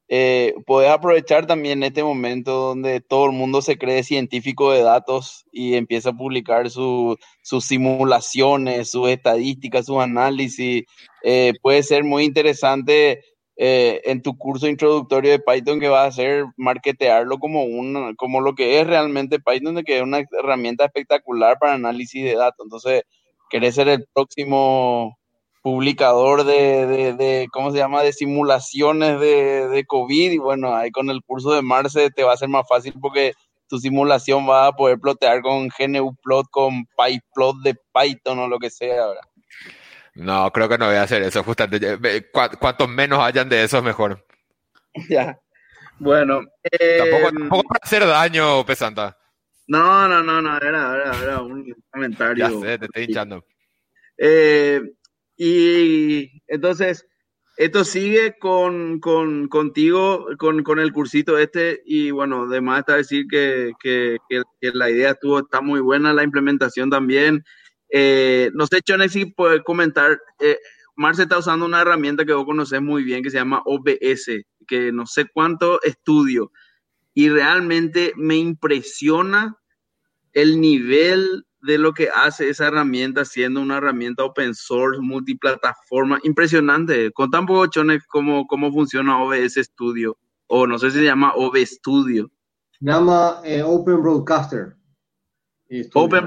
eh, 0.09 0.53
podés 0.67 0.91
aprovechar 0.91 1.47
también 1.47 1.85
este 1.85 2.03
momento 2.03 2.53
donde 2.55 3.01
todo 3.01 3.27
el 3.27 3.33
mundo 3.33 3.63
se 3.63 3.79
cree 3.79 4.03
científico 4.03 4.73
de 4.73 4.83
datos 4.83 5.45
y 5.53 5.75
empieza 5.75 6.11
a 6.11 6.17
publicar 6.17 6.71
su, 6.71 7.17
sus 7.43 7.67
simulaciones, 7.67 8.91
sus 8.91 9.09
estadísticas, 9.11 9.87
sus 9.87 9.99
análisis. 9.99 10.83
Eh, 11.23 11.53
puede 11.63 11.85
ser 11.85 12.03
muy 12.03 12.25
interesante 12.25 13.21
eh, 13.57 14.01
en 14.07 14.23
tu 14.23 14.37
curso 14.37 14.67
introductorio 14.67 15.31
de 15.31 15.41
Python 15.41 15.79
que 15.79 15.89
vas 15.89 16.05
a 16.05 16.09
hacer, 16.09 16.47
marketearlo 16.57 17.39
como, 17.39 17.63
un, 17.65 18.17
como 18.17 18.41
lo 18.41 18.57
que 18.57 18.81
es 18.81 18.87
realmente 18.89 19.39
Python, 19.39 19.85
que 19.85 19.99
es 19.99 20.03
una 20.03 20.25
herramienta 20.37 20.87
espectacular 20.87 21.59
para 21.61 21.75
análisis 21.75 22.25
de 22.25 22.35
datos. 22.35 22.65
Entonces, 22.67 23.03
querés 23.51 23.75
ser 23.75 23.89
el 23.89 24.07
próximo 24.13 25.19
publicador 25.63 26.45
de, 26.45 26.87
de, 26.87 27.13
de, 27.15 27.49
¿cómo 27.53 27.71
se 27.73 27.79
llama?, 27.79 28.03
de 28.03 28.13
simulaciones 28.13 29.21
de, 29.21 29.69
de, 29.69 29.85
COVID 29.85 30.33
y 30.33 30.39
bueno, 30.39 30.75
ahí 30.75 30.91
con 30.91 31.11
el 31.11 31.23
curso 31.23 31.53
de 31.53 31.63
Marce 31.63 32.11
te 32.11 32.23
va 32.23 32.33
a 32.33 32.37
ser 32.37 32.49
más 32.49 32.67
fácil 32.69 32.95
porque 33.01 33.33
tu 33.69 33.79
simulación 33.79 34.49
va 34.49 34.67
a 34.67 34.73
poder 34.73 34.99
plotear 34.99 35.43
con 35.43 35.69
GNU-plot, 35.69 36.47
con 36.51 36.87
PyPlot 36.97 37.57
de 37.63 37.77
Python 37.93 38.39
o 38.39 38.49
lo 38.49 38.59
que 38.59 38.71
sea, 38.71 39.07
¿verdad? 39.07 39.23
No, 40.15 40.51
creo 40.53 40.69
que 40.69 40.79
no 40.79 40.87
voy 40.87 40.97
a 40.97 41.03
hacer 41.03 41.23
eso, 41.23 41.45
justamente. 41.45 41.99
Cuantos 42.33 42.89
menos 42.89 43.21
hayan 43.21 43.49
de 43.49 43.65
eso, 43.65 43.83
mejor. 43.83 44.25
Ya. 45.09 45.39
Bueno. 45.99 46.41
Eh, 46.63 46.99
tampoco, 46.99 47.33
tampoco 47.39 47.63
para 47.69 47.81
hacer 47.83 48.07
daño, 48.07 48.65
Pesanta. 48.65 49.18
No, 49.69 50.09
no, 50.09 50.23
no, 50.23 50.41
no, 50.41 50.57
era, 50.57 50.95
era, 50.95 51.23
era 51.23 51.43
un 51.43 51.75
comentario. 51.91 52.49
Ya 52.49 52.61
sé, 52.61 52.79
te 52.79 52.87
estoy 52.87 53.05
hinchando. 53.05 53.45
Eh, 54.17 54.81
y 55.37 56.43
entonces, 56.49 57.07
esto 57.59 57.85
sigue 57.85 58.39
con, 58.39 58.99
con 58.99 59.49
contigo, 59.49 60.27
con, 60.39 60.63
con, 60.63 60.79
el 60.79 60.93
cursito 60.93 61.37
este, 61.39 61.83
y 61.85 62.11
bueno, 62.11 62.47
además 62.49 62.81
está 62.81 62.97
decir 62.97 63.27
que, 63.31 63.73
que, 63.81 64.17
que, 64.29 64.43
que, 64.61 64.71
la 64.73 64.91
idea 64.91 65.11
estuvo, 65.11 65.41
está 65.41 65.61
muy 65.61 65.81
buena, 65.81 66.15
la 66.15 66.25
implementación 66.25 66.89
también. 66.89 67.45
Eh, 67.91 68.51
no 68.55 68.67
sé, 68.67 68.81
Chone, 68.81 69.09
si 69.09 69.27
puede 69.27 69.63
comentar, 69.63 70.19
eh, 70.41 70.59
Marce 70.97 71.23
está 71.23 71.39
usando 71.39 71.67
una 71.67 71.83
herramienta 71.83 72.25
que 72.25 72.33
vos 72.33 72.45
conocés 72.45 72.81
muy 72.81 73.05
bien 73.05 73.23
que 73.23 73.31
se 73.31 73.37
llama 73.37 73.63
OBS, 73.65 74.45
que 74.67 74.93
no 74.93 75.07
sé 75.07 75.27
cuánto 75.33 75.81
estudio. 75.83 76.51
Y 77.19 77.29
realmente 77.31 78.13
me 78.15 78.37
impresiona 78.37 79.59
el 80.35 80.61
nivel 80.61 81.45
de 81.63 81.77
lo 81.77 81.93
que 81.93 82.11
hace 82.15 82.49
esa 82.49 82.69
herramienta 82.69 83.25
siendo 83.25 83.61
una 83.61 83.79
herramienta 83.79 84.23
open 84.23 84.55
source, 84.55 85.01
multiplataforma, 85.01 86.21
impresionante. 86.23 87.11
Con 87.11 87.33
tan 87.33 87.45
poco 87.45 87.67
chones 87.67 88.05
cómo, 88.07 88.47
cómo 88.47 88.71
funciona 88.71 89.21
OBS 89.21 89.55
Studio, 89.55 90.17
o 90.47 90.69
no 90.69 90.79
sé 90.79 90.93
si 90.93 90.99
se 90.99 91.07
llama 91.07 91.33
OB 91.35 91.57
Studio. 91.67 92.31
Se 92.79 92.87
llama 92.87 93.41
eh, 93.43 93.65
Open 93.65 94.01
Broadcaster. 94.01 94.77
Open 95.95 96.25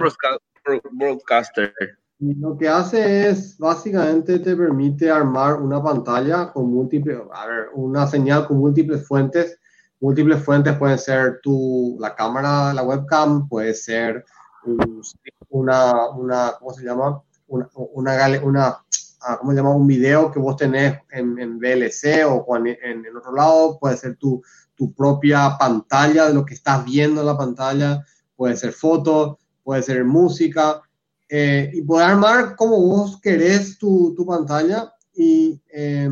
Broadcaster. 0.91 1.73
Y 2.19 2.35
lo 2.35 2.57
que 2.57 2.67
hace 2.67 3.29
es, 3.29 3.57
básicamente 3.57 4.39
te 4.39 4.57
permite 4.57 5.09
armar 5.09 5.53
una 5.61 5.81
pantalla 5.81 6.51
con 6.51 6.69
múltiples, 6.69 7.17
a 7.33 7.47
ver, 7.47 7.69
una 7.75 8.05
señal 8.07 8.45
con 8.45 8.57
múltiples 8.57 9.07
fuentes. 9.07 9.57
Múltiples 10.01 10.43
fuentes 10.43 10.75
pueden 10.77 10.97
ser 10.97 11.39
tu, 11.41 11.95
la 11.99 12.15
cámara, 12.15 12.73
la 12.73 12.83
webcam, 12.83 13.47
puede 13.47 13.73
ser 13.75 14.25
una, 15.49 16.09
una, 16.09 16.53
¿cómo 16.57 16.73
se 16.73 16.83
llama? 16.83 17.21
Una, 17.47 17.69
una, 17.75 18.39
una 18.41 18.85
ah, 19.21 19.37
¿cómo 19.39 19.51
se 19.51 19.57
llama? 19.57 19.75
Un 19.75 19.85
video 19.85 20.31
que 20.31 20.39
vos 20.39 20.55
tenés 20.55 20.97
en, 21.11 21.37
en 21.37 21.59
VLC 21.59 22.25
o 22.27 22.57
en, 22.57 22.67
en, 22.67 23.15
otro 23.15 23.33
lado, 23.33 23.77
puede 23.79 23.95
ser 23.95 24.17
tu, 24.17 24.41
tu 24.75 24.91
propia 24.91 25.55
pantalla 25.59 26.27
de 26.27 26.33
lo 26.33 26.45
que 26.45 26.55
estás 26.55 26.83
viendo 26.83 27.21
en 27.21 27.27
la 27.27 27.37
pantalla, 27.37 28.03
puede 28.35 28.57
ser 28.57 28.73
foto, 28.73 29.37
puede 29.63 29.83
ser 29.83 30.03
música, 30.03 30.81
eh, 31.29 31.69
y 31.73 31.81
poder 31.83 32.07
armar 32.07 32.55
como 32.55 32.81
vos 32.81 33.21
querés 33.21 33.77
tu, 33.77 34.13
tu 34.17 34.25
pantalla 34.25 34.91
y, 35.13 35.61
eh, 35.71 36.09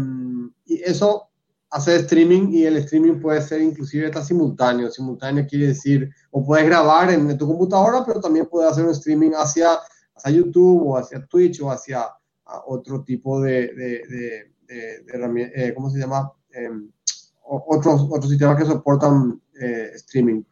y, 0.65 0.81
eso 0.83 1.28
hace 1.71 1.97
streaming 1.97 2.51
y 2.51 2.65
el 2.65 2.77
streaming 2.77 3.19
puede 3.19 3.41
ser 3.41 3.61
inclusive 3.61 4.07
está 4.07 4.23
simultáneo. 4.23 4.89
Simultáneo 4.89 5.45
quiere 5.47 5.67
decir, 5.67 6.09
o 6.31 6.45
puedes 6.45 6.65
grabar 6.65 7.11
en, 7.11 7.37
tu 7.37 7.47
computadora, 7.47 8.03
pero 8.05 8.19
también 8.19 8.47
puedes 8.47 8.71
hacer 8.71 8.85
un 8.85 8.91
streaming 8.91 9.31
hacia, 9.31 9.77
hacia 10.15 10.31
YouTube 10.31 10.87
o 10.87 10.97
hacia 10.97 11.25
Twitch 11.25 11.61
o 11.61 11.71
hacia 11.71 12.07
otro 12.65 13.03
tipo 13.03 13.41
de, 13.41 13.73
de, 13.73 14.01
de, 14.67 15.03
de 15.03 15.51
eh, 15.55 15.73
¿cómo 15.75 15.89
se 15.89 15.99
llama? 15.99 16.31
Em, 16.51 16.91
otros, 17.43 18.07
otros 18.09 18.29
sistemas 18.29 18.57
que 18.57 18.65
soportan 18.65 19.41
eh, 19.59 19.91
streaming. 19.95 20.43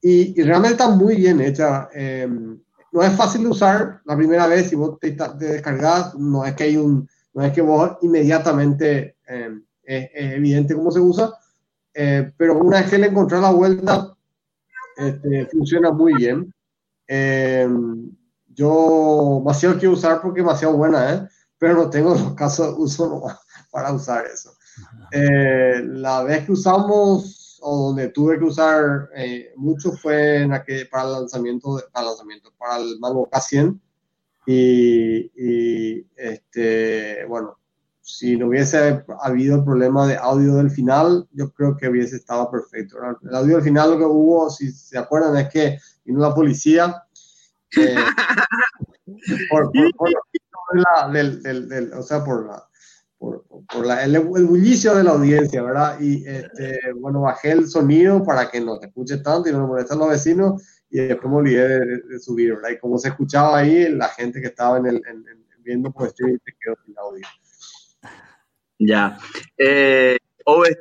Y, 0.00 0.40
y, 0.40 0.42
realmente 0.42 0.74
está 0.74 0.88
muy 0.88 1.16
bien 1.16 1.40
hecha. 1.40 1.88
Eh, 1.94 2.28
no 2.92 3.02
es 3.02 3.12
fácil 3.14 3.42
de 3.42 3.48
usar 3.48 4.00
la 4.04 4.16
primera 4.16 4.46
vez 4.46 4.68
si 4.68 4.76
vos 4.76 4.98
te, 5.00 5.12
te 5.12 5.44
descargas, 5.44 6.14
no 6.14 6.44
es 6.44 6.54
que 6.54 6.64
hay 6.64 6.76
un, 6.76 7.08
no 7.34 7.44
es 7.44 7.52
que 7.52 7.60
vos 7.60 7.98
inmediatamente 8.00 9.16
eh, 9.28 9.50
es, 9.86 10.10
es, 10.12 10.32
evidente 10.32 10.74
cómo 10.74 10.90
se 10.90 11.00
usa, 11.00 11.32
eh, 11.94 12.32
pero 12.36 12.58
una 12.58 12.80
vez 12.80 12.90
que 12.90 12.98
le 12.98 13.06
encontré 13.06 13.40
la 13.40 13.50
vuelta, 13.50 14.16
este, 14.96 15.46
funciona 15.46 15.90
muy 15.90 16.14
bien. 16.14 16.52
Eh, 17.08 17.68
yo 18.48 19.36
demasiado 19.38 19.78
quiero 19.78 19.94
usar 19.94 20.20
porque 20.20 20.40
es 20.40 20.46
demasiado 20.46 20.76
buena, 20.76 21.14
¿eh? 21.14 21.28
pero 21.58 21.74
no 21.74 21.90
tengo 21.90 22.10
los 22.10 22.34
casos 22.34 22.74
de 22.74 22.82
uso 22.82 23.22
para 23.70 23.92
usar 23.92 24.26
eso. 24.26 24.52
Eh, 25.12 25.82
la 25.84 26.22
vez 26.22 26.44
que 26.44 26.52
usamos 26.52 27.58
o 27.62 27.88
donde 27.88 28.08
tuve 28.08 28.38
que 28.38 28.44
usar 28.44 29.08
eh, 29.14 29.52
mucho 29.56 29.92
fue 29.92 30.42
en 30.42 30.52
aquel, 30.52 30.88
para 30.88 31.04
el 31.04 31.12
lanzamiento, 31.12 31.76
de, 31.76 31.84
para 31.92 32.04
el 32.04 32.10
lanzamiento, 32.10 32.52
para 32.58 32.76
el 32.78 32.98
Mango 32.98 33.28
K100 33.30 33.80
y, 34.46 35.32
y 35.34 36.06
este, 36.16 37.24
bueno, 37.26 37.58
si 38.06 38.36
no 38.36 38.46
hubiese 38.46 39.04
habido 39.20 39.64
problema 39.64 40.06
de 40.06 40.16
audio 40.16 40.54
del 40.54 40.70
final, 40.70 41.26
yo 41.32 41.50
creo 41.50 41.76
que 41.76 41.88
hubiese 41.88 42.14
estado 42.14 42.48
perfecto. 42.48 42.98
El 43.28 43.34
audio 43.34 43.56
del 43.56 43.64
final 43.64 43.90
lo 43.90 43.98
que 43.98 44.04
hubo, 44.04 44.48
si 44.48 44.70
se 44.70 44.96
acuerdan, 44.96 45.36
es 45.36 45.48
que 45.48 45.80
vino 46.04 46.20
la 46.20 46.32
policía 46.32 47.02
eh, 47.76 47.96
por, 49.50 49.72
por, 49.72 49.92
por, 49.96 50.80
la, 50.80 51.08
del, 51.08 51.42
del, 51.42 51.68
del, 51.68 51.92
o 51.94 52.02
sea, 52.04 52.22
por 52.22 52.46
la, 52.46 52.64
por, 53.18 53.44
por 53.66 53.84
la, 53.84 54.04
el, 54.04 54.14
el, 54.14 54.22
bullicio 54.22 54.94
de 54.94 55.02
la 55.02 55.10
audiencia, 55.10 55.60
¿verdad? 55.60 55.98
Y 55.98 56.24
este, 56.28 56.78
bueno, 56.94 57.22
bajé 57.22 57.50
el 57.50 57.66
sonido 57.66 58.22
para 58.22 58.48
que 58.48 58.60
no 58.60 58.78
te 58.78 58.86
escuche 58.86 59.16
tanto 59.16 59.48
y 59.48 59.52
no 59.52 59.66
molestan 59.66 59.98
los 59.98 60.10
vecinos 60.10 60.62
y 60.90 60.98
después 60.98 61.28
me 61.28 61.38
olvidé 61.38 61.68
de, 61.68 61.80
de, 61.80 62.02
de, 62.02 62.18
subir, 62.20 62.54
¿verdad? 62.54 62.70
Y 62.70 62.78
como 62.78 62.98
se 62.98 63.08
escuchaba 63.08 63.58
ahí, 63.58 63.88
la 63.88 64.10
gente 64.10 64.40
que 64.40 64.46
estaba 64.46 64.78
en 64.78 64.86
el, 64.86 64.96
en, 65.08 65.26
en, 65.26 65.44
viendo 65.58 65.90
por 65.90 66.06
streaming 66.06 66.38
se 66.44 66.52
quedó 66.60 66.76
sin 66.86 66.96
audio. 66.96 67.26
Ya. 68.78 69.18
Eh, 69.58 70.18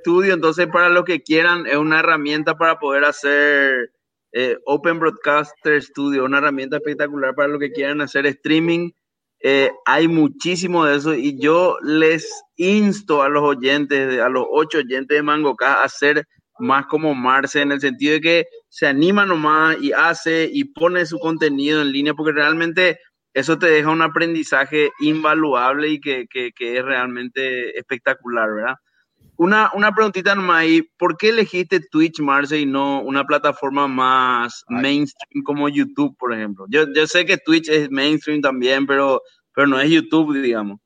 Studio, 0.01 0.33
entonces, 0.33 0.67
para 0.67 0.89
los 0.89 1.05
que 1.05 1.23
quieran, 1.23 1.65
es 1.65 1.77
una 1.77 1.99
herramienta 1.99 2.55
para 2.55 2.77
poder 2.77 3.03
hacer 3.03 3.91
eh, 4.31 4.57
Open 4.65 4.99
Broadcaster 4.99 5.81
Studio, 5.81 6.25
una 6.25 6.37
herramienta 6.37 6.77
espectacular 6.77 7.33
para 7.33 7.47
los 7.47 7.59
que 7.59 7.71
quieran 7.71 8.01
hacer 8.01 8.25
streaming. 8.27 8.91
Eh, 9.39 9.71
hay 9.85 10.07
muchísimo 10.07 10.85
de 10.85 10.95
eso 10.97 11.13
y 11.13 11.39
yo 11.39 11.77
les 11.81 12.29
insto 12.57 13.23
a 13.23 13.29
los 13.29 13.43
oyentes, 13.43 14.19
a 14.19 14.29
los 14.29 14.45
ocho 14.49 14.79
oyentes 14.79 15.15
de 15.15 15.23
MangoK 15.23 15.61
a 15.63 15.83
hacer 15.83 16.27
más 16.59 16.85
como 16.87 17.13
Marce 17.13 17.61
en 17.61 17.71
el 17.71 17.81
sentido 17.81 18.13
de 18.13 18.21
que 18.21 18.45
se 18.69 18.87
anima 18.87 19.25
nomás 19.25 19.77
y 19.81 19.91
hace 19.91 20.49
y 20.51 20.63
pone 20.65 21.05
su 21.05 21.19
contenido 21.19 21.81
en 21.81 21.91
línea 21.91 22.13
porque 22.13 22.31
realmente 22.31 22.99
eso 23.35 23.59
te 23.59 23.67
deja 23.67 23.89
un 23.89 24.01
aprendizaje 24.01 24.91
invaluable 25.01 25.89
y 25.89 25.99
que, 25.99 26.25
que, 26.29 26.53
que 26.53 26.77
es 26.77 26.85
realmente 26.85 27.77
espectacular, 27.77 28.49
¿verdad? 28.53 28.75
Una, 29.35 29.69
una 29.73 29.93
preguntita 29.93 30.33
nomás 30.33 30.61
ahí, 30.61 30.83
¿por 30.97 31.17
qué 31.17 31.29
elegiste 31.29 31.81
Twitch, 31.81 32.21
Marce, 32.21 32.57
y 32.57 32.65
no 32.65 33.01
una 33.01 33.25
plataforma 33.25 33.89
más 33.89 34.63
Ay. 34.69 34.77
mainstream 34.77 35.43
como 35.43 35.67
YouTube, 35.67 36.15
por 36.17 36.33
ejemplo? 36.33 36.65
Yo, 36.69 36.85
yo 36.93 37.05
sé 37.07 37.25
que 37.25 37.37
Twitch 37.37 37.67
es 37.67 37.91
mainstream 37.91 38.41
también, 38.41 38.87
pero, 38.87 39.21
pero 39.53 39.67
no 39.67 39.81
es 39.81 39.89
YouTube, 39.89 40.41
digamos. 40.41 40.79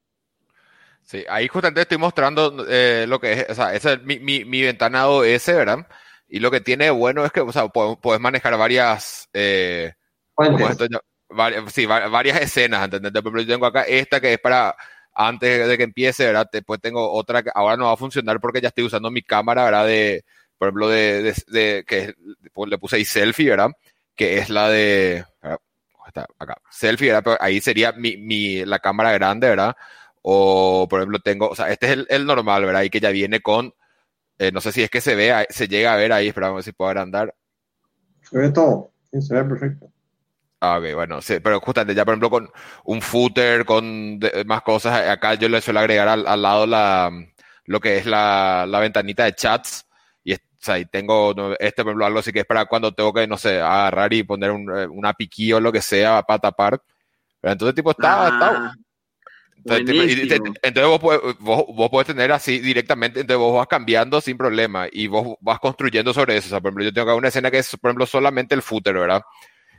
Sí, 1.04 1.24
ahí 1.30 1.48
justamente 1.48 1.82
estoy 1.82 2.00
mostrando 2.00 2.66
eh, 2.68 3.06
lo 3.08 3.20
que 3.20 3.34
es, 3.34 3.46
o 3.50 3.54
sea, 3.54 3.76
esa 3.76 3.94
es 3.94 4.04
mi, 4.04 4.20
mi, 4.20 4.44
mi 4.44 4.64
ventana 4.64 5.08
OS, 5.08 5.46
¿verdad? 5.46 5.88
Y 6.28 6.40
lo 6.40 6.50
que 6.50 6.62
tiene 6.62 6.90
bueno 6.90 7.24
es 7.26 7.32
que, 7.32 7.42
o 7.42 7.52
sea, 7.52 7.68
puedes 7.68 8.20
manejar 8.20 8.58
varias... 8.58 9.30
Eh, 9.34 9.94
varias, 11.30 11.72
sí, 11.74 11.86
varias 11.86 12.42
escenas, 12.42 12.86
¿entendés? 12.86 13.12
Por 13.12 13.22
ejemplo, 13.22 13.42
yo 13.42 13.48
tengo 13.48 13.66
acá 13.66 13.84
esta 13.84 14.20
que 14.20 14.34
es 14.34 14.40
para 14.40 14.76
antes 15.14 15.68
de 15.68 15.78
que 15.78 15.84
empiece, 15.84 16.26
¿verdad? 16.26 16.50
Después 16.52 16.80
tengo 16.80 17.12
otra 17.12 17.44
que 17.44 17.52
ahora 17.54 17.78
no 17.78 17.86
va 17.86 17.94
a 17.94 17.98
funcionar 17.98 18.40
porque 18.40 18.62
ya 18.62 18.70
estoy 18.70 18.86
usando 18.86 19.12
mi 19.12 19.22
cámara, 19.22 19.66
¿verdad? 19.66 19.86
De, 19.86 20.24
por 20.58 20.68
ejemplo, 20.68 20.90
de, 20.90 21.22
de, 21.24 21.34
de 21.48 21.84
que 21.86 22.14
le 22.68 22.78
puse 22.78 22.98
ahí 22.98 23.06
selfie, 23.06 23.50
¿verdad? 23.50 23.72
Que 24.16 24.38
es 24.38 24.50
la 24.50 24.70
de, 24.70 25.26
está 26.10 26.28
acá, 26.38 26.58
selfie, 26.70 27.08
¿verdad? 27.08 27.24
Pero 27.24 27.38
ahí 27.40 27.62
sería 27.62 27.92
mi, 27.94 28.18
mi, 28.18 28.66
la 28.66 28.80
cámara 28.80 29.12
grande, 29.14 29.50
¿verdad? 29.50 29.76
O, 30.22 30.88
por 30.90 31.00
ejemplo, 31.00 31.20
tengo, 31.20 31.50
o 31.50 31.56
sea, 31.56 31.70
este 31.70 31.88
es 31.88 31.92
el, 31.94 32.08
el 32.10 32.26
normal, 32.26 32.66
¿verdad? 32.66 32.84
Y 32.84 32.90
que 32.90 33.00
ya 33.00 33.10
viene 33.10 33.40
con, 33.42 33.74
eh, 34.38 34.52
no 34.52 34.62
sé 34.62 34.72
si 34.72 34.84
es 34.84 34.90
que 34.90 35.02
se 35.02 35.16
ve, 35.16 35.48
se 35.50 35.68
llega 35.68 35.94
a 35.94 35.98
ver 35.98 36.12
ahí, 36.12 36.28
esperamos 36.28 36.66
si 36.66 36.72
puedo 36.72 36.90
agrandar. 36.90 37.34
Se 38.22 38.38
ve 38.38 38.52
todo, 38.52 38.92
se 39.12 39.34
ve 39.34 39.44
perfecto. 39.44 39.92
Ah, 40.62 40.78
ok, 40.78 40.94
bueno, 40.94 41.22
sí, 41.22 41.40
pero 41.42 41.60
justamente 41.62 41.96
ya 41.96 42.04
por 42.04 42.14
ejemplo 42.14 42.30
con 42.30 42.50
un 42.84 43.02
footer, 43.02 43.64
con 43.64 44.20
de, 44.20 44.44
más 44.46 44.62
cosas, 44.62 45.08
acá 45.08 45.36
yo 45.36 45.48
le 45.48 45.62
suelo 45.62 45.80
agregar 45.80 46.10
al, 46.10 46.28
al 46.28 46.42
lado 46.42 46.68
la, 46.68 47.10
lo 47.66 47.80
que 47.80 47.98
es 47.98 48.06
la, 48.06 48.66
la, 48.68 48.80
ventanita 48.80 49.24
de 49.24 49.36
chats 49.36 49.88
y, 50.22 50.34
o 50.34 50.38
sea, 50.58 50.78
y 50.78 50.86
tengo 50.86 51.34
este 51.60 51.84
por 51.84 51.92
ejemplo 51.92 52.06
algo 52.06 52.20
así 52.20 52.34
que 52.34 52.42
es 52.42 52.46
para 52.46 52.66
cuando 52.66 52.94
tengo 52.94 53.14
que, 53.14 53.26
no 53.26 53.38
sé, 53.38 53.62
agarrar 53.62 54.14
y 54.14 54.24
poner 54.24 54.52
un, 54.52 54.70
eh, 54.78 54.88
una 54.88 55.14
piquilla 55.14 55.58
o 55.58 55.60
lo 55.62 55.72
que 55.72 55.82
sea 55.82 56.24
para 56.24 56.40
tapar. 56.40 56.82
Pero 57.40 57.54
entonces 57.54 57.76
tipo 57.76 57.92
está... 57.92 58.26
Ah, 58.26 58.30
está 58.30 58.74
entonces, 59.60 59.86
tipo, 59.86 60.04
y, 60.04 60.28
te, 60.28 60.36
entonces 60.36 61.02
vos, 61.02 61.38
vos, 61.40 61.66
vos 61.68 61.90
puedes 61.90 62.08
tener 62.08 62.32
así 62.32 62.60
directamente, 62.60 63.22
entonces 63.22 63.40
vos 63.40 63.56
vas 63.58 63.68
cambiando 63.68 64.22
sin 64.22 64.38
problema 64.38 64.88
y 64.92 65.08
vos 65.08 65.36
vas 65.42 65.60
construyendo 65.60 66.14
sobre 66.14 66.38
eso. 66.38 66.48
O 66.48 66.50
sea, 66.50 66.62
por 66.62 66.70
ejemplo, 66.70 66.86
yo 66.86 66.94
tengo 66.94 67.16
una 67.16 67.28
escena 67.28 67.52
que 67.52 67.60
es, 67.60 67.76
por 67.78 67.90
ejemplo, 67.90 68.06
solamente 68.06 68.56
el 68.56 68.62
footer, 68.62 68.94
¿verdad? 68.96 69.22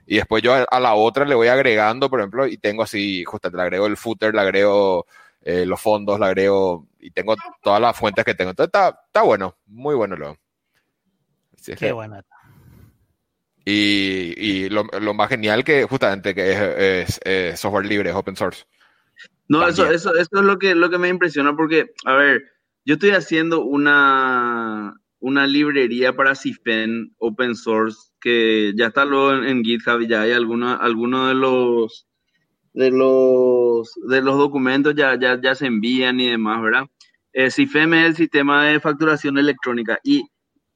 Y 0.06 0.16
después 0.16 0.42
yo 0.42 0.54
a, 0.54 0.80
la 0.80 0.94
otra 0.94 1.24
le 1.24 1.34
voy 1.34 1.48
agregando, 1.48 2.10
por 2.10 2.20
ejemplo, 2.20 2.46
y 2.46 2.56
tengo 2.58 2.82
así, 2.82 3.24
justamente 3.24 3.56
le 3.58 3.62
agrego 3.62 3.86
el 3.86 3.96
footer, 3.96 4.34
le 4.34 4.40
agrego 4.40 5.06
eh, 5.42 5.64
los 5.66 5.80
fondos, 5.80 6.18
le 6.18 6.26
agrego, 6.26 6.88
y 6.98 7.10
tengo 7.10 7.36
todas 7.62 7.80
las 7.80 7.96
fuentes 7.96 8.24
que 8.24 8.34
tengo. 8.34 8.50
Entonces 8.50 8.68
está, 8.68 9.02
está 9.06 9.22
bueno, 9.22 9.56
muy 9.66 9.94
bueno 9.94 10.16
lo. 10.16 10.36
Qué 11.64 11.76
que, 11.76 11.92
bueno. 11.92 12.20
Y, 13.64 14.34
y 14.36 14.68
lo, 14.70 14.84
lo, 14.84 15.14
más 15.14 15.28
genial 15.28 15.62
que 15.62 15.84
justamente 15.84 16.34
que 16.34 16.52
es, 16.52 16.60
es, 16.60 17.20
es 17.24 17.60
software 17.60 17.86
libre, 17.86 18.10
es 18.10 18.16
open 18.16 18.34
source. 18.34 18.64
No, 19.48 19.66
eso, 19.66 19.90
eso, 19.90 20.14
eso 20.14 20.30
es 20.32 20.42
lo 20.42 20.58
que, 20.58 20.74
lo 20.74 20.90
que 20.90 20.98
me 20.98 21.08
impresiona 21.08 21.54
porque, 21.54 21.92
a 22.04 22.14
ver, 22.14 22.44
yo 22.84 22.94
estoy 22.94 23.10
haciendo 23.10 23.62
una, 23.64 24.94
una 25.20 25.46
librería 25.46 26.14
para 26.16 26.34
CIFEN 26.34 27.14
open 27.18 27.54
source 27.54 28.10
que 28.20 28.72
ya 28.76 28.86
está 28.86 29.04
luego 29.04 29.44
en, 29.44 29.62
GitHub 29.62 30.00
y 30.00 30.08
ya 30.08 30.22
hay 30.22 30.32
algunos 30.32 30.80
alguno 30.80 31.28
de 31.28 31.34
los 31.34 32.06
de 32.72 32.90
los, 32.90 33.92
de 34.08 34.22
los 34.22 34.38
documentos 34.38 34.94
ya, 34.94 35.18
ya, 35.18 35.40
ya 35.40 35.54
se 35.54 35.66
envían 35.66 36.20
y 36.20 36.30
demás, 36.30 36.62
¿verdad? 36.62 36.84
Eh, 37.32 37.50
CIFEM 37.50 37.94
es 37.94 38.06
el 38.06 38.16
sistema 38.16 38.66
de 38.66 38.80
facturación 38.80 39.38
electrónica 39.38 39.98
y 40.04 40.24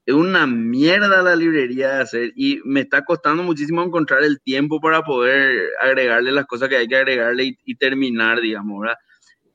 es 0.06 0.14
una 0.14 0.46
mierda 0.46 1.22
la 1.22 1.36
librería 1.36 1.94
de 1.94 2.02
hacer 2.02 2.32
y 2.36 2.60
me 2.64 2.80
está 2.80 3.04
costando 3.04 3.42
muchísimo 3.42 3.82
encontrar 3.82 4.22
el 4.22 4.40
tiempo 4.40 4.80
para 4.80 5.02
poder 5.02 5.70
agregarle 5.80 6.32
las 6.32 6.46
cosas 6.46 6.68
que 6.68 6.76
hay 6.76 6.88
que 6.88 6.96
agregarle 6.96 7.44
y, 7.44 7.58
y 7.64 7.76
terminar, 7.76 8.40
digamos, 8.40 8.80
¿verdad? 8.80 8.96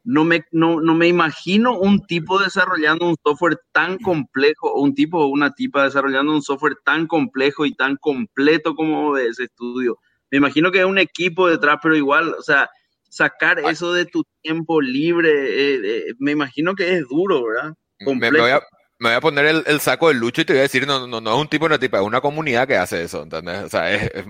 No 0.04 0.24
me, 0.24 0.46
no, 0.52 0.80
no 0.82 0.96
me 0.96 1.08
imagino 1.08 1.78
un 1.78 2.06
tipo 2.06 2.40
desarrollando 2.40 3.08
un 3.08 3.16
software 3.24 3.60
tan 3.72 3.98
complejo, 3.98 4.72
o 4.72 4.82
un 4.82 4.96
tipo 4.96 5.20
o 5.20 5.28
una 5.28 5.52
tipa 5.54 5.84
desarrollando 5.84 6.34
un 6.34 6.42
software 6.42 6.78
tan 6.84 7.06
complejo 7.06 7.66
y 7.66 7.76
tan 7.76 7.98
completo 7.98 8.76
como 8.76 9.18
ese 9.18 9.44
estudio. 9.44 9.98
Me 10.32 10.38
imagino 10.38 10.72
que 10.72 10.80
es 10.80 10.86
un 10.86 11.00
equipo 11.00 11.48
detrás, 11.48 11.80
pero 11.82 11.96
igual, 11.96 12.34
o 12.34 12.42
sea, 12.42 12.70
sacar 13.10 13.60
eso 13.60 13.94
de 13.94 14.06
tu 14.06 14.24
tiempo 14.42 14.80
libre, 14.82 15.32
eh, 15.32 15.82
eh, 15.84 16.14
me 16.20 16.32
imagino 16.32 16.76
que 16.76 16.94
es 16.94 17.08
duro, 17.08 17.46
¿verdad? 17.46 17.74
Me, 18.00 18.06
Complejo. 18.06 18.34
me 18.34 18.40
voy 18.42 18.52
a, 18.52 18.62
me 19.00 19.10
voy 19.10 19.16
a 19.16 19.22
poner 19.22 19.46
el, 19.46 19.64
el 19.66 19.80
saco 19.80 20.08
de 20.08 20.14
Lucho 20.14 20.42
y 20.42 20.46
te 20.46 20.54
voy 20.54 20.60
a 20.60 20.64
decir, 20.64 20.86
no, 20.88 21.08
no, 21.08 21.20
no 21.20 21.36
es 21.36 21.42
un 21.42 21.48
tipo, 21.48 21.66
una 21.66 21.80
tipa, 21.80 22.00
es 22.00 22.04
una 22.06 22.22
comunidad 22.22 22.68
que 22.68 22.78
hace 22.78 23.04
eso, 23.04 23.24
¿entendés? 23.24 23.64
O 23.64 23.70
sea, 23.70 23.92
es, 23.94 24.12
es, 24.14 24.26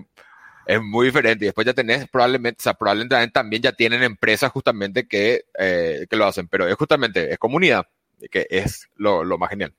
es 0.70 0.84
muy 0.84 1.08
diferente. 1.08 1.46
Y 1.46 1.48
después 1.48 1.66
ya 1.66 1.74
tenés 1.74 2.08
probablemente, 2.08 2.60
o 2.60 2.64
sea, 2.64 2.76
probablemente 2.76 3.32
también 3.32 3.64
ya 3.64 3.72
tienen 3.72 4.04
empresas 4.04 4.52
justamente 4.52 5.08
que, 5.08 5.46
eh, 5.58 6.06
que 6.08 6.16
lo 6.16 6.26
hacen, 6.26 6.48
pero 6.48 6.68
es 6.68 6.76
justamente, 6.76 7.32
es 7.32 7.40
comunidad, 7.40 7.88
que 8.30 8.46
es 8.52 8.88
lo, 8.96 9.24
lo 9.24 9.40
más 9.40 9.50
genial. 9.50 9.74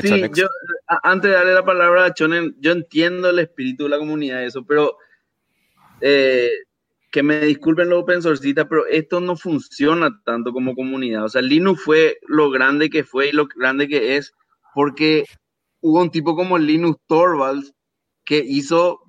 Sí, 0.00 0.22
yo, 0.34 0.46
antes 1.02 1.30
de 1.30 1.36
darle 1.36 1.52
la 1.52 1.64
palabra 1.66 2.06
a 2.06 2.14
Chonen, 2.14 2.56
yo 2.60 2.72
entiendo 2.72 3.28
el 3.28 3.38
espíritu 3.40 3.84
de 3.84 3.90
la 3.90 3.98
comunidad, 3.98 4.42
eso, 4.42 4.64
pero 4.64 4.96
eh, 6.00 6.50
que 7.10 7.22
me 7.22 7.40
disculpen 7.40 7.90
los 7.90 8.02
open 8.02 8.22
sourceistas, 8.22 8.66
pero 8.70 8.86
esto 8.86 9.20
no 9.20 9.36
funciona 9.36 10.22
tanto 10.24 10.52
como 10.52 10.74
comunidad. 10.74 11.24
O 11.24 11.28
sea, 11.28 11.42
Linux 11.42 11.82
fue 11.82 12.18
lo 12.26 12.50
grande 12.50 12.88
que 12.88 13.04
fue 13.04 13.28
y 13.28 13.32
lo 13.32 13.48
grande 13.54 13.86
que 13.86 14.16
es, 14.16 14.32
porque 14.74 15.24
hubo 15.80 16.00
un 16.00 16.10
tipo 16.10 16.34
como 16.34 16.56
Linux 16.56 16.98
Torvalds 17.06 17.74
que 18.24 18.38
hizo 18.38 19.05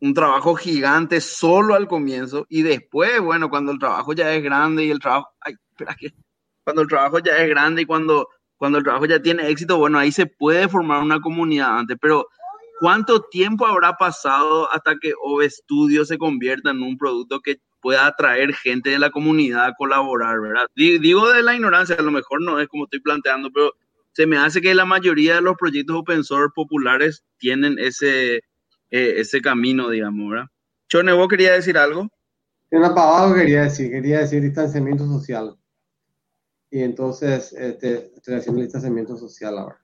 un 0.00 0.14
trabajo 0.14 0.54
gigante 0.54 1.20
solo 1.20 1.74
al 1.74 1.88
comienzo 1.88 2.46
y 2.48 2.62
después, 2.62 3.20
bueno, 3.20 3.50
cuando 3.50 3.72
el 3.72 3.78
trabajo 3.78 4.12
ya 4.12 4.32
es 4.34 4.42
grande 4.42 4.84
y 4.84 4.90
el 4.90 5.00
trabajo, 5.00 5.28
ay, 5.40 5.54
espera 5.70 5.94
que, 5.98 6.12
cuando 6.64 6.82
el 6.82 6.88
trabajo 6.88 7.18
ya 7.18 7.36
es 7.38 7.48
grande 7.48 7.82
y 7.82 7.86
cuando, 7.86 8.28
cuando 8.56 8.78
el 8.78 8.84
trabajo 8.84 9.06
ya 9.06 9.20
tiene 9.20 9.48
éxito, 9.48 9.76
bueno, 9.78 9.98
ahí 9.98 10.12
se 10.12 10.26
puede 10.26 10.68
formar 10.68 11.02
una 11.02 11.20
comunidad 11.20 11.78
antes, 11.78 11.96
pero 12.00 12.28
¿cuánto 12.80 13.22
tiempo 13.22 13.66
habrá 13.66 13.94
pasado 13.94 14.70
hasta 14.72 14.94
que 15.00 15.12
OV 15.20 15.48
Studio 15.50 16.04
se 16.04 16.16
convierta 16.18 16.70
en 16.70 16.82
un 16.82 16.96
producto 16.96 17.40
que 17.40 17.56
pueda 17.80 18.06
atraer 18.06 18.54
gente 18.54 18.90
de 18.90 18.98
la 18.98 19.10
comunidad 19.10 19.66
a 19.66 19.74
colaborar, 19.74 20.40
¿verdad? 20.40 20.66
Di- 20.74 20.98
Digo 20.98 21.28
de 21.30 21.42
la 21.42 21.54
ignorancia, 21.54 21.96
a 21.98 22.02
lo 22.02 22.10
mejor 22.10 22.42
no 22.42 22.60
es 22.60 22.68
como 22.68 22.84
estoy 22.84 23.00
planteando, 23.00 23.50
pero 23.52 23.72
se 24.12 24.26
me 24.26 24.36
hace 24.36 24.60
que 24.60 24.74
la 24.74 24.84
mayoría 24.84 25.36
de 25.36 25.42
los 25.42 25.56
proyectos 25.56 25.96
open 25.96 26.24
source 26.24 26.52
populares 26.54 27.24
tienen 27.38 27.78
ese, 27.78 28.40
eh, 28.90 29.14
ese 29.18 29.40
camino, 29.40 29.88
digamos, 29.90 30.30
¿verdad? 30.30 30.46
Chone, 30.88 31.12
¿vos 31.12 31.28
querías 31.28 31.56
decir 31.56 31.76
algo? 31.78 32.08
Una 32.70 32.94
pavada 32.94 33.34
que 33.34 33.40
quería 33.42 33.62
decir, 33.64 33.90
quería 33.90 34.20
decir 34.20 34.42
distanciamiento 34.42 35.06
social. 35.06 35.56
Y 36.70 36.82
entonces 36.82 37.52
este, 37.54 38.12
estoy 38.14 38.34
haciendo 38.34 38.60
distanciamiento 38.62 39.16
social 39.16 39.58
ahora. 39.58 39.78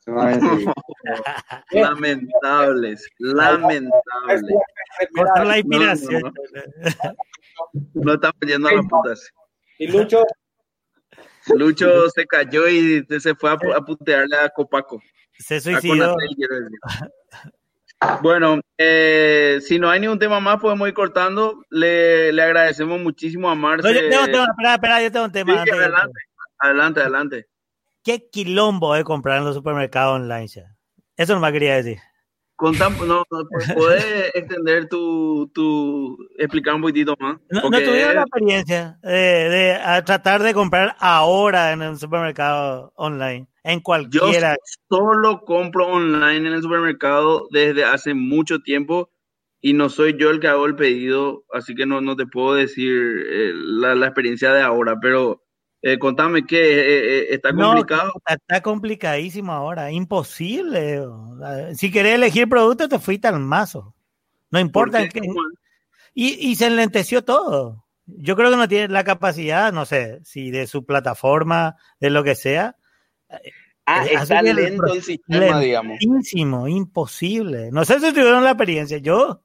Se 0.00 0.10
va 0.10 0.22
a 0.22 0.26
ver 0.26 0.34
enseguida. 0.42 0.72
Lamentables, 1.70 3.08
lamentables. 3.18 4.42
La 5.14 5.44
No, 5.44 5.56
inspiración. 5.56 6.22
no, 6.22 6.32
No 7.94 8.14
estamos 8.14 8.40
yendo 8.46 8.68
a 8.68 8.72
las 8.74 8.86
putas. 8.86 9.30
Y 9.78 9.86
Lucho, 9.88 10.24
Lucho 11.54 12.08
se 12.10 12.26
cayó 12.26 12.68
y 12.68 13.04
se 13.20 13.34
fue 13.36 13.50
a, 13.50 13.56
pu- 13.56 13.74
a 13.74 13.80
putearle 13.84 14.36
a 14.36 14.48
Copaco. 14.48 15.00
Se 15.38 15.56
A 15.56 15.60
suicidó. 15.60 15.94
Conatel, 16.14 16.28
quiero 16.36 16.54
decir. 16.60 16.78
Bueno, 18.22 18.60
eh, 18.76 19.58
si 19.60 19.78
no 19.78 19.90
hay 19.90 20.00
ningún 20.00 20.18
tema 20.18 20.40
más, 20.40 20.60
podemos 20.60 20.86
ir 20.88 20.94
cortando. 20.94 21.64
Le, 21.70 22.32
le 22.32 22.42
agradecemos 22.42 23.00
muchísimo 23.00 23.50
a 23.50 23.54
Marce. 23.54 23.88
No, 23.88 23.92
yo 23.92 24.08
tengo 24.08 24.24
un 24.24 24.30
tema, 24.30 24.44
espera, 24.44 24.74
espera, 24.74 25.02
yo 25.02 25.12
tengo 25.12 25.24
un 25.24 25.32
tema. 25.32 25.64
Sí, 25.64 25.70
adelante, 25.70 26.20
adelante, 26.58 27.00
adelante. 27.00 27.46
¿Qué 28.04 28.28
quilombo 28.30 28.94
es 28.94 29.04
comprar 29.04 29.38
en 29.38 29.44
los 29.44 29.56
supermercados 29.56 30.16
online 30.20 30.46
ya? 30.46 30.74
Eso 31.16 31.34
no 31.34 31.40
me 31.40 31.52
quería 31.52 31.76
decir. 31.76 31.98
Contá- 32.56 32.90
no, 32.90 33.24
no, 33.30 33.48
¿Puedes 33.76 34.34
extender 34.34 34.88
tu, 34.88 35.48
tu, 35.54 36.16
explicar 36.38 36.74
un 36.74 36.82
poquitito 36.82 37.14
más? 37.18 37.36
No, 37.50 37.62
no 37.62 37.70
tuvieron 37.70 38.16
la 38.16 38.22
experiencia 38.22 38.98
de, 39.02 39.10
de, 39.12 39.74
a 39.74 40.04
tratar 40.04 40.42
de 40.42 40.54
comprar 40.54 40.96
ahora 40.98 41.72
en 41.72 41.82
el 41.82 41.98
supermercado 41.98 42.92
online, 42.96 43.46
en 43.72 43.78
yo 43.78 43.82
cualquiera. 43.82 44.56
solo 44.88 45.40
compro 45.44 45.86
online 45.88 46.48
en 46.48 46.54
el 46.54 46.62
supermercado 46.62 47.46
desde 47.50 47.84
hace 47.84 48.14
mucho 48.14 48.60
tiempo 48.60 49.10
y 49.60 49.72
no 49.72 49.88
soy 49.88 50.16
yo 50.18 50.30
el 50.30 50.40
que 50.40 50.48
hago 50.48 50.66
el 50.66 50.76
pedido, 50.76 51.44
así 51.52 51.74
que 51.74 51.84
no, 51.86 52.00
no 52.00 52.16
te 52.16 52.26
puedo 52.26 52.54
decir 52.54 52.92
eh, 53.28 53.52
la, 53.54 53.94
la 53.94 54.06
experiencia 54.06 54.52
de 54.52 54.62
ahora, 54.62 54.96
pero 55.00 55.42
eh, 55.82 55.98
contame 55.98 56.46
que 56.46 56.58
eh, 56.60 57.26
está 57.34 57.50
complicado. 57.68 58.12
Está, 58.16 58.34
está 58.34 58.62
complicadísimo 58.62 59.52
ahora, 59.52 59.90
imposible. 59.92 61.02
Si 61.74 61.90
querés 61.90 62.14
elegir 62.14 62.48
producto, 62.48 62.88
te 62.88 62.98
fuiste 62.98 63.28
al 63.28 63.38
mazo. 63.40 63.94
No 64.50 64.58
importa. 64.58 64.98
¿Por 65.00 65.08
qué? 65.10 65.18
en 65.18 65.24
qué- 65.34 65.40
Y, 66.14 66.50
y 66.50 66.54
se 66.56 66.66
enlenteció 66.66 67.22
todo. 67.22 67.84
Yo 68.06 68.34
creo 68.36 68.50
que 68.50 68.56
no 68.56 68.66
tiene 68.68 68.88
la 68.88 69.04
capacidad, 69.04 69.70
no 69.72 69.84
sé, 69.84 70.20
si 70.24 70.50
de 70.50 70.66
su 70.66 70.86
plataforma, 70.86 71.76
de 72.00 72.08
lo 72.10 72.24
que 72.24 72.34
sea. 72.34 72.76
Ah, 73.86 74.04
está 74.06 74.40
el 74.40 74.54
lento 74.56 74.92
el 74.92 75.02
sistema, 75.02 75.60
digamos. 75.60 75.96
Lentísimo, 76.00 76.68
imposible. 76.68 77.70
No 77.72 77.84
sé 77.84 78.00
si 78.00 78.12
tuvieron 78.12 78.44
la 78.44 78.50
experiencia. 78.50 78.98
Yo, 78.98 79.42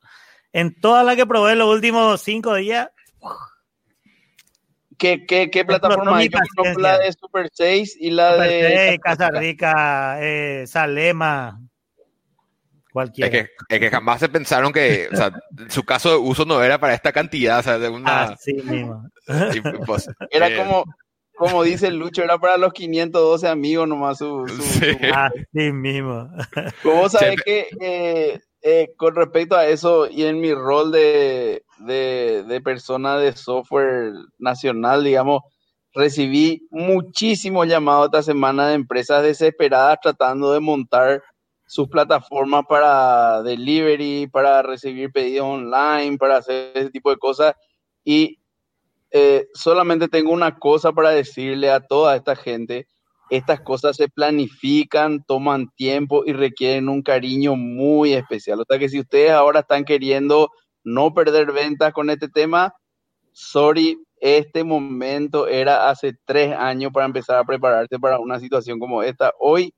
en 0.52 0.80
todas 0.80 1.06
las 1.06 1.16
que 1.16 1.26
probé 1.26 1.56
los 1.56 1.74
últimos 1.74 2.22
cinco 2.22 2.56
días, 2.56 2.90
¿Qué, 4.98 5.26
qué, 5.26 5.50
qué 5.50 5.66
plataforma 5.66 6.18
hay? 6.18 6.30
Yo 6.30 6.80
la 6.80 7.00
de 7.00 7.12
Super 7.12 7.50
6 7.52 7.98
y 8.00 8.12
la 8.12 8.38
de... 8.38 8.62
Supertech, 8.62 9.02
Casa 9.02 9.30
Rica, 9.32 10.18
eh, 10.22 10.66
Salema, 10.68 11.60
Es 11.98 12.92
cualquiera. 12.92 13.30
que, 13.32 13.50
es 13.70 13.80
que 13.80 13.90
jamás 13.90 14.20
se 14.20 14.30
pensaron 14.30 14.72
que, 14.72 15.10
o 15.12 15.16
sea, 15.16 15.32
su 15.68 15.84
caso 15.84 16.12
de 16.12 16.16
uso 16.18 16.46
no 16.46 16.62
era 16.64 16.80
para 16.80 16.94
esta 16.94 17.12
cantidad, 17.12 17.60
o 17.60 17.64
sea, 17.64 17.80
de 17.80 17.90
una... 17.90 18.24
Así 18.24 18.54
mismo. 18.54 19.10
impos- 19.28 20.14
Era 20.30 20.48
eh, 20.48 20.58
como, 20.58 20.86
como 21.36 21.64
dice 21.64 21.92
Lucho, 21.92 22.24
era 22.24 22.38
para 22.38 22.58
los 22.58 22.74
512 22.74 23.48
amigos 23.48 23.88
nomás 23.88 24.18
su... 24.20 24.48
su- 24.48 24.62
Sí. 24.62 24.94
su- 24.94 25.14
Así 25.14 25.72
mismo. 25.72 26.30
¿Cómo 26.84 27.10
sabes 27.10 27.42
que 27.44 27.68
eh, 27.82 28.40
eh, 28.62 28.94
con 28.98 29.16
respecto 29.16 29.56
a 29.56 29.66
eso 29.68 30.08
y 30.10 30.24
en 30.24 30.40
mi 30.40 30.54
rol 30.54 30.92
de, 30.92 31.64
de, 31.80 32.44
de 32.48 32.62
persona 32.62 33.18
de 33.18 33.34
software 33.34 34.14
nacional, 34.38 35.04
digamos, 35.04 35.42
recibí 35.94 36.68
muchísimos 36.72 37.68
llamados 37.68 38.06
esta 38.06 38.24
semana 38.24 38.68
de 38.68 38.76
empresas 38.76 39.22
desesperadas 39.24 40.00
tratando 40.02 40.52
de 40.54 40.60
montar 40.60 41.22
sus 41.66 41.88
plataformas 41.88 42.64
para 42.68 43.42
delivery, 43.44 44.28
para 44.28 44.62
recibir 44.62 45.12
pedidos 45.12 45.46
online, 45.48 46.18
para 46.18 46.38
hacer 46.38 46.72
ese 46.76 46.90
tipo 46.92 47.10
de 47.10 47.18
cosas. 47.18 47.54
Y 48.04 48.40
eh, 49.14 49.48
solamente 49.54 50.10
tengo 50.10 50.34
una 50.34 50.58
cosa 50.58 50.92
para 50.92 51.12
decirle 51.12 51.72
a 51.72 51.80
toda 51.80 52.16
esta 52.16 52.36
gente 52.36 52.88
estas 53.30 53.62
cosas 53.62 53.96
se 53.96 54.10
planifican, 54.10 55.24
toman 55.24 55.70
tiempo 55.76 56.24
y 56.26 56.34
requieren 56.34 56.90
un 56.90 57.02
cariño 57.02 57.56
muy 57.56 58.14
especial. 58.14 58.60
O 58.60 58.66
sea 58.68 58.78
que 58.78 58.90
si 58.90 59.00
ustedes 59.00 59.32
ahora 59.32 59.62
están 59.62 59.86
queriendo 59.86 60.50
no 60.84 61.14
perder 61.14 61.52
ventas 61.52 61.94
con 61.94 62.10
este 62.10 62.28
tema, 62.28 62.74
sorry, 63.32 63.98
este 64.20 64.64
momento 64.64 65.48
era 65.48 65.90
hace 65.90 66.14
tres 66.26 66.56
años 66.56 66.92
para 66.94 67.06
empezar 67.06 67.38
a 67.38 67.44
prepararse 67.44 67.98
para 68.00 68.20
una 68.20 68.40
situación 68.40 68.80
como 68.80 69.02
esta. 69.02 69.34
Hoy 69.40 69.74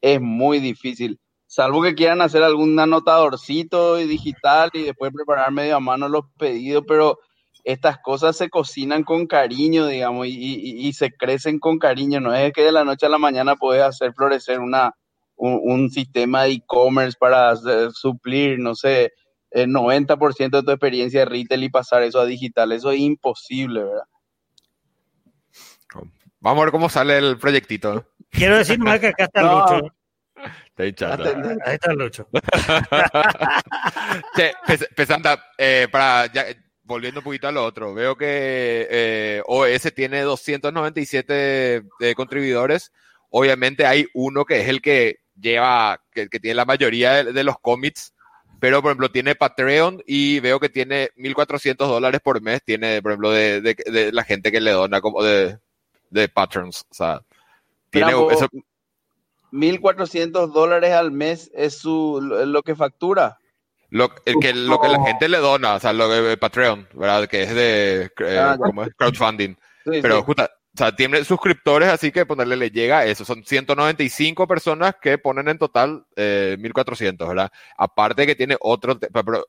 es 0.00 0.20
muy 0.20 0.58
difícil, 0.58 1.18
salvo 1.46 1.82
que 1.82 1.94
quieran 1.94 2.20
hacer 2.20 2.42
algún 2.42 2.78
anotadorcito 2.78 3.96
digital 3.96 4.70
y 4.72 4.82
después 4.82 5.12
preparar 5.12 5.52
medio 5.52 5.76
a 5.76 5.80
mano 5.80 6.08
los 6.08 6.24
pedidos, 6.38 6.84
pero 6.86 7.18
estas 7.64 7.98
cosas 7.98 8.36
se 8.36 8.50
cocinan 8.50 9.04
con 9.04 9.26
cariño, 9.26 9.86
digamos, 9.86 10.26
y, 10.26 10.30
y- 10.32 10.86
y 10.86 10.92
se 10.92 11.10
crecen 11.12 11.58
con 11.58 11.78
cariño. 11.78 12.20
No 12.20 12.34
es 12.34 12.52
que 12.52 12.62
de 12.62 12.72
la 12.72 12.84
noche 12.84 13.06
a 13.06 13.08
la 13.08 13.18
mañana 13.18 13.56
puedes 13.56 13.82
hacer 13.82 14.12
florecer 14.12 14.60
una, 14.60 14.94
un, 15.36 15.58
un 15.62 15.90
sistema 15.90 16.44
de 16.44 16.50
e-commerce 16.52 17.16
para 17.18 17.54
suplir, 17.92 18.58
no 18.58 18.74
sé, 18.74 19.12
el 19.50 19.70
90% 19.70 20.58
de 20.58 20.62
tu 20.62 20.70
experiencia 20.70 21.20
de 21.20 21.26
retail 21.26 21.62
y 21.64 21.68
pasar 21.70 22.02
eso 22.02 22.20
a 22.20 22.26
digital. 22.26 22.72
Eso 22.72 22.90
es 22.90 22.98
imposible, 23.00 23.84
¿verdad? 23.84 24.02
Vamos 26.40 26.60
a 26.60 26.64
ver 26.66 26.72
cómo 26.72 26.90
sale 26.90 27.16
el 27.16 27.38
proyectito. 27.38 28.04
Quiero 28.30 28.58
decir 28.58 28.78
más 28.78 29.00
que 29.00 29.06
acá 29.08 29.24
está 29.24 29.40
No. 29.42 29.60
Lucho. 29.60 29.94
Atendé. 31.06 31.56
Ahí 31.64 31.74
está 31.74 31.92
Lucho. 31.94 32.28
Che, 34.36 34.52
Pes- 34.66 34.88
Pesanta, 34.94 35.42
eh, 35.56 35.88
para, 35.90 36.26
ya, 36.32 36.44
volviendo 36.84 37.20
un 37.20 37.24
poquito 37.24 37.48
a 37.48 37.52
lo 37.52 37.64
otro, 37.64 37.94
veo 37.94 38.16
que 38.16 38.86
eh, 38.90 39.42
OS 39.46 39.92
tiene 39.94 40.22
297 40.22 41.82
eh, 42.00 42.14
contribuidores. 42.14 42.92
Obviamente 43.30 43.86
hay 43.86 44.06
uno 44.14 44.44
que 44.44 44.60
es 44.60 44.68
el 44.68 44.80
que 44.80 45.20
lleva, 45.38 46.00
que, 46.12 46.28
que 46.28 46.40
tiene 46.40 46.54
la 46.54 46.64
mayoría 46.64 47.24
de, 47.24 47.32
de, 47.32 47.44
los 47.44 47.58
commits, 47.58 48.14
pero 48.60 48.80
por 48.80 48.90
ejemplo 48.90 49.10
tiene 49.10 49.34
Patreon 49.34 50.02
y 50.06 50.40
veo 50.40 50.60
que 50.60 50.68
tiene 50.68 51.10
1.400 51.16 51.76
dólares 51.76 52.20
por 52.22 52.40
mes, 52.40 52.62
tiene 52.64 53.02
por 53.02 53.12
ejemplo 53.12 53.30
de, 53.32 53.60
de, 53.60 53.76
de, 53.86 54.12
la 54.12 54.22
gente 54.24 54.52
que 54.52 54.60
le 54.60 54.70
dona 54.70 55.00
como 55.00 55.22
de, 55.22 55.58
de 56.10 56.28
patrons. 56.28 56.86
O 56.90 56.94
sea, 56.94 57.22
tiene 57.90 58.08
Bravo, 58.08 58.30
eso, 58.30 58.48
1.400 59.52 60.52
dólares 60.52 60.92
al 60.92 61.12
mes 61.12 61.50
es 61.54 61.78
su, 61.78 62.20
lo 62.20 62.62
que 62.62 62.74
factura. 62.74 63.38
Lo, 63.94 64.10
el 64.24 64.34
que, 64.40 64.52
lo 64.52 64.80
que 64.80 64.88
la 64.88 65.04
gente 65.04 65.28
le 65.28 65.38
dona, 65.38 65.74
o 65.76 65.80
sea, 65.80 65.92
lo 65.92 66.08
de 66.08 66.36
Patreon, 66.36 66.88
¿verdad? 66.94 67.28
Que 67.28 67.44
es 67.44 67.54
de 67.54 68.10
eh. 68.18 68.54
¿cómo 68.58 68.82
es? 68.82 68.90
crowdfunding. 68.96 69.54
Sí, 69.84 70.00
Pero 70.02 70.16
sí. 70.16 70.22
justa- 70.26 70.50
o 70.52 70.76
sea, 70.76 70.90
tiene 70.96 71.22
suscriptores, 71.24 71.88
así 71.88 72.10
que 72.10 72.26
ponerle 72.26 72.56
le 72.56 72.70
llega 72.72 72.98
a 72.98 73.06
eso. 73.06 73.24
Son 73.24 73.44
195 73.44 74.48
personas 74.48 74.96
que 75.00 75.18
ponen 75.18 75.46
en 75.46 75.58
total 75.58 76.04
eh, 76.16 76.56
1400, 76.58 77.28
¿verdad? 77.28 77.52
Aparte 77.78 78.26
que 78.26 78.34
tiene 78.34 78.56
otro, 78.60 78.98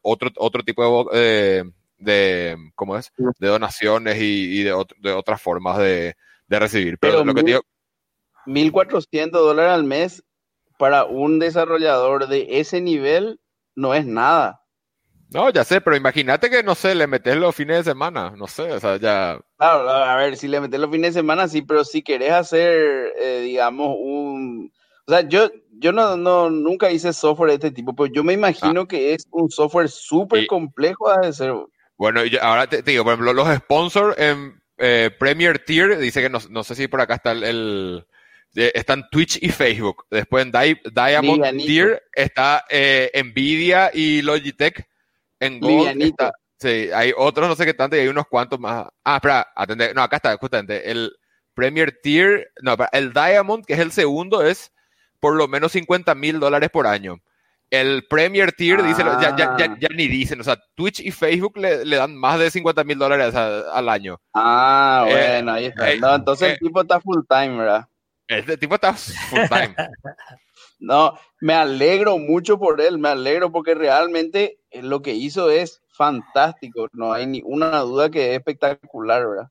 otro, 0.03 0.29
otro 0.37 0.61
tipo 0.63 1.09
de, 1.11 1.17
eh, 1.59 1.63
de, 1.97 2.55
¿cómo 2.75 2.95
es? 2.97 3.11
De 3.39 3.47
donaciones 3.47 4.21
y, 4.21 4.59
y 4.59 4.63
de, 4.63 4.75
ot- 4.75 4.95
de 4.99 5.13
otras 5.13 5.41
formas 5.41 5.79
de, 5.79 6.15
de 6.47 6.59
recibir. 6.59 6.99
Pero, 6.99 7.13
Pero 7.13 7.25
lo 7.25 7.33
que 7.33 7.41
digo, 7.41 7.61
1.400 8.45 9.31
dólares 9.31 9.71
al 9.71 9.83
mes 9.85 10.23
para 10.77 11.05
un 11.05 11.39
desarrollador 11.39 12.27
de 12.27 12.59
ese 12.59 12.81
nivel 12.81 13.39
no 13.75 13.93
es 13.93 14.05
nada. 14.05 14.61
no, 15.29 15.49
ya 15.49 15.63
sé, 15.63 15.81
pero 15.81 15.95
imagínate 15.97 16.49
que, 16.49 16.63
no 16.63 16.75
sé, 16.75 16.95
le 16.95 17.07
metes 17.07 17.35
los 17.35 17.53
fines 17.55 17.77
de 17.77 17.91
semana, 17.91 18.33
no 18.37 18.47
sé, 18.47 18.71
o 18.71 18.79
sea, 18.79 18.97
ya, 18.97 19.39
Claro, 19.57 19.89
a 19.89 20.15
ver, 20.15 20.37
si 20.37 20.47
le 20.47 20.61
metes 20.61 20.79
los 20.79 20.89
fines 20.91 21.13
de 21.13 21.19
semana, 21.19 21.47
sí, 21.47 21.61
pero 21.61 21.83
si 21.83 22.01
querés 22.03 22.31
hacer, 22.31 23.11
eh, 23.19 23.41
digamos, 23.43 23.95
un... 23.99 24.71
O 25.07 25.11
sea, 25.11 25.21
yo, 25.27 25.49
yo 25.79 25.91
no, 25.91 26.15
no, 26.17 26.49
nunca 26.49 26.89
hice 26.91 27.11
software 27.13 27.49
de 27.49 27.55
este 27.55 27.71
tipo, 27.71 27.95
pero 27.95 28.07
yo 28.07 28.23
me 28.23 28.33
imagino 28.33 28.87
que 28.87 29.13
es 29.13 29.27
un 29.31 29.49
software 29.51 29.89
súper 29.89 30.39
Ah. 30.39 30.43
Y- 30.43 30.47
complejo 30.47 31.11
de 31.19 31.27
hacer. 31.27 31.53
Bueno, 31.97 32.23
yo- 32.25 32.41
ahora 32.41 32.67
te, 32.67 32.81
te 32.81 32.91
digo, 32.91 33.03
por 33.03 33.13
ejemplo, 33.13 33.33
los 33.33 33.53
sponsors 33.57 34.17
en 34.17 34.61
eh, 34.77 35.09
Premier 35.19 35.59
Tier, 35.59 35.97
dice 35.97 36.21
que 36.21 36.29
no, 36.29 36.39
no 36.49 36.63
sé 36.63 36.75
si 36.75 36.87
por 36.87 37.01
acá 37.01 37.15
está 37.15 37.31
el, 37.33 37.43
el- 37.43 38.07
eh, 38.55 38.71
están 38.73 39.05
Twitch 39.11 39.37
y 39.41 39.49
Facebook. 39.49 40.05
Después 40.09 40.45
en 40.45 40.51
Di- 40.51 40.81
Diamond 40.93 41.37
Livianito. 41.37 41.65
Tier 41.67 42.03
está 42.13 42.63
eh, 42.69 43.11
Nvidia 43.23 43.91
y 43.93 44.21
Logitech. 44.21 44.87
En 45.39 45.59
Gold 45.59 46.01
está, 46.01 46.31
sí, 46.59 46.89
hay 46.93 47.11
otros 47.15 47.47
no 47.49 47.55
sé 47.55 47.65
qué 47.65 47.73
tanto 47.73 47.95
y 47.97 47.99
hay 47.99 48.07
unos 48.07 48.25
cuantos 48.29 48.59
más. 48.59 48.87
Ah, 49.03 49.15
espera, 49.17 49.45
atende, 49.55 49.93
no, 49.93 50.01
acá 50.01 50.15
está, 50.15 50.35
justamente, 50.37 50.89
el 50.89 51.11
Premier 51.53 51.99
Tier, 52.01 52.51
no, 52.61 52.71
espera, 52.71 52.89
el 52.93 53.11
Diamond, 53.13 53.65
que 53.65 53.73
es 53.73 53.79
el 53.79 53.91
segundo, 53.91 54.41
es 54.43 54.71
por 55.19 55.35
lo 55.35 55.47
menos 55.49 55.73
50 55.73 56.15
mil 56.15 56.39
dólares 56.39 56.69
por 56.71 56.87
año. 56.87 57.17
El 57.69 58.05
Premier 58.07 58.53
Tier 58.53 58.81
dice, 58.83 59.03
ya, 59.03 59.35
ya, 59.35 59.35
ya, 59.57 59.65
Ah. 59.71 59.77
ya 59.79 59.87
ni 59.93 60.07
dicen, 60.07 60.39
o 60.39 60.43
sea, 60.43 60.57
Twitch 60.75 60.99
y 61.01 61.11
Facebook 61.11 61.57
le, 61.57 61.83
le 61.83 61.95
dan 61.97 62.15
más 62.15 62.39
de 62.39 62.49
50 62.51 62.83
mil 62.85 62.97
dólares 62.97 63.35
al 63.35 63.89
año. 63.89 64.19
Ah, 64.33 65.05
Eh, 65.09 65.11
bueno, 65.13 65.51
ahí 65.51 65.65
está. 65.65 65.91
eh, 65.91 65.99
No, 65.99 66.15
entonces 66.15 66.47
eh. 66.49 66.51
el 66.53 66.59
tipo 66.59 66.81
está 66.81 67.01
full 67.01 67.21
time, 67.27 67.57
¿verdad? 67.57 67.87
Este 68.27 68.57
tipo 68.57 68.75
está 68.75 68.93
full 68.93 69.41
time. 69.49 69.75
No, 70.79 71.13
me 71.41 71.53
alegro 71.53 72.17
mucho 72.17 72.59
por 72.59 72.81
él, 72.81 72.97
me 72.97 73.09
alegro 73.09 73.51
porque 73.51 73.73
realmente 73.75 74.59
eh, 74.69 74.81
lo 74.81 75.01
que 75.01 75.13
hizo 75.13 75.49
es 75.49 75.81
fantástico, 75.89 76.87
no 76.93 77.13
hay 77.13 77.25
ni 77.27 77.41
una 77.45 77.79
duda 77.79 78.09
que 78.09 78.31
es 78.31 78.37
espectacular, 78.37 79.27
¿verdad? 79.27 79.47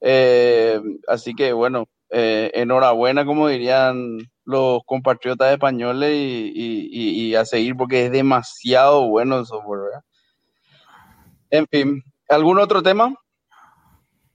Eh, 0.00 0.80
así 1.08 1.34
que 1.34 1.52
bueno, 1.52 1.86
eh, 2.10 2.50
enhorabuena, 2.54 3.24
como 3.24 3.48
dirían 3.48 4.18
los 4.44 4.82
compatriotas 4.84 5.52
españoles, 5.52 6.12
y, 6.12 6.52
y- 6.54 6.88
y- 6.92 7.28
y 7.30 7.34
a 7.34 7.44
seguir 7.44 7.74
porque 7.76 8.06
es 8.06 8.12
demasiado 8.12 9.08
bueno 9.08 9.38
el 9.38 9.46
software, 9.46 9.80
¿verdad? 9.84 10.04
En 11.50 11.66
fin, 11.66 12.02
¿algún 12.28 12.58
otro 12.58 12.82
tema? 12.82 13.14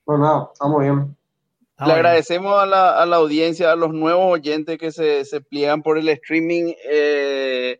No, 0.08 0.18
nada, 0.18 0.50
estamos 0.52 0.82
bien. 0.82 1.16
Ah, 1.78 1.86
Le 1.88 1.94
bueno. 1.94 2.08
agradecemos 2.08 2.62
a 2.62 2.66
la, 2.66 3.02
a 3.02 3.06
la 3.06 3.16
audiencia, 3.18 3.72
a 3.72 3.76
los 3.76 3.94
nuevos 3.94 4.26
oyentes 4.34 4.78
que 4.78 4.92
se, 4.92 5.26
se 5.26 5.42
pliegan 5.42 5.82
por 5.82 5.98
el 5.98 6.08
streaming. 6.10 6.74
Eh, 6.90 7.80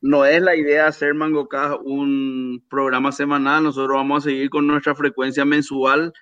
no 0.00 0.24
es 0.24 0.40
la 0.42 0.54
idea 0.56 0.86
hacer 0.86 1.14
MangoCast 1.14 1.80
un 1.84 2.64
programa 2.70 3.10
semanal, 3.12 3.64
nosotros 3.64 3.96
vamos 3.96 4.24
a 4.24 4.28
seguir 4.30 4.48
con 4.50 4.66
nuestra 4.66 4.94
frecuencia 4.94 5.44
mensual, 5.44 6.12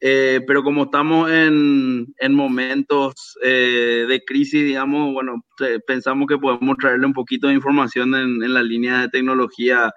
eh, 0.00 0.40
pero 0.46 0.62
como 0.62 0.84
estamos 0.84 1.30
en, 1.30 2.06
en 2.18 2.34
momentos 2.34 3.36
eh, 3.42 4.06
de 4.08 4.24
crisis, 4.24 4.62
digamos, 4.64 5.12
bueno, 5.14 5.44
pensamos 5.86 6.28
que 6.28 6.38
podemos 6.38 6.76
traerle 6.78 7.06
un 7.06 7.12
poquito 7.12 7.48
de 7.48 7.54
información 7.54 8.14
en, 8.14 8.42
en 8.44 8.54
la 8.54 8.62
línea 8.62 9.00
de 9.00 9.08
tecnología 9.08 9.92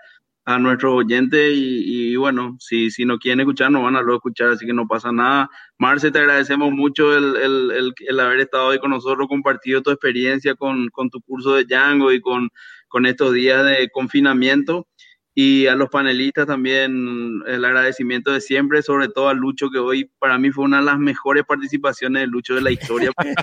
a 0.47 0.57
nuestros 0.59 0.93
oyentes 0.93 1.51
y, 1.53 2.11
y 2.13 2.15
bueno, 2.15 2.55
si, 2.61 2.89
si 2.89 3.03
no 3.03 3.17
quieren 3.17 3.41
escuchar, 3.41 3.69
no 3.69 3.83
van 3.83 3.97
a 3.97 4.01
luego 4.01 4.19
escuchar, 4.19 4.51
así 4.51 4.65
que 4.65 4.71
no 4.71 4.87
pasa 4.87 5.11
nada. 5.11 5.49
Marce, 5.77 6.09
te 6.09 6.19
agradecemos 6.19 6.71
mucho 6.71 7.17
el, 7.17 7.35
el, 7.35 7.71
el, 7.71 7.93
el 7.97 8.19
haber 8.21 8.39
estado 8.39 8.67
hoy 8.67 8.79
con 8.79 8.91
nosotros, 8.91 9.27
compartido 9.27 9.81
tu 9.81 9.91
experiencia 9.91 10.55
con, 10.55 10.87
con 10.87 11.09
tu 11.09 11.19
curso 11.19 11.53
de 11.53 11.65
Django 11.65 12.13
y 12.13 12.21
con, 12.21 12.49
con 12.87 13.05
estos 13.05 13.33
días 13.33 13.65
de 13.65 13.89
confinamiento. 13.89 14.87
Y 15.35 15.67
a 15.67 15.75
los 15.75 15.89
panelistas 15.89 16.47
también 16.47 17.43
el 17.45 17.65
agradecimiento 17.65 18.31
de 18.31 18.39
siempre, 18.39 18.81
sobre 18.81 19.09
todo 19.09 19.27
a 19.27 19.33
Lucho, 19.33 19.69
que 19.69 19.79
hoy 19.79 20.09
para 20.17 20.37
mí 20.37 20.49
fue 20.51 20.63
una 20.63 20.79
de 20.79 20.85
las 20.85 20.97
mejores 20.97 21.43
participaciones 21.43 22.21
de 22.21 22.27
Lucho 22.27 22.55
de 22.55 22.61
la 22.61 22.71
historia, 22.71 23.11
con 23.13 23.27
el 23.27 23.35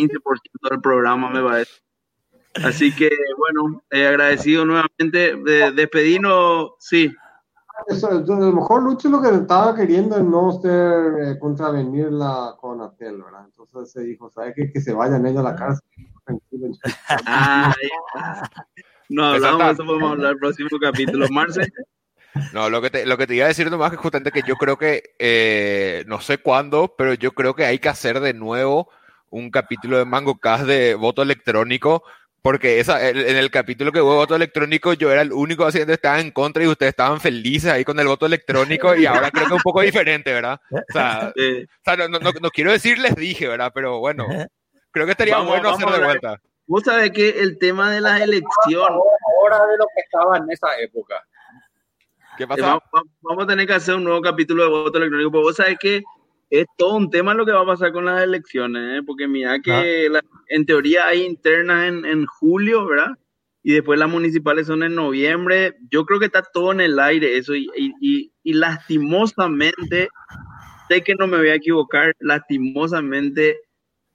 15% 0.00 0.70
del 0.70 0.80
programa, 0.80 1.30
me 1.30 1.42
parece. 1.42 1.72
Así 2.54 2.94
que, 2.94 3.10
bueno, 3.38 3.82
eh, 3.90 4.06
agradecido 4.06 4.64
nuevamente. 4.64 5.36
De, 5.36 5.72
despedirnos, 5.72 6.72
sí, 6.78 7.12
Eso, 7.86 8.08
a 8.08 8.14
lo 8.14 8.52
mejor 8.52 8.82
Lucho 8.82 9.08
lo 9.08 9.22
que 9.22 9.28
estaba 9.28 9.74
queriendo 9.74 10.16
es 10.16 10.24
no 10.24 10.52
ser 10.60 11.14
eh, 11.22 11.38
contravenirla 11.38 12.56
con 12.60 12.80
Atel, 12.80 13.22
¿verdad? 13.22 13.44
Entonces 13.46 13.90
se 13.90 14.02
dijo, 14.02 14.30
¿sabes 14.30 14.54
qué? 14.54 14.70
Que 14.72 14.80
se 14.80 14.92
vayan 14.92 15.26
ellos 15.26 15.40
a 15.40 15.50
la 15.50 15.56
cárcel. 15.56 15.88
Tranquilo. 16.24 16.68
Ah, 17.26 17.74
no 19.08 19.24
hablamos 19.24 19.72
eso, 19.72 19.84
podemos 19.84 20.12
hablar 20.12 20.32
el 20.32 20.38
próximo 20.38 20.68
capítulo. 20.80 21.26
Marce, 21.30 21.62
No, 22.52 22.70
lo 22.70 22.80
que 22.80 22.90
te, 22.90 23.06
lo 23.06 23.18
que 23.18 23.26
te 23.26 23.34
iba 23.34 23.44
a 23.44 23.48
decir 23.48 23.70
nomás 23.70 23.92
es 23.92 23.98
justamente 23.98 24.32
que 24.32 24.42
yo 24.46 24.56
creo 24.56 24.78
que, 24.78 25.14
eh, 25.18 26.04
no 26.06 26.20
sé 26.20 26.38
cuándo, 26.38 26.94
pero 26.96 27.14
yo 27.14 27.32
creo 27.32 27.54
que 27.54 27.66
hay 27.66 27.78
que 27.78 27.88
hacer 27.88 28.20
de 28.20 28.32
nuevo 28.32 28.88
un 29.28 29.50
capítulo 29.50 29.98
de 29.98 30.04
Mango 30.04 30.38
Cast 30.38 30.64
de 30.64 30.94
voto 30.94 31.22
electrónico, 31.22 32.02
porque 32.42 32.80
esa, 32.80 33.08
en 33.08 33.36
el 33.36 33.50
capítulo 33.52 33.92
que 33.92 34.00
hubo 34.00 34.16
voto 34.16 34.34
electrónico 34.34 34.92
yo 34.94 35.12
era 35.12 35.22
el 35.22 35.32
único 35.32 35.70
que 35.70 35.82
estaba 35.82 36.18
en 36.18 36.32
contra 36.32 36.64
y 36.64 36.66
ustedes 36.66 36.90
estaban 36.90 37.20
felices 37.20 37.70
ahí 37.70 37.84
con 37.84 37.98
el 38.00 38.08
voto 38.08 38.26
electrónico 38.26 38.96
y 38.96 39.06
ahora 39.06 39.30
creo 39.30 39.44
que 39.44 39.54
es 39.54 39.56
un 39.56 39.62
poco 39.62 39.80
diferente, 39.80 40.32
¿verdad? 40.32 40.60
O 40.70 40.92
sea, 40.92 41.32
eh, 41.36 41.64
o 41.68 41.82
sea, 41.84 41.96
no, 41.96 42.08
no, 42.18 42.32
no- 42.32 42.50
quiero 42.50 42.72
decir 42.72 42.98
les 42.98 43.14
dije, 43.14 43.46
¿verdad? 43.46 43.70
Pero 43.72 44.00
bueno, 44.00 44.26
creo 44.90 45.06
que 45.06 45.12
estaría 45.12 45.34
Vamos- 45.36 45.50
bueno 45.50 45.62
vamos 45.70 45.82
hacer 45.84 45.94
a 45.94 45.98
de 45.98 46.04
vuelta. 46.04 46.40
vos 46.66 46.82
sabés 46.82 47.12
que 47.12 47.28
el 47.28 47.58
tema 47.58 47.92
de 47.92 48.00
las 48.00 48.20
elecciones, 48.20 48.98
Ahora 49.40 49.66
de 49.66 49.76
lo 49.78 49.86
que 49.94 50.00
estaba 50.02 50.36
en 50.38 50.50
esa 50.50 50.78
época. 50.80 51.22
¿Qué 52.36 52.44
eh, 52.44 52.46
pasa? 52.48 52.62
vamos, 52.62 52.82
vamos 53.20 53.44
a 53.44 53.46
tener 53.46 53.66
que 53.68 53.74
hacer 53.74 53.94
un 53.94 54.04
nuevo 54.04 54.20
capítulo 54.20 54.64
de 54.64 54.68
voto 54.70 54.98
electrónico, 54.98 55.30
porque 55.30 55.44
vos 55.44 55.56
sabés 55.56 55.76
que 55.78 56.02
es 56.54 56.66
todo 56.76 56.96
un 56.96 57.08
tema 57.08 57.32
lo 57.32 57.46
que 57.46 57.52
va 57.52 57.62
a 57.62 57.66
pasar 57.66 57.92
con 57.92 58.04
las 58.04 58.22
elecciones, 58.22 58.98
¿eh? 58.98 59.02
porque 59.06 59.26
mira 59.26 59.58
que 59.60 60.08
la- 60.10 60.22
en 60.48 60.66
teoría 60.66 61.06
hay 61.06 61.22
internas 61.22 61.88
en, 61.88 62.04
en 62.04 62.26
julio, 62.26 62.84
¿verdad? 62.86 63.12
Y 63.62 63.72
después 63.72 63.98
las 63.98 64.10
municipales 64.10 64.66
son 64.66 64.82
en 64.82 64.94
noviembre. 64.94 65.76
Yo 65.90 66.04
creo 66.04 66.18
que 66.20 66.26
está 66.26 66.42
todo 66.42 66.72
en 66.72 66.82
el 66.82 66.98
aire 66.98 67.38
eso 67.38 67.54
y, 67.54 67.70
y- 67.74 67.92
y- 68.00 68.32
y 68.42 68.52
lastimosamente, 68.52 70.08
sé 70.88 71.02
que 71.02 71.14
no 71.14 71.26
me 71.26 71.38
voy 71.38 71.48
a 71.48 71.54
equivocar, 71.54 72.14
lastimosamente 72.20 73.58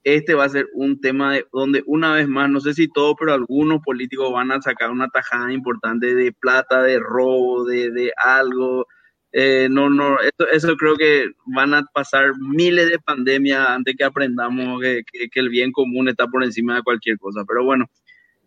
este 0.04 0.34
va 0.34 0.44
a 0.44 0.48
ser 0.48 0.68
un 0.74 1.00
tema 1.00 1.32
de, 1.34 1.46
donde 1.52 1.82
una 1.86 2.12
vez 2.14 2.28
más, 2.28 2.48
no 2.48 2.60
sé 2.60 2.72
si 2.72 2.86
todos, 2.88 3.16
pero 3.18 3.34
algunos 3.34 3.80
políticos 3.82 4.32
van 4.32 4.52
a 4.52 4.62
sacar 4.62 4.90
una 4.90 5.08
tajada 5.08 5.52
importante 5.52 6.14
de 6.14 6.32
plata, 6.32 6.82
de 6.82 7.00
robo, 7.00 7.64
de, 7.64 7.90
de 7.90 8.12
algo. 8.16 8.86
Eh, 9.32 9.68
no, 9.70 9.90
no, 9.90 10.16
eso, 10.20 10.48
eso 10.50 10.76
creo 10.76 10.96
que 10.96 11.26
van 11.46 11.74
a 11.74 11.82
pasar 11.92 12.32
miles 12.38 12.88
de 12.90 12.98
pandemias 12.98 13.68
antes 13.68 13.94
que 13.96 14.04
aprendamos 14.04 14.80
que, 14.80 15.02
que- 15.10 15.28
que 15.28 15.40
el 15.40 15.50
bien 15.50 15.70
común 15.70 16.08
está 16.08 16.26
por 16.26 16.42
encima 16.42 16.76
de 16.76 16.82
cualquier 16.82 17.18
cosa. 17.18 17.42
Pero 17.46 17.64
bueno, 17.64 17.84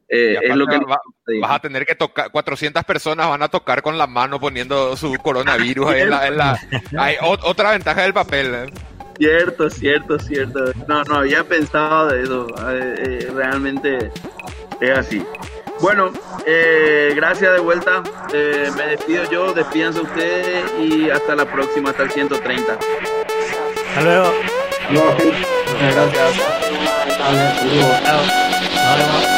eh, 0.09 0.37
es 0.41 0.55
lo 0.55 0.65
que... 0.65 0.77
va- 0.85 0.99
Vas 1.39 1.51
a 1.51 1.59
tener 1.59 1.85
que 1.85 1.95
tocar, 1.95 2.31
400 2.31 2.83
personas 2.83 3.29
van 3.29 3.43
a 3.43 3.47
tocar 3.47 3.81
con 3.83 3.97
la 3.97 4.07
mano 4.07 4.39
poniendo 4.39 4.97
su 4.97 5.13
coronavirus 5.21 5.87
ahí 5.91 6.01
en 6.01 6.09
la... 6.09 6.27
en 6.27 6.37
la- 6.37 6.59
hay 6.97 7.15
ot- 7.17 7.41
otra 7.43 7.71
ventaja 7.71 8.01
del 8.01 8.13
papel. 8.13 8.53
¿eh? 8.55 8.65
Cierto, 9.17 9.69
cierto, 9.69 10.17
cierto. 10.17 10.71
No, 10.87 11.03
no 11.03 11.15
había 11.17 11.43
pensado 11.43 12.07
de 12.09 12.23
eso. 12.23 12.47
Eh, 12.71 13.27
realmente 13.35 14.11
es 14.81 14.97
así. 14.97 15.23
Bueno, 15.81 16.11
eh, 16.45 17.11
gracias 17.15 17.53
de 17.53 17.59
vuelta. 17.59 18.03
Eh, 18.31 18.69
me 18.77 18.83
despido 18.87 19.23
yo, 19.31 19.51
despídanse 19.51 20.01
ustedes 20.01 20.63
y 20.79 21.09
hasta 21.09 21.35
la 21.35 21.45
próxima, 21.45 21.89
hasta 21.89 22.03
el 22.03 22.11
130. 22.11 22.73
Hasta 22.73 24.01
luego. 24.03 24.31
No, 24.91 25.01
gracias. 25.91 26.37
Nos 27.19 28.97
vemos. 28.97 29.30